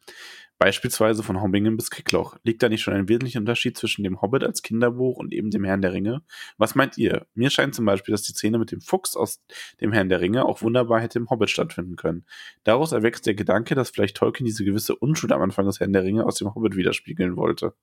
Beispielsweise 0.58 1.22
von 1.22 1.42
Hobbingen 1.42 1.76
bis 1.76 1.90
Kickloch. 1.90 2.36
Liegt 2.44 2.62
da 2.62 2.68
nicht 2.68 2.82
schon 2.82 2.94
ein 2.94 3.08
wesentlicher 3.08 3.40
Unterschied 3.40 3.76
zwischen 3.76 4.04
dem 4.04 4.22
Hobbit 4.22 4.44
als 4.44 4.62
Kinderbuch 4.62 5.16
und 5.16 5.32
eben 5.32 5.50
dem 5.50 5.64
Herrn 5.64 5.82
der 5.82 5.92
Ringe? 5.92 6.22
Was 6.58 6.74
meint 6.74 6.96
ihr? 6.96 7.26
Mir 7.34 7.50
scheint 7.50 7.74
zum 7.74 7.84
Beispiel, 7.84 8.12
dass 8.12 8.22
die 8.22 8.32
Szene 8.32 8.58
mit 8.58 8.70
dem 8.70 8.80
Fuchs 8.80 9.16
aus 9.16 9.42
dem 9.80 9.92
Herrn 9.92 10.08
der 10.08 10.20
Ringe 10.20 10.44
auch 10.44 10.62
wunderbar 10.62 11.00
hätte 11.00 11.18
im 11.18 11.28
Hobbit 11.28 11.50
stattfinden 11.50 11.96
können. 11.96 12.24
Daraus 12.62 12.92
erwächst 12.92 13.26
der 13.26 13.34
Gedanke, 13.34 13.74
dass 13.74 13.90
vielleicht 13.90 14.16
Tolkien 14.16 14.46
diese 14.46 14.64
gewisse 14.64 14.94
Unschuld 14.94 15.32
am 15.32 15.42
Anfang 15.42 15.66
des 15.66 15.80
Herrn 15.80 15.92
der 15.92 16.04
Ringe 16.04 16.24
aus 16.24 16.36
dem 16.36 16.54
Hobbit 16.54 16.76
widerspiegeln 16.76 17.36
wollte. 17.36 17.74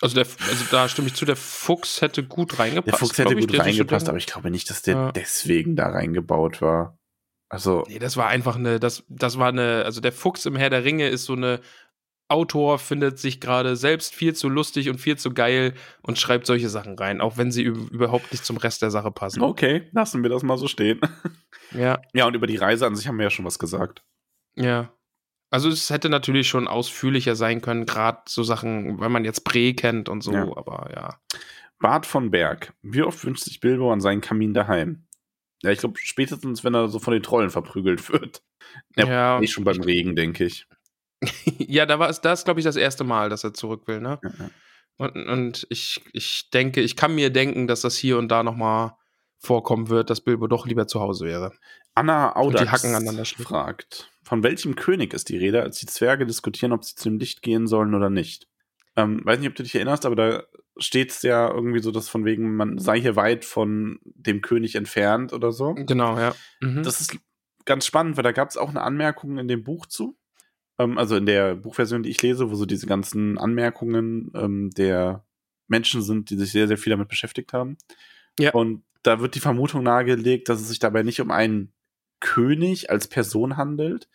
Also, 0.00 0.14
der, 0.14 0.26
also 0.48 0.64
da 0.70 0.88
stimme 0.88 1.08
ich 1.08 1.14
zu, 1.14 1.24
der 1.24 1.36
Fuchs 1.36 2.00
hätte 2.00 2.24
gut 2.24 2.58
reingepasst. 2.58 2.86
Der 2.86 2.98
Fuchs 2.98 3.18
hätte 3.18 3.34
ich, 3.34 3.46
gut 3.46 3.56
so 3.56 3.62
reingepasst, 3.62 4.08
aber 4.08 4.18
ich 4.18 4.26
glaube 4.26 4.50
nicht, 4.50 4.68
dass 4.70 4.82
der 4.82 4.94
Ja. 4.94 5.12
deswegen 5.12 5.76
da 5.76 5.88
reingebaut 5.88 6.60
war. 6.60 6.98
Also, 7.48 7.84
Nee, 7.88 8.00
das 8.00 8.16
war 8.16 8.26
einfach 8.28 8.56
eine, 8.56 8.80
das, 8.80 9.04
das 9.08 9.38
war 9.38 9.48
eine, 9.48 9.84
also 9.84 10.00
der 10.00 10.12
Fuchs 10.12 10.44
im 10.46 10.56
Herr 10.56 10.70
der 10.70 10.84
Ringe 10.84 11.08
ist 11.08 11.24
so 11.24 11.34
eine, 11.34 11.60
Autor 12.28 12.78
findet 12.78 13.18
sich 13.18 13.40
gerade 13.40 13.76
selbst 13.76 14.14
viel 14.14 14.34
zu 14.34 14.48
lustig 14.48 14.88
und 14.88 14.98
viel 14.98 15.16
zu 15.18 15.32
geil 15.34 15.74
und 16.02 16.18
schreibt 16.18 16.46
solche 16.46 16.68
Sachen 16.68 16.98
rein, 16.98 17.20
auch 17.20 17.36
wenn 17.36 17.52
sie 17.52 17.64
üb- 17.68 17.90
überhaupt 17.90 18.32
nicht 18.32 18.44
zum 18.44 18.56
Rest 18.56 18.82
der 18.82 18.90
Sache 18.90 19.10
passen. 19.10 19.42
okay, 19.42 19.88
lassen 19.92 20.22
wir 20.22 20.30
das 20.30 20.42
mal 20.42 20.58
so 20.58 20.68
stehen. 20.68 21.00
Ja, 21.72 22.00
Ja, 22.12 22.26
und 22.26 22.34
über 22.34 22.46
die 22.46 22.56
Reise 22.56 22.86
an 22.86 22.94
sich 22.94 23.08
haben 23.08 23.16
wir 23.18 23.24
ja 23.24 23.30
schon 23.30 23.44
was 23.44 23.58
gesagt. 23.58 24.04
ja. 24.54 24.92
Also 25.50 25.68
es 25.68 25.88
hätte 25.90 26.08
natürlich 26.08 26.48
schon 26.48 26.66
ausführlicher 26.66 27.36
sein 27.36 27.60
können, 27.60 27.86
gerade 27.86 28.22
so 28.28 28.42
Sachen, 28.42 28.98
wenn 29.00 29.12
man 29.12 29.24
jetzt 29.24 29.44
Bre 29.44 29.72
kennt 29.72 30.08
und 30.08 30.20
so, 30.22 30.32
Ja. 30.32 30.42
aber 30.56 30.90
ja. 30.92 31.20
Bart 31.78 32.06
von 32.06 32.30
Berg. 32.32 32.72
Wie 32.82 33.02
oft 33.02 33.24
wünscht 33.24 33.44
sich 33.44 33.60
Bilbo 33.60 33.92
an 33.92 34.00
seinen 34.00 34.20
Kamin 34.20 34.52
daheim? 34.52 35.06
Ja, 35.62 35.70
ich 35.70 35.78
glaube, 35.78 35.98
spätestens, 36.02 36.64
wenn 36.64 36.74
er 36.74 36.88
so 36.88 36.98
von 36.98 37.12
den 37.12 37.22
Trollen 37.22 37.50
verprügelt 37.50 38.10
wird. 38.12 38.42
Ja, 38.96 39.06
Ja. 39.06 39.40
Nicht 39.40 39.52
schon 39.52 39.62
beim 39.64 39.80
Regen, 39.80 40.16
denke 40.16 40.44
ich. 40.44 40.66
Ja, 41.58 41.86
da 41.86 41.98
war 41.98 42.08
es, 42.08 42.20
das 42.20 42.44
glaube 42.44 42.60
ich, 42.60 42.64
das 42.64 42.76
erste 42.76 43.04
Mal, 43.04 43.28
dass 43.28 43.44
er 43.44 43.54
zurück 43.54 43.86
will, 43.86 44.00
ne? 44.00 44.20
Ja. 44.22 44.50
Und, 44.96 45.28
und 45.28 45.66
ich, 45.70 46.00
ich 46.12 46.50
denke, 46.50 46.80
ich 46.80 46.96
kann 46.96 47.14
mir 47.14 47.30
denken, 47.30 47.66
dass 47.66 47.80
das 47.80 47.96
hier 47.96 48.16
und 48.18 48.28
da 48.28 48.42
nochmal 48.42 48.92
vorkommen 49.38 49.88
wird, 49.88 50.10
dass 50.10 50.20
Bilbo 50.20 50.46
doch 50.46 50.66
lieber 50.66 50.86
zu 50.86 51.00
Hause 51.00 51.26
wäre. 51.26 51.52
Anna 51.94 52.36
Audax 52.36 52.82
fragt, 53.32 54.10
von 54.22 54.42
welchem 54.42 54.76
König 54.76 55.12
ist 55.12 55.28
die 55.28 55.36
Rede, 55.36 55.62
als 55.62 55.78
die 55.78 55.86
Zwerge 55.86 56.26
diskutieren, 56.26 56.72
ob 56.72 56.84
sie 56.84 56.94
zu 56.94 57.08
dem 57.08 57.18
Licht 57.18 57.42
gehen 57.42 57.66
sollen 57.66 57.94
oder 57.94 58.10
nicht? 58.10 58.48
Ähm, 58.96 59.20
weiß 59.24 59.38
nicht, 59.38 59.48
ob 59.48 59.54
du 59.54 59.62
dich 59.62 59.74
erinnerst, 59.74 60.06
aber 60.06 60.16
da 60.16 60.42
steht 60.76 61.10
es 61.10 61.22
ja 61.22 61.48
irgendwie 61.50 61.80
so, 61.80 61.90
dass 61.90 62.08
von 62.08 62.24
wegen, 62.24 62.56
man 62.56 62.78
sei 62.78 63.00
hier 63.00 63.16
weit 63.16 63.44
von 63.44 63.98
dem 64.04 64.40
König 64.40 64.74
entfernt 64.74 65.32
oder 65.32 65.52
so. 65.52 65.74
Genau, 65.74 66.18
ja. 66.18 66.34
Mhm. 66.60 66.82
Das 66.82 67.00
ist 67.00 67.16
ganz 67.64 67.86
spannend, 67.86 68.16
weil 68.16 68.24
da 68.24 68.32
gab 68.32 68.48
es 68.48 68.56
auch 68.56 68.70
eine 68.70 68.82
Anmerkung 68.82 69.38
in 69.38 69.48
dem 69.48 69.62
Buch 69.62 69.86
zu. 69.86 70.16
Ähm, 70.78 70.98
also 70.98 71.16
in 71.16 71.26
der 71.26 71.54
Buchversion, 71.54 72.02
die 72.02 72.10
ich 72.10 72.22
lese, 72.22 72.50
wo 72.50 72.54
so 72.54 72.66
diese 72.66 72.86
ganzen 72.86 73.38
Anmerkungen 73.38 74.30
ähm, 74.34 74.70
der 74.70 75.24
Menschen 75.68 76.02
sind, 76.02 76.30
die 76.30 76.36
sich 76.36 76.52
sehr, 76.52 76.68
sehr 76.68 76.78
viel 76.78 76.90
damit 76.90 77.08
beschäftigt 77.08 77.52
haben. 77.52 77.76
Ja. 78.38 78.52
Und 78.52 78.82
da 79.02 79.20
wird 79.20 79.34
die 79.34 79.40
Vermutung 79.40 79.82
nahegelegt, 79.82 80.48
dass 80.48 80.60
es 80.60 80.68
sich 80.68 80.78
dabei 80.78 81.02
nicht 81.02 81.20
um 81.20 81.30
einen 81.30 81.73
König 82.24 82.88
als 82.88 83.06
Person 83.06 83.58
handelt, 83.58 84.08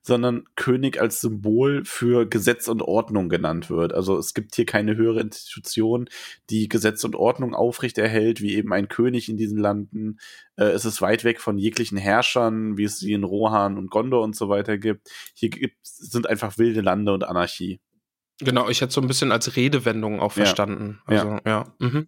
sondern 0.00 0.44
König 0.54 1.00
als 1.00 1.20
Symbol 1.20 1.84
für 1.84 2.24
Gesetz 2.24 2.68
und 2.68 2.80
Ordnung 2.80 3.28
genannt 3.28 3.70
wird. 3.70 3.92
Also 3.92 4.16
es 4.18 4.34
gibt 4.34 4.54
hier 4.54 4.66
keine 4.66 4.96
höhere 4.96 5.20
Institution, 5.20 6.08
die 6.48 6.68
Gesetz 6.68 7.02
und 7.02 7.16
Ordnung 7.16 7.56
aufrechterhält, 7.56 8.40
wie 8.40 8.54
eben 8.54 8.72
ein 8.72 8.86
König 8.86 9.28
in 9.28 9.36
diesen 9.36 9.58
Landen. 9.58 10.18
Äh, 10.54 10.66
es 10.66 10.84
ist 10.84 11.02
weit 11.02 11.24
weg 11.24 11.40
von 11.40 11.58
jeglichen 11.58 11.98
Herrschern, 11.98 12.78
wie 12.78 12.84
es 12.84 13.00
sie 13.00 13.12
in 13.12 13.24
Rohan 13.24 13.76
und 13.78 13.90
Gondor 13.90 14.22
und 14.22 14.36
so 14.36 14.48
weiter 14.48 14.78
gibt. 14.78 15.10
Hier 15.34 15.50
gibt, 15.50 15.76
sind 15.82 16.28
einfach 16.28 16.58
wilde 16.58 16.82
Lande 16.82 17.12
und 17.12 17.24
Anarchie. 17.24 17.80
Genau, 18.38 18.68
ich 18.68 18.80
hätte 18.80 18.92
so 18.92 19.00
ein 19.00 19.08
bisschen 19.08 19.32
als 19.32 19.56
Redewendung 19.56 20.20
auch 20.20 20.36
Ja. 20.36 20.44
verstanden. 20.44 21.00
Also, 21.04 21.38
ja. 21.44 21.64
Mhm. 21.80 22.06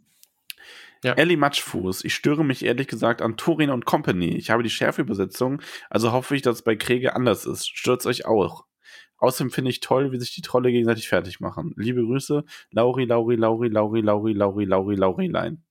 Ja. 1.04 1.12
Ellie 1.14 1.36
Matschfuß, 1.36 2.04
ich 2.04 2.14
störe 2.14 2.44
mich 2.44 2.64
ehrlich 2.64 2.88
gesagt 2.88 3.22
an 3.22 3.36
Turin 3.36 3.70
und 3.70 3.84
Company. 3.84 4.36
Ich 4.36 4.50
habe 4.50 4.62
die 4.62 4.70
Schärfeübersetzung, 4.70 5.62
also 5.90 6.12
hoffe 6.12 6.34
ich, 6.36 6.42
dass 6.42 6.56
es 6.56 6.62
bei 6.62 6.76
Kriege 6.76 7.14
anders 7.14 7.46
ist. 7.46 7.68
Stört's 7.68 8.06
euch 8.06 8.26
auch. 8.26 8.64
Außerdem 9.18 9.50
finde 9.50 9.70
ich 9.70 9.80
toll, 9.80 10.12
wie 10.12 10.18
sich 10.20 10.34
die 10.34 10.42
Trolle 10.42 10.70
gegenseitig 10.70 11.08
fertig 11.08 11.40
machen. 11.40 11.72
Liebe 11.76 12.02
Grüße, 12.04 12.44
Lauri, 12.70 13.04
Lauri, 13.04 13.34
Lauri, 13.36 13.68
Lauri, 13.68 14.00
Lauri, 14.00 14.32
Lauri, 14.32 14.64
Lauri, 14.64 14.94
Laurilein. 14.94 15.64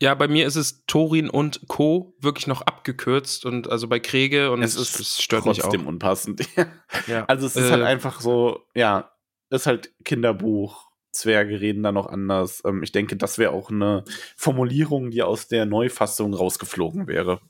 Ja, 0.00 0.14
bei 0.14 0.28
mir 0.28 0.46
ist 0.46 0.56
es 0.56 0.84
Thorin 0.86 1.30
und 1.30 1.68
Co. 1.68 2.14
wirklich 2.20 2.46
noch 2.46 2.60
abgekürzt 2.62 3.46
und 3.46 3.70
also 3.70 3.88
bei 3.88 3.98
Kriege 3.98 4.50
und 4.50 4.62
Es 4.62 4.76
ist 4.76 5.00
es 5.00 5.22
stört 5.22 5.46
mich 5.46 5.58
auch. 5.60 5.68
trotzdem 5.70 5.86
unpassend. 5.86 6.46
Ja. 7.06 7.24
also 7.26 7.46
es 7.46 7.56
ist 7.56 7.68
Äh, 7.68 7.70
halt 7.72 7.82
einfach 7.82 8.20
so, 8.20 8.60
ja, 8.74 9.10
ist 9.50 9.66
halt 9.66 9.94
Kinderbuch. 10.04 10.85
Zwerge 11.18 11.60
reden 11.60 11.82
da 11.82 11.92
noch 11.92 12.06
anders. 12.06 12.62
Ähm, 12.64 12.82
ich 12.82 12.92
denke, 12.92 13.16
das 13.16 13.38
wäre 13.38 13.52
auch 13.52 13.70
eine 13.70 14.04
Formulierung, 14.36 15.10
die 15.10 15.22
aus 15.22 15.48
der 15.48 15.66
Neufassung 15.66 16.34
rausgeflogen 16.34 17.06
wäre. 17.06 17.40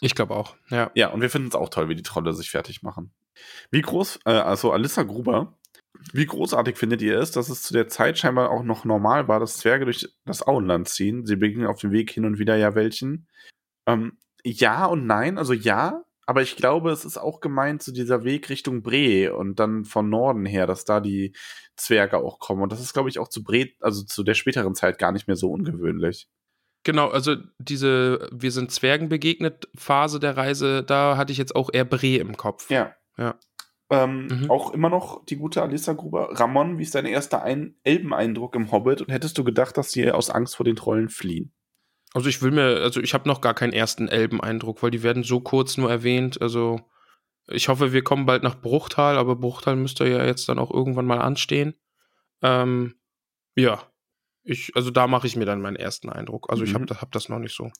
Ich 0.00 0.14
glaube 0.14 0.34
auch, 0.34 0.56
ja. 0.70 0.90
Ja, 0.94 1.08
und 1.08 1.20
wir 1.20 1.30
finden 1.30 1.48
es 1.48 1.54
auch 1.54 1.68
toll, 1.68 1.88
wie 1.88 1.94
die 1.94 2.02
Trolle 2.02 2.32
sich 2.32 2.50
fertig 2.50 2.82
machen. 2.82 3.12
Wie 3.70 3.82
groß, 3.82 4.20
äh, 4.24 4.30
also 4.30 4.72
Alissa 4.72 5.02
Gruber, 5.02 5.58
wie 6.12 6.26
großartig 6.26 6.76
findet 6.76 7.02
ihr 7.02 7.18
es, 7.18 7.30
dass 7.30 7.48
es 7.48 7.62
zu 7.62 7.72
der 7.72 7.88
Zeit 7.88 8.18
scheinbar 8.18 8.50
auch 8.50 8.62
noch 8.62 8.84
normal 8.84 9.28
war, 9.28 9.40
dass 9.40 9.58
Zwerge 9.58 9.84
durch 9.84 10.08
das 10.24 10.46
Auenland 10.46 10.88
ziehen? 10.88 11.26
Sie 11.26 11.36
begegnen 11.36 11.66
auf 11.66 11.80
dem 11.80 11.92
Weg 11.92 12.10
hin 12.10 12.24
und 12.24 12.38
wieder 12.38 12.56
ja 12.56 12.74
welchen. 12.74 13.28
Ähm, 13.86 14.18
ja 14.44 14.86
und 14.86 15.06
nein, 15.06 15.36
also 15.36 15.52
ja, 15.52 16.04
aber 16.30 16.42
ich 16.42 16.54
glaube, 16.54 16.92
es 16.92 17.04
ist 17.04 17.18
auch 17.18 17.40
gemeint 17.40 17.82
zu 17.82 17.90
dieser 17.90 18.22
Weg 18.22 18.50
Richtung 18.50 18.82
Bre 18.82 19.34
und 19.34 19.58
dann 19.58 19.84
von 19.84 20.08
Norden 20.08 20.46
her, 20.46 20.68
dass 20.68 20.84
da 20.84 21.00
die 21.00 21.34
Zwerge 21.74 22.18
auch 22.18 22.38
kommen. 22.38 22.62
Und 22.62 22.70
das 22.70 22.80
ist, 22.80 22.92
glaube 22.92 23.08
ich, 23.08 23.18
auch 23.18 23.26
zu 23.26 23.42
Bre, 23.42 23.70
also 23.80 24.04
zu 24.04 24.22
der 24.22 24.34
späteren 24.34 24.76
Zeit 24.76 25.00
gar 25.00 25.10
nicht 25.10 25.26
mehr 25.26 25.34
so 25.34 25.50
ungewöhnlich. 25.50 26.28
Genau, 26.84 27.08
also 27.08 27.34
diese 27.58 28.28
Wir 28.30 28.52
sind 28.52 28.70
Zwergen 28.70 29.08
begegnet 29.08 29.68
Phase 29.74 30.20
der 30.20 30.36
Reise, 30.36 30.84
da 30.84 31.16
hatte 31.16 31.32
ich 31.32 31.38
jetzt 31.38 31.56
auch 31.56 31.68
eher 31.72 31.84
Bre 31.84 32.18
im 32.18 32.36
Kopf. 32.36 32.70
Ja. 32.70 32.94
Ja. 33.18 33.34
Ähm, 33.90 34.28
Mhm. 34.30 34.50
Auch 34.52 34.72
immer 34.72 34.88
noch 34.88 35.24
die 35.24 35.36
gute 35.36 35.62
Alissa 35.62 35.94
Gruber. 35.94 36.28
Ramon, 36.38 36.78
wie 36.78 36.84
ist 36.84 36.94
dein 36.94 37.06
erster 37.06 37.42
Ein 37.42 37.74
Elbeneindruck 37.82 38.54
im 38.54 38.70
Hobbit? 38.70 39.02
Und 39.02 39.10
hättest 39.10 39.36
du 39.36 39.42
gedacht, 39.42 39.76
dass 39.76 39.90
sie 39.90 40.12
aus 40.12 40.30
Angst 40.30 40.54
vor 40.54 40.62
den 40.62 40.76
Trollen 40.76 41.08
fliehen? 41.08 41.52
Also 42.14 42.28
ich 42.28 42.42
will 42.42 42.50
mir, 42.50 42.80
also 42.82 43.00
ich 43.00 43.14
habe 43.14 43.28
noch 43.28 43.40
gar 43.40 43.54
keinen 43.54 43.72
ersten 43.72 44.08
Elben-Eindruck, 44.08 44.82
weil 44.82 44.90
die 44.90 45.02
werden 45.02 45.22
so 45.22 45.40
kurz 45.40 45.76
nur 45.76 45.90
erwähnt. 45.90 46.40
Also 46.42 46.80
ich 47.46 47.68
hoffe, 47.68 47.92
wir 47.92 48.02
kommen 48.02 48.26
bald 48.26 48.42
nach 48.42 48.60
Bruchtal, 48.60 49.16
aber 49.16 49.36
Bruchtal 49.36 49.76
müsste 49.76 50.08
ja 50.08 50.24
jetzt 50.24 50.48
dann 50.48 50.58
auch 50.58 50.70
irgendwann 50.72 51.06
mal 51.06 51.20
anstehen. 51.20 51.74
Ähm, 52.42 52.94
ja, 53.56 53.82
ich, 54.42 54.72
also 54.74 54.90
da 54.90 55.06
mache 55.06 55.26
ich 55.26 55.36
mir 55.36 55.44
dann 55.44 55.60
meinen 55.60 55.76
ersten 55.76 56.08
Eindruck. 56.08 56.50
Also 56.50 56.64
ich 56.64 56.70
Mhm. 56.70 56.74
habe 56.74 56.86
das, 56.86 57.00
hab 57.00 57.12
das 57.12 57.28
noch 57.28 57.38
nicht 57.38 57.54
so. 57.54 57.70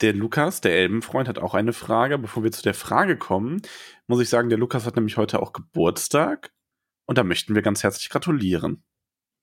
Der 0.00 0.12
Lukas, 0.12 0.60
der 0.60 0.76
Elbenfreund, 0.76 1.28
hat 1.28 1.38
auch 1.38 1.54
eine 1.54 1.72
Frage. 1.72 2.18
Bevor 2.18 2.44
wir 2.44 2.52
zu 2.52 2.62
der 2.62 2.74
Frage 2.74 3.16
kommen, 3.16 3.62
muss 4.06 4.20
ich 4.20 4.28
sagen, 4.28 4.48
der 4.48 4.58
Lukas 4.58 4.86
hat 4.86 4.96
nämlich 4.96 5.16
heute 5.16 5.40
auch 5.42 5.52
Geburtstag. 5.52 6.52
Und 7.06 7.18
da 7.18 7.24
möchten 7.24 7.54
wir 7.54 7.62
ganz 7.62 7.82
herzlich 7.82 8.08
gratulieren. 8.08 8.84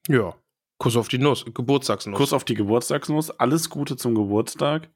Ja, 0.07 0.35
Kuss 0.77 0.97
auf 0.97 1.07
die 1.07 1.18
Nuss, 1.18 1.45
Geburtstagsnuss. 1.53 2.18
Kuss 2.18 2.34
auf 2.34 2.43
die 2.43 2.56
Geburtstagsnuss. 2.56 3.31
Alles 3.31 3.69
Gute 3.69 3.95
zum 3.95 4.15
Geburtstag. 4.15 4.89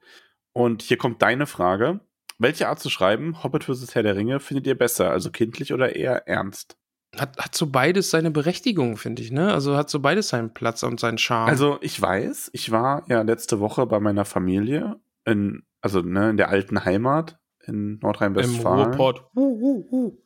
Und 0.53 0.81
hier 0.81 0.97
kommt 0.97 1.21
deine 1.21 1.45
Frage. 1.45 2.01
Welche 2.37 2.67
Art 2.67 2.79
zu 2.79 2.89
schreiben, 2.89 3.43
Hobbit 3.43 3.65
vs. 3.65 3.95
Herr 3.95 4.03
der 4.03 4.15
Ringe, 4.15 4.39
findet 4.39 4.67
ihr 4.67 4.77
besser? 4.77 5.11
Also 5.11 5.29
kindlich 5.29 5.73
oder 5.73 5.95
eher 5.95 6.27
ernst? 6.27 6.77
Hat, 7.17 7.37
hat 7.37 7.55
so 7.55 7.67
beides 7.67 8.11
seine 8.11 8.31
Berechtigung, 8.31 8.97
finde 8.97 9.21
ich, 9.21 9.31
ne? 9.31 9.51
Also 9.53 9.75
hat 9.75 9.89
so 9.89 9.99
beides 9.99 10.29
seinen 10.29 10.53
Platz 10.53 10.83
und 10.83 10.99
seinen 10.99 11.17
Charme. 11.17 11.49
Also 11.49 11.79
ich 11.81 11.99
weiß, 11.99 12.51
ich 12.53 12.71
war 12.71 13.03
ja 13.07 13.23
letzte 13.23 13.59
Woche 13.59 13.85
bei 13.87 13.99
meiner 13.99 14.25
Familie 14.25 14.99
in, 15.25 15.63
also 15.81 16.01
ne, 16.01 16.29
in 16.29 16.37
der 16.37 16.49
alten 16.49 16.85
Heimat 16.85 17.39
in 17.65 17.73
im 17.73 17.99
Nordrhein-Westfalen. 18.01 18.93
Ruhrpott. 18.93 19.25
Uh, 19.35 19.41
uh, 19.41 19.87
uh. 19.91 20.17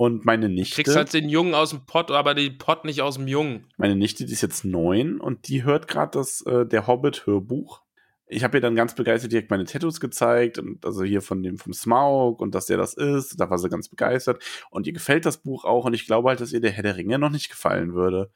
Und 0.00 0.24
meine 0.24 0.48
Nichte, 0.48 0.76
Kriegst 0.76 0.94
halt 0.96 1.12
den 1.12 1.28
Jungen 1.28 1.54
aus 1.54 1.70
dem 1.70 1.84
Pott, 1.84 2.12
aber 2.12 2.34
den 2.34 2.56
Pott 2.56 2.84
nicht 2.84 3.02
aus 3.02 3.16
dem 3.16 3.26
Jungen. 3.26 3.66
meine 3.78 3.96
Nichte, 3.96 4.24
die 4.24 4.32
ist 4.32 4.42
jetzt 4.42 4.64
neun 4.64 5.20
und 5.20 5.48
die 5.48 5.64
hört 5.64 5.88
gerade 5.88 6.12
das 6.16 6.40
äh, 6.46 6.64
der 6.64 6.86
Hobbit 6.86 7.26
Hörbuch. 7.26 7.82
Ich 8.28 8.44
habe 8.44 8.58
ihr 8.58 8.60
dann 8.60 8.76
ganz 8.76 8.94
begeistert 8.94 9.32
direkt 9.32 9.50
meine 9.50 9.64
Tattoos 9.64 9.98
gezeigt 9.98 10.58
und 10.58 10.84
also 10.86 11.02
hier 11.02 11.20
von 11.20 11.42
dem 11.42 11.58
vom 11.58 11.72
Smaug 11.72 12.40
und 12.40 12.54
dass 12.54 12.66
der 12.66 12.76
das 12.76 12.94
ist. 12.94 13.40
Da 13.40 13.50
war 13.50 13.58
sie 13.58 13.68
ganz 13.68 13.88
begeistert 13.88 14.40
und 14.70 14.86
ihr 14.86 14.92
gefällt 14.92 15.26
das 15.26 15.38
Buch 15.38 15.64
auch 15.64 15.84
und 15.84 15.94
ich 15.94 16.06
glaube 16.06 16.28
halt, 16.28 16.40
dass 16.40 16.52
ihr 16.52 16.60
der 16.60 16.70
Herr 16.70 16.84
der 16.84 16.96
Ringe 16.96 17.18
noch 17.18 17.30
nicht 17.30 17.48
gefallen 17.50 17.92
würde. 17.94 18.30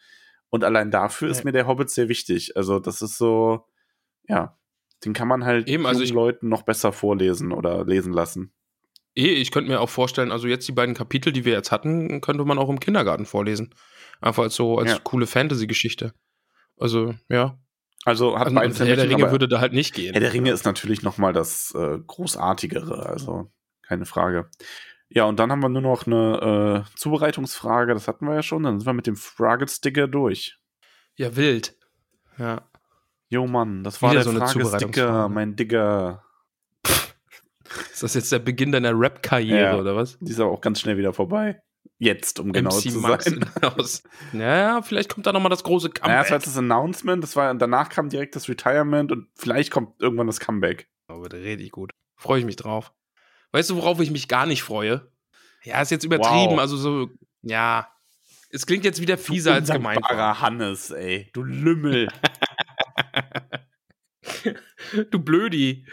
Und 0.50 0.64
allein 0.64 0.90
dafür 0.90 1.28
ist 1.30 1.38
Ja. 1.38 1.44
mir 1.44 1.52
der 1.52 1.68
Hobbit 1.68 1.90
sehr 1.90 2.08
wichtig. 2.08 2.56
Also 2.56 2.80
das 2.80 3.02
ist 3.02 3.16
so, 3.18 3.66
ja, 4.28 4.58
den 5.04 5.12
kann 5.12 5.28
man 5.28 5.44
halt 5.44 5.68
Eben, 5.68 5.86
also 5.86 6.00
jungen 6.00 6.08
ich- 6.08 6.12
Leuten 6.14 6.48
noch 6.48 6.62
besser 6.62 6.92
vorlesen 6.92 7.52
oder 7.52 7.84
lesen 7.84 8.12
lassen. 8.12 8.52
Eh, 9.14 9.26
ich 9.26 9.50
könnte 9.50 9.70
mir 9.70 9.80
auch 9.80 9.90
vorstellen, 9.90 10.32
also 10.32 10.46
jetzt 10.48 10.66
die 10.68 10.72
beiden 10.72 10.94
Kapitel, 10.94 11.32
die 11.32 11.44
wir 11.44 11.52
jetzt 11.52 11.70
hatten, 11.72 12.20
könnte 12.20 12.44
man 12.44 12.58
auch 12.58 12.68
im 12.70 12.80
Kindergarten 12.80 13.26
vorlesen. 13.26 13.74
Einfach 14.20 14.44
als 14.44 14.54
so, 14.54 14.78
als 14.78 14.90
Ja. 14.92 14.98
coole 15.02 15.26
Fantasy-Geschichte. 15.26 16.14
Also, 16.78 17.14
ja. 17.28 17.58
Also 18.04 18.36
hat 18.38 18.46
Also, 18.46 18.54
beides 18.56 18.80
Herr 18.80 18.96
der 18.96 19.08
Ringe 19.08 19.30
würde 19.30 19.46
da 19.48 19.60
halt 19.60 19.72
nicht 19.72 19.94
gehen. 19.94 20.12
Herr 20.12 20.20
der 20.20 20.32
Ringe 20.32 20.50
ist 20.50 20.64
natürlich 20.64 21.02
noch 21.02 21.18
mal 21.18 21.32
das 21.32 21.72
äh, 21.76 21.98
großartigere, 22.04 23.06
also 23.06 23.50
keine 23.86 24.06
Frage. 24.06 24.48
Ja, 25.08 25.24
und 25.24 25.38
dann 25.38 25.52
haben 25.52 25.60
wir 25.62 25.68
nur 25.68 25.82
noch 25.82 26.06
eine 26.06 26.84
äh, 26.90 26.96
Zubereitungsfrage, 26.98 27.92
das 27.94 28.08
hatten 28.08 28.26
wir 28.26 28.34
ja 28.34 28.42
schon, 28.42 28.62
dann 28.62 28.80
sind 28.80 28.86
wir 28.86 28.92
mit 28.94 29.06
dem 29.06 29.16
Fragesticker 29.16 30.08
durch. 30.08 30.56
Ja, 31.16 31.36
wild. 31.36 31.76
Ja. 32.38 32.62
Jo 33.28 33.46
Mann, 33.46 33.84
das 33.84 34.00
war 34.02 34.10
Wieder 34.10 34.20
der 34.20 34.24
so 34.24 34.30
eine 34.30 34.38
Fragesticker, 34.40 34.70
Zubereitungsfrage. 34.72 35.32
mein 35.34 35.54
Digger. 35.56 36.24
Ist 37.92 38.02
das 38.02 38.14
jetzt 38.14 38.32
der 38.32 38.38
Beginn 38.38 38.72
deiner 38.72 38.98
Rap-Karriere 38.98 39.60
Ja. 39.62 39.76
oder 39.78 39.96
was? 39.96 40.18
Die 40.20 40.32
ist 40.32 40.40
aber 40.40 40.50
auch 40.50 40.60
ganz 40.60 40.80
schnell 40.80 40.96
wieder 40.96 41.12
vorbei. 41.12 41.60
Jetzt, 41.98 42.40
um 42.40 42.52
genau 42.52 42.70
MC 42.74 42.90
zu 42.90 42.98
Max 42.98 43.24
sein. 43.26 43.44
aus. 43.62 44.02
Ja, 44.32 44.82
vielleicht 44.82 45.08
kommt 45.12 45.26
da 45.26 45.32
noch 45.32 45.40
mal 45.40 45.48
das 45.48 45.62
große 45.64 45.88
Naja, 45.88 46.00
Comeback. 46.00 46.18
das 46.22 46.30
war 46.30 46.36
jetzt 46.38 46.46
das 46.48 46.56
Announcement, 46.58 47.22
das 47.22 47.36
war, 47.36 47.54
danach 47.54 47.88
kam 47.90 48.08
direkt 48.08 48.34
das 48.36 48.48
Retirement 48.48 49.12
und 49.12 49.28
vielleicht 49.36 49.70
kommt 49.70 50.00
irgendwann 50.00 50.26
das 50.26 50.40
Comeback. 50.40 50.88
Aber 51.06 51.28
da 51.28 51.36
rede 51.36 51.62
ich 51.62 51.70
gut. 51.70 51.90
Freue 52.16 52.40
ich 52.40 52.44
mich 52.44 52.56
drauf. 52.56 52.92
Weißt 53.52 53.70
du, 53.70 53.76
worauf 53.76 54.00
ich 54.00 54.10
mich 54.10 54.26
gar 54.28 54.46
nicht 54.46 54.62
freue? 54.62 55.10
Ja, 55.62 55.80
ist 55.80 55.90
jetzt 55.90 56.04
übertrieben. 56.04 56.52
Wow. 56.54 56.58
Also 56.58 56.76
so, 56.76 57.10
ja. 57.42 57.88
Es 58.50 58.66
klingt 58.66 58.84
jetzt 58.84 59.00
wieder 59.00 59.16
fieser 59.18 59.54
als 59.54 59.70
gemeint. 59.70 59.98
Undankbarer 59.98 60.40
Hannes, 60.40 60.90
ey. 60.90 61.30
Du 61.32 61.42
Lümmel. 61.42 62.08
Du 65.10 65.18
Blödi. 65.20 65.86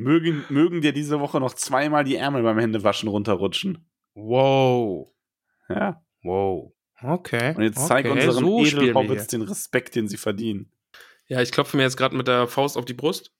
Mögen, 0.00 0.44
mögen 0.48 0.80
dir 0.80 0.92
diese 0.92 1.20
Woche 1.20 1.40
noch 1.40 1.54
zweimal 1.54 2.04
die 2.04 2.16
Ärmel 2.16 2.42
beim 2.42 2.58
Händewaschen 2.58 3.08
runterrutschen. 3.08 3.88
Wow. 4.14 5.12
Ja. 5.68 6.04
Wow. 6.22 6.72
Okay. 7.02 7.54
Und 7.54 7.62
jetzt 7.62 7.78
okay. 7.78 7.86
zeig 7.86 8.10
unseren 8.10 8.44
so 8.44 8.64
Edelhobbits 8.64 9.28
den 9.28 9.42
Respekt, 9.42 9.94
den 9.94 10.08
sie 10.08 10.16
verdienen. 10.16 10.72
Ja, 11.26 11.40
ich 11.40 11.52
klopfe 11.52 11.76
mir 11.76 11.84
jetzt 11.84 11.96
gerade 11.96 12.16
mit 12.16 12.26
der 12.26 12.48
Faust 12.48 12.76
auf 12.76 12.84
die 12.84 12.94
Brust 12.94 13.32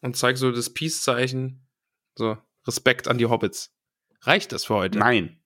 und 0.00 0.16
zeige 0.16 0.38
so 0.38 0.50
das 0.50 0.72
Peace-Zeichen. 0.72 1.66
So, 2.14 2.38
Respekt 2.66 3.08
an 3.08 3.18
die 3.18 3.26
Hobbits. 3.26 3.76
Reicht 4.22 4.52
das 4.52 4.64
für 4.64 4.74
heute? 4.74 4.98
Nein. 4.98 5.40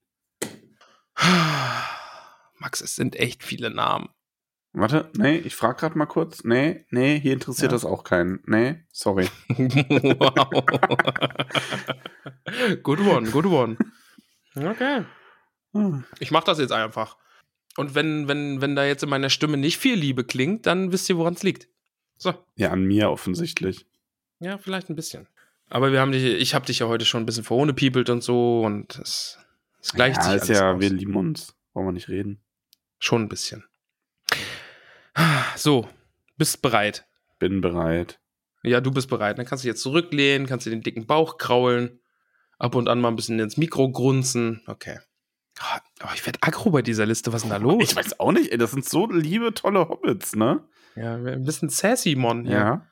Max, 2.59 2.81
es 2.81 2.95
sind 2.95 3.17
echt 3.17 3.43
viele 3.43 3.71
Namen. 3.71 4.09
Warte, 4.73 5.11
nee, 5.17 5.37
ich 5.39 5.57
frage 5.57 5.81
gerade 5.81 5.99
mal 5.99 6.07
kurz. 6.07 6.45
Nee, 6.45 6.85
nee, 6.91 7.19
hier 7.19 7.33
interessiert 7.33 7.73
Ja. 7.73 7.77
das 7.77 7.85
auch 7.85 8.05
keinen. 8.05 8.41
Nee, 8.47 8.85
sorry. 8.93 9.29
wow. 9.49 10.51
good 12.83 13.01
one, 13.01 13.31
good 13.31 13.47
one. 13.47 13.77
Okay. 14.55 15.05
Ich 16.21 16.31
mach 16.31 16.45
das 16.45 16.59
jetzt 16.59 16.73
einfach. 16.73 17.17
Und 17.77 17.95
wenn, 17.95 18.29
wenn, 18.29 18.61
wenn 18.61 18.75
da 18.75 18.85
jetzt 18.85 19.03
in 19.03 19.09
meiner 19.09 19.31
Stimme 19.31 19.57
nicht 19.57 19.79
viel 19.79 19.95
Liebe 19.95 20.25
klingt, 20.25 20.67
dann 20.67 20.93
wisst 20.93 21.09
ihr, 21.09 21.17
woran 21.17 21.35
es 21.35 21.43
liegt. 21.43 21.69
So. 22.17 22.35
Ja, 22.57 22.71
an 22.71 22.85
mir 22.85 23.11
offensichtlich. 23.11 23.87
Ja, 24.41 24.59
vielleicht 24.59 24.91
ein 24.91 24.97
bisschen. 24.97 25.29
Aber 25.71 25.93
wir 25.93 26.01
haben 26.01 26.13
dich, 26.13 26.25
ich 26.25 26.55
habe 26.55 26.67
dich 26.67 26.81
ja 26.81 26.89
heute 26.89 27.05
schon 27.05 27.23
ein 27.23 27.27
bisschen 27.27 27.45
verhohnepiepelt 27.45 28.11
und 28.11 28.23
so 28.23 28.63
und 28.65 28.99
es, 28.99 29.39
es 29.81 29.93
gleicht 29.93 30.17
ja, 30.17 30.23
sich 30.23 30.35
ist 30.35 30.43
alles 30.51 30.59
ja, 30.59 30.73
aus. 30.73 30.81
wir 30.81 30.91
lieben 30.91 31.15
uns. 31.15 31.55
Wollen 31.75 31.87
wir 31.87 31.93
nicht 31.93 32.09
reden. 32.09 32.41
Schon 32.99 33.23
ein 33.23 33.29
bisschen. 33.29 33.65
So, 35.57 35.89
bist 36.37 36.63
bereit. 36.63 37.07
Bin 37.39 37.61
bereit. 37.61 38.21
Ja, 38.63 38.81
du 38.81 38.91
bist 38.91 39.09
bereit. 39.09 39.39
Dann 39.39 39.47
kannst 39.47 39.65
du 39.65 39.67
dich 39.67 39.73
jetzt 39.75 39.83
zurücklehnen, 39.83 40.47
kannst 40.47 40.67
dir 40.67 40.71
den 40.71 40.83
dicken 40.83 41.07
Bauch 41.07 41.39
kraulen, 41.39 42.01
ab 42.59 42.75
und 42.75 42.89
an 42.89 43.01
mal 43.01 43.09
ein 43.09 43.17
bisschen 43.17 43.39
ins 43.39 43.57
Mikro 43.57 43.91
grunzen. 43.91 44.63
Okay. 44.67 44.99
Ah, 45.61 45.81
Oh, 46.05 46.09
ich 46.15 46.25
werde 46.25 46.39
aggro 46.43 46.71
bei 46.71 46.83
dieser 46.83 47.07
Liste. 47.07 47.33
Was 47.33 47.43
ist 47.43 47.51
denn 47.51 47.51
da 47.51 47.57
los? 47.57 47.83
Ich 47.83 47.97
weiß 47.97 48.21
auch 48.21 48.31
nicht, 48.31 48.53
ey, 48.53 48.59
das 48.59 48.71
sind 48.71 48.85
so 48.89 49.11
liebe, 49.11 49.53
tolle 49.53 49.89
Hobbits, 49.89 50.37
ne? 50.37 50.63
Ja, 50.95 51.17
ein 51.17 51.43
bisschen 51.43 51.69
sassy, 51.69 52.15
Mon. 52.15 52.45
hier. 52.45 52.57
Ja. 52.57 52.87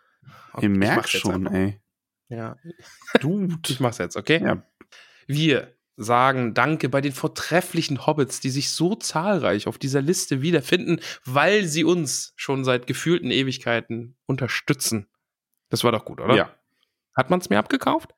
Okay, 0.52 0.66
Ihr 0.66 0.82
ich 0.82 0.88
jetzt 0.88 1.10
schon, 1.10 1.46
ey. 1.46 1.80
Ja, 2.28 2.56
Dude. 3.20 3.56
ich 3.68 3.78
mach's 3.78 3.98
jetzt, 3.98 4.16
okay? 4.16 4.42
Ja. 4.42 4.62
Wir 5.28 5.75
sagen 5.96 6.52
Danke 6.54 6.88
bei 6.88 7.00
den 7.00 7.12
vortrefflichen 7.12 8.06
Hobbits, 8.06 8.40
die 8.40 8.50
sich 8.50 8.70
so 8.70 8.94
zahlreich 8.94 9.66
auf 9.66 9.78
dieser 9.78 10.02
Liste 10.02 10.42
wiederfinden, 10.42 11.00
weil 11.24 11.64
sie 11.64 11.84
uns 11.84 12.32
schon 12.36 12.64
seit 12.64 12.86
gefühlten 12.86 13.30
Ewigkeiten 13.30 14.16
unterstützen. 14.26 15.06
Das 15.70 15.84
war 15.84 15.92
doch 15.92 16.04
gut, 16.04 16.20
oder? 16.20 16.34
Ja. 16.36 16.54
Hat 17.16 17.30
man 17.30 17.40
es 17.40 17.48
mir 17.48 17.58
abgekauft? 17.58 18.14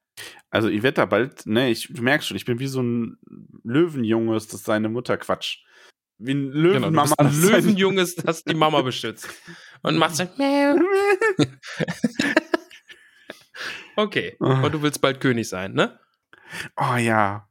Also 0.51 0.69
ich 0.69 0.83
werde 0.83 0.97
da 0.97 1.07
bald, 1.07 1.47
ne, 1.47 1.71
ich 1.71 1.87
du 1.93 2.03
merkst 2.03 2.27
schon, 2.29 2.37
ich 2.37 2.45
bin 2.45 2.59
wie 2.59 2.67
so 2.67 2.83
ein 2.83 3.19
Löwenjunges, 3.63 4.49
das 4.49 4.65
seine 4.65 4.89
Mutter 4.89 5.17
quatscht. 5.17 5.65
Wie 6.19 6.33
ein 6.35 6.51
Genau, 6.51 6.61
Löwenmama. 6.91 7.03
bist 7.05 7.21
ein 7.21 7.41
Löwenjunges, 7.41 8.17
das 8.17 8.43
die 8.43 8.55
Mama 8.55 8.83
beschützt. 8.83 9.29
Und 9.83 9.97
macht 9.99 10.17
so 10.17 10.25
Okay, 13.97 14.37
Ah. 14.41 14.63
und 14.63 14.73
du 14.73 14.83
willst 14.83 15.01
bald 15.01 15.21
König 15.21 15.49
sein, 15.49 15.73
ne? 15.75 15.99
Oh 16.77 16.97
ja. 16.97 17.49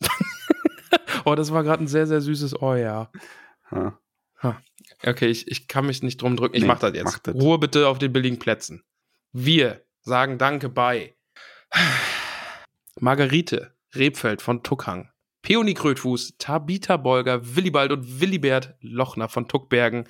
Oh, 1.24 1.34
das 1.34 1.52
war 1.52 1.62
gerade 1.62 1.84
ein 1.84 1.88
sehr, 1.88 2.06
sehr 2.06 2.20
süßes 2.20 2.62
Oh 2.62 2.74
ja. 2.74 3.10
Ha. 3.70 4.00
Okay, 5.06 5.26
ich, 5.26 5.48
ich 5.48 5.68
kann 5.68 5.86
mich 5.86 6.02
nicht 6.02 6.20
drum 6.20 6.36
drücken. 6.36 6.56
Ich 6.56 6.62
Nee, 6.62 6.68
mach 6.68 6.78
das 6.78 6.94
jetzt. 6.94 7.04
mach 7.04 7.18
das. 7.18 7.34
Ruhe 7.34 7.58
bitte 7.58 7.88
auf 7.88 7.98
den 7.98 8.12
billigen 8.12 8.38
Plätzen. 8.38 8.82
Wir 9.32 9.84
sagen 10.02 10.38
Danke 10.38 10.68
bei 10.68 11.14
Margarite 13.00 13.74
Rebfeld 13.94 14.42
von 14.42 14.62
Tuckhang, 14.62 15.10
Peony 15.42 15.74
Krötfuß, 15.74 16.34
Tabita 16.38 16.96
Bolger, 16.96 17.56
Willibald 17.56 17.92
und 17.92 18.20
Willibert 18.20 18.74
Lochner 18.80 19.28
von 19.28 19.48
Tuckbergen, 19.48 20.08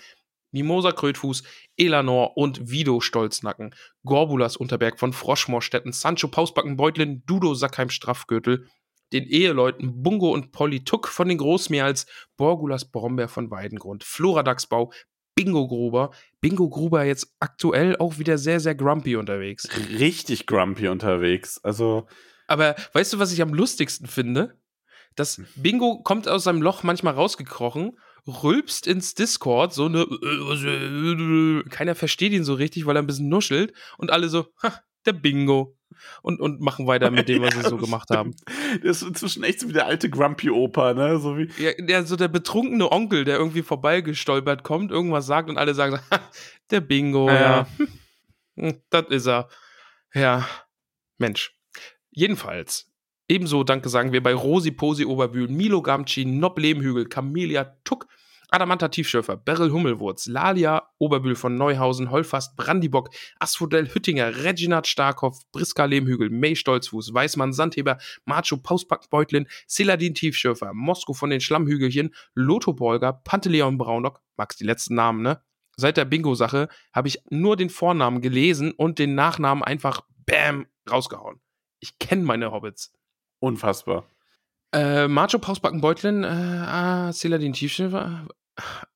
Mimosa 0.52 0.92
Krötfuß, 0.92 1.44
Elanor 1.76 2.36
und 2.36 2.70
Vido 2.70 3.00
Stolznacken, 3.00 3.74
Gorbulas 4.04 4.56
Unterberg 4.56 4.98
von 4.98 5.12
Froschmorstetten, 5.12 5.92
Sancho 5.92 6.28
Pausbacken 6.28 6.76
Beutlin, 6.76 7.22
Dudo 7.26 7.54
Sackheim 7.54 7.90
Straffgürtel, 7.90 8.66
den 9.12 9.24
Eheleuten 9.24 10.03
Bungo 10.03 10.32
und 10.32 10.53
Polly 10.53 10.85
Tuck 10.85 11.09
von 11.09 11.28
den 11.28 11.39
Großmeerls, 11.39 12.07
Borgulas 12.37 12.91
Brombeer 12.91 13.28
von 13.28 13.51
Weidengrund, 13.51 14.05
Flora 14.05 14.43
Dachsbau, 14.43 14.93
Bingo 15.35 15.66
Gruber, 15.69 16.11
Bingo 16.41 16.69
Gruber 16.69 17.05
jetzt 17.05 17.35
aktuell 17.41 17.97
auch 17.97 18.19
wieder 18.19 18.37
sehr, 18.39 18.61
sehr 18.61 18.74
grumpy 18.74 19.16
unterwegs. 19.16 19.69
Richtig 19.99 20.47
grumpy 20.47 20.89
unterwegs. 20.89 21.59
Also, 21.62 22.07
Aber 22.47 22.77
weißt 22.93 23.15
du, 23.15 23.19
was 23.19 23.32
ich 23.32 23.41
am 23.41 23.55
lustigsten 23.55 24.07
finde? 24.07 24.59
Das 25.16 25.41
Bingo 25.57 26.03
kommt 26.03 26.28
aus 26.28 26.45
seinem 26.45 26.62
Loch 26.62 26.82
manchmal 26.82 27.15
rausgekrochen, 27.15 27.99
rülpst 28.27 28.87
ins 28.87 29.15
Discord, 29.15 29.73
so 29.73 29.87
eine. 29.87 30.05
Keiner 31.69 31.95
versteht 31.95 32.32
ihn 32.32 32.45
so 32.45 32.55
richtig, 32.55 32.87
weil 32.87 32.97
er 32.97 33.03
ein 33.03 33.07
bisschen 33.07 33.28
nuschelt 33.28 33.73
und 33.99 34.11
alle 34.11 34.28
so, 34.28 34.47
ha, 34.62 34.81
der 35.07 35.12
Bingo. 35.15 35.77
Und, 36.22 36.40
und 36.40 36.60
machen 36.60 36.86
weiter 36.86 37.10
mit 37.10 37.28
dem, 37.28 37.42
was 37.42 37.54
sie 37.54 37.60
Ja, 37.62 37.68
so 37.68 37.76
gemacht 37.76 38.10
haben. 38.10 38.34
der 38.82 38.90
ist 38.90 39.02
inzwischen 39.02 39.42
echt 39.44 39.60
so 39.60 39.68
wie 39.68 39.72
der 39.72 39.86
alte 39.86 40.08
Grumpy-Opa, 40.10 40.94
ne? 40.94 41.18
So 41.18 41.36
wie. 41.38 41.50
Ja, 41.62 41.72
der, 41.78 42.04
so 42.04 42.16
der 42.16 42.28
betrunkene 42.28 42.90
Onkel, 42.90 43.24
der 43.24 43.36
irgendwie 43.38 43.62
vorbeigestolpert 43.62 44.62
kommt, 44.62 44.90
irgendwas 44.90 45.26
sagt 45.26 45.48
und 45.50 45.58
alle 45.58 45.74
sagen 45.74 45.98
der 46.70 46.80
Bingo, 46.80 47.28
Ja. 47.28 47.34
ja. 47.40 47.66
Hm, 48.56 48.80
Das 48.90 49.06
ist 49.10 49.26
er. 49.26 49.48
Ja, 50.14 50.46
Mensch. 51.18 51.54
Jedenfalls, 52.10 52.90
ebenso 53.28 53.62
Danke 53.62 53.88
sagen 53.88 54.12
wir 54.12 54.22
bei 54.22 54.34
Rosi 54.34 54.70
Posi 54.72 55.04
Oberbühlen, 55.04 55.56
Milo 55.56 55.82
Gamci, 55.82 56.24
Nob 56.24 56.58
Lehmhügel, 56.58 57.06
Camelia 57.06 57.76
Tuck, 57.84 58.06
Adamanta 58.51 58.89
Tiefschürfer, 58.89 59.36
Beryl 59.36 59.70
Hummelwurz, 59.70 60.27
Lalia 60.27 60.89
Oberbühl 60.98 61.36
von 61.36 61.56
Neuhausen, 61.56 62.10
Holfast 62.10 62.56
Brandibock, 62.56 63.10
Asphodel 63.39 63.93
Hüttinger, 63.94 64.44
Reginald 64.44 64.86
Starkhoff, 64.86 65.40
Briska 65.52 65.85
Lehmhügel, 65.85 66.31
May 66.31 66.56
Stolzfuß, 66.56 67.14
Weißmann 67.14 67.52
Sandheber, 67.52 67.98
Macho 68.24 68.56
Pausback-Beutlin, 68.56 69.47
Seladin 69.66 70.14
Tiefschürfer, 70.14 70.72
Mosko 70.74 71.12
von 71.12 71.31
den 71.31 71.40
Schlammhügelchen, 71.40 72.14
Lotho 72.35 72.72
Bolger, 72.72 73.12
Panteleon 73.12 73.78
Braunock, 73.78 74.20
Max 74.36 74.56
die 74.56 74.64
letzten 74.64 74.94
Namen, 74.94 75.22
ne? 75.22 75.40
Seit 75.77 75.97
der 75.97 76.05
Bingo-Sache 76.05 76.68
habe 76.93 77.09
ich 77.09 77.22
nur 77.31 77.56
den 77.56 77.70
Vornamen 77.70 78.20
gelesen 78.20 78.72
und 78.72 78.98
den 78.98 79.14
Nachnamen 79.14 79.64
einfach 79.64 80.02
bam 80.27 80.66
rausgehauen. 80.90 81.40
Ich 81.78 81.98
kenne 81.98 82.22
meine 82.22 82.52
Hobbits. 82.52 82.93
Unfassbar. 83.39 84.05
Äh, 84.72 85.09
Macho 85.09 85.39
Pausbacken 85.39 85.81
Beutlin, 85.81 86.22
äh, 86.22 86.27
ah, 86.27 87.12
Seladin 87.12 87.52
Tiefschiffer. 87.52 88.27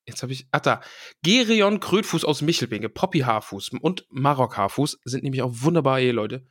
Jetzt 0.07 0.23
habe 0.23 0.32
ich. 0.32 0.47
Ach 0.51 0.61
da. 0.61 0.81
Gerion 1.23 1.81
Krötfuß 1.81 2.24
aus 2.24 2.43
Michelbinge, 2.43 2.89
Poppy 2.89 3.20
Haarfuß 3.20 3.70
und 3.81 4.07
Marok 4.11 4.57
Haarfuß 4.57 5.01
sind 5.05 5.24
nämlich 5.24 5.43
auch 5.43 5.53
wunderbare 5.53 6.03
Eheleute. 6.03 6.47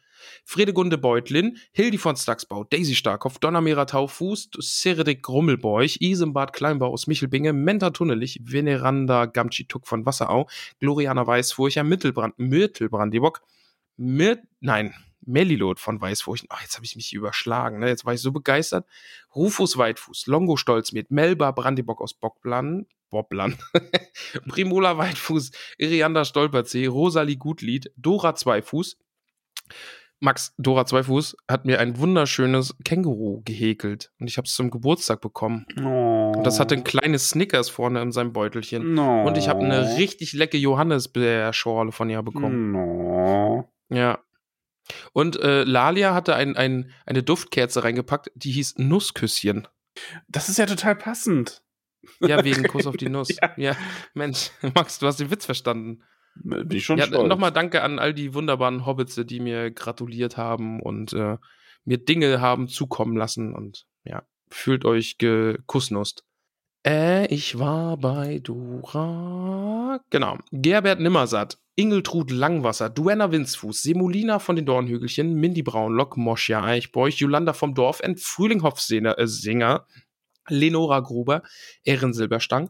Fredegunde 0.46 0.98
Beutlin, 0.98 1.58
Hildi 1.74 1.98
von 1.98 2.16
Stacksbau, 2.16 2.64
Daisy 2.64 2.96
Starkhoff, 2.96 3.40
Donnermehrer 3.40 3.86
Taufuß, 3.86 4.52
Seredik 4.58 5.22
Grummelbeuch, 5.22 5.98
Isembad 6.00 6.54
Kleinbau 6.54 6.92
aus 6.92 7.08
Michelbinge, 7.08 7.54
Menta 7.54 7.90
Tunnelich, 7.90 8.40
Veneranda 8.42 9.26
Gamci 9.26 9.66
Tuck 9.68 9.88
von 9.88 10.06
Wasserau, 10.06 10.48
Gloriana 10.80 11.28
Weißfurcher, 11.28 11.84
Mittelbrand, 11.84 12.38
Myrtelbrandibock, 12.38 13.42
Mir 13.98 14.42
nein, 14.60 14.94
Melilot 15.26 15.80
von 15.80 16.00
Weißfurchen. 16.00 16.48
Ach, 16.52 16.62
jetzt 16.62 16.76
habe 16.76 16.86
ich 16.86 16.96
mich 16.96 17.14
überschlagen. 17.14 17.80
Ne? 17.80 17.88
Jetzt 17.88 18.06
war 18.06 18.14
ich 18.14 18.22
so 18.22 18.32
begeistert. 18.32 18.86
Rufus 19.36 19.78
Weitfuß, 19.78 20.28
Longo 20.28 20.58
Stolzmet, 20.58 21.12
Melba 21.12 21.52
Brandibock 21.52 22.02
aus 22.02 22.14
Bockplan, 22.14 22.86
Bobblan, 23.10 23.58
Primula 24.48 24.98
Weitfuß, 24.98 25.52
Irianda 25.78 26.26
Stolperzee, 26.26 26.88
Rosalie 26.88 27.38
Gutlied, 27.38 27.92
Dora 27.96 28.36
Zweifuß. 28.36 28.98
Max, 30.24 30.54
Dora 30.58 30.86
Zweifuß 30.86 31.36
hat 31.50 31.66
mir 31.66 31.82
ein 31.82 31.98
wunderschönes 31.98 32.78
Känguru 32.86 33.42
gehäkelt 33.44 34.14
und 34.20 34.28
ich 34.28 34.38
habe 34.38 34.46
es 34.46 34.56
zum 34.56 34.72
Geburtstag 34.72 35.20
bekommen. 35.20 35.66
Oh. 35.78 36.32
Und 36.34 36.44
das 36.46 36.62
hatte 36.62 36.76
ein 36.76 36.86
kleines 36.86 37.28
Snickers 37.28 37.70
vorne 37.70 38.02
in 38.02 38.14
seinem 38.14 38.32
Beutelchen. 38.32 38.94
No. 38.94 39.28
Und 39.28 39.38
ich 39.38 39.50
habe 39.50 39.60
eine 39.60 39.98
richtig 39.98 40.32
leckere 40.32 40.62
Johannisbeerschorle 40.62 41.92
von 41.92 42.10
ihr 42.10 42.24
bekommen. 42.24 42.72
No. 42.72 43.70
Ja. 43.90 44.20
Und 45.14 45.40
äh, 45.40 45.64
Lalia 45.64 46.14
hatte 46.14 46.36
ein, 46.36 46.56
ein, 46.58 46.92
eine 47.06 47.24
Duftkerze 47.24 47.84
reingepackt, 47.84 48.32
die 48.36 48.52
hieß 48.52 48.78
Nussküsschen. 48.78 49.68
Das 50.28 50.50
ist 50.50 50.58
ja 50.58 50.66
total 50.66 50.96
passend. 50.96 51.62
Ja, 52.20 52.44
wegen 52.44 52.64
Kuss 52.68 52.86
auf 52.86 52.98
die 52.98 53.10
Nuss. 53.10 53.30
Ja. 53.42 53.54
ja. 53.58 53.78
Mensch, 54.14 54.52
Max, 54.76 55.00
du 55.00 55.08
hast 55.08 55.20
den 55.20 55.32
Witz 55.32 55.46
verstanden. 55.46 56.04
Bin 56.36 56.70
ich 56.72 56.84
schon 56.84 56.98
Ja, 56.98 57.06
stolz. 57.06 57.30
nochmal 57.30 57.52
danke 57.52 57.84
an 57.84 58.00
all 58.00 58.14
die 58.14 58.34
wunderbaren 58.34 58.86
Hobbits, 58.86 59.16
die 59.24 59.40
mir 59.40 59.70
gratuliert 59.72 60.36
haben 60.36 60.82
und 60.82 61.14
äh, 61.14 61.38
mir 61.86 61.98
Dinge 62.00 62.42
haben 62.42 62.68
zukommen 62.68 63.16
lassen. 63.16 63.54
Und 63.54 63.86
ja, 64.04 64.24
fühlt 64.50 64.84
euch 64.84 65.18
gekussnust. 65.20 66.26
Äh, 66.86 67.28
ich 67.28 67.60
war 67.60 67.98
bei 67.98 68.40
Dora. 68.40 70.02
Genau. 70.10 70.40
Gerbert 70.52 71.00
Nimmersatt, 71.00 71.60
Ingeltrud 71.76 72.30
Langwasser, 72.30 72.90
Duenna 72.90 73.32
Winzfuß, 73.32 73.82
Semolina 73.82 74.38
von 74.38 74.56
den 74.56 74.66
Dornhügelchen, 74.66 75.34
Mindy 75.34 75.64
Braunlock, 75.64 76.18
Moschia 76.18 76.64
Eichbeuch, 76.64 77.16
Jolanda 77.16 77.54
vom 77.54 77.74
Dorfend, 77.74 78.20
Frühling 78.20 78.62
Hofsinger, 78.62 79.18
äh, 79.18 79.28
Singer, 79.28 79.88
Lenora 80.48 81.00
Gruber, 81.00 81.42
Ehren 81.84 82.14
Silberstang, 82.14 82.70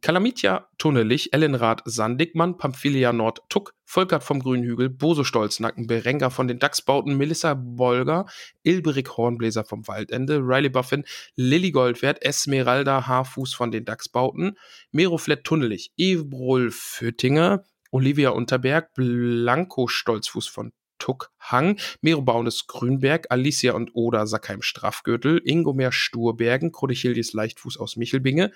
Kalamitia 0.00 0.68
Tunnelich, 0.78 1.32
Ellenrath 1.32 1.82
Sandigmann, 1.84 2.56
Pamphilia 2.56 3.12
Nord 3.12 3.42
Tuck, 3.48 3.74
Volkert 3.84 4.24
vom 4.24 4.40
Grünhügel, 4.40 4.88
Boso 4.88 5.24
Stolznacken, 5.24 5.86
Berenga 5.86 6.30
von 6.30 6.48
den 6.48 6.58
Dachsbauten, 6.58 7.16
Melissa 7.16 7.54
Bolger, 7.54 8.26
Ilberik 8.62 9.16
Hornbläser 9.16 9.64
vom 9.64 9.86
Waldende, 9.88 10.38
Riley 10.38 10.68
Buffin, 10.68 11.04
Lilly 11.34 11.72
Goldwert, 11.72 12.24
Esmeralda 12.24 13.06
Haarfuß 13.06 13.54
von 13.54 13.70
den 13.70 13.84
Dachsbauten, 13.84 14.56
Meroflett 14.92 15.44
Tunnelich, 15.44 15.92
Ebrol 15.96 16.70
Föttinger, 16.70 17.64
Olivia 17.92 18.30
Unterberg, 18.30 18.94
Blanco 18.94 19.86
Stolzfuß 19.86 20.48
von 20.48 20.72
Tuckhang, 20.98 21.78
Mero 22.00 22.22
Baunes 22.22 22.66
Grünberg, 22.66 23.26
Alicia 23.28 23.74
und 23.74 23.90
Oda 23.92 24.26
Sackheim 24.26 24.62
Straffgürtel, 24.62 25.42
Ingomer 25.44 25.92
Sturbergen, 25.92 26.72
Krodechildis 26.72 27.34
Leichtfuß 27.34 27.76
aus 27.76 27.96
Michelbinge, 27.96 28.52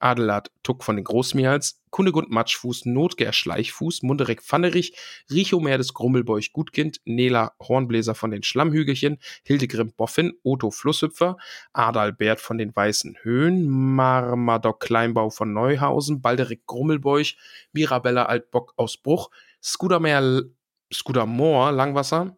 Adelard 0.00 0.50
Tuck 0.62 0.82
von 0.82 0.96
den 0.96 1.04
Großmeerls, 1.04 1.82
Kundegund 1.90 2.30
Matschfuß, 2.30 2.86
Notger 2.86 3.32
Schleichfuß, 3.32 4.02
Munderek 4.02 4.42
Pfannerich, 4.42 4.96
Richomer 5.30 5.78
des 5.78 5.94
Grummelbeuch 5.94 6.52
Gutkind, 6.52 7.00
Nela 7.04 7.52
Hornbläser 7.60 8.14
von 8.14 8.30
den 8.30 8.42
Schlammhügelchen, 8.42 9.18
Hildegrim 9.44 9.92
Boffin, 9.92 10.32
Otto 10.42 10.70
Flusshüpfer, 10.70 11.36
Adalbert 11.72 12.40
von 12.40 12.58
den 12.58 12.74
Weißen 12.74 13.18
Höhen, 13.22 13.68
Marmadoc 13.68 14.80
Kleinbau 14.80 15.30
von 15.30 15.52
Neuhausen, 15.52 16.20
Balderik 16.20 16.66
Grummelbeuch, 16.66 17.36
Mirabella 17.72 18.24
Altbock 18.24 18.74
aus 18.76 18.96
Bruch, 18.96 19.30
Skudamor 19.60 20.50
Langwasser, 21.72 22.36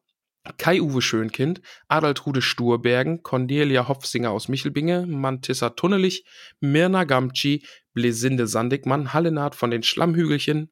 Kai-Uwe 0.59 1.03
Schönkind, 1.03 1.61
Adaltrude 1.89 2.43
Sturbergen, 2.43 3.23
Cornelia 3.23 3.89
Hopfsinger 3.89 4.31
aus 4.31 4.49
Michelbinge, 4.49 5.07
Mantissa 5.07 5.71
Tunnelich, 5.71 6.25
Mirna 6.61 7.05
Gamci, 7.05 7.65
Blesinde 7.95 8.47
Sandigmann, 8.47 9.13
Hallenard 9.13 9.55
von 9.55 9.71
den 9.71 9.83
Schlammhügelchen, 9.83 10.71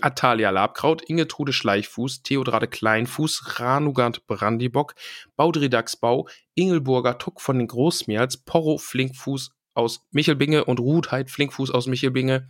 Atalia 0.00 0.50
Labkraut, 0.50 1.02
Ingetrude 1.02 1.52
Schleichfuß, 1.52 2.22
Theodrade 2.22 2.68
Kleinfuß, 2.68 3.58
Ranugant 3.60 4.26
Brandibock, 4.26 4.94
Baudri 5.36 5.68
Dachsbau, 5.68 6.28
Ingelburger 6.54 7.18
Tuck 7.18 7.40
von 7.40 7.58
den 7.58 7.66
Großmeerls, 7.66 8.44
Porro 8.44 8.78
Flinkfuß 8.78 9.50
aus 9.74 10.06
Michelbinge 10.10 10.64
und 10.64 10.80
Ruth 10.80 11.10
Heid 11.10 11.30
Flinkfuß 11.30 11.70
aus 11.70 11.86
Michelbinge, 11.86 12.48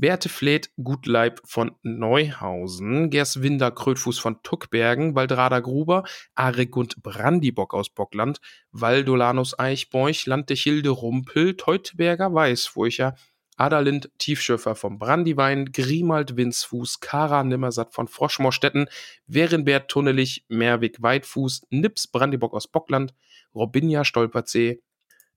Berthe 0.00 0.30
Fleet 0.30 0.70
Gutleib 0.82 1.42
von 1.44 1.72
Neuhausen, 1.82 3.10
Gerswinder 3.10 3.70
Krötfuß 3.70 4.18
von 4.18 4.42
Tuckbergen, 4.42 5.14
Waldrada 5.14 5.60
Gruber, 5.60 6.04
Aregund 6.34 7.02
Brandibock 7.02 7.74
aus 7.74 7.90
Bockland, 7.90 8.40
Waldolanus 8.72 9.58
Eichbeuch, 9.58 10.24
Landechilde 10.24 10.88
Rumpel, 10.88 11.54
Teuteberger 11.54 12.32
Weißfurcher, 12.32 13.14
Adalind 13.58 14.10
Tiefschöffer 14.16 14.74
vom 14.74 14.98
Brandiwein, 14.98 15.66
Grimald 15.70 16.34
Winzfuß, 16.34 17.00
Kara 17.00 17.44
Nimmersatt 17.44 17.92
von 17.92 18.08
Froschmorstetten, 18.08 18.88
Werenbert 19.26 19.90
Tunnelich, 19.90 20.46
Merwig 20.48 21.02
Weitfuß, 21.02 21.66
Nips 21.68 22.06
Brandibock 22.06 22.54
aus 22.54 22.68
Bockland, 22.68 23.12
Robinja 23.54 24.06
Stolperzee, 24.06 24.82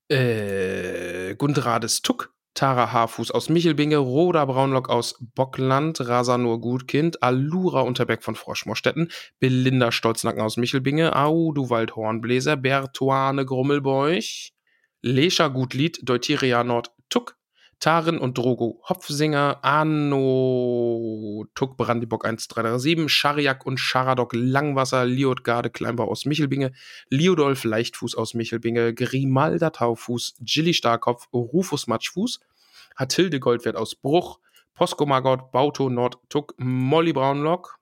äh, 0.07 1.35
Gundrades 1.35 2.01
Tuck, 2.01 2.33
Tara 2.53 2.91
Haarfuß 2.91 3.31
aus 3.31 3.49
Michelbinge, 3.49 3.97
Roda 3.97 4.45
Braunlock 4.45 4.89
aus 4.89 5.15
Bockland, 5.35 5.99
Rasanur 6.01 6.61
Gutkind, 6.61 7.23
Alura 7.23 7.81
Unterberg 7.81 8.23
von 8.23 8.35
Froschmorstetten, 8.35 9.11
Belinda 9.39 9.91
Stolznacken 9.91 10.41
aus 10.41 10.57
Michelbinge, 10.57 11.15
Audu 11.15 11.69
Waldhornbläser, 11.69 12.55
Bertuane 12.55 13.45
Grummelbeuch, 13.45 14.51
Lescha 15.01 15.47
Gutlied, 15.47 15.99
Deuteria 16.03 16.63
Nord 16.63 16.91
Tuck, 17.09 17.37
Taren 17.83 18.17
und 18.17 18.37
Drogo 18.37 18.81
Hopfsinger, 18.87 19.59
Anno 19.61 21.45
Tuck 21.53 21.75
Brandibock 21.75 22.23
1337, 22.23 23.11
Schariak 23.11 23.65
und 23.65 23.77
Scharadok 23.77 24.31
Langwasser, 24.33 25.03
Liotgarde 25.03 25.69
Kleinbau 25.69 26.09
aus 26.09 26.23
Michelbinge, 26.23 26.71
Liodolf 27.09 27.65
Leichtfuß 27.65 28.15
aus 28.15 28.35
Michelbinge, 28.35 28.93
Grimalda 28.93 29.71
Taufuß, 29.71 30.35
Gilly 30.39 30.73
Starkopf, 30.73 31.27
Rufus 31.33 31.87
Matschfuß, 31.87 32.39
Hatilde 32.95 33.41
Goldwert 33.41 33.75
aus 33.75 33.95
Bruch, 33.95 34.39
Posko 34.73 35.05
Margot, 35.05 35.51
Bauto 35.51 35.89
Nord 35.89 36.19
Tuck, 36.29 36.53
Molly 36.57 37.11
Braunlock, 37.11 37.79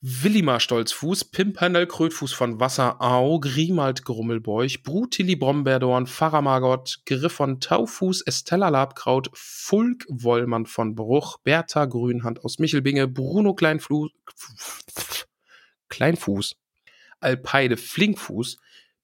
Willimar 0.00 0.60
Stolzfuß, 0.60 1.24
Pimpernel 1.24 1.88
Krötfuß 1.88 2.32
von 2.32 2.60
Wasserau, 2.60 3.40
Grimald 3.40 4.04
Grummelbeuch, 4.04 4.84
Brutili 4.84 5.34
Bromberdorn, 5.34 6.06
Pfarrer 6.06 6.40
Margot, 6.40 7.00
Griff 7.04 7.32
von 7.32 7.58
Taufuß, 7.58 8.22
Estella 8.22 8.68
Labkraut, 8.68 9.28
Fulk 9.34 10.06
Wollmann 10.08 10.66
von 10.66 10.94
Bruch, 10.94 11.38
Bertha 11.42 11.86
Grünhand 11.86 12.44
aus 12.44 12.60
Michelbinge, 12.60 13.08
Bruno 13.08 13.54
Kleinflu 13.54 14.08
Kleinfuß, 15.88 16.54
Alpeide 17.18 17.76
Flinkfuß, 17.76 18.58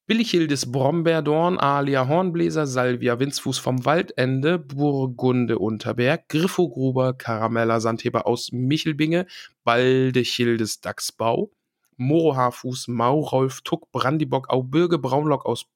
Billichildes 0.07 0.71
Brombeerdorn, 0.71 1.59
Alia 1.59 2.07
Hornbläser, 2.09 2.67
Salvia 2.67 3.19
Winzfuß 3.19 3.59
vom 3.59 3.87
Waldende, 3.87 4.59
Burgunde 4.59 5.59
Unterberg, 5.59 6.29
Griffo 6.29 6.69
Gruber, 6.69 7.15
Karamella 7.15 7.81
Sandheber 7.81 8.27
aus 8.27 8.53
Michelbinge, 8.53 9.27
Baldechildes 9.65 10.83
Dachsbau, 10.83 11.51
Moro 11.97 12.37
Haarfuß, 12.37 12.89
Maurolf 12.89 13.63
Tuck, 13.63 13.91
Brandibock, 13.93 14.51
Aubürge 14.51 14.99
Braunlock 14.99 15.47
aus 15.47 15.67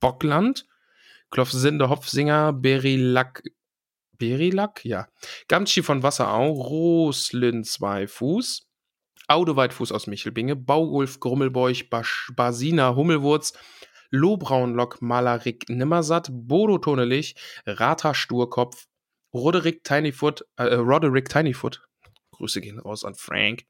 Bockland, 0.00 0.66
Klopfsinde 1.30 1.88
Hopfsinger, 1.88 2.52
Berilack, 2.52 3.44
Berilack, 4.18 4.84
ja, 4.84 5.06
Gamschi 5.46 5.82
von 5.82 6.02
Wasserau, 6.02 6.50
Roslin 6.50 7.62
Zweifuß, 7.62 8.67
Aude 9.28 9.56
Weitfuß 9.56 9.92
aus 9.92 10.06
Michelbinge, 10.06 10.56
Baugulf 10.56 11.20
Grummelbeuch, 11.20 11.90
Bas 11.90 12.32
Basina 12.34 12.96
Hummelwurz, 12.96 13.52
Lohbraunlock 14.10 15.02
Malarik 15.02 15.68
Nimmersatt, 15.68 16.30
Bodo 16.32 16.78
Tonelich, 16.78 17.36
Rata 17.66 18.14
Sturkopf, 18.14 18.86
Roderick 19.34 19.84
Tinyfoot, 19.84 20.46
äh, 20.56 20.74
Roderick 20.74 21.28
Tinyfoot, 21.28 21.86
Grüße 22.32 22.62
gehen 22.62 22.78
raus 22.78 23.04
an 23.04 23.14
Frank, 23.14 23.64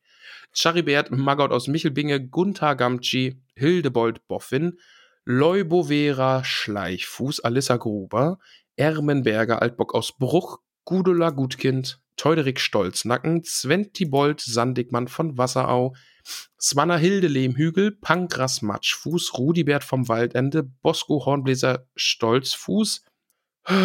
Charibert 0.52 1.10
Maggot 1.10 1.50
aus 1.50 1.66
Michelbinge, 1.66 2.24
Gunther 2.28 2.76
Gamci, 2.76 3.42
Hildebold 3.56 4.28
Boffin, 4.28 4.78
Leubovera 5.24 6.44
Schleichfuß, 6.44 7.40
Alissa 7.40 7.76
Gruber, 7.76 8.38
Ermenberger 8.76 9.60
Altbock 9.60 9.94
aus 9.94 10.16
Bruch, 10.16 10.60
Gudula 10.84 11.30
Gutkind, 11.30 12.00
Teuderik 12.18 12.60
Stolznacken, 12.60 13.42
Sventibold 13.44 14.40
Sandigmann 14.42 15.08
von 15.08 15.38
Wasserau, 15.38 15.94
Swanner 16.60 16.98
Hilde 16.98 17.28
Lehmhügel, 17.28 17.92
Pankras 17.92 18.60
Matschfuß, 18.60 19.38
Rudibert 19.38 19.84
vom 19.84 20.08
Waldende, 20.08 20.64
Bosco 20.64 21.24
Hornbläser 21.24 21.86
Stolzfuß, 21.96 23.04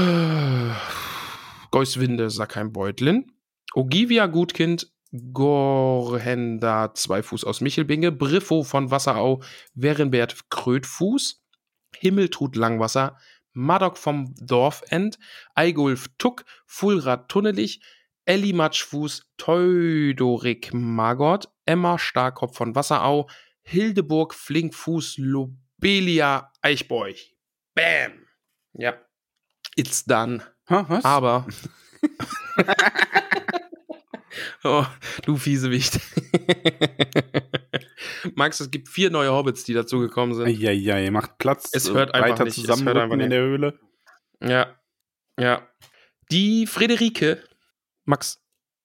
Geuswinde 1.72 2.30
Sackheim 2.30 2.74
Beutlin, 2.74 3.32
Ogivia 3.74 4.26
Gutkind, 4.26 4.92
Gorhenda 5.32 6.94
Zweifuß 6.94 7.44
aus 7.44 7.62
Michelbinge, 7.62 8.12
Briffo 8.12 8.64
von 8.64 8.90
Wasserau, 8.90 9.44
Werenbert 9.76 10.50
Krötfuß, 10.50 11.44
Himmeltrud 11.96 12.56
Langwasser, 12.56 13.18
Maddock 13.54 13.98
vom 14.00 14.34
Dorfend, 14.42 15.20
Eigulf 15.54 16.08
Tuck, 16.18 16.46
Fulrad 16.66 17.30
Tunnelich, 17.30 17.82
Elli 18.26 18.54
Matschfuß, 18.54 19.34
Teudorik 19.38 20.74
Magott, 20.74 21.50
Emma 21.66 22.00
Starkopf 22.00 22.56
von 22.56 22.74
Wasserau, 22.74 23.30
Hildeburg 23.62 24.34
Flinkfuß, 24.34 25.18
Lobelia 25.18 26.50
Eichbeuch. 26.62 27.36
Bam! 27.76 28.26
Ja. 28.74 28.96
It's 29.76 30.06
done. 30.06 30.42
Ha, 30.70 30.86
was? 30.88 31.04
Aber. 31.04 31.46
oh, 34.64 34.86
du 35.26 35.36
fiese 35.36 35.72
Wicht. 35.72 36.00
Max, 38.36 38.62
es 38.62 38.72
gibt 38.72 38.88
vier 38.88 39.10
neue 39.10 39.34
Hobbits, 39.34 39.66
die 39.66 39.74
dazugekommen 39.74 40.36
sind. 40.36 40.48
Eieiei, 40.48 41.12
macht 41.12 41.38
Platz. 41.40 41.72
Es 41.74 41.92
hört 41.92 42.14
einfach 42.14 42.30
weiter 42.30 42.46
nicht, 42.46 42.58
es 42.58 42.64
zusammenrücken 42.64 42.96
hört 42.96 43.12
einfach 43.12 43.24
in 43.24 43.30
der 43.30 43.42
Höhle. 43.42 43.80
Ja. 44.42 44.80
Ja. 45.38 45.68
Die 46.32 46.68
Friederike. 46.68 47.44
Max, 48.06 48.42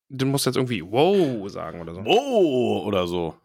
du 0.08 0.26
musst 0.26 0.46
jetzt 0.46 0.56
irgendwie 0.56 0.82
wow 0.82 1.48
sagen 1.50 1.80
oder 1.80 1.94
so. 1.94 2.02
Oh, 2.04 2.84
oder 2.86 3.06
so. 3.06 3.36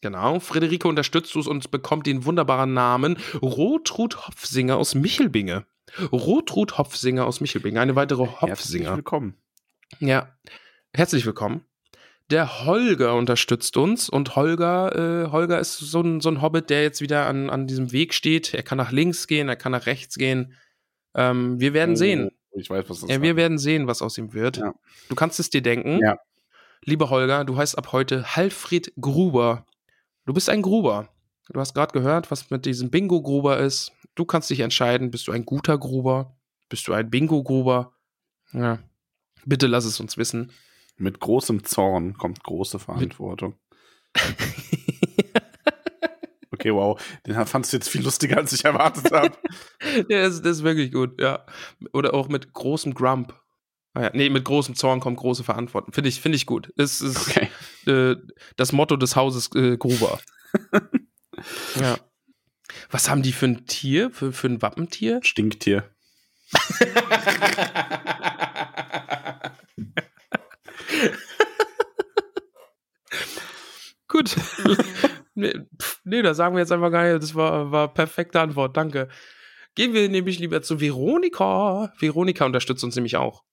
Genau. 0.00 0.38
Friederike 0.38 0.86
unterstützt 0.86 1.34
uns 1.34 1.46
und 1.46 1.70
bekommt 1.70 2.06
den 2.06 2.24
wunderbaren 2.24 2.72
Namen 2.72 3.18
Rotrud 3.42 4.26
Hopfsinger 4.26 4.76
aus 4.76 4.94
Michelbinge. 4.94 5.66
Rotrud 6.12 6.78
Hopfsinger 6.78 7.26
aus 7.26 7.40
Michelbinge. 7.40 7.80
Eine 7.80 7.96
weitere 7.96 8.26
Herzlich 8.26 8.50
Hopfsinger. 8.50 8.96
willkommen. 8.96 9.34
Ja. 9.98 10.36
Herzlich 10.94 11.26
willkommen. 11.26 11.64
Der 12.30 12.66
Holger 12.66 13.14
unterstützt 13.14 13.76
uns 13.78 14.10
und 14.10 14.36
Holger, 14.36 15.24
äh, 15.24 15.30
Holger 15.30 15.58
ist 15.58 15.78
so 15.78 16.02
ein, 16.02 16.20
so 16.20 16.28
ein 16.28 16.42
Hobbit, 16.42 16.68
der 16.68 16.82
jetzt 16.82 17.00
wieder 17.00 17.26
an, 17.26 17.48
an 17.48 17.66
diesem 17.66 17.90
Weg 17.90 18.12
steht. 18.12 18.52
Er 18.52 18.62
kann 18.62 18.76
nach 18.76 18.92
links 18.92 19.26
gehen, 19.26 19.48
er 19.48 19.56
kann 19.56 19.72
nach 19.72 19.86
rechts 19.86 20.16
gehen. 20.16 20.52
Ähm, 21.14 21.58
wir 21.58 21.72
werden 21.72 21.96
sehen. 21.96 22.30
Ich 22.58 22.70
weiß, 22.70 22.88
was 22.88 23.00
das 23.00 23.10
Ja, 23.10 23.22
wir 23.22 23.36
werden 23.36 23.58
sehen, 23.58 23.86
was 23.86 24.02
aus 24.02 24.18
ihm 24.18 24.32
wird. 24.32 24.58
Ja. 24.58 24.74
Du 25.08 25.14
kannst 25.14 25.40
es 25.40 25.50
dir 25.50 25.62
denken. 25.62 26.00
Ja. 26.02 26.18
Lieber 26.84 27.10
Holger, 27.10 27.44
du 27.44 27.56
heißt 27.56 27.76
ab 27.76 27.92
heute 27.92 28.36
Halfried 28.36 28.92
Gruber. 29.00 29.66
Du 30.26 30.32
bist 30.32 30.48
ein 30.48 30.62
Gruber. 30.62 31.08
Du 31.50 31.60
hast 31.60 31.74
gerade 31.74 31.92
gehört, 31.92 32.30
was 32.30 32.50
mit 32.50 32.66
diesem 32.66 32.90
Bingo-Gruber 32.90 33.58
ist. 33.58 33.92
Du 34.14 34.24
kannst 34.24 34.50
dich 34.50 34.60
entscheiden, 34.60 35.10
bist 35.10 35.28
du 35.28 35.32
ein 35.32 35.44
guter 35.44 35.78
Gruber? 35.78 36.36
Bist 36.68 36.86
du 36.88 36.92
ein 36.92 37.10
Bingo-Gruber? 37.10 37.92
Ja. 38.52 38.78
Bitte 39.46 39.66
lass 39.66 39.84
es 39.84 40.00
uns 40.00 40.16
wissen. 40.18 40.52
Mit 40.96 41.20
großem 41.20 41.64
Zorn 41.64 42.14
kommt 42.18 42.42
große 42.42 42.78
Verantwortung. 42.78 43.54
Okay, 46.58 46.74
wow. 46.74 47.00
Den 47.24 47.46
fandst 47.46 47.72
du 47.72 47.76
jetzt 47.76 47.88
viel 47.88 48.02
lustiger, 48.02 48.38
als 48.38 48.52
ich 48.52 48.64
erwartet 48.64 49.12
habe. 49.12 49.30
ja, 50.08 50.22
das, 50.22 50.42
das 50.42 50.56
ist 50.58 50.64
wirklich 50.64 50.90
gut, 50.90 51.20
ja. 51.20 51.46
Oder 51.92 52.14
auch 52.14 52.28
mit 52.28 52.52
großem 52.52 52.94
Grump. 52.94 53.32
Ah 53.94 54.02
ja, 54.02 54.10
nee, 54.12 54.28
mit 54.28 54.44
großem 54.44 54.74
Zorn 54.74 54.98
kommt 54.98 55.18
große 55.18 55.44
Verantwortung. 55.44 55.94
Finde 55.94 56.08
ich, 56.08 56.20
finde 56.20 56.34
ich 56.34 56.46
gut. 56.46 56.72
Das 56.76 57.00
ist 57.00 57.28
Okay. 57.28 57.48
äh, 57.86 58.16
das 58.56 58.72
Motto 58.72 58.96
des 58.96 59.14
Hauses 59.14 59.54
äh, 59.54 59.76
Gruber. 59.76 60.18
ja. 61.80 61.96
Was 62.90 63.08
haben 63.08 63.22
die 63.22 63.32
für 63.32 63.46
ein 63.46 63.66
Tier? 63.66 64.10
Für, 64.10 64.32
für 64.32 64.48
ein 64.48 64.60
Wappentier? 64.60 65.20
Stinktier. 65.22 65.88
Gut. 74.08 74.34
Nee, 75.38 75.54
pf, 75.80 76.00
nee, 76.04 76.22
da 76.22 76.34
sagen 76.34 76.54
wir 76.54 76.60
jetzt 76.60 76.72
einfach 76.72 76.90
gar 76.90 77.04
nicht. 77.04 77.22
Das 77.22 77.34
war, 77.34 77.70
war 77.70 77.92
perfekte 77.92 78.40
Antwort. 78.40 78.76
Danke. 78.76 79.08
Gehen 79.74 79.94
wir 79.94 80.08
nämlich 80.08 80.38
lieber 80.38 80.60
zu 80.62 80.80
Veronika. 80.80 81.92
Veronika 81.98 82.44
unterstützt 82.44 82.84
uns 82.84 82.96
nämlich 82.96 83.16
auch. 83.16 83.44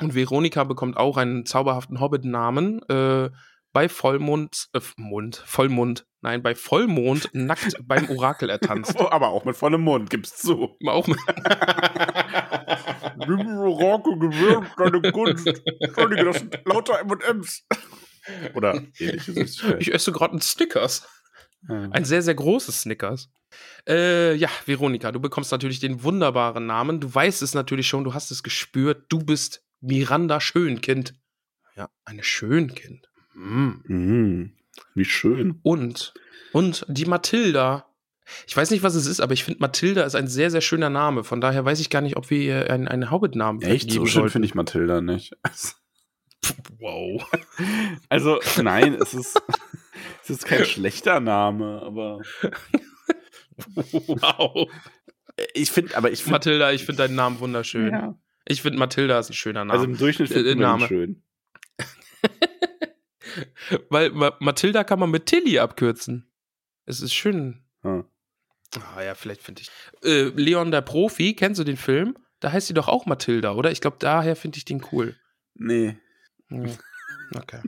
Und 0.00 0.14
Veronika 0.14 0.64
bekommt 0.64 0.96
auch 0.96 1.16
einen 1.16 1.46
zauberhaften 1.46 2.00
Hobbit-Namen. 2.00 2.82
Äh, 2.88 3.30
bei 3.72 3.90
Vollmond, 3.90 4.68
äh, 4.72 4.80
Mund, 4.96 5.42
Vollmond, 5.44 6.06
nein, 6.22 6.42
bei 6.42 6.54
Vollmond 6.54 7.28
nackt 7.34 7.74
beim 7.86 8.08
Orakel 8.08 8.48
ertanzt. 8.48 8.98
Aber 9.10 9.28
auch 9.28 9.44
mit 9.44 9.54
vollem 9.54 9.82
Mund, 9.82 10.08
gib's 10.08 10.36
zu. 10.36 10.76
Auch 10.86 11.06
mit 11.06 11.18
Rauke 13.28 14.18
gewürmt, 14.18 14.70
deine 14.78 15.12
Kunst. 15.12 15.46
Entschuldige, 15.80 16.24
das 16.24 16.38
sind 16.38 16.58
lauter 16.64 17.00
M&M's. 17.00 17.66
Oder 18.54 18.82
ähnliche 18.98 19.32
Süßigkeiten. 19.32 19.80
Ich 19.80 19.92
esse 19.92 20.10
gerade 20.10 20.32
einen 20.32 20.40
Snickers. 20.40 21.06
Ja. 21.68 21.88
Ein 21.90 22.04
sehr, 22.04 22.22
sehr 22.22 22.34
großes 22.34 22.82
Snickers. 22.82 23.28
Äh, 23.88 24.34
ja, 24.34 24.48
Veronika, 24.64 25.12
du 25.12 25.20
bekommst 25.20 25.52
natürlich 25.52 25.80
den 25.80 26.02
wunderbaren 26.02 26.66
Namen. 26.66 27.00
Du 27.00 27.12
weißt 27.12 27.42
es 27.42 27.54
natürlich 27.54 27.88
schon, 27.88 28.04
du 28.04 28.14
hast 28.14 28.30
es 28.30 28.42
gespürt. 28.42 29.06
Du 29.08 29.18
bist 29.18 29.64
Miranda 29.80 30.40
Schönkind. 30.40 31.14
Ja, 31.76 31.88
eine 32.04 32.22
Schönkind. 32.22 33.08
Hm. 33.32 33.82
Mm, 33.86 34.52
wie 34.94 35.04
schön. 35.04 35.60
Und, 35.62 36.14
und 36.52 36.84
die 36.88 37.04
Mathilda. 37.04 37.86
Ich 38.46 38.56
weiß 38.56 38.70
nicht, 38.70 38.82
was 38.82 38.96
es 38.96 39.06
ist, 39.06 39.20
aber 39.20 39.34
ich 39.34 39.44
finde, 39.44 39.60
Mathilda 39.60 40.02
ist 40.02 40.16
ein 40.16 40.26
sehr, 40.26 40.50
sehr 40.50 40.60
schöner 40.60 40.90
Name. 40.90 41.22
Von 41.22 41.40
daher 41.40 41.64
weiß 41.64 41.78
ich 41.78 41.90
gar 41.90 42.00
nicht, 42.00 42.16
ob 42.16 42.30
wir 42.30 42.38
ihr 42.38 42.70
einen, 42.70 42.88
einen 42.88 43.10
Hobbit-Namen 43.10 43.62
Echt, 43.62 43.92
so 43.92 44.04
schön 44.06 44.30
finde 44.30 44.46
ich 44.46 44.54
Mathilda 44.54 45.00
nicht. 45.00 45.36
Wow. 46.78 47.24
Also, 48.08 48.38
nein, 48.62 48.94
es 48.94 49.14
ist, 49.14 49.42
es 50.28 50.38
ist 50.38 50.46
kein 50.46 50.64
schlechter 50.74 51.20
Name, 51.20 51.80
aber 51.82 52.20
wow. 53.56 54.68
ich 55.54 55.70
finde, 55.70 55.96
aber 55.96 56.10
ich 56.10 56.20
finde, 56.20 56.32
Mathilda, 56.32 56.72
ich 56.72 56.84
finde 56.84 57.02
deinen 57.02 57.14
Namen 57.14 57.40
wunderschön. 57.40 57.92
ja. 57.92 58.18
Ich 58.48 58.62
finde, 58.62 58.78
Mathilda 58.78 59.18
ist 59.18 59.28
ein 59.30 59.34
schöner 59.34 59.64
Name. 59.64 59.72
also 59.72 59.84
im 59.86 59.98
Durchschnitt 59.98 60.30
Äh, 60.30 60.34
finde 60.34 60.50
ich 60.50 60.56
Name. 60.56 60.84
ihn 60.84 60.88
schön. 60.88 61.22
Weil 63.90 64.10
Ma 64.10 64.36
Mathilda 64.40 64.84
kann 64.84 65.00
man 65.00 65.10
mit 65.10 65.26
Tilly 65.26 65.58
abkürzen. 65.58 66.30
Es 66.84 67.00
ist 67.00 67.12
schön. 67.12 67.64
Ah 67.82 68.04
ja, 69.02 69.14
vielleicht 69.16 69.42
finde 69.42 69.62
ich. 69.62 69.70
Äh, 70.08 70.30
Leon 70.36 70.70
der 70.70 70.80
Profi, 70.82 71.34
kennst 71.34 71.58
du 71.60 71.64
den 71.64 71.76
Film? 71.76 72.16
Da 72.40 72.52
heißt 72.52 72.68
sie 72.68 72.74
doch 72.74 72.86
auch 72.88 73.06
Mathilda, 73.06 73.52
oder? 73.54 73.70
Ich 73.72 73.80
glaube, 73.80 73.96
daher 73.98 74.36
finde 74.36 74.58
ich 74.58 74.64
den 74.64 74.84
cool. 74.92 75.16
Nee. 75.54 75.96
Ja. 76.50 76.66
Okay. 77.36 77.60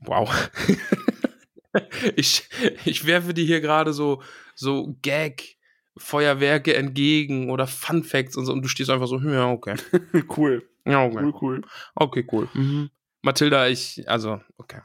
Wow. 0.00 0.30
ich, 2.16 2.48
ich 2.84 3.06
werfe 3.06 3.34
dir 3.34 3.44
hier 3.44 3.60
gerade 3.60 3.92
so, 3.92 4.22
so 4.54 4.96
Gag-Feuerwerke 5.02 6.74
entgegen 6.74 7.50
oder 7.50 7.66
Fun 7.66 8.04
Facts 8.04 8.36
und 8.36 8.46
so 8.46 8.52
und 8.52 8.62
du 8.62 8.68
stehst 8.68 8.90
einfach 8.90 9.06
so, 9.06 9.20
hm, 9.20 9.32
ja, 9.32 9.50
okay. 9.50 9.76
cool. 10.36 10.68
Ja, 10.84 11.04
okay. 11.04 11.24
Cool, 11.24 11.34
cool. 11.40 11.62
Okay, 11.94 12.26
cool. 12.30 12.48
Mhm. 12.54 12.90
Mathilda, 13.22 13.68
ich, 13.68 14.08
also, 14.08 14.40
okay. 14.56 14.80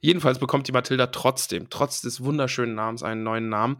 Jedenfalls 0.00 0.38
bekommt 0.38 0.68
die 0.68 0.72
Mathilda 0.72 1.08
trotzdem, 1.08 1.70
trotz 1.70 2.02
des 2.02 2.22
wunderschönen 2.22 2.74
Namens, 2.74 3.02
einen 3.02 3.22
neuen 3.22 3.48
Namen. 3.48 3.78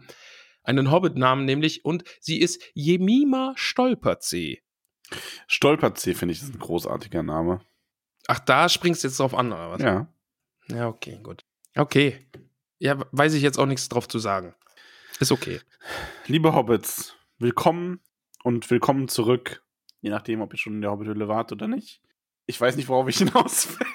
Einen 0.63 0.91
Hobbit-Namen 0.91 1.45
nämlich 1.45 1.85
und 1.85 2.03
sie 2.19 2.39
ist 2.39 2.61
Jemima 2.73 3.53
Stolpertsee. 3.55 4.61
Stolperzee 5.47 6.13
finde 6.13 6.33
ich 6.33 6.41
ist 6.41 6.53
ein 6.53 6.59
großartiger 6.59 7.23
Name. 7.23 7.61
Ach, 8.31 8.37
da 8.37 8.69
springst 8.69 9.03
du 9.03 9.07
jetzt 9.07 9.19
drauf 9.19 9.33
an, 9.33 9.51
oder 9.51 9.71
was? 9.71 9.81
Ja. 9.81 10.07
Ja, 10.67 10.87
okay, 10.87 11.17
gut. 11.23 11.45
Okay. 11.75 12.19
Ja, 12.77 13.03
weiß 13.11 13.33
ich 13.33 13.41
jetzt 13.41 13.57
auch 13.57 13.65
nichts 13.65 13.89
drauf 13.89 14.07
zu 14.07 14.19
sagen. 14.19 14.53
Ist 15.19 15.31
okay. 15.31 15.59
Liebe 16.27 16.53
Hobbits, 16.53 17.15
willkommen 17.39 18.01
und 18.43 18.69
willkommen 18.69 19.07
zurück. 19.07 19.63
Je 20.01 20.11
nachdem, 20.11 20.41
ob 20.41 20.53
ihr 20.53 20.59
schon 20.59 20.75
in 20.75 20.81
der 20.81 20.91
Hobbithöhle 20.91 21.27
wart 21.27 21.51
oder 21.51 21.67
nicht. 21.67 22.03
Ich 22.45 22.61
weiß 22.61 22.75
nicht, 22.75 22.87
worauf 22.87 23.07
ich 23.07 23.17
hinaus 23.17 23.67
will. 23.67 23.87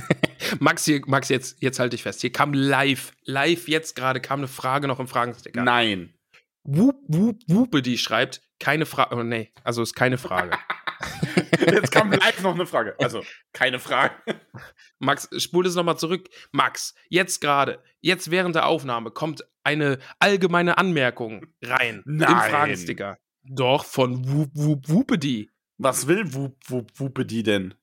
Max, 0.60 0.86
hier, 0.86 1.02
Max 1.04 1.28
jetzt, 1.28 1.60
jetzt 1.60 1.78
halte 1.78 1.94
ich 1.94 2.04
fest. 2.04 2.22
Hier 2.22 2.32
kam 2.32 2.54
live, 2.54 3.12
live 3.24 3.68
jetzt 3.68 3.96
gerade 3.96 4.22
kam 4.22 4.40
eine 4.40 4.48
Frage 4.48 4.88
noch 4.88 4.98
im 4.98 5.08
Fragensticker. 5.08 5.62
Nein. 5.62 6.14
Wup, 6.62 6.96
wup, 7.08 7.42
Wupedi 7.48 7.98
schreibt, 7.98 8.40
keine 8.58 8.86
Frage, 8.86 9.14
oh, 9.14 9.22
nee, 9.22 9.52
also 9.62 9.82
ist 9.82 9.92
keine 9.92 10.16
Frage. 10.16 10.56
Jetzt 11.72 11.92
kam 11.92 12.12
live 12.12 12.42
noch 12.42 12.54
eine 12.54 12.66
Frage. 12.66 12.94
Also, 12.98 13.22
keine 13.52 13.78
Frage. 13.78 14.14
Max, 14.98 15.28
spul 15.38 15.66
es 15.66 15.74
nochmal 15.74 15.98
zurück. 15.98 16.28
Max, 16.52 16.94
jetzt 17.08 17.40
gerade, 17.40 17.82
jetzt 18.00 18.30
während 18.30 18.54
der 18.54 18.66
Aufnahme 18.66 19.10
kommt 19.10 19.44
eine 19.62 19.98
allgemeine 20.18 20.78
Anmerkung 20.78 21.46
rein 21.62 22.02
im 22.06 22.16
Nein. 22.16 22.50
Fragensticker. 22.50 23.18
Doch, 23.42 23.84
von 23.84 24.28
Wup, 24.28 24.50
Wup, 24.54 24.88
Wupedi. 24.88 25.50
Was 25.78 26.06
will 26.06 26.34
Wup, 26.34 26.56
Wup, 26.68 26.90
Wupe 26.98 27.26
die 27.26 27.42
denn? 27.42 27.74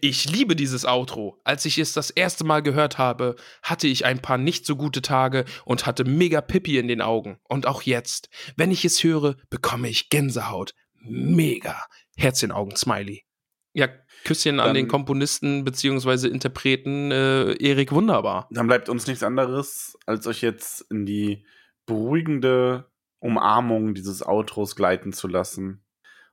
Ich 0.00 0.30
liebe 0.30 0.56
dieses 0.56 0.84
Outro. 0.84 1.40
Als 1.44 1.64
ich 1.64 1.78
es 1.78 1.92
das 1.92 2.10
erste 2.10 2.44
Mal 2.44 2.62
gehört 2.62 2.98
habe, 2.98 3.36
hatte 3.62 3.86
ich 3.86 4.04
ein 4.04 4.20
paar 4.20 4.36
nicht 4.36 4.66
so 4.66 4.76
gute 4.76 5.00
Tage 5.00 5.44
und 5.64 5.86
hatte 5.86 6.04
mega 6.04 6.40
Pippi 6.42 6.78
in 6.78 6.88
den 6.88 7.00
Augen. 7.00 7.38
Und 7.48 7.66
auch 7.66 7.82
jetzt, 7.82 8.28
wenn 8.56 8.70
ich 8.70 8.84
es 8.84 9.02
höre, 9.02 9.36
bekomme 9.48 9.88
ich 9.88 10.10
Gänsehaut. 10.10 10.74
Mega. 11.02 11.86
Herzchenaugen-Smiley. 12.16 13.24
Ja, 13.72 13.88
Küsschen 14.24 14.58
an 14.60 14.66
Dann- 14.68 14.74
den 14.74 14.88
Komponisten 14.88 15.64
bzw. 15.64 16.26
Interpreten 16.28 17.10
äh, 17.12 17.52
Erik 17.52 17.92
Wunderbar. 17.92 18.48
Dann 18.50 18.66
bleibt 18.66 18.88
uns 18.88 19.06
nichts 19.06 19.22
anderes, 19.22 19.96
als 20.06 20.26
euch 20.26 20.40
jetzt 20.42 20.80
in 20.90 21.06
die 21.06 21.46
beruhigende 21.86 22.90
Umarmung 23.20 23.94
dieses 23.94 24.22
Outros 24.26 24.74
gleiten 24.76 25.12
zu 25.12 25.28
lassen. 25.28 25.84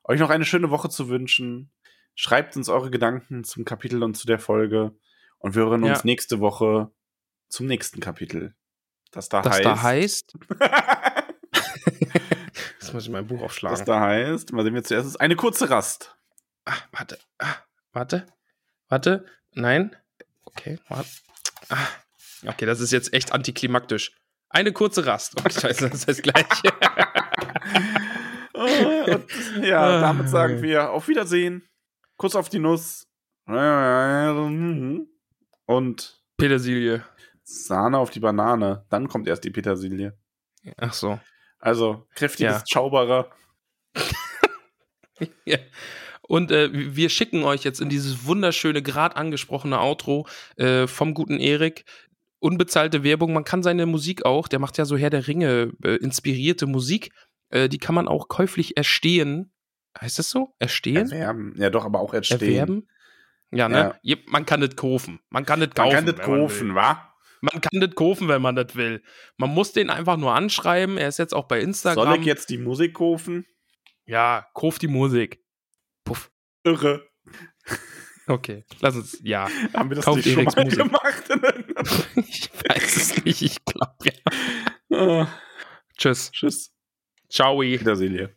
Euch 0.04 0.20
noch 0.20 0.30
eine 0.30 0.46
schöne 0.46 0.70
Woche 0.72 0.90
zu 0.90 1.10
wünschen. 1.10 1.72
Schreibt 2.16 2.56
uns 2.58 2.70
eure 2.70 2.90
Gedanken 2.90 3.44
zum 3.44 3.66
Kapitel 3.66 4.02
und 4.04 4.16
zu 4.16 4.26
der 4.26 4.40
Folge. 4.40 4.96
Und 5.38 5.54
wir 5.56 5.64
hören 5.64 5.84
uns 5.84 6.00
Ja. 6.00 6.06
nächste 6.06 6.40
Woche 6.40 6.90
zum 7.50 7.68
nächsten 7.68 8.00
Kapitel. 8.00 8.56
Das 9.12 9.30
da 9.30 9.42
Das 9.44 9.54
heißt. 9.58 9.66
da 9.66 9.82
heißt. 9.84 10.38
Muss 12.98 13.06
ich 13.06 13.12
mein 13.12 13.28
Buch 13.28 13.44
aufschlagen. 13.44 13.78
das 13.78 13.86
da 13.86 14.00
heißt, 14.00 14.54
mal 14.54 14.64
sehen 14.64 14.74
wir 14.74 14.84
zuerst, 14.84 15.06
ist 15.06 15.18
eine 15.18 15.36
kurze 15.36 15.70
Rast. 15.70 16.18
Ah, 16.66 16.74
warte. 16.92 17.20
Ah, 17.38 17.54
warte. 17.94 18.26
Warte. 18.90 19.24
Nein. 19.54 19.96
Okay, 20.46 20.80
warte. 20.90 21.08
Ah. 21.70 21.86
Okay, 22.48 22.66
das 22.66 22.80
ist 22.80 22.92
jetzt 22.92 23.14
echt 23.14 23.34
antiklimaktisch. 23.34 24.18
Eine 24.50 24.74
kurze 24.74 25.06
Rast. 25.06 25.40
Okay, 25.40 25.52
scheiße, 25.62 25.92
das 25.92 26.08
heißt 26.08 26.24
gleich. 26.24 26.44
Und 28.54 29.28
ja, 29.62 30.02
damit 30.02 30.30
sagen 30.30 30.64
wir 30.64 30.90
auf 30.90 31.08
Wiedersehen. 31.08 31.70
Kuss 32.16 32.36
auf 32.36 32.50
die 32.50 32.58
Nuss. 32.58 33.06
Und 35.68 36.24
Petersilie. 36.36 37.06
Sahne 37.44 38.00
auf 38.00 38.10
die 38.10 38.22
Banane. 38.22 38.88
Dann 38.90 39.08
kommt 39.08 39.28
erst 39.28 39.44
die 39.44 39.52
Petersilie. 39.52 40.18
Ach 40.78 40.94
so. 40.94 41.20
Also 41.60 42.06
kräftiges 42.16 42.54
Ja. 42.54 42.64
Schauberer. 42.72 43.30
Ja. 45.46 45.58
Und 46.22 46.52
äh, 46.52 46.70
wir 46.72 47.10
schicken 47.10 47.44
euch 47.44 47.64
jetzt 47.64 47.80
in 47.82 47.90
dieses 47.90 48.26
wunderschöne, 48.26 48.82
gerade 48.84 49.16
angesprochene 49.16 49.80
Outro 49.80 50.28
äh, 50.58 50.86
vom 50.86 51.14
guten 51.14 51.40
Erik. 51.40 51.86
Unbezahlte 52.40 53.04
Werbung. 53.04 53.34
Man 53.34 53.44
kann 53.44 53.64
seine 53.64 53.86
Musik 53.88 54.26
auch, 54.26 54.48
der 54.48 54.60
macht 54.60 54.78
ja 54.78 54.86
so 54.86 54.96
Herr 54.98 55.10
der 55.10 55.26
Ringe 55.28 55.72
äh, 55.84 55.96
inspirierte 55.96 56.68
Musik. 56.68 57.12
Äh, 57.50 57.68
die 57.70 57.80
kann 57.80 57.96
man 57.96 58.08
auch 58.08 58.28
käuflich 58.28 58.78
erstehen. 58.78 59.52
Heißt 60.00 60.20
das 60.20 60.30
so? 60.30 60.54
Erstehen? 60.60 61.10
Erwerben. 61.12 61.56
Ja, 61.58 61.70
doch, 61.72 61.86
aber 61.86 62.00
auch 62.00 62.14
erstehen. 62.14 62.42
Erwerben? 62.42 62.88
Ja, 63.50 63.70
ne? 63.70 63.96
Ja. 64.04 64.18
Man 64.28 64.46
kann 64.46 64.62
das 64.62 64.76
kaufen. 64.76 65.20
Man 65.30 65.46
kann 65.46 65.62
das 65.62 65.70
Man 65.70 65.76
kaufen. 65.76 65.96
kann 65.96 66.06
das 66.06 66.18
man 66.18 66.26
kaufen, 66.26 66.76
wa? 66.76 67.14
Man 67.42 67.62
kann 67.62 67.80
das 67.80 67.96
kaufen, 67.96 68.28
wenn 68.28 68.42
man 68.42 68.56
das 68.56 68.76
will. 68.76 69.04
Man 69.38 69.50
muss 69.52 69.72
den 69.74 69.90
einfach 69.90 70.18
nur 70.18 70.34
anschreiben. 70.34 70.98
Er 70.98 71.08
ist 71.08 71.20
jetzt 71.20 71.34
auch 71.34 71.48
bei 71.48 71.60
Instagram. 71.60 72.06
Soll 72.06 72.20
ich 72.20 72.26
jetzt 72.26 72.50
die 72.50 72.58
Musik 72.58 72.96
kaufen? 72.96 73.46
Ja, 74.06 74.48
kauf 74.54 74.80
die 74.80 74.88
Musik. 74.88 75.44
Puff. 76.04 76.32
Irre. 76.64 77.08
Okay, 78.30 78.66
lass 78.82 78.94
uns. 78.94 79.18
Ja. 79.24 79.48
Haben 79.74 79.90
wir 79.90 79.96
das 79.96 80.04
Kauft 80.04 80.18
nicht 80.18 80.34
schon 80.34 80.40
Eriks 80.44 80.56
mal 80.58 80.66
Musik. 80.66 80.80
gemacht? 80.80 81.24
ich 82.18 82.50
weiß 82.68 82.96
es 82.98 83.24
nicht. 83.24 83.42
Ich 83.42 83.64
glaube 83.64 83.96
ja. 84.04 84.98
Ah, 84.98 85.28
Tschüss. 85.98 86.32
Tschüss. 86.32 86.74
Ciao. 87.30 87.62
Wiedersehe. 87.62 88.37